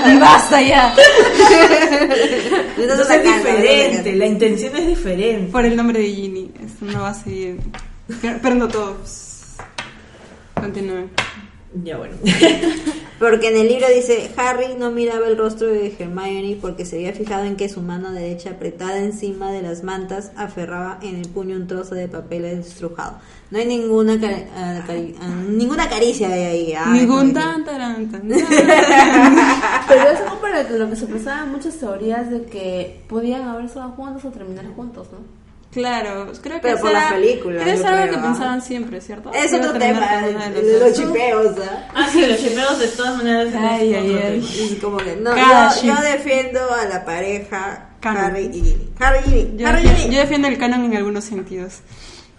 Y 0.05 0.17
basta 0.17 0.61
ya. 0.61 0.95
Entonces 2.77 3.09
es 3.09 3.23
diferente, 3.23 4.15
la 4.15 4.25
intención 4.25 4.75
es 4.75 4.87
diferente. 4.87 5.51
Por 5.51 5.65
el 5.65 5.75
nombre 5.75 5.99
de 5.99 6.07
Ginny. 6.07 6.51
Esto 6.63 6.85
no 6.85 7.01
va 7.01 7.09
a 7.09 7.13
seguir. 7.13 7.59
Pero 8.21 8.55
no 8.55 8.67
todos. 8.67 9.55
Continúen. 10.55 11.09
Ya 11.83 11.97
bueno. 11.97 12.15
Porque 13.21 13.49
en 13.49 13.57
el 13.57 13.67
libro 13.67 13.85
dice, 13.95 14.31
Harry 14.35 14.75
no 14.79 14.89
miraba 14.89 15.27
el 15.27 15.37
rostro 15.37 15.67
de 15.67 15.95
Hermione 15.97 16.57
porque 16.59 16.85
se 16.85 16.95
había 16.97 17.13
fijado 17.13 17.43
en 17.45 17.55
que 17.55 17.69
su 17.69 17.79
mano 17.81 18.11
derecha 18.11 18.49
apretada 18.49 18.97
encima 18.97 19.51
de 19.51 19.61
las 19.61 19.83
mantas 19.83 20.31
aferraba 20.35 20.97
en 21.03 21.17
el 21.17 21.29
puño 21.29 21.55
un 21.55 21.67
trozo 21.67 21.93
de 21.93 22.07
papel 22.07 22.45
estrujado. 22.45 23.17
No 23.51 23.59
hay 23.59 23.67
ninguna 23.67 24.15
cari- 24.15 24.47
cari- 24.87 25.15
ah, 25.21 25.35
ninguna 25.47 25.87
caricia 25.87 26.29
de 26.29 26.45
ahí. 26.47 26.73
Ay, 26.73 26.99
Ningún 27.01 27.31
tan, 27.33 27.63
taran, 27.63 28.09
tan. 28.09 28.27
Pero 29.87 30.09
eso 30.09 30.23
fue 30.29 30.39
para 30.49 30.63
lo 30.69 30.89
que 30.89 30.95
se 30.95 31.05
pensaban 31.05 31.51
muchas 31.51 31.75
teorías 31.77 32.29
de 32.31 32.43
que 32.45 33.01
podían 33.07 33.43
haber 33.47 33.65
estado 33.65 33.89
juntos 33.91 34.25
o 34.25 34.29
terminar 34.29 34.65
juntos, 34.75 35.07
¿no? 35.11 35.40
Claro, 35.71 36.31
creo 36.41 36.55
que 36.57 36.61
Pero 36.63 36.73
eso 36.75 36.81
por 36.81 36.91
era- 36.91 36.99
las 37.01 37.13
películas, 37.13 37.63
creo 37.63 37.75
que 37.75 37.79
yo 37.81 37.85
es 37.87 37.89
algo 37.93 38.01
creo, 38.03 38.15
que 38.15 38.21
pensaban 38.27 38.61
siempre, 38.61 38.99
¿cierto? 39.01 39.31
Es 39.33 39.53
otro 39.53 39.73
tema, 39.79 40.21
los 40.81 40.93
chipeos, 40.93 41.55
¿ah? 41.59 41.87
Ah, 41.95 42.09
sí, 42.11 42.25
los 42.25 42.37
chipeos 42.39 42.79
de 42.79 42.87
todas 42.89 43.17
maneras. 43.17 43.53
Ay, 43.57 43.95
otro 43.95 44.01
ay, 44.17 44.43
ay. 44.43 44.79
como 44.81 44.97
que 44.97 45.15
no, 45.15 45.31
yo, 45.35 45.95
defiendo 46.01 46.59
a 46.73 46.85
la 46.85 47.05
pareja 47.05 47.87
Canon. 48.01 48.23
Harry 48.25 48.45
y 48.47 48.53
Ginny. 48.53 48.89
Harry 48.99 49.19
y 49.19 49.29
Ginny. 49.29 49.57
Yo, 49.57 49.67
Harry 49.67 49.79
y 49.79 49.83
defiendo, 49.83 50.01
Ginny. 50.01 50.15
yo 50.15 50.21
defiendo 50.21 50.47
el 50.49 50.57
canon 50.57 50.85
en 50.85 50.97
algunos 50.97 51.23
sentidos. 51.23 51.75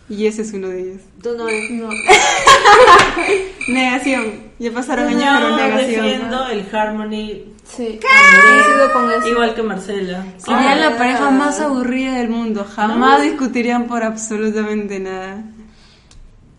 Y 0.08 0.26
ese 0.26 0.42
es 0.42 0.52
uno 0.52 0.68
de 0.68 0.80
ellos. 0.80 1.00
Tú 1.22 1.30
no 1.36 1.48
eres. 1.48 1.70
No. 1.70 1.88
Negación. 3.68 4.52
Ya 4.58 4.70
pasaron 4.72 5.08
años, 5.08 5.22
pero 5.24 5.48
Yo 5.50 5.56
negación. 5.56 6.04
defiendo 6.04 6.46
el 6.48 6.66
Harmony 6.76 7.44
Sí, 7.64 7.98
coincido 8.00 8.92
con 8.92 9.10
eso. 9.10 9.28
igual 9.28 9.54
que 9.54 9.62
Marcela. 9.62 10.24
Serían 10.36 10.62
Ah. 10.66 10.90
la 10.90 10.96
pareja 10.98 11.30
más 11.30 11.60
aburrida 11.60 12.14
del 12.18 12.28
mundo. 12.28 12.64
Jamás 12.64 13.22
discutirían 13.22 13.86
por 13.86 14.02
absolutamente 14.02 14.98
nada. 15.00 15.42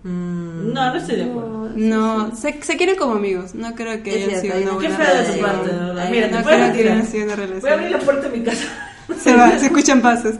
Mm, 0.03 0.73
No, 0.73 0.91
no 0.91 0.95
estoy 0.95 1.15
de 1.17 1.23
acuerdo. 1.23 1.69
No, 1.75 2.35
se, 2.35 2.61
se 2.61 2.77
quieren 2.77 2.95
como 2.95 3.13
amigos. 3.15 3.53
No 3.55 3.73
creo 3.75 4.01
que 4.03 4.09
Es 4.23 4.27
hayan 4.27 4.41
cierto, 4.41 4.59
sido 4.59 4.71
una 4.71 4.77
una- 4.77 4.87
Qué 4.87 4.93
buena 4.95 5.05
feo 5.05 5.15
de 5.15 5.23
tu 5.23 5.31
relación. 5.33 5.45
parte, 5.51 5.71
de 5.73 5.79
verdad. 5.85 6.03
Ay, 6.05 6.11
Mira, 6.11 6.27
no 6.27 6.37
No 6.39 6.43
creo 6.45 6.73
que 6.73 6.79
hayan 6.81 7.07
sido 7.07 7.25
una 7.25 7.35
Voy 7.35 7.43
a 7.43 7.45
abrir 7.45 7.61
relación. 7.63 7.91
la 7.91 7.99
puerta 7.99 8.29
de 8.29 8.37
mi 8.37 8.43
casa. 8.45 8.92
Se 9.21 9.35
va, 9.35 9.59
se 9.59 9.65
escuchan 9.65 10.01
pasos. 10.01 10.35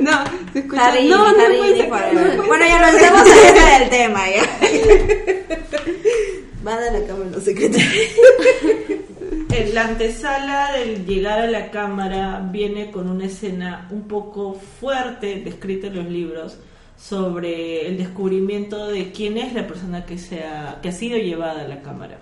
No, 0.00 0.24
se 0.52 0.60
escuchan. 0.60 0.84
Harry, 0.84 1.08
no, 1.08 1.32
no 1.32 1.44
Harry 1.44 1.78
sacar, 1.78 2.14
no 2.14 2.20
puedes 2.20 2.46
Bueno, 2.46 2.64
ya 2.66 2.80
lo 2.80 2.86
estamos 2.98 3.28
saliendo 3.28 3.60
del 3.78 3.90
tema, 3.90 4.20
ya. 4.30 4.42
Van 6.62 6.78
a 6.78 6.90
la 6.90 7.06
cámara 7.06 7.30
los 7.30 7.44
secretos. 7.44 7.82
En 9.52 9.74
la 9.74 9.84
antesala 9.84 10.72
del 10.72 11.04
llegar 11.04 11.38
a 11.38 11.46
la 11.46 11.70
cámara 11.70 12.48
viene 12.50 12.90
con 12.90 13.10
una 13.10 13.26
escena 13.26 13.86
un 13.90 14.08
poco 14.08 14.54
fuerte 14.54 15.42
descrita 15.44 15.88
en 15.88 15.96
los 15.96 16.06
libros 16.06 16.58
sobre 16.96 17.86
el 17.86 17.98
descubrimiento 17.98 18.88
de 18.88 19.12
quién 19.12 19.36
es 19.36 19.52
la 19.52 19.66
persona 19.66 20.06
que, 20.06 20.16
se 20.16 20.42
ha, 20.42 20.78
que 20.80 20.88
ha 20.88 20.92
sido 20.92 21.18
llevada 21.18 21.62
a 21.62 21.68
la 21.68 21.82
cámara. 21.82 22.18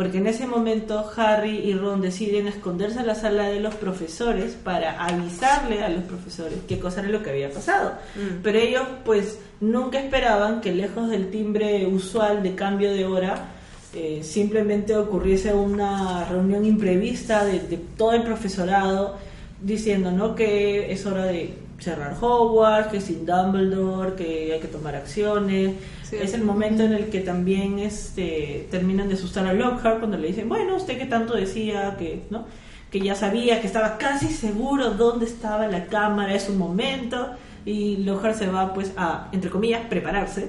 Porque 0.00 0.16
en 0.16 0.26
ese 0.28 0.46
momento 0.46 1.12
Harry 1.14 1.58
y 1.58 1.74
Ron 1.74 2.00
deciden 2.00 2.46
esconderse 2.46 3.00
en 3.00 3.06
la 3.06 3.14
sala 3.14 3.50
de 3.50 3.60
los 3.60 3.74
profesores 3.74 4.52
para 4.54 5.04
avisarle 5.04 5.84
a 5.84 5.90
los 5.90 6.04
profesores 6.04 6.60
qué 6.66 6.78
cosa 6.78 7.00
era 7.00 7.10
lo 7.10 7.22
que 7.22 7.28
había 7.28 7.50
pasado. 7.50 7.98
Mm. 8.16 8.40
Pero 8.42 8.58
ellos 8.58 8.82
pues 9.04 9.38
nunca 9.60 10.00
esperaban 10.00 10.62
que 10.62 10.72
lejos 10.72 11.10
del 11.10 11.30
timbre 11.30 11.86
usual 11.86 12.42
de 12.42 12.54
cambio 12.54 12.94
de 12.94 13.04
hora 13.04 13.48
eh, 13.92 14.20
simplemente 14.22 14.96
ocurriese 14.96 15.52
una 15.52 16.24
reunión 16.24 16.64
imprevista 16.64 17.44
de, 17.44 17.60
de 17.60 17.76
todo 17.98 18.14
el 18.14 18.22
profesorado 18.22 19.18
diciendo 19.60 20.10
¿no? 20.12 20.34
que 20.34 20.90
es 20.90 21.04
hora 21.04 21.26
de 21.26 21.58
cerrar 21.78 22.16
Hogwarts, 22.18 22.90
que 22.90 23.02
sin 23.02 23.26
Dumbledore, 23.26 24.14
que 24.14 24.54
hay 24.54 24.60
que 24.60 24.68
tomar 24.68 24.96
acciones. 24.96 25.74
Es 26.12 26.34
el 26.34 26.42
momento 26.42 26.82
en 26.82 26.92
el 26.92 27.06
que 27.06 27.20
también 27.20 27.78
este, 27.78 28.66
terminan 28.70 29.08
de 29.08 29.14
asustar 29.14 29.46
a 29.46 29.52
Lockhart 29.52 29.98
cuando 29.98 30.16
le 30.16 30.28
dicen, 30.28 30.48
bueno, 30.48 30.76
usted 30.76 30.98
que 30.98 31.06
tanto 31.06 31.34
decía 31.34 31.96
que, 31.98 32.24
¿no? 32.30 32.46
que 32.90 33.00
ya 33.00 33.14
sabía, 33.14 33.60
que 33.60 33.66
estaba 33.66 33.98
casi 33.98 34.28
seguro 34.28 34.90
dónde 34.90 35.24
estaba 35.24 35.68
la 35.68 35.86
cámara, 35.86 36.34
es 36.34 36.48
un 36.48 36.58
momento, 36.58 37.30
y 37.64 37.98
Lockhart 37.98 38.36
se 38.36 38.48
va 38.48 38.74
pues 38.74 38.92
a, 38.96 39.28
entre 39.32 39.50
comillas, 39.50 39.82
prepararse 39.88 40.48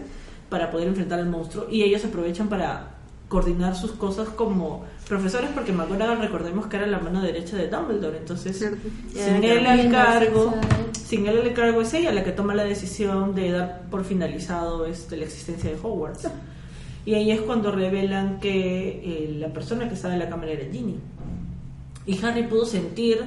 para 0.50 0.72
poder 0.72 0.88
enfrentar 0.88 1.20
al 1.20 1.30
monstruo, 1.30 1.68
y 1.70 1.84
ellos 1.84 2.04
aprovechan 2.04 2.50
para 2.50 2.88
coordinar 3.30 3.76
sus 3.76 3.92
cosas 3.92 4.28
como 4.30 4.86
profesores, 5.12 5.50
porque 5.54 5.74
McGonagall 5.74 6.20
recordemos 6.20 6.68
que 6.68 6.78
era 6.78 6.88
la 6.88 6.98
mano 7.00 7.22
derecha 7.22 7.58
de 7.58 7.68
Dumbledore, 7.68 8.18
entonces 8.20 8.58
sin 9.14 9.44
él 9.44 9.66
al 9.66 9.92
cargo, 9.92 10.54
sin 10.94 11.28
él 11.28 11.40
al 11.42 11.54
cargo 11.54 11.82
es 11.82 11.94
ella 11.94 12.14
la 12.14 12.24
que 12.24 12.32
toma 12.32 12.56
la 12.56 12.64
decisión 12.64 13.36
de 13.36 13.52
dar 13.52 13.82
por 13.92 14.06
finalizado 14.06 14.86
este, 14.86 15.18
la 15.18 15.26
existencia 15.26 15.70
de 15.70 15.76
Hogwarts. 15.76 16.30
Y 17.06 17.16
ahí 17.16 17.30
es 17.32 17.42
cuando 17.42 17.72
revelan 17.72 18.40
que 18.40 19.02
eh, 19.04 19.36
la 19.38 19.50
persona 19.52 19.90
que 19.90 19.96
estaba 19.96 20.14
en 20.14 20.20
la 20.22 20.30
cámara 20.30 20.52
era 20.52 20.72
Ginny. 20.72 20.96
Y 22.06 22.24
Harry 22.24 22.44
pudo 22.44 22.64
sentir 22.66 23.18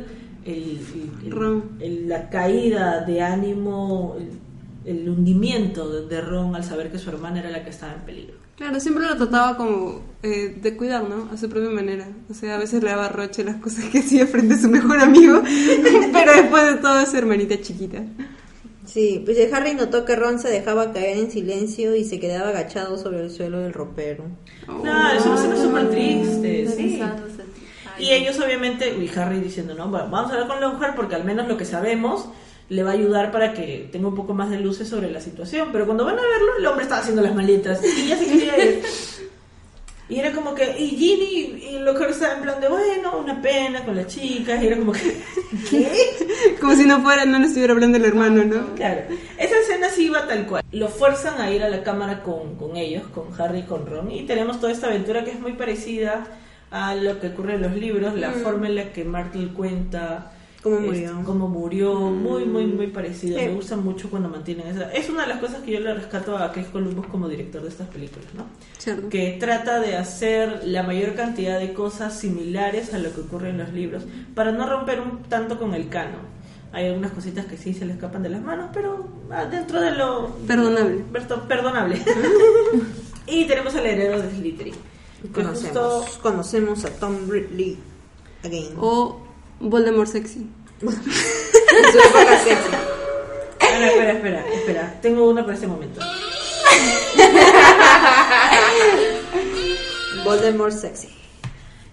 el- 0.46 0.52
el- 0.54 1.10
el- 1.26 1.30
Ron. 1.32 1.62
el- 1.80 2.08
la 2.08 2.30
caída 2.30 3.00
de 3.04 3.20
ánimo, 3.20 4.16
el, 4.86 4.90
el 5.00 5.08
hundimiento 5.10 5.90
de, 5.90 6.06
de 6.08 6.20
Ron 6.22 6.54
al 6.56 6.64
saber 6.64 6.90
que 6.90 6.98
su 6.98 7.10
hermana 7.10 7.40
era 7.40 7.50
la 7.50 7.62
que 7.62 7.70
estaba 7.70 7.92
en 7.92 8.00
peligro. 8.00 8.43
Claro, 8.56 8.78
siempre 8.78 9.04
lo 9.04 9.16
trataba 9.16 9.56
como 9.56 10.02
eh, 10.22 10.56
de 10.60 10.76
cuidar, 10.76 11.08
¿no? 11.08 11.28
A 11.32 11.36
su 11.36 11.48
propia 11.48 11.70
manera. 11.70 12.06
O 12.30 12.34
sea, 12.34 12.54
a 12.54 12.58
veces 12.58 12.82
le 12.82 12.90
daba 12.90 13.08
roche 13.08 13.42
las 13.42 13.56
cosas 13.56 13.86
que 13.86 13.98
hacía 14.00 14.26
frente 14.26 14.54
a 14.54 14.58
su 14.58 14.68
mejor 14.68 15.00
amigo, 15.00 15.42
pero 16.12 16.32
después 16.32 16.64
de 16.66 16.74
todo 16.76 17.00
es 17.00 17.10
su 17.10 17.16
hermanita 17.16 17.60
chiquita. 17.60 18.02
Sí, 18.86 19.22
pues 19.24 19.52
Harry 19.52 19.74
notó 19.74 20.04
que 20.04 20.14
Ron 20.14 20.38
se 20.38 20.48
dejaba 20.48 20.92
caer 20.92 21.18
en 21.18 21.30
silencio 21.30 21.96
y 21.96 22.04
se 22.04 22.20
quedaba 22.20 22.50
agachado 22.50 22.98
sobre 22.98 23.22
el 23.22 23.30
suelo 23.30 23.60
del 23.60 23.72
ropero. 23.72 24.24
Claro, 24.82 25.18
es 25.18 25.26
una 25.26 25.34
escena 25.36 25.56
súper 25.56 25.90
triste, 25.90 26.68
sí. 26.68 27.02
Y 27.98 28.10
ellos 28.10 28.38
obviamente, 28.40 28.94
y 28.96 29.10
Harry 29.18 29.40
diciendo, 29.40 29.74
no, 29.74 29.88
bueno, 29.88 30.08
vamos 30.10 30.30
a 30.30 30.34
hablar 30.34 30.48
con 30.48 30.60
Lockhart 30.60 30.96
porque 30.96 31.14
al 31.14 31.24
menos 31.24 31.48
lo 31.48 31.56
que 31.56 31.64
sabemos 31.64 32.28
le 32.68 32.82
va 32.82 32.90
a 32.90 32.94
ayudar 32.94 33.30
para 33.30 33.52
que 33.52 33.88
tenga 33.92 34.08
un 34.08 34.14
poco 34.14 34.34
más 34.34 34.50
de 34.50 34.58
luces 34.58 34.88
sobre 34.88 35.10
la 35.10 35.20
situación. 35.20 35.68
Pero 35.72 35.86
cuando 35.86 36.04
van 36.04 36.18
a 36.18 36.22
verlo, 36.22 36.56
el 36.58 36.66
hombre 36.66 36.84
estaba 36.84 37.00
haciendo 37.00 37.22
las 37.22 37.34
maletas 37.34 37.80
y 37.84 38.08
ya 38.08 38.16
se 38.16 38.26
quería 38.26 38.64
ir. 38.64 38.82
Y 40.06 40.18
era 40.20 40.32
como 40.32 40.54
que, 40.54 40.78
y 40.78 40.88
Ginny 40.88 41.64
y 41.70 41.78
Lockhart 41.78 42.10
estaban 42.10 42.36
en 42.36 42.42
plan 42.42 42.60
de, 42.60 42.68
bueno, 42.68 43.18
una 43.18 43.40
pena 43.40 43.84
con 43.86 43.96
las 43.96 44.06
chicas. 44.06 44.62
Y 44.62 44.66
era 44.66 44.76
como 44.76 44.92
que, 44.92 45.22
¿qué? 45.70 46.56
Como 46.60 46.74
si 46.74 46.84
no 46.84 47.00
fuera, 47.00 47.24
no 47.24 47.38
le 47.38 47.46
estuviera 47.46 47.72
hablando 47.72 47.96
el 47.96 48.04
hermano, 48.04 48.44
¿no? 48.44 48.74
Claro, 48.74 49.00
esa 49.38 49.58
escena 49.58 49.88
sí 49.88 50.06
iba 50.06 50.26
tal 50.26 50.46
cual. 50.46 50.62
Lo 50.72 50.88
fuerzan 50.88 51.40
a 51.40 51.50
ir 51.50 51.62
a 51.62 51.70
la 51.70 51.82
cámara 51.82 52.22
con, 52.22 52.56
con 52.56 52.76
ellos, 52.76 53.04
con 53.14 53.28
Harry 53.40 53.60
y 53.60 53.62
con 53.62 53.86
Ron, 53.86 54.10
y 54.10 54.24
tenemos 54.24 54.60
toda 54.60 54.72
esta 54.72 54.88
aventura 54.88 55.24
que 55.24 55.30
es 55.30 55.40
muy 55.40 55.54
parecida 55.54 56.26
a 56.70 56.94
lo 56.94 57.18
que 57.18 57.28
ocurre 57.28 57.54
en 57.54 57.62
los 57.62 57.74
libros, 57.74 58.14
la 58.14 58.30
forma 58.32 58.66
en 58.66 58.74
la 58.74 58.92
que 58.92 59.04
Martel 59.04 59.54
cuenta 59.54 60.32
Cómo 60.64 60.76
este, 60.76 60.86
murió. 60.88 61.22
cómo 61.26 61.46
murió, 61.48 61.94
muy, 61.94 62.46
muy, 62.46 62.64
muy 62.64 62.86
parecida. 62.86 63.38
Sí. 63.38 63.44
Me 63.44 63.54
gusta 63.54 63.76
mucho 63.76 64.08
cuando 64.08 64.30
mantienen 64.30 64.66
esa. 64.66 64.90
Es 64.94 65.10
una 65.10 65.22
de 65.22 65.28
las 65.28 65.38
cosas 65.38 65.60
que 65.60 65.72
yo 65.72 65.80
le 65.80 65.92
rescato 65.92 66.38
a 66.38 66.50
Chris 66.52 66.68
Columbus 66.68 67.06
como 67.08 67.28
director 67.28 67.60
de 67.60 67.68
estas 67.68 67.86
películas, 67.88 68.32
¿no? 68.34 68.46
Cierto. 68.78 69.10
que 69.10 69.36
trata 69.38 69.78
de 69.80 69.96
hacer 69.98 70.62
la 70.64 70.82
mayor 70.82 71.14
cantidad 71.14 71.58
de 71.58 71.74
cosas 71.74 72.18
similares 72.18 72.94
a 72.94 72.98
lo 72.98 73.12
que 73.14 73.20
ocurre 73.20 73.50
en 73.50 73.58
los 73.58 73.74
libros, 73.74 74.04
para 74.34 74.52
no 74.52 74.66
romper 74.66 75.00
un 75.00 75.22
tanto 75.24 75.58
con 75.58 75.74
el 75.74 75.90
canon. 75.90 76.32
Hay 76.72 76.86
algunas 76.86 77.12
cositas 77.12 77.44
que 77.44 77.58
sí 77.58 77.74
se 77.74 77.84
le 77.84 77.92
escapan 77.92 78.22
de 78.22 78.30
las 78.30 78.40
manos, 78.40 78.70
pero 78.72 79.06
ah, 79.30 79.44
dentro 79.44 79.80
de 79.82 79.90
lo 79.92 80.30
Perdonable. 80.46 81.04
Perdonable. 81.46 82.02
y 83.26 83.44
tenemos 83.46 83.74
al 83.74 83.84
heredero 83.86 84.20
de 84.20 84.30
Slytherin. 84.30 84.74
Conocemos, 85.32 86.04
justo- 86.06 86.22
conocemos 86.22 86.84
a 86.86 86.90
Tom 86.90 87.28
Ridley 87.28 87.78
again. 88.42 88.72
O 88.78 89.20
Voldemort 89.70 90.08
sexy. 90.08 90.46
En 90.82 90.90
su 90.90 91.98
época 91.98 92.38
sexy. 92.44 92.70
Espera, 93.60 93.86
espera, 93.88 94.12
espera, 94.12 94.44
espera. 94.54 94.98
Tengo 95.00 95.28
una 95.28 95.42
para 95.42 95.54
este 95.54 95.66
momento. 95.66 96.00
Voldemort 100.24 100.72
sexy. 100.72 101.08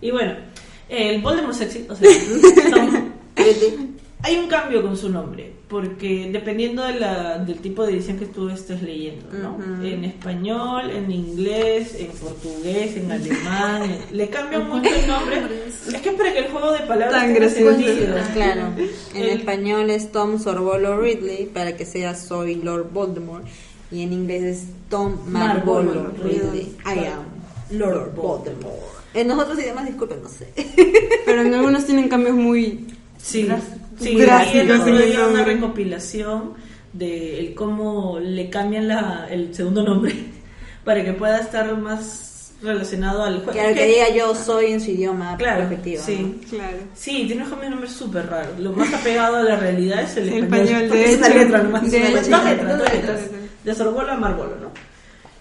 Y 0.01 0.11
bueno, 0.11 0.35
el 0.89 1.21
Voldemort 1.21 1.55
sexy, 1.55 1.85
o 1.89 1.95
sea, 1.95 2.09
Ridley. 3.35 3.90
Hay 4.23 4.37
un 4.37 4.47
cambio 4.47 4.83
con 4.83 4.95
su 4.95 5.09
nombre, 5.09 5.51
porque 5.67 6.29
dependiendo 6.31 6.83
de 6.83 6.93
la, 6.99 7.39
del 7.39 7.57
tipo 7.57 7.85
de 7.85 7.93
edición 7.93 8.19
que 8.19 8.27
tú 8.27 8.49
estés 8.49 8.83
leyendo, 8.83 9.25
¿no? 9.33 9.55
Ujú. 9.55 9.83
En 9.83 10.05
español, 10.05 10.91
en 10.91 11.09
inglés, 11.11 11.95
en 11.97 12.07
portugués, 12.11 12.95
en 12.97 13.11
alemán, 13.11 13.83
en- 13.83 13.99
le 14.17 14.29
cambian 14.29 14.67
mucho 14.69 14.89
el 14.93 15.07
nombre. 15.07 15.41
Es 15.91 15.99
que 16.01 16.09
es 16.09 16.15
para 16.15 16.31
que 16.31 16.39
el 16.39 16.51
juego 16.51 16.71
de 16.71 16.79
palabras 16.81 17.11
Tan 17.23 17.33
gracioso. 17.33 17.75
sentido. 17.81 18.15
Claro. 18.33 18.61
En 19.15 19.23
El- 19.23 19.29
español 19.39 19.89
es 19.89 20.11
Tom 20.11 20.37
Sorbolo 20.39 20.97
Ridley 21.01 21.47
para 21.51 21.75
que 21.75 21.85
sea 21.85 22.13
Soy 22.15 22.55
Lord 22.55 22.91
Voldemort. 22.93 23.45
Y 23.91 24.03
en 24.03 24.13
inglés 24.13 24.43
es 24.43 24.63
Tom 24.89 25.17
Marvolo 25.27 25.93
Marvolo 25.93 26.11
Ridley. 26.23 26.75
I 26.85 27.05
am. 27.07 27.25
Lord 27.77 28.13
Voldemort. 28.15 28.75
En 29.15 29.27
nosotros 29.27 29.59
idiomas, 29.59 29.85
disculpen, 29.87 30.21
no 30.21 30.29
sé. 30.29 30.47
Pero 31.25 31.41
en 31.41 31.53
algunos 31.55 31.85
tienen 31.85 32.07
cambios 32.07 32.35
muy... 32.35 32.85
Sí. 33.17 33.47
Sí, 34.03 34.15
Drástico, 34.15 34.59
ahí 34.59 34.67
el 34.69 34.71
otro 34.81 34.97
sí, 34.97 35.03
día 35.05 35.19
no, 35.19 35.27
una 35.29 35.43
recopilación 35.43 36.53
de 36.93 37.39
el 37.39 37.53
cómo 37.53 38.19
le 38.19 38.49
cambian 38.49 38.87
la, 38.87 39.27
el 39.29 39.53
segundo 39.55 39.83
nombre 39.83 40.13
para 40.83 41.03
que 41.03 41.13
pueda 41.13 41.39
estar 41.39 41.75
más 41.77 42.53
relacionado 42.61 43.23
al 43.23 43.37
juego. 43.37 43.53
Claro, 43.53 43.73
que 43.73 43.85
diga 43.87 44.09
yo 44.09 44.35
soy 44.35 44.71
en 44.73 44.81
su 44.81 44.91
idioma 44.91 45.35
Claro, 45.37 45.61
respectivo. 45.61 46.03
sí. 46.05 46.37
¿no? 46.43 46.49
Claro. 46.57 46.77
Sí, 46.93 47.23
tiene 47.25 47.43
un 47.43 47.49
cambio 47.49 47.63
de 47.65 47.69
nombre 47.71 47.89
súper 47.89 48.27
raro. 48.27 48.49
Lo 48.59 48.71
más 48.73 48.93
apegado 48.93 49.37
a 49.37 49.43
la 49.43 49.55
realidad 49.55 50.03
es 50.03 50.17
el 50.17 50.29
El 50.29 50.43
español. 50.43 50.89
de 50.91 51.13
es 51.13 51.19
letra 51.35 51.63
nomás. 51.63 51.89
De 51.89 51.99
Dos 51.99 52.27
letras, 52.27 52.29
dos 52.29 52.77
letras. 52.93 52.93
letras. 52.93 53.19
De 53.63 53.75
Sorbolo 53.75 54.11
a 54.11 54.17
Marbolo, 54.17 54.55
¿no? 54.57 54.71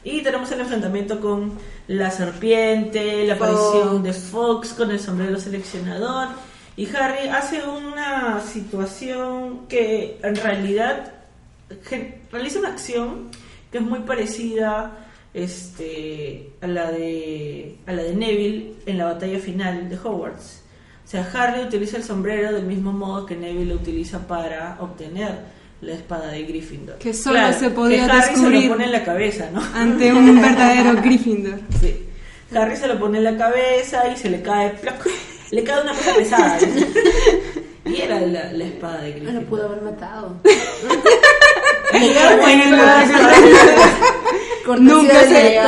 Y 0.02 0.22
tenemos 0.22 0.50
el 0.52 0.60
enfrentamiento 0.60 1.20
con 1.20 1.52
la 1.88 2.10
serpiente, 2.10 3.26
la 3.26 3.34
aparición 3.34 3.88
Fox. 3.90 4.02
de 4.02 4.12
Fox 4.14 4.68
con 4.72 4.90
el 4.90 4.98
sombrero 5.00 5.38
seleccionador. 5.38 6.28
Y 6.80 6.88
Harry 6.96 7.28
hace 7.28 7.62
una 7.62 8.40
situación 8.40 9.66
que 9.68 10.18
en 10.22 10.34
realidad 10.34 11.12
realiza 12.32 12.58
una 12.58 12.70
acción 12.70 13.28
que 13.70 13.76
es 13.76 13.84
muy 13.84 13.98
parecida 13.98 14.90
este, 15.34 16.54
a, 16.62 16.66
la 16.66 16.90
de, 16.90 17.76
a 17.86 17.92
la 17.92 18.02
de 18.02 18.14
Neville 18.14 18.76
en 18.86 18.96
la 18.96 19.04
batalla 19.04 19.38
final 19.40 19.90
de 19.90 19.96
Hogwarts. 19.96 20.62
O 21.04 21.06
sea, 21.06 21.30
Harry 21.34 21.60
utiliza 21.64 21.98
el 21.98 22.02
sombrero 22.02 22.50
del 22.50 22.64
mismo 22.64 22.94
modo 22.94 23.26
que 23.26 23.36
Neville 23.36 23.66
lo 23.66 23.74
utiliza 23.74 24.26
para 24.26 24.78
obtener 24.80 25.38
la 25.82 25.92
espada 25.92 26.28
de 26.28 26.44
Gryffindor. 26.44 26.96
Que 26.96 27.12
solo 27.12 27.40
se 27.52 27.68
podía 27.68 28.06
que 28.06 28.10
Harry 28.10 28.36
se 28.36 28.48
lo 28.48 28.68
pone 28.72 28.84
en 28.86 28.92
la 28.92 29.04
cabeza, 29.04 29.50
¿no? 29.52 29.62
Ante 29.74 30.14
un 30.14 30.40
verdadero 30.40 30.94
Gryffindor. 31.02 31.60
Sí. 31.78 32.06
Harry 32.56 32.74
se 32.74 32.88
lo 32.88 32.98
pone 32.98 33.18
en 33.18 33.24
la 33.24 33.36
cabeza 33.36 34.08
y 34.08 34.16
se 34.16 34.30
le 34.30 34.40
cae, 34.40 34.70
¡plac! 34.70 35.06
Le 35.50 35.64
cae 35.64 35.82
una 35.82 35.92
cosa 35.94 36.14
pesada. 36.14 36.58
¿no? 36.60 36.66
Y 37.92 38.02
era 38.02 38.20
la, 38.20 38.52
la 38.52 38.64
espada 38.64 39.00
de 39.00 39.08
No 39.08 39.14
Gryffindor. 39.16 39.42
lo 39.42 39.48
pudo 39.48 39.64
haber 39.66 39.82
matado. 39.82 40.36
Nunca 44.78 45.20
se, 45.24 45.60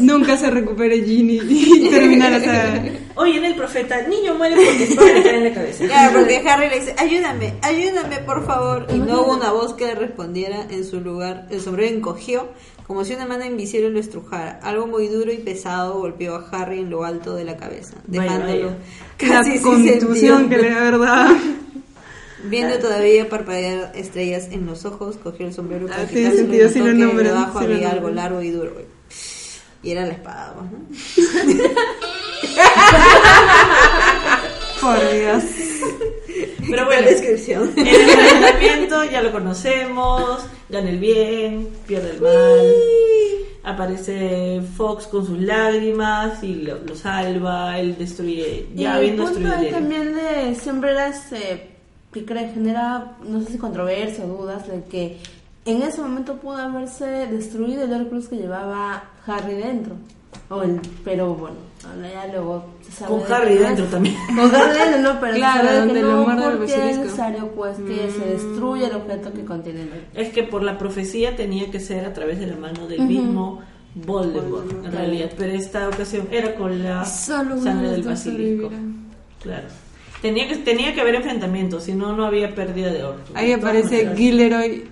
nunca 0.00 0.36
se 0.36 0.50
recupere 0.50 1.02
Ginny 1.02 1.40
y 1.42 1.88
termina 1.90 2.30
la 2.30 2.40
saga. 2.40 2.84
Hoy 3.16 3.36
en 3.36 3.44
el 3.44 3.54
profeta, 3.54 4.02
niño 4.08 4.34
muere 4.34 4.56
porque 4.56 4.96
cae 4.96 5.36
en 5.38 5.44
la 5.44 5.52
cabeza. 5.54 5.84
Claro, 5.86 6.18
porque 6.18 6.36
Harry 6.48 6.68
le 6.68 6.80
dice, 6.80 6.94
ayúdame, 6.98 7.54
ayúdame 7.62 8.18
por 8.18 8.44
favor. 8.46 8.86
Y 8.92 8.98
no 8.98 9.22
hubo 9.22 9.34
una 9.36 9.52
voz 9.52 9.74
que 9.74 9.86
le 9.86 9.94
respondiera 9.94 10.66
en 10.70 10.84
su 10.84 11.00
lugar. 11.00 11.46
El 11.50 11.60
sombrero 11.60 11.94
encogió, 11.94 12.48
como 12.86 13.04
si 13.04 13.14
una 13.14 13.26
mano 13.26 13.44
invisible 13.44 13.90
lo 13.90 14.00
estrujara. 14.00 14.58
Algo 14.62 14.86
muy 14.86 15.06
duro 15.08 15.32
y 15.32 15.38
pesado 15.38 15.98
golpeó 16.00 16.34
a 16.36 16.48
Harry 16.50 16.80
en 16.80 16.90
lo 16.90 17.04
alto 17.04 17.34
de 17.36 17.44
la 17.44 17.56
cabeza, 17.56 17.94
Vaya, 18.08 18.22
dejándolo 18.22 18.66
vaya. 18.66 18.76
casi 19.16 19.32
La 19.32 19.44
sin 19.44 19.62
contusión 19.62 20.38
sentido. 20.40 20.48
que 20.48 20.56
le 20.68 20.74
da 20.74 20.80
verdad. 20.82 21.28
Viendo 22.44 22.78
todavía 22.78 23.28
parpadear 23.28 23.92
estrellas 23.94 24.48
en 24.50 24.66
los 24.66 24.84
ojos, 24.84 25.16
cogió 25.16 25.46
el 25.46 25.54
sombrero 25.54 25.86
para 25.86 26.02
Ah, 26.02 26.06
y 26.10 26.14
sentido, 26.30 26.68
sí 26.68 26.80
lo 26.80 26.92
nombran, 26.92 27.24
debajo 27.26 27.58
sí 27.60 27.64
había 27.64 27.90
algo 27.90 28.10
largo 28.10 28.42
y 28.42 28.50
duro. 28.50 28.72
Y 29.82 29.90
era 29.90 30.06
la 30.06 30.12
espada, 30.12 30.54
¿no? 30.56 30.70
Por 34.80 35.12
Dios. 35.12 35.42
Pero 36.68 36.86
bueno, 36.86 37.02
La 37.02 37.08
descripción. 37.10 37.72
el 37.76 37.86
enfrentamiento 37.86 39.04
ya 39.04 39.22
lo 39.22 39.32
conocemos, 39.32 40.40
gana 40.68 40.90
el 40.90 40.98
bien, 40.98 41.68
pierde 41.86 42.10
el 42.12 42.20
mal. 42.20 42.72
Aparece 43.62 44.60
Fox 44.76 45.06
con 45.06 45.26
sus 45.26 45.38
lágrimas 45.38 46.42
y 46.42 46.54
lo, 46.56 46.78
lo 46.78 46.94
salva, 46.96 47.78
él 47.78 47.96
destruye, 47.98 48.66
Y 48.74 48.82
ya 48.82 48.94
habiendo 48.96 49.24
punto 49.24 49.38
destruido 49.40 49.70
también 49.72 50.14
de 50.14 50.54
siempre 50.54 50.90
era 50.90 51.08
ese, 51.08 51.68
que 52.14 52.24
cre- 52.24 52.54
genera, 52.54 53.16
no 53.28 53.40
sé 53.42 53.52
si 53.52 53.58
controversia 53.58 54.24
o 54.24 54.28
dudas, 54.28 54.66
de 54.68 54.84
que 54.84 55.18
en 55.66 55.82
ese 55.82 56.00
momento 56.00 56.36
pudo 56.36 56.56
haberse 56.58 57.04
destruido 57.26 57.82
el 57.84 57.92
Horcrux 57.92 58.28
que 58.28 58.36
llevaba 58.36 59.04
Harry 59.26 59.54
dentro. 59.54 59.96
O 60.50 60.62
el, 60.62 60.80
pero 61.04 61.34
bueno, 61.34 61.56
ahora 61.86 62.10
ya 62.12 62.32
luego 62.32 62.64
se 62.82 62.92
sabe 62.92 63.10
Con 63.18 63.26
de 63.28 63.34
Harry 63.34 63.54
dentro 63.56 63.84
es- 63.86 63.90
también. 63.90 64.14
Con 64.36 64.54
Harry 64.54 64.78
dentro, 64.78 65.12
no, 65.14 65.20
pero 65.20 65.34
Claro, 65.36 65.68
se 65.68 65.74
sabe 65.76 65.92
que 65.92 66.02
no, 66.02 66.24
porque 66.58 66.90
es 66.90 66.98
necesario 66.98 67.48
pues 67.54 67.76
que 67.78 68.10
se 68.10 68.26
destruya 68.30 68.88
el 68.88 68.94
objeto 68.96 69.32
que 69.32 69.44
contiene 69.44 69.82
el 69.82 69.88
Horcrux. 69.88 70.08
Es 70.14 70.32
que 70.32 70.42
por 70.44 70.62
la 70.62 70.76
profecía 70.78 71.34
tenía 71.36 71.70
que 71.70 71.80
ser 71.80 72.04
a 72.04 72.12
través 72.12 72.38
de 72.40 72.46
la 72.46 72.56
mano 72.56 72.86
del 72.86 73.00
mismo 73.02 73.60
Voldemort, 73.94 74.70
en 74.84 74.92
realidad. 74.92 75.30
Pero 75.36 75.52
esta 75.52 75.88
ocasión 75.88 76.28
era 76.30 76.54
con 76.56 76.82
la 76.82 77.04
Solo 77.06 77.60
sangre 77.62 77.88
de 77.88 77.92
del 77.94 78.02
basilisco. 78.02 78.64
sobrevivirá. 78.64 78.92
Claro. 79.40 79.66
Tenía 80.24 80.48
que, 80.48 80.56
tenía 80.56 80.94
que 80.94 81.02
haber 81.02 81.16
enfrentamiento, 81.16 81.80
si 81.80 81.92
no, 81.92 82.16
no 82.16 82.24
había 82.24 82.54
pérdida 82.54 82.90
de 82.90 83.04
oro. 83.04 83.18
Ahí 83.34 83.48
De 83.48 83.54
aparece 83.56 83.96
maneras. 83.98 84.16
Gilderoy 84.18 84.84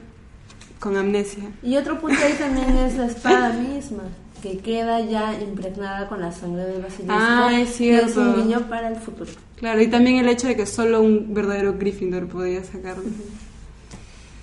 con 0.79 0.95
amnesia. 0.99 1.45
Y 1.63 1.77
otro 1.79 1.99
punto 1.99 2.19
ahí 2.23 2.35
también 2.35 2.69
es 2.77 2.97
la 2.99 3.07
espada 3.07 3.53
misma, 3.55 4.03
que 4.43 4.59
queda 4.59 5.01
ya 5.01 5.33
impregnada 5.41 6.07
con 6.07 6.21
la 6.21 6.33
sangre 6.33 6.65
del 6.65 6.83
basilisco. 6.83 7.15
Ah, 7.17 7.51
es 7.55 7.81
y 7.81 7.89
Es 7.91 8.13
cierto. 8.13 8.21
un 8.21 8.35
guiño 8.43 8.61
para 8.69 8.89
el 8.89 8.97
futuro. 8.97 9.31
Claro, 9.57 9.81
y 9.81 9.87
también 9.87 10.17
el 10.17 10.29
hecho 10.29 10.49
de 10.49 10.55
que 10.57 10.67
solo 10.67 11.01
un 11.01 11.33
verdadero 11.33 11.79
Gryffindor 11.79 12.27
podía 12.29 12.63
sacarlo. 12.63 13.05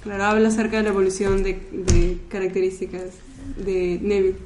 Claro, 0.01 0.23
habla 0.23 0.47
acerca 0.47 0.77
de 0.77 0.83
la 0.83 0.89
evolución 0.89 1.43
de, 1.43 1.53
de 1.71 2.17
características 2.29 3.11
de 3.57 3.99
Neville. 4.01 4.37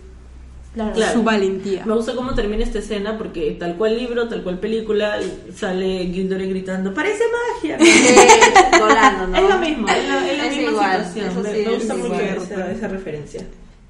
Claro. 0.74 0.94
Claro. 0.94 1.14
Su 1.14 1.24
valentía. 1.24 1.86
Me 1.86 1.94
gusta 1.94 2.16
cómo 2.16 2.34
termina 2.34 2.64
esta 2.64 2.80
escena 2.80 3.16
porque 3.18 3.56
tal 3.60 3.76
cual 3.76 3.96
libro, 3.98 4.28
tal 4.28 4.42
cual 4.44 4.60
película, 4.60 5.18
sale 5.56 6.08
Gilderoy 6.08 6.50
gritando, 6.50 6.94
parece 6.94 7.24
magia. 7.62 7.78
Eh, 7.84 8.80
volando, 8.80 9.28
¿no? 9.28 9.38
Es 9.38 9.50
lo 9.50 9.58
mismo, 9.60 9.88
es 9.88 10.08
la, 10.10 10.28
es 10.32 10.38
la 10.38 10.46
Es 10.48 10.56
misma 10.58 10.72
igual, 10.72 11.06
situación. 11.06 11.44
Me, 11.44 11.54
sí, 11.54 11.66
gusta 11.76 11.94
mucho 11.96 12.06
igual. 12.16 12.38
esa, 12.38 12.72
esa 12.72 12.88
referencia. 12.88 13.42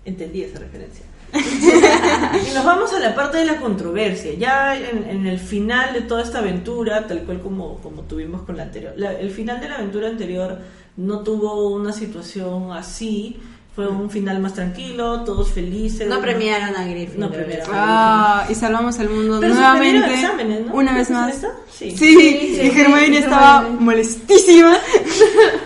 Entendí 0.05 0.41
esa 0.43 0.60
referencia. 0.60 1.05
y 1.34 2.53
nos 2.53 2.65
vamos 2.65 2.93
a 2.93 2.99
la 2.99 3.15
parte 3.15 3.38
de 3.39 3.45
la 3.45 3.57
controversia. 3.57 4.34
Ya 4.38 4.77
en, 4.77 5.05
en 5.10 5.26
el 5.27 5.39
final 5.39 5.93
de 5.93 6.01
toda 6.01 6.22
esta 6.22 6.39
aventura, 6.39 7.07
tal 7.07 7.22
cual 7.23 7.39
como, 7.41 7.77
como 7.77 8.03
tuvimos 8.03 8.41
con 8.43 8.57
la 8.57 8.64
anterior. 8.64 8.93
la- 8.97 9.14
el 9.14 9.31
final 9.31 9.60
de 9.61 9.69
la 9.69 9.76
aventura 9.76 10.07
anterior 10.10 10.60
no 10.97 11.19
tuvo 11.23 11.69
una 11.73 11.93
situación 11.93 12.72
así. 12.72 13.38
Fue 13.75 13.87
un 13.87 14.07
final 14.11 14.39
más 14.39 14.53
tranquilo, 14.53 15.23
todos 15.23 15.49
felices. 15.51 16.07
No 16.07 16.21
premiaron 16.21 16.75
a 16.75 16.85
Griffin. 16.85 17.19
No 17.19 17.31
premiaron. 17.31 17.67
Ah, 17.73 18.45
y 18.47 18.53
salvamos 18.53 18.99
el 18.99 19.09
mundo 19.09 19.39
Pero 19.39 19.55
nuevamente. 19.55 20.13
exámenes, 20.13 20.67
¿no? 20.67 20.73
Una 20.75 20.93
vez 20.95 21.09
¿No 21.09 21.21
más. 21.21 21.31
es 21.31 21.37
eso? 21.39 21.47
Sí. 21.71 21.97
Sí, 21.97 22.59
y 22.61 22.79
Hermione 22.79 23.17
estaba 23.17 23.61
Hermione. 23.61 23.83
molestísima. 23.83 24.77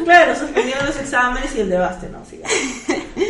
Claro, 0.06 0.36
suspendieron 0.40 0.86
los 0.86 0.96
exámenes 0.96 1.54
y 1.54 1.60
el 1.60 1.70
debaste, 1.70 2.08
¿no? 2.08 2.20
Sí. 2.24 2.40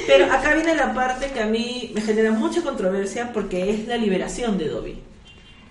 Pero 0.06 0.26
acá 0.32 0.54
viene 0.54 0.76
la 0.76 0.94
parte 0.94 1.32
que 1.32 1.40
a 1.42 1.48
mí 1.48 1.92
me 1.96 2.02
genera 2.02 2.32
mucha 2.32 2.62
controversia 2.62 3.34
porque 3.34 3.72
es 3.72 3.88
la 3.88 3.98
liberación 3.98 4.60
de 4.60 4.70
Dobby. 4.70 5.00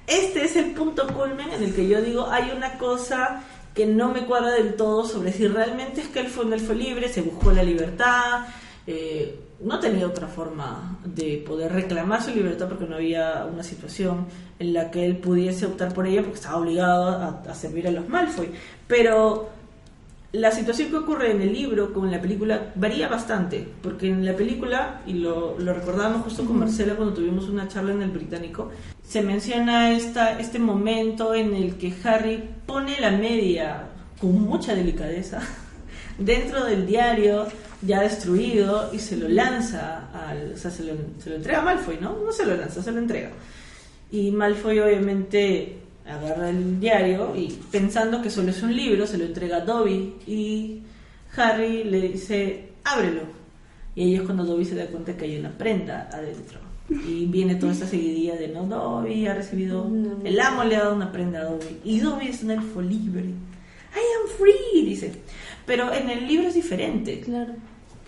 Este 0.08 0.44
es 0.44 0.56
el 0.56 0.72
punto 0.72 1.06
culmen 1.14 1.48
en 1.52 1.62
el 1.62 1.74
que 1.74 1.86
yo 1.86 2.02
digo, 2.02 2.28
hay 2.28 2.52
una 2.56 2.72
cosa 2.76 3.42
que 3.72 3.86
no 3.86 4.08
me 4.10 4.24
cuadra 4.24 4.50
del 4.52 4.74
todo 4.74 5.04
sobre 5.06 5.32
si 5.32 5.46
realmente 5.46 6.00
es 6.00 6.08
que 6.08 6.18
él 6.20 6.26
fue 6.28 6.44
un 6.44 6.52
elfo 6.54 6.72
libre, 6.72 7.08
se 7.08 7.22
buscó 7.22 7.52
la 7.52 7.62
libertad, 7.62 8.46
eh, 8.86 9.40
no 9.60 9.80
tenía 9.80 10.06
otra 10.06 10.28
forma 10.28 10.98
de 11.04 11.42
poder 11.46 11.72
reclamar 11.72 12.22
su 12.22 12.30
libertad 12.30 12.68
porque 12.68 12.86
no 12.86 12.96
había 12.96 13.46
una 13.50 13.62
situación 13.62 14.26
en 14.58 14.74
la 14.74 14.90
que 14.90 15.04
él 15.04 15.16
pudiese 15.16 15.66
optar 15.66 15.92
por 15.94 16.06
ella 16.06 16.22
porque 16.22 16.36
estaba 16.36 16.58
obligado 16.58 17.08
a, 17.08 17.42
a 17.48 17.54
servir 17.54 17.88
a 17.88 17.90
los 17.90 18.08
Malfoy. 18.08 18.50
Pero 18.86 19.50
la 20.32 20.50
situación 20.50 20.90
que 20.90 20.96
ocurre 20.96 21.30
en 21.30 21.40
el 21.40 21.52
libro 21.52 21.92
con 21.92 22.10
la 22.10 22.20
película 22.20 22.72
varía 22.74 23.08
bastante, 23.08 23.66
porque 23.82 24.08
en 24.08 24.24
la 24.24 24.34
película, 24.34 25.00
y 25.06 25.14
lo, 25.14 25.58
lo 25.58 25.72
recordábamos 25.72 26.24
justo 26.24 26.44
con 26.44 26.58
Marcela 26.58 26.94
cuando 26.94 27.14
tuvimos 27.14 27.48
una 27.48 27.68
charla 27.68 27.92
en 27.92 28.02
el 28.02 28.10
británico, 28.10 28.70
se 29.02 29.22
menciona 29.22 29.92
esta, 29.92 30.38
este 30.38 30.58
momento 30.58 31.34
en 31.34 31.54
el 31.54 31.76
que 31.76 31.94
Harry 32.04 32.42
pone 32.66 33.00
la 33.00 33.12
media 33.12 33.88
con 34.20 34.42
mucha 34.42 34.74
delicadeza 34.74 35.40
dentro 36.18 36.64
del 36.64 36.86
diario 36.86 37.46
ya 37.86 38.02
destruido 38.02 38.90
y 38.92 38.98
se 38.98 39.16
lo 39.16 39.28
lanza 39.28 40.08
al, 40.12 40.52
o 40.52 40.56
sea, 40.56 40.70
se 40.70 40.84
lo, 40.84 40.92
se 41.18 41.30
lo 41.30 41.36
entrega 41.36 41.60
a 41.60 41.64
Malfoy, 41.64 41.98
¿no? 42.00 42.18
No 42.18 42.32
se 42.32 42.44
lo 42.44 42.56
lanza, 42.56 42.82
se 42.82 42.92
lo 42.92 42.98
entrega. 42.98 43.30
Y 44.10 44.30
Malfoy 44.30 44.78
obviamente 44.80 45.78
agarra 46.06 46.50
el 46.50 46.78
diario 46.78 47.34
y 47.36 47.58
pensando 47.70 48.22
que 48.22 48.30
solo 48.30 48.50
es 48.50 48.62
un 48.62 48.74
libro, 48.74 49.06
se 49.06 49.18
lo 49.18 49.24
entrega 49.24 49.58
a 49.58 49.60
Dobby 49.60 50.14
y 50.26 50.82
Harry 51.36 51.84
le 51.84 52.08
dice, 52.08 52.70
ábrelo. 52.84 53.22
Y 53.94 54.02
ahí 54.02 54.14
es 54.16 54.22
cuando 54.22 54.44
Dobby 54.44 54.64
se 54.64 54.74
da 54.74 54.86
cuenta 54.86 55.16
que 55.16 55.24
hay 55.24 55.38
una 55.38 55.56
prenda 55.56 56.08
adentro. 56.12 56.60
Y 56.88 57.26
viene 57.26 57.56
toda 57.56 57.72
esta 57.72 57.86
seguidilla 57.86 58.36
de, 58.36 58.48
no, 58.48 58.66
Dobby 58.66 59.26
ha 59.26 59.34
recibido, 59.34 59.90
el 60.22 60.40
amo 60.40 60.62
le 60.62 60.76
ha 60.76 60.80
dado 60.80 60.94
una 60.94 61.10
prenda 61.10 61.40
a 61.40 61.44
Dobby. 61.44 61.80
Y 61.84 61.98
Dobby 62.00 62.28
es 62.28 62.42
un 62.42 62.52
elfo 62.52 62.80
libre. 62.80 63.24
I 63.24 64.04
am 64.20 64.36
free, 64.36 64.84
dice. 64.84 65.12
Pero 65.64 65.92
en 65.92 66.10
el 66.10 66.28
libro 66.28 66.48
es 66.48 66.54
diferente. 66.54 67.20
Claro. 67.20 67.54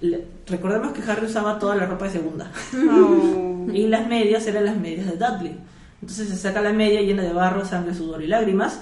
Le- 0.01 0.25
recordemos 0.47 0.93
que 0.93 1.03
Harry 1.11 1.27
usaba 1.27 1.59
toda 1.59 1.75
la 1.77 1.87
ropa 1.87 2.07
de 2.07 2.11
segunda. 2.13 2.51
Oh. 2.91 3.67
Y 3.73 3.87
las 3.87 4.07
medias 4.07 4.47
eran 4.47 4.65
las 4.65 4.77
medias 4.77 5.07
de 5.07 5.17
Dudley. 5.17 5.55
Entonces 6.01 6.29
se 6.29 6.37
saca 6.37 6.63
la 6.63 6.73
media 6.73 7.03
llena 7.03 7.23
de 7.23 7.33
barro, 7.35 7.65
sangre, 7.67 7.93
sudor 7.95 8.23
y 8.23 8.27
lágrimas 8.29 8.81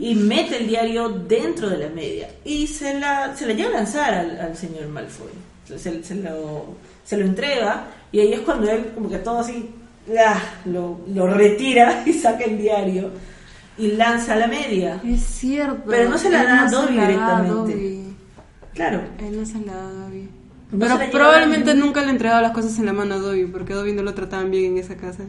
y 0.00 0.14
mete 0.16 0.56
el 0.56 0.66
diario 0.66 1.10
dentro 1.10 1.68
de 1.68 1.76
la 1.78 1.88
media 1.90 2.28
y 2.44 2.66
se 2.66 2.98
la, 2.98 3.36
se 3.36 3.46
la 3.46 3.52
lleva 3.52 3.68
a 3.70 3.72
lanzar 3.74 4.14
al, 4.14 4.40
al 4.40 4.56
señor 4.56 4.88
Malfoy. 4.88 5.28
Se, 5.66 5.78
se- 6.02 6.14
lo, 6.16 6.64
se 7.04 7.16
lo 7.18 7.24
entrega 7.26 7.84
y 8.10 8.20
ahí 8.20 8.32
es 8.32 8.40
cuando 8.40 8.68
él 8.70 8.86
como 8.94 9.08
que 9.10 9.18
todo 9.18 9.40
así 9.40 9.68
ah, 10.18 10.40
lo, 10.64 10.98
lo 11.14 11.26
retira 11.28 12.02
y 12.06 12.12
saca 12.14 12.44
el 12.44 12.56
diario 12.58 13.10
y 13.78 13.92
lanza 13.92 14.34
la 14.34 14.46
media. 14.48 14.98
Es 15.04 15.20
cierto. 15.22 15.82
Pero 15.86 16.08
no 16.08 16.16
se 16.18 16.30
la 16.30 16.42
da 16.42 16.62
a 16.64 16.70
Dobby 16.70 16.92
directamente. 16.94 17.52
Dobby. 17.54 18.02
Claro. 18.74 19.02
Él 19.18 19.38
no 19.40 19.44
se 19.46 19.60
la 19.60 19.74
da 19.74 19.88
a 19.88 19.92
Dobby. 19.92 20.15
No 20.72 20.78
Pero 20.78 20.98
probablemente 21.12 21.74
nunca 21.74 22.02
le 22.02 22.10
entregaba 22.10 22.42
las 22.42 22.52
cosas 22.52 22.78
en 22.78 22.86
la 22.86 22.92
mano 22.92 23.14
a 23.14 23.18
Dobby, 23.18 23.46
porque 23.46 23.72
a 23.72 23.76
Dobby 23.76 23.92
no 23.92 24.02
lo 24.02 24.14
trataban 24.14 24.50
bien 24.50 24.72
en 24.72 24.78
esa 24.78 24.96
casa. 24.96 25.24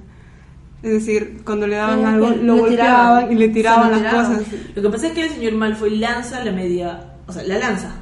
Es 0.81 0.91
decir, 0.91 1.41
cuando 1.43 1.67
le 1.67 1.75
daban 1.75 2.05
algo, 2.05 2.29
lo 2.29 2.55
le 2.55 2.61
golpeaban 2.61 2.69
tiraban. 2.69 3.31
y 3.31 3.35
le 3.35 3.47
tiraban 3.49 3.91
las 3.91 3.99
tiraban. 3.99 4.35
cosas. 4.35 4.53
Lo 4.75 4.81
que 4.81 4.89
pasa 4.89 5.07
es 5.07 5.13
que 5.13 5.23
el 5.23 5.29
señor 5.29 5.53
Malfoy 5.53 5.97
lanza 5.97 6.43
la 6.43 6.51
media, 6.51 7.13
o 7.27 7.33
sea, 7.33 7.43
la 7.43 7.57
lanza. 7.57 7.95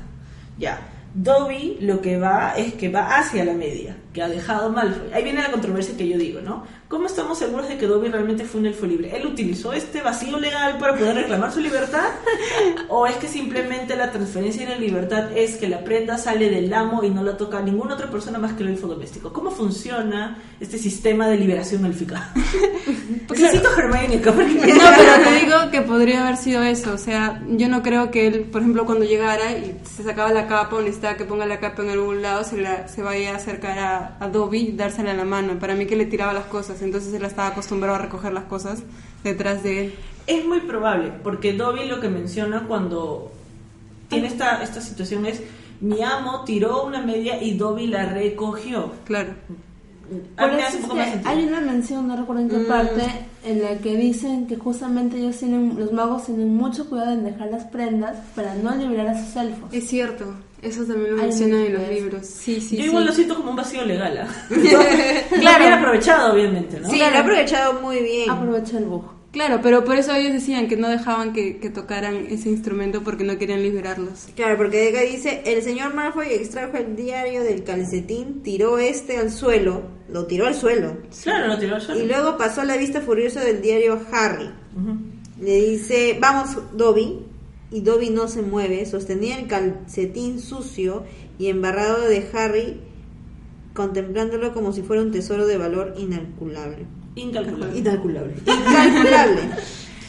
Ya. 0.57 0.79
Dobby 1.13 1.77
lo 1.81 2.01
que 2.01 2.17
va 2.17 2.53
es 2.57 2.73
que 2.73 2.89
va 2.89 3.17
hacia 3.17 3.45
la 3.45 3.53
media, 3.53 3.95
que 4.15 4.23
ha 4.23 4.29
dejado 4.29 4.71
Malfoy. 4.71 5.11
Ahí 5.13 5.23
viene 5.23 5.43
la 5.43 5.51
controversia 5.51 5.95
que 5.97 6.07
yo 6.07 6.17
digo, 6.17 6.39
¿no? 6.39 6.63
¿Cómo 6.87 7.07
estamos 7.07 7.37
seguros 7.37 7.67
de 7.67 7.77
que 7.77 7.85
Dobby 7.85 8.07
realmente 8.07 8.45
fue 8.45 8.61
un 8.61 8.67
elfo 8.67 8.85
libre? 8.85 9.13
¿Él 9.13 9.25
utilizó 9.25 9.73
este 9.73 10.01
vacío 10.01 10.39
legal 10.39 10.77
para 10.77 10.95
poder 10.95 11.15
reclamar 11.15 11.51
su 11.51 11.59
libertad? 11.59 12.07
¿O 12.89 13.05
es 13.07 13.17
que 13.17 13.27
simplemente 13.27 13.97
la 13.97 14.11
transferencia 14.11 14.65
de 14.65 14.75
la 14.75 14.79
libertad 14.79 15.35
es 15.35 15.57
que 15.57 15.67
la 15.67 15.83
prenda 15.83 16.17
sale 16.17 16.49
del 16.49 16.73
amo 16.73 17.03
y 17.03 17.09
no 17.09 17.23
la 17.23 17.35
toca 17.35 17.59
ninguna 17.61 17.95
otra 17.95 18.09
persona 18.09 18.39
más 18.39 18.53
que 18.53 18.63
el 18.63 18.69
elfo 18.69 18.87
doméstico? 18.87 19.33
¿Cómo 19.33 19.51
funciona 19.51 20.37
este 20.61 20.77
sistema 20.77 21.27
de 21.27 21.37
liberación 21.37 21.85
élfica? 21.85 22.31
Necesito 23.29 23.67
a 23.67 23.81
Hermione 23.81 24.17
acá 24.17 24.31
para 24.31 24.47
que 24.47 24.53
me 24.53 24.67
No, 24.67 24.83
pero 24.97 25.29
te 25.29 25.45
digo 25.45 25.71
que 25.71 25.81
podría 25.81 26.21
haber 26.21 26.37
sido 26.37 26.63
eso. 26.63 26.93
O 26.93 26.97
sea, 26.97 27.41
yo 27.49 27.67
no 27.67 27.83
creo 27.83 28.11
que 28.11 28.27
él, 28.27 28.41
por 28.43 28.61
ejemplo, 28.61 28.85
cuando 28.85 29.03
llegara 29.03 29.51
y 29.51 29.77
se 29.83 30.03
sacaba 30.03 30.31
la 30.31 30.47
capa 30.47 30.77
o 30.77 30.81
necesitaba 30.81 31.17
que 31.17 31.25
ponga 31.25 31.45
la 31.45 31.59
capa 31.59 31.83
en 31.83 31.89
algún 31.89 32.21
lado, 32.21 32.45
se, 32.45 32.57
la, 32.57 32.87
se 32.87 33.01
vaya 33.01 33.33
a 33.33 33.35
acercar 33.35 33.79
a, 33.79 34.04
a 34.19 34.29
Dobby 34.29 34.71
dársela 34.71 35.11
en 35.11 35.17
la 35.17 35.25
mano. 35.25 35.59
Para 35.59 35.75
mí 35.75 35.85
que 35.85 35.95
le 35.95 36.05
tiraba 36.05 36.33
las 36.33 36.45
cosas, 36.45 36.81
entonces 36.81 37.13
él 37.13 37.23
estaba 37.25 37.49
acostumbrado 37.49 37.95
a 37.95 37.99
recoger 37.99 38.33
las 38.33 38.45
cosas 38.45 38.83
detrás 39.23 39.63
de 39.63 39.85
él. 39.85 39.93
Es 40.27 40.45
muy 40.45 40.61
probable, 40.61 41.11
porque 41.23 41.53
Dobby 41.53 41.85
lo 41.85 41.99
que 41.99 42.09
menciona 42.09 42.65
cuando 42.67 43.31
tiene 44.07 44.27
esta, 44.27 44.63
esta 44.63 44.81
situación 44.81 45.25
es, 45.25 45.41
mi 45.81 46.01
amo 46.01 46.43
tiró 46.45 46.85
una 46.85 47.01
media 47.01 47.41
y 47.41 47.57
Dobby 47.57 47.87
la 47.87 48.05
recogió. 48.05 48.91
Claro. 49.05 49.33
Por 50.37 50.49
eso 50.51 50.77
es 50.77 50.85
que 50.85 51.27
hay 51.27 51.45
una 51.45 51.61
mención, 51.61 52.07
no 52.07 52.15
recuerdo 52.15 52.43
en 52.43 52.49
qué 52.49 52.59
parte, 52.59 53.07
en 53.43 53.63
la 53.63 53.77
que 53.79 53.97
dicen 53.97 54.45
que 54.45 54.55
justamente 54.55 55.17
ellos 55.17 55.37
tienen, 55.37 55.75
los 55.79 55.91
magos 55.91 56.25
tienen 56.25 56.55
mucho 56.55 56.87
cuidado 56.87 57.13
en 57.13 57.23
dejar 57.23 57.49
las 57.49 57.65
prendas 57.65 58.17
para 58.35 58.53
no 58.55 58.75
liberar 58.75 59.07
a 59.07 59.25
sus 59.25 59.35
elfos. 59.35 59.73
Es 59.73 59.87
cierto, 59.87 60.35
eso 60.65 60.83
también 60.85 61.15
lo 61.15 61.21
mencionan 61.23 61.61
en 61.61 61.73
los 61.73 61.89
libros. 61.89 62.25
Sí, 62.25 62.59
sí, 62.59 62.77
Yo 62.77 62.83
sí. 62.83 62.89
igual 62.89 63.05
lo 63.05 63.11
siento 63.13 63.35
como 63.35 63.51
un 63.51 63.55
vacío 63.55 63.83
legal. 63.85 64.17
¿ah? 64.17 64.27
claro. 65.29 65.59
bien 65.59 65.73
aprovechado, 65.73 66.33
obviamente, 66.33 66.79
¿no? 66.79 66.89
Sí, 66.89 66.97
lo 66.99 67.05
ha 67.05 67.19
aprovechado 67.19 67.81
muy 67.81 67.99
bien. 68.01 68.29
Aprovecha 68.29 68.77
el 68.77 68.85
bug. 68.85 69.05
Claro, 69.31 69.59
pero 69.61 69.83
por 69.83 69.97
eso 69.97 70.13
ellos 70.15 70.31
decían 70.31 70.69
que 70.69 70.77
no 70.77 70.87
dejaban 70.87 71.33
que, 71.33 71.57
que 71.57 71.69
tocaran 71.69 72.25
ese 72.29 72.47
instrumento 72.49 73.03
porque 73.03 73.25
no 73.25 73.37
querían 73.37 73.61
liberarlos. 73.63 74.27
Claro, 74.33 74.55
porque 74.55 74.87
acá 74.87 75.01
dice, 75.01 75.41
el 75.45 75.61
señor 75.61 75.93
Malfoy 75.93 76.27
extrajo 76.31 76.77
el 76.77 76.95
diario 76.95 77.43
del 77.43 77.65
calcetín, 77.65 78.43
tiró 78.43 78.77
este 78.77 79.17
al 79.17 79.29
suelo, 79.31 79.81
lo 80.07 80.25
tiró 80.25 80.47
al 80.47 80.55
suelo, 80.55 80.95
Claro, 81.23 81.47
lo 81.47 81.57
tiró 81.59 81.75
al 81.75 81.81
suelo. 81.81 82.01
y 82.01 82.07
luego 82.07 82.37
pasó 82.37 82.63
la 82.63 82.77
vista 82.77 83.01
furiosa 83.01 83.41
del 83.41 83.61
diario 83.61 83.99
Harry. 84.13 84.49
Le 85.41 85.55
dice, 85.65 86.17
vamos 86.17 86.57
Dobby, 86.71 87.24
y 87.75 87.81
Dobby 87.81 88.09
no 88.09 88.29
se 88.29 88.41
mueve, 88.41 88.85
sostenía 88.85 89.37
el 89.37 89.47
calcetín 89.47 90.39
sucio 90.39 91.03
y 91.37 91.47
embarrado 91.47 92.07
de 92.07 92.25
Harry, 92.31 92.79
contemplándolo 93.73 94.53
como 94.53 94.71
si 94.71 94.81
fuera 94.81 95.01
un 95.01 95.11
tesoro 95.11 95.45
de 95.45 95.57
valor 95.57 95.93
incalculable. 95.97 96.85
Incalculable. 97.15 97.77
Incalculable. 97.77 98.33
Incalculable. 98.45 99.41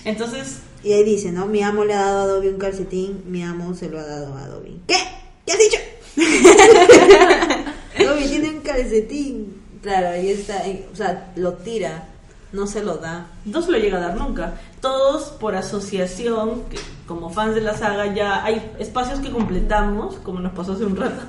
Entonces, 0.04 0.60
Y 0.84 0.92
ahí 0.92 1.02
dice, 1.02 1.32
¿no? 1.32 1.46
Mi 1.46 1.60
amo 1.64 1.84
le 1.84 1.94
ha 1.94 2.02
dado 2.02 2.22
a 2.22 2.26
Dobby 2.34 2.46
un 2.46 2.58
calcetín, 2.58 3.24
mi 3.26 3.42
amo 3.42 3.74
se 3.74 3.88
lo 3.88 3.98
ha 3.98 4.06
dado 4.06 4.32
a 4.36 4.46
Dobby. 4.46 4.82
¿Qué? 4.86 4.98
¿Qué 5.44 5.52
has 5.52 5.58
dicho? 5.58 5.78
Dobby 7.98 8.28
tiene 8.28 8.50
un 8.50 8.60
calcetín. 8.60 9.60
Claro, 9.82 10.10
ahí 10.10 10.30
está, 10.30 10.60
ahí, 10.60 10.86
o 10.92 10.94
sea, 10.94 11.32
lo 11.34 11.54
tira, 11.54 12.10
no 12.52 12.68
se 12.68 12.84
lo 12.84 12.98
da. 12.98 13.26
no 13.44 13.60
se 13.60 13.72
lo 13.72 13.78
llega 13.78 13.98
a 13.98 14.02
dar 14.02 14.16
nunca. 14.16 14.60
Todos 14.86 15.30
por 15.30 15.56
asociación, 15.56 16.62
que 16.70 16.78
como 17.08 17.28
fans 17.28 17.56
de 17.56 17.60
la 17.60 17.76
saga, 17.76 18.14
ya 18.14 18.44
hay 18.44 18.70
espacios 18.78 19.18
que 19.18 19.30
completamos, 19.30 20.14
como 20.22 20.38
nos 20.38 20.52
pasó 20.52 20.74
hace 20.74 20.84
un 20.84 20.94
rato, 20.94 21.22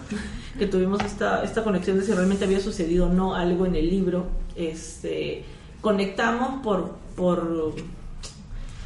que 0.60 0.68
tuvimos 0.68 1.04
esta, 1.04 1.44
esta 1.44 1.64
conexión 1.64 1.98
de 1.98 2.06
si 2.06 2.14
realmente 2.14 2.46
había 2.46 2.60
sucedido 2.60 3.08
o 3.08 3.10
no 3.10 3.34
algo 3.34 3.66
en 3.66 3.74
el 3.74 3.90
libro. 3.90 4.28
Este, 4.56 5.44
conectamos 5.82 6.62
por, 6.62 6.98
por, 7.16 7.74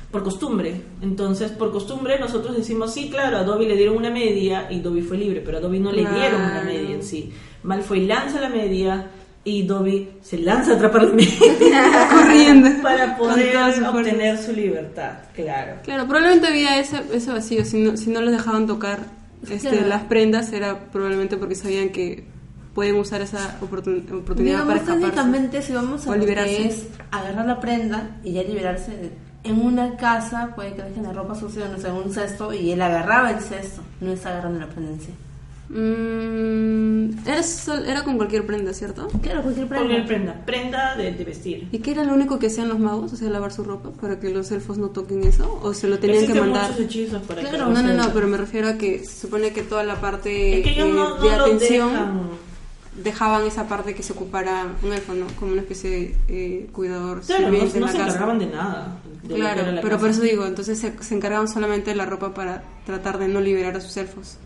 por 0.10 0.24
costumbre. 0.24 0.82
Entonces, 1.02 1.52
por 1.52 1.74
costumbre, 1.74 2.18
nosotros 2.18 2.56
decimos, 2.56 2.94
sí, 2.94 3.10
claro, 3.10 3.40
a 3.40 3.44
Dobby 3.44 3.66
le 3.66 3.76
dieron 3.76 3.98
una 3.98 4.10
media 4.10 4.72
y 4.72 4.80
Dobby 4.80 5.02
fue 5.02 5.18
libre, 5.18 5.42
pero 5.44 5.58
a 5.58 5.60
Dobby 5.60 5.82
no 5.82 5.92
le 5.92 6.10
dieron 6.10 6.44
una 6.44 6.64
media 6.64 6.96
en 6.96 7.04
sí. 7.04 7.34
Malfoy 7.64 8.06
lanza 8.06 8.40
la 8.40 8.48
media 8.48 9.12
y 9.44 9.64
Dobby 9.64 10.10
se 10.22 10.38
lanza 10.38 10.74
a 10.74 10.76
atrapar 10.76 11.04
la 11.04 11.14
media 11.14 12.08
Corriendo. 12.12 12.70
para 12.84 13.18
poder 13.18 13.56
obtener 13.86 14.38
su 14.38 14.52
libertad, 14.54 15.14
claro. 15.34 15.78
Claro, 15.84 16.04
probablemente 16.08 16.48
había 16.48 16.80
ese, 16.80 17.02
ese 17.12 17.32
vacío. 17.32 17.66
Si 17.66 17.80
no, 17.82 17.98
si 17.98 18.10
no 18.12 18.22
los 18.22 18.32
dejaban 18.32 18.68
tocar 18.68 19.00
este, 19.50 19.70
Claro. 19.70 19.88
las 19.88 20.04
prendas, 20.04 20.52
era 20.54 20.92
probablemente 20.92 21.38
porque 21.38 21.56
sabían 21.56 21.90
que 21.90 22.24
pueden 22.76 22.96
usar 22.96 23.22
esa 23.22 23.60
oportun- 23.62 24.04
oportunidad 24.14 24.64
Digamos, 24.64 24.68
para 24.68 24.80
escaparse. 24.80 25.02
técnicamente, 25.08 25.62
si 25.64 25.74
vamos 25.74 26.06
a 26.08 26.12
lo 26.12 26.18
liberarse. 26.18 26.56
que 26.58 26.68
es 26.68 26.88
agarrar 27.10 27.46
la 27.48 27.60
prenda 27.60 28.18
y 28.24 28.34
ya 28.34 28.44
liberarse 28.44 28.92
de- 28.96 29.12
en 29.44 29.60
una 29.60 29.98
casa, 29.98 30.52
puede 30.56 30.74
que 30.76 30.84
dejen 30.84 31.02
la 31.02 31.14
ropa 31.14 31.34
sucia 31.34 31.68
no 31.68 31.80
sé, 31.80 31.88
en 31.88 31.96
un 31.96 32.14
cesto 32.14 32.54
y 32.54 32.72
él 32.72 32.82
agarraba 32.82 33.32
el 33.32 33.40
cesto, 33.40 33.82
no 34.00 34.12
está 34.12 34.30
agarrando 34.30 34.60
la 34.60 34.68
prenda 34.68 34.92
en 34.92 35.02
sí. 35.02 35.10
Mm, 35.74 37.28
era, 37.28 37.44
sol- 37.44 37.86
era 37.88 38.04
con 38.04 38.18
cualquier 38.18 38.46
prenda, 38.46 38.74
¿cierto? 38.74 39.08
Claro, 39.22 39.42
cualquier 39.44 39.68
prenda. 39.68 39.86
Cualquier 39.88 40.06
prenda, 40.08 40.46
prenda 40.46 40.96
de, 40.96 41.12
de 41.12 41.24
vestir. 41.24 41.68
¿Y 41.72 41.80
qué 41.80 41.92
era 41.92 42.04
lo 42.04 42.14
único 42.14 42.40
que 42.40 42.48
hacían 42.48 42.70
los 42.70 42.80
magos? 42.80 43.14
O 43.14 43.16
sea, 43.16 43.30
lavar 43.30 43.52
su 43.52 43.64
ropa 43.64 43.92
para 43.92 44.20
que 44.20 44.30
los 44.30 44.52
elfos 44.52 44.78
no 44.78 44.90
toquen 44.90 45.24
eso. 45.24 45.60
¿O 45.64 45.74
se 45.74 45.88
lo 45.88 46.00
tenían 46.00 46.20
que 46.20 46.26
Existen 46.26 46.44
mandar? 46.52 46.72
muchos 46.72 46.86
hechizos 46.86 47.22
para 47.24 47.42
Claro, 47.42 47.68
que 47.68 47.74
No, 47.74 47.82
no, 47.84 47.94
no, 47.94 48.14
pero 48.14 48.28
me 48.28 48.38
refiero 48.38 48.68
a 48.68 48.74
que 48.78 49.00
se 49.06 49.22
supone 49.22 49.52
que 49.52 49.62
toda 49.64 49.84
la 49.84 49.96
parte 50.02 50.60
Es 50.60 50.64
que 50.64 50.72
ellos 50.72 50.88
eh, 50.88 50.92
no, 50.94 51.18
no 51.18 51.24
de 51.24 51.38
lo 51.38 51.46
atención 51.46 51.90
dejan. 51.92 52.22
dejaban 53.04 53.46
esa 53.48 53.68
parte 53.68 53.94
que 53.96 54.04
se 54.04 54.14
ocupara 54.14 54.68
un 54.84 54.94
elfo, 54.94 55.14
¿no? 55.14 55.28
Como 55.40 55.52
una 55.54 55.62
especie 55.62 55.90
de 55.90 56.16
eh, 56.28 56.70
cuidador 56.72 57.22
Claro, 57.22 57.50
no, 57.50 57.58
no 57.58 57.64
en 57.64 57.72
se 57.72 57.80
la 57.80 57.88
casa. 57.88 58.04
encargaban 58.04 58.40
de 58.40 58.46
nada. 58.48 58.98
de 59.24 59.28
que 59.30 59.36
Claro, 59.36 59.62
pero 59.76 59.82
casa. 59.82 60.00
por 60.00 60.10
eso 60.10 60.22
digo, 60.22 60.46
entonces 60.46 60.78
se, 60.80 60.94
se 61.02 61.16
encargaban 61.16 61.48
solamente 61.48 61.92
de 61.92 61.96
la 61.96 62.06
ropa 62.06 62.34
para 62.34 62.64
tratar 62.86 63.18
de 63.20 63.28
no 63.28 63.40
liberar 63.42 63.76
a 63.78 63.82
sus 63.82 63.96
elfos. 63.98 64.38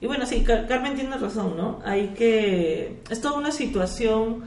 Y 0.00 0.06
bueno, 0.06 0.24
sí, 0.26 0.42
Car- 0.42 0.66
Carmen 0.66 0.94
tiene 0.94 1.16
razón, 1.18 1.56
¿no? 1.56 1.80
Hay 1.84 2.08
que... 2.16 3.00
Es 3.10 3.20
toda 3.20 3.36
una 3.38 3.50
situación 3.50 4.42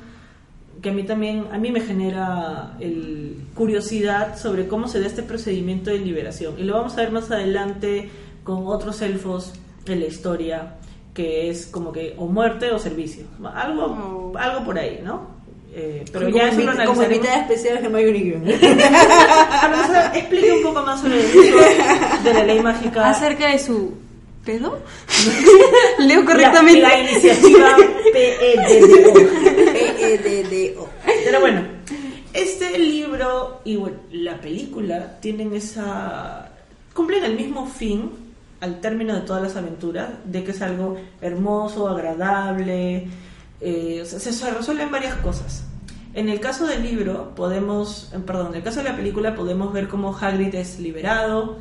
que 0.81 0.89
a 0.89 0.93
mí 0.93 1.03
también, 1.03 1.45
a 1.51 1.57
mí 1.59 1.71
me 1.71 1.79
genera 1.79 2.75
el, 2.79 3.37
curiosidad 3.53 4.37
sobre 4.37 4.67
cómo 4.67 4.87
se 4.87 4.99
da 4.99 5.05
este 5.07 5.21
procedimiento 5.23 5.91
de 5.91 5.99
liberación. 5.99 6.55
Y 6.57 6.63
lo 6.63 6.73
vamos 6.73 6.93
a 6.93 6.97
ver 6.97 7.11
más 7.11 7.29
adelante 7.31 8.09
con 8.43 8.65
otros 8.67 9.01
elfos 9.01 9.53
en 9.85 9.99
la 9.99 10.07
historia, 10.07 10.75
que 11.13 11.49
es 11.49 11.67
como 11.67 11.91
que 11.91 12.15
o 12.17 12.25
muerte 12.25 12.71
o 12.71 12.79
servicio. 12.79 13.25
Algo, 13.53 13.85
Oh. 14.33 14.37
algo 14.37 14.65
por 14.65 14.77
ahí, 14.79 15.01
¿no? 15.03 15.27
Eh, 15.75 16.03
pero 16.11 16.25
como 16.25 16.37
ya 16.37 16.49
eso 16.49 16.61
lo 16.61 16.85
como 16.85 17.03
invitada 17.03 17.41
especial 17.41 17.77
Hermione 17.77 18.03
Granger. 18.23 18.59
Pero, 18.59 19.81
o 19.81 19.87
sea, 19.87 20.11
explique 20.15 20.51
un 20.53 20.63
poco 20.63 20.83
más 20.83 21.01
sobre 21.01 21.19
el 21.19 21.35
uso 21.35 22.23
de 22.23 22.33
la 22.33 22.43
ley 22.43 22.59
mágica. 22.61 23.09
Acerca 23.09 23.47
de 23.49 23.57
su 23.59 23.93
pedo, 24.45 24.79
leo 25.99 26.25
correctamente. 26.25 26.81
La, 26.81 26.89
la 26.89 26.99
iniciativa 26.99 27.77
E 27.79 28.11
PEDDO. 28.11 29.19
E-E-D-D-O. 29.73 30.89
Pero 31.25 31.39
bueno, 31.39 31.61
este 32.33 32.77
libro 32.77 33.61
y 33.63 33.75
bueno, 33.75 33.97
la 34.11 34.39
película 34.39 35.19
tienen 35.19 35.53
esa. 35.53 36.51
cumplen 36.93 37.23
el 37.23 37.35
mismo 37.35 37.67
fin 37.67 38.11
al 38.59 38.79
término 38.79 39.13
de 39.13 39.21
todas 39.21 39.43
las 39.43 39.55
aventuras, 39.57 40.09
de 40.23 40.43
que 40.43 40.51
es 40.51 40.61
algo 40.61 40.97
hermoso, 41.19 41.89
agradable, 41.89 43.07
eh, 43.59 43.99
o 44.01 44.05
sea, 44.05 44.19
se, 44.19 44.31
se 44.31 44.51
resuelven 44.51 44.89
varias 44.89 45.15
cosas. 45.15 45.65
En 46.13 46.29
el 46.29 46.39
caso 46.39 46.65
del 46.67 46.83
libro, 46.83 47.33
podemos, 47.35 48.11
eh, 48.13 48.19
perdón, 48.25 48.49
en 48.51 48.55
el 48.55 48.63
caso 48.63 48.81
de 48.81 48.89
la 48.89 48.95
película, 48.95 49.35
podemos 49.35 49.73
ver 49.73 49.87
cómo 49.89 50.15
Hagrid 50.15 50.55
es 50.55 50.79
liberado, 50.79 51.57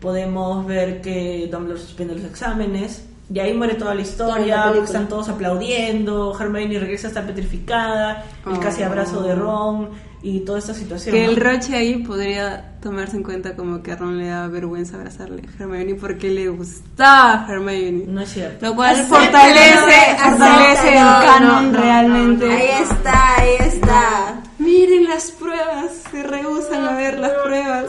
podemos 0.00 0.66
ver 0.66 1.00
que 1.00 1.48
Dumbledore 1.50 1.80
suspende 1.80 2.14
los 2.14 2.24
exámenes, 2.24 3.04
Y 3.28 3.40
ahí 3.40 3.52
muere 3.54 3.74
toda 3.74 3.92
la 3.92 4.02
historia, 4.02 4.72
están 4.84 5.08
todos 5.08 5.28
aplaudiendo, 5.28 6.32
Hermione 6.38 6.78
regresa 6.78 7.08
hasta 7.08 7.26
petrificada, 7.26 8.24
el 8.46 8.52
Oh. 8.52 8.60
casi 8.60 8.84
abrazo 8.84 9.20
de 9.22 9.34
Ron 9.34 9.88
y 10.22 10.40
toda 10.44 10.60
esta 10.60 10.72
situación. 10.74 11.12
Que 11.12 11.24
¿no? 11.24 11.30
el 11.32 11.36
roche 11.36 11.74
ahí 11.74 11.96
podría 12.04 12.76
tomarse 12.80 13.16
en 13.16 13.24
cuenta 13.24 13.56
como 13.56 13.82
que 13.82 13.90
a 13.90 13.96
Ron 13.96 14.18
le 14.18 14.28
da 14.28 14.46
vergüenza 14.46 14.96
abrazarle 14.96 15.42
a 15.42 15.60
Hermione 15.62 15.96
porque 15.96 16.30
le 16.30 16.48
gustaba 16.50 17.44
a 17.46 17.52
Hermione. 17.52 18.04
No 18.06 18.20
es 18.20 18.28
cierto. 18.32 18.64
Lo 18.64 18.76
cual 18.76 18.94
fortalece, 18.94 20.16
fortalece 20.22 20.88
el 20.90 20.94
canon 20.94 21.64
No, 21.66 21.72
no, 21.72 21.80
realmente. 21.82 22.52
Ahí 22.52 22.68
está, 22.82 23.36
ahí 23.40 23.54
está. 23.58 24.40
Miren 24.60 25.04
las 25.08 25.32
pruebas, 25.32 25.90
se 26.12 26.22
rehusan 26.22 26.84
a 26.84 26.92
ver 26.96 27.18
las 27.18 27.32
pruebas. 27.44 27.86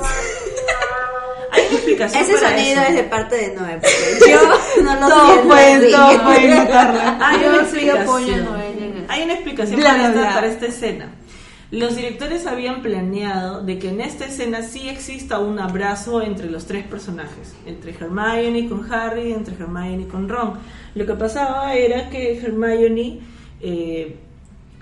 Explicación 1.92 2.24
Ese 2.24 2.34
para 2.34 2.50
sonido 2.58 2.82
eso. 2.82 2.90
es 2.90 2.96
de 2.96 3.04
parte 3.04 3.36
de 3.36 3.56
Noé, 3.56 3.74
porque 3.80 4.32
yo 4.32 4.84
no 4.84 4.96
lo 5.00 5.08
Todos 5.08 5.26
siento 5.32 5.48
pueden, 5.48 6.58
notarla. 6.58 7.18
Hay 7.28 7.42
Yo 7.42 7.50
una 7.50 7.66
sí 7.66 7.90
apoyo 7.90 8.34
a 8.34 8.38
explicación. 8.38 9.06
Hay 9.10 9.24
una 9.24 9.34
explicación 9.34 9.80
Bla, 9.80 9.90
para, 9.90 9.98
bla, 10.00 10.08
esta, 10.10 10.22
bla. 10.22 10.34
para 10.34 10.48
esta 10.48 10.66
escena. 10.66 11.12
Los 11.70 11.96
directores 11.98 12.46
habían 12.48 12.82
planeado 12.82 13.62
de 13.62 13.78
que 13.78 13.90
en 13.90 14.00
esta 14.00 14.26
escena 14.26 14.62
sí 14.64 14.88
exista 14.88 15.40
un 15.40 15.60
abrazo 15.60 16.22
entre 16.22 16.50
los 16.50 16.66
tres 16.66 16.86
personajes, 16.86 17.56
entre 17.66 17.92
Hermione 17.92 18.70
con 18.70 18.90
Harry, 18.92 19.34
entre 19.34 19.56
Hermione 19.56 20.08
con 20.08 20.30
Ron. 20.30 20.54
Lo 20.96 21.06
que 21.06 21.14
pasaba 21.16 21.74
era 21.74 22.10
que 22.10 22.38
Hermione 22.40 23.20
eh, 23.60 24.16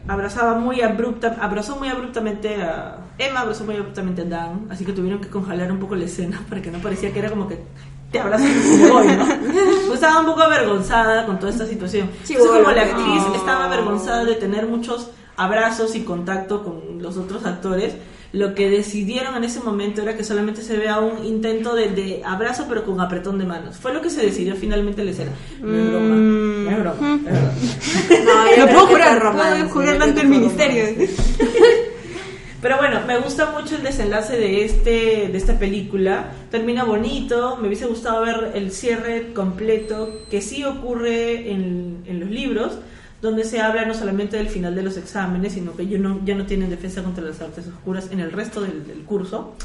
abrazaba 0.08 0.56
muy 0.56 0.82
abrupta, 0.82 1.38
abrazó 1.40 1.78
muy 1.78 1.90
abruptamente 1.90 2.62
a 2.62 2.98
Emma, 3.18 3.42
abrazó 3.42 3.64
muy 3.64 3.76
abruptamente 3.76 4.22
a 4.22 4.26
Dan, 4.26 4.68
así 4.70 4.86
que 4.86 4.94
tuvieron 4.94 5.22
que 5.22 5.30
congelar 5.30 5.72
un 5.72 5.80
poco 5.80 5.96
la 5.96 6.06
escena 6.06 6.42
para 6.50 6.62
que 6.62 6.72
no 6.72 6.80
parecía 6.80 7.12
que 7.12 7.20
era 7.20 7.30
como 7.30 7.48
que 7.48 7.60
te 8.12 8.20
abrazo 8.20 8.46
y 8.46 8.78
me 8.78 8.92
voy, 8.92 9.08
¿no? 9.08 9.26
Pues 9.88 9.96
estaba 9.96 10.20
un 10.20 10.26
poco 10.28 10.44
avergonzada 10.44 11.26
con 11.26 11.40
toda 11.40 11.52
esta 11.52 11.66
situación. 11.66 12.10
Entonces, 12.28 12.48
como 12.48 12.72
la 12.72 12.84
actriz 12.84 13.24
no. 13.28 13.36
estaba 13.36 13.66
avergonzada 13.66 14.24
de 14.24 14.36
tener 14.36 14.68
muchos 14.68 15.10
abrazos 15.36 15.96
y 15.96 16.02
contacto 16.04 16.64
con 16.64 17.02
los 17.02 17.18
otros 17.18 17.46
actores, 17.46 17.96
lo 18.32 18.54
que 18.54 18.70
decidieron 18.70 19.36
en 19.36 19.44
ese 19.44 19.60
momento 19.60 20.02
era 20.02 20.16
que 20.16 20.24
solamente 20.24 20.62
se 20.62 20.78
vea 20.78 21.00
un 21.00 21.26
intento 21.26 21.74
de, 21.74 21.90
de 21.90 22.22
abrazo 22.26 22.66
pero 22.68 22.84
con 22.84 23.00
apretón 23.00 23.38
de 23.38 23.46
manos. 23.46 23.78
Fue 23.78 23.94
lo 23.94 24.02
que 24.02 24.10
se 24.10 24.22
decidió 24.22 24.56
finalmente 24.56 25.02
en 25.02 25.06
la 25.08 25.12
escena. 25.12 25.32
No 25.62 25.76
es 25.76 25.90
broma, 25.90 26.16
no 26.66 26.72
es 26.72 26.80
broma, 26.80 27.20
es. 27.26 28.26
No, 28.26 28.32
creo 28.54 28.68
puedo 28.68 28.88
jurar, 28.88 29.32
puedo 29.32 29.70
jurar 29.70 30.02
ante 30.02 30.22
el 30.22 30.28
ministerio. 30.28 30.84
Pero 32.62 32.78
bueno, 32.78 33.02
me 33.06 33.20
gusta 33.20 33.52
mucho 33.52 33.76
el 33.76 33.84
desenlace 33.84 34.38
de 34.38 34.66
este 34.66 35.28
de 35.32 35.38
esta 35.38 35.60
película. 35.60 36.32
Termina 36.50 36.84
bonito. 36.84 37.58
Me 37.58 37.68
hubiese 37.68 37.86
gustado 37.86 38.24
ver 38.24 38.54
el 38.56 38.72
cierre 38.72 39.34
completo 39.34 40.22
que 40.32 40.42
sí 40.42 40.64
ocurre 40.64 41.52
en, 41.52 42.04
en 42.08 42.20
los 42.20 42.30
libros, 42.32 42.80
donde 43.26 43.44
se 43.44 43.60
habla 43.60 43.86
no 43.86 43.94
solamente 43.94 44.38
del 44.38 44.48
final 44.48 44.76
de 44.76 44.84
los 44.84 44.98
exámenes, 44.98 45.54
sino 45.54 45.76
que 45.76 45.84
ellos 45.84 46.00
no, 46.00 46.22
ya 46.24 46.36
no 46.36 46.46
tienen 46.46 46.70
defensa 46.70 47.04
contra 47.04 47.24
las 47.24 47.42
artes 47.42 47.68
oscuras 47.68 48.10
en 48.12 48.20
el 48.20 48.32
resto 48.32 48.62
del, 48.62 48.86
del 48.86 49.04
curso. 49.04 49.56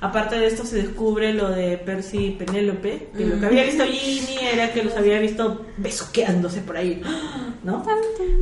Aparte 0.00 0.38
de 0.38 0.46
esto 0.46 0.66
se 0.66 0.76
descubre 0.76 1.32
lo 1.32 1.50
de 1.50 1.78
Percy 1.78 2.26
y 2.26 2.30
Penélope, 2.32 3.08
que 3.16 3.24
lo 3.24 3.40
que 3.40 3.46
había 3.46 3.64
visto 3.64 3.84
Ginny 3.84 4.38
era 4.52 4.72
que 4.72 4.84
los 4.84 4.94
había 4.94 5.18
visto 5.20 5.64
besuqueándose 5.76 6.60
por 6.60 6.76
ahí, 6.76 7.00
¿no? 7.62 7.84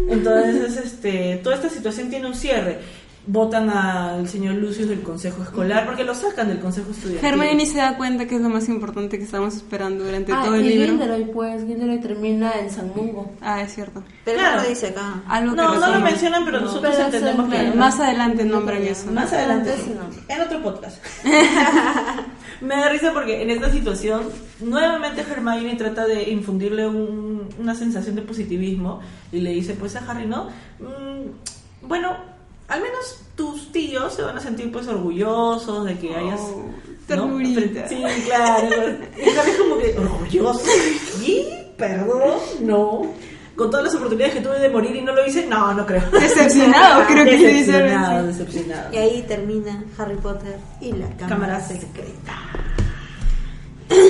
Entonces, 0.09 0.77
este, 0.77 1.41
toda 1.43 1.57
esta 1.57 1.69
situación 1.69 2.11
tiene 2.11 2.27
un 2.27 2.35
cierre. 2.35 2.79
Votan 3.25 3.71
al 3.71 4.29
señor 4.29 4.57
Lucius 4.57 4.89
del 4.89 5.01
consejo 5.03 5.45
escolar 5.45 5.87
porque 5.87 6.03
lo 6.03 6.13
sacan 6.13 6.49
del 6.49 6.59
consejo 6.59 6.91
estudiantil. 6.91 7.25
Hermione 7.29 7.67
se 7.67 7.79
da 7.79 7.97
cuenta 7.97 8.27
que 8.27 8.35
es 8.35 8.41
lo 8.43 8.49
más 8.49 8.69
importante 8.69 9.17
que 9.17 9.23
estamos 9.25 9.55
esperando 9.55 10.03
durante 10.05 10.33
Ah, 10.33 10.43
todo 10.45 10.57
el 10.57 10.67
y 10.67 10.71
libro. 10.71 10.87
Gilderoy, 10.89 11.25
pues, 11.27 11.65
Gilderoy 11.65 12.01
termina 12.01 12.51
en 12.59 12.69
San 12.71 12.89
Mungo. 12.97 13.31
Ah, 13.41 13.63
es 13.63 13.73
cierto. 13.75 14.03
Pero 14.25 14.39
Claro. 14.39 14.57
no 14.57 14.63
lo 14.65 14.69
dice 14.69 14.89
acá. 14.89 15.23
Algo 15.29 15.53
que 15.55 15.57
No, 15.63 15.75
no 15.79 15.87
lo 15.93 16.01
mencionan, 16.01 16.45
pero 16.45 16.59
No, 16.61 16.67
nosotros 16.67 16.93
pero 16.97 17.05
entendemos 17.07 17.53
es 17.55 17.71
que 17.71 17.79
Más 17.79 18.01
adelante 18.01 18.45
nombran 18.45 18.83
eso. 18.83 19.11
Más 19.13 19.33
adelante, 19.33 19.73
sí. 19.85 19.95
en 20.29 20.41
otro 20.41 20.61
podcast. 20.61 20.97
Me 22.61 22.77
da 22.77 22.89
risa 22.89 23.13
porque 23.13 23.43
en 23.43 23.51
esta 23.51 23.71
situación 23.71 24.23
nuevamente 24.61 25.21
Hermione 25.21 25.77
trata 25.77 26.07
de 26.07 26.29
infundirle 26.31 26.89
un- 26.89 27.49
una 27.59 27.75
sensación 27.77 28.17
de 28.17 28.23
positivismo 28.23 29.01
y 29.31 29.41
le 29.41 29.51
dice 29.53 29.75
pues 29.75 29.95
a 29.97 30.01
Harry, 30.11 30.27
¿no? 30.27 30.47
Mm, 30.81 31.87
bueno, 31.89 32.17
al 32.73 32.81
menos 32.81 33.21
tus 33.37 33.71
tíos 33.71 34.15
se 34.15 34.23
van 34.23 34.39
a 34.39 34.41
sentir 34.41 34.73
pues 34.73 34.89
orgullosos 34.89 35.85
de 35.85 35.99
que 35.99 36.17
hayas... 36.17 36.41
Oh, 36.41 36.65
¿no? 37.09 37.39
Sí, 37.39 38.03
claro. 38.25 38.97
Y 39.19 39.29
es 39.29 39.59
como 39.59 39.77
que 39.77 39.95
orgulloso. 39.99 40.63
¿Y? 41.21 41.49
Perdón, 41.77 42.39
no. 42.61 43.03
Con 43.57 43.71
todas 43.71 43.85
las 43.85 43.95
oportunidades 43.95 44.37
que 44.37 44.41
tuve 44.41 44.59
de 44.59 44.71
morir 44.71 44.97
y 44.97 45.03
no 45.03 45.13
lo 45.13 45.27
hice, 45.27 45.47
no, 45.47 45.75
no 45.75 45.85
creo. 45.85 46.09
Decepcionado, 46.11 47.05
creo 47.09 47.27
que 47.27 47.39
se 47.39 47.47
dice. 47.49 47.73
Decepcionado, 47.73 48.27
decepcionado. 48.27 48.95
Y 48.95 48.97
ahí 48.97 49.23
termina 49.29 49.85
Harry 49.99 50.17
Potter 50.17 50.57
y 50.81 50.93
la 50.93 51.09
cámara, 51.17 51.29
Cámara 51.29 51.61
secreta. 51.61 52.39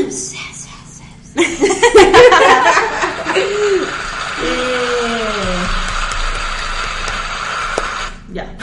Eh, 4.44 4.92
Ya. 8.32 8.56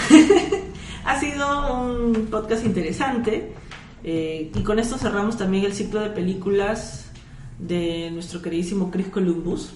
Ha 1.09 1.19
sido 1.19 1.73
un 1.73 2.27
podcast 2.27 2.63
interesante. 2.63 3.51
eh, 4.03 4.51
y 4.53 4.61
con 4.61 4.77
esto 4.77 4.97
cerramos 4.97 5.37
también 5.37 5.65
el 5.65 5.73
ciclo 5.73 5.99
de 6.01 6.11
películas 6.11 7.09
de 7.57 8.11
nuestro 8.11 8.41
queridísimo 8.41 8.91
Chris 8.91 9.07
Columbus. 9.07 9.73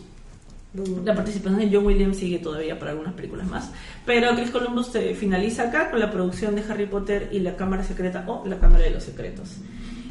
La 1.04 1.16
participación 1.16 1.60
de 1.60 1.76
John 1.76 1.86
Williams 1.86 2.18
sigue 2.18 2.38
todavía 2.38 2.78
para 2.78 2.92
algunas 2.92 3.14
películas 3.14 3.48
más. 3.48 3.72
Pero 4.06 4.36
Chris 4.36 4.52
Columbus 4.52 4.88
se 4.88 5.16
finaliza 5.16 5.64
acá 5.64 5.90
con 5.90 6.00
la 6.00 6.12
producción 6.12 6.56
de 6.56 6.64
Harry 6.70 6.86
Potter 6.86 7.30
y 7.32 7.40
la 7.40 7.56
Cámara 7.56 7.84
Secreta 7.84 8.24
o 8.28 8.48
la 8.48 8.60
Cámara 8.60 8.84
de 8.84 8.92
los 8.92 9.04
Secretos. 9.04 9.58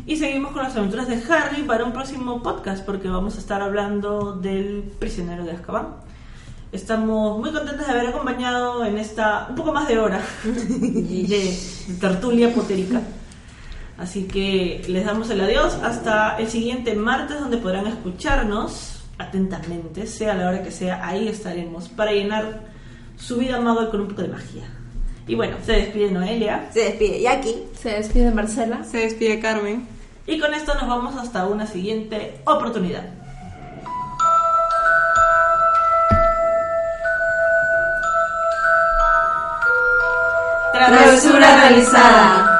Y 0.07 0.17
seguimos 0.17 0.53
con 0.53 0.65
las 0.65 0.77
aventuras 0.77 1.07
de 1.07 1.23
Harry 1.33 1.63
para 1.63 1.85
un 1.85 1.93
próximo 1.93 2.43
podcast 2.43 2.85
porque 2.85 3.09
vamos 3.09 3.37
a 3.37 3.39
estar 3.39 3.63
hablando 3.63 4.35
del 4.35 4.83
prisionero 4.99 5.45
de 5.45 5.53
Azkaban. 5.53 5.95
Estamos 6.73 7.39
muy 7.39 7.53
contentos 7.53 7.87
de 7.87 7.93
haber 7.93 8.07
acompañado 8.07 8.83
en 8.87 8.97
esta 8.97 9.47
un 9.51 9.57
poco 9.57 9.75
más 9.75 9.87
de 9.87 9.99
hora 9.99 10.23
de, 10.43 10.51
de 11.29 11.59
tertulia 12.01 12.53
potérica. 12.55 13.03
Así 13.99 14.25
que 14.25 14.83
les 14.89 15.05
damos 15.05 15.29
el 15.29 15.43
adiós 15.43 15.75
hasta 15.83 16.39
el 16.39 16.49
siguiente 16.49 16.95
martes 16.95 17.39
donde 17.39 17.59
podrán 17.59 17.87
escucharnos 17.87 19.05
atentamente, 19.19 20.07
sea 20.07 20.35
la 20.35 20.49
hora 20.49 20.63
que 20.63 20.71
sea, 20.71 21.07
ahí 21.07 21.29
estaremos 21.29 21.91
para 21.91 22.13
llenar 22.13 22.63
su 23.19 23.37
vida 23.37 23.61
mago 23.61 23.91
con 23.91 24.01
un 24.01 24.09
poco 24.09 24.23
de 24.23 24.29
magia. 24.29 24.65
Y 25.29 25.35
bueno, 25.35 25.57
se 25.65 25.73
despide 25.73 26.11
Noelia 26.11 26.71
Se 26.73 26.81
despide. 26.81 27.29
Aquí 27.29 27.55
Se 27.81 27.91
despide 27.91 28.31
Marcela. 28.31 28.83
Se 28.85 28.99
despide 28.99 29.41
Carmen. 29.41 29.87
y 30.27 30.39
con 30.41 30.53
esto 30.55 30.75
nos 30.75 30.89
vamos 30.89 31.17
hasta 31.17 31.47
una 31.47 31.67
siguiente 31.67 32.41
oportunidad. 32.45 33.22
Travesura 40.87 41.57
realizada. 41.61 42.52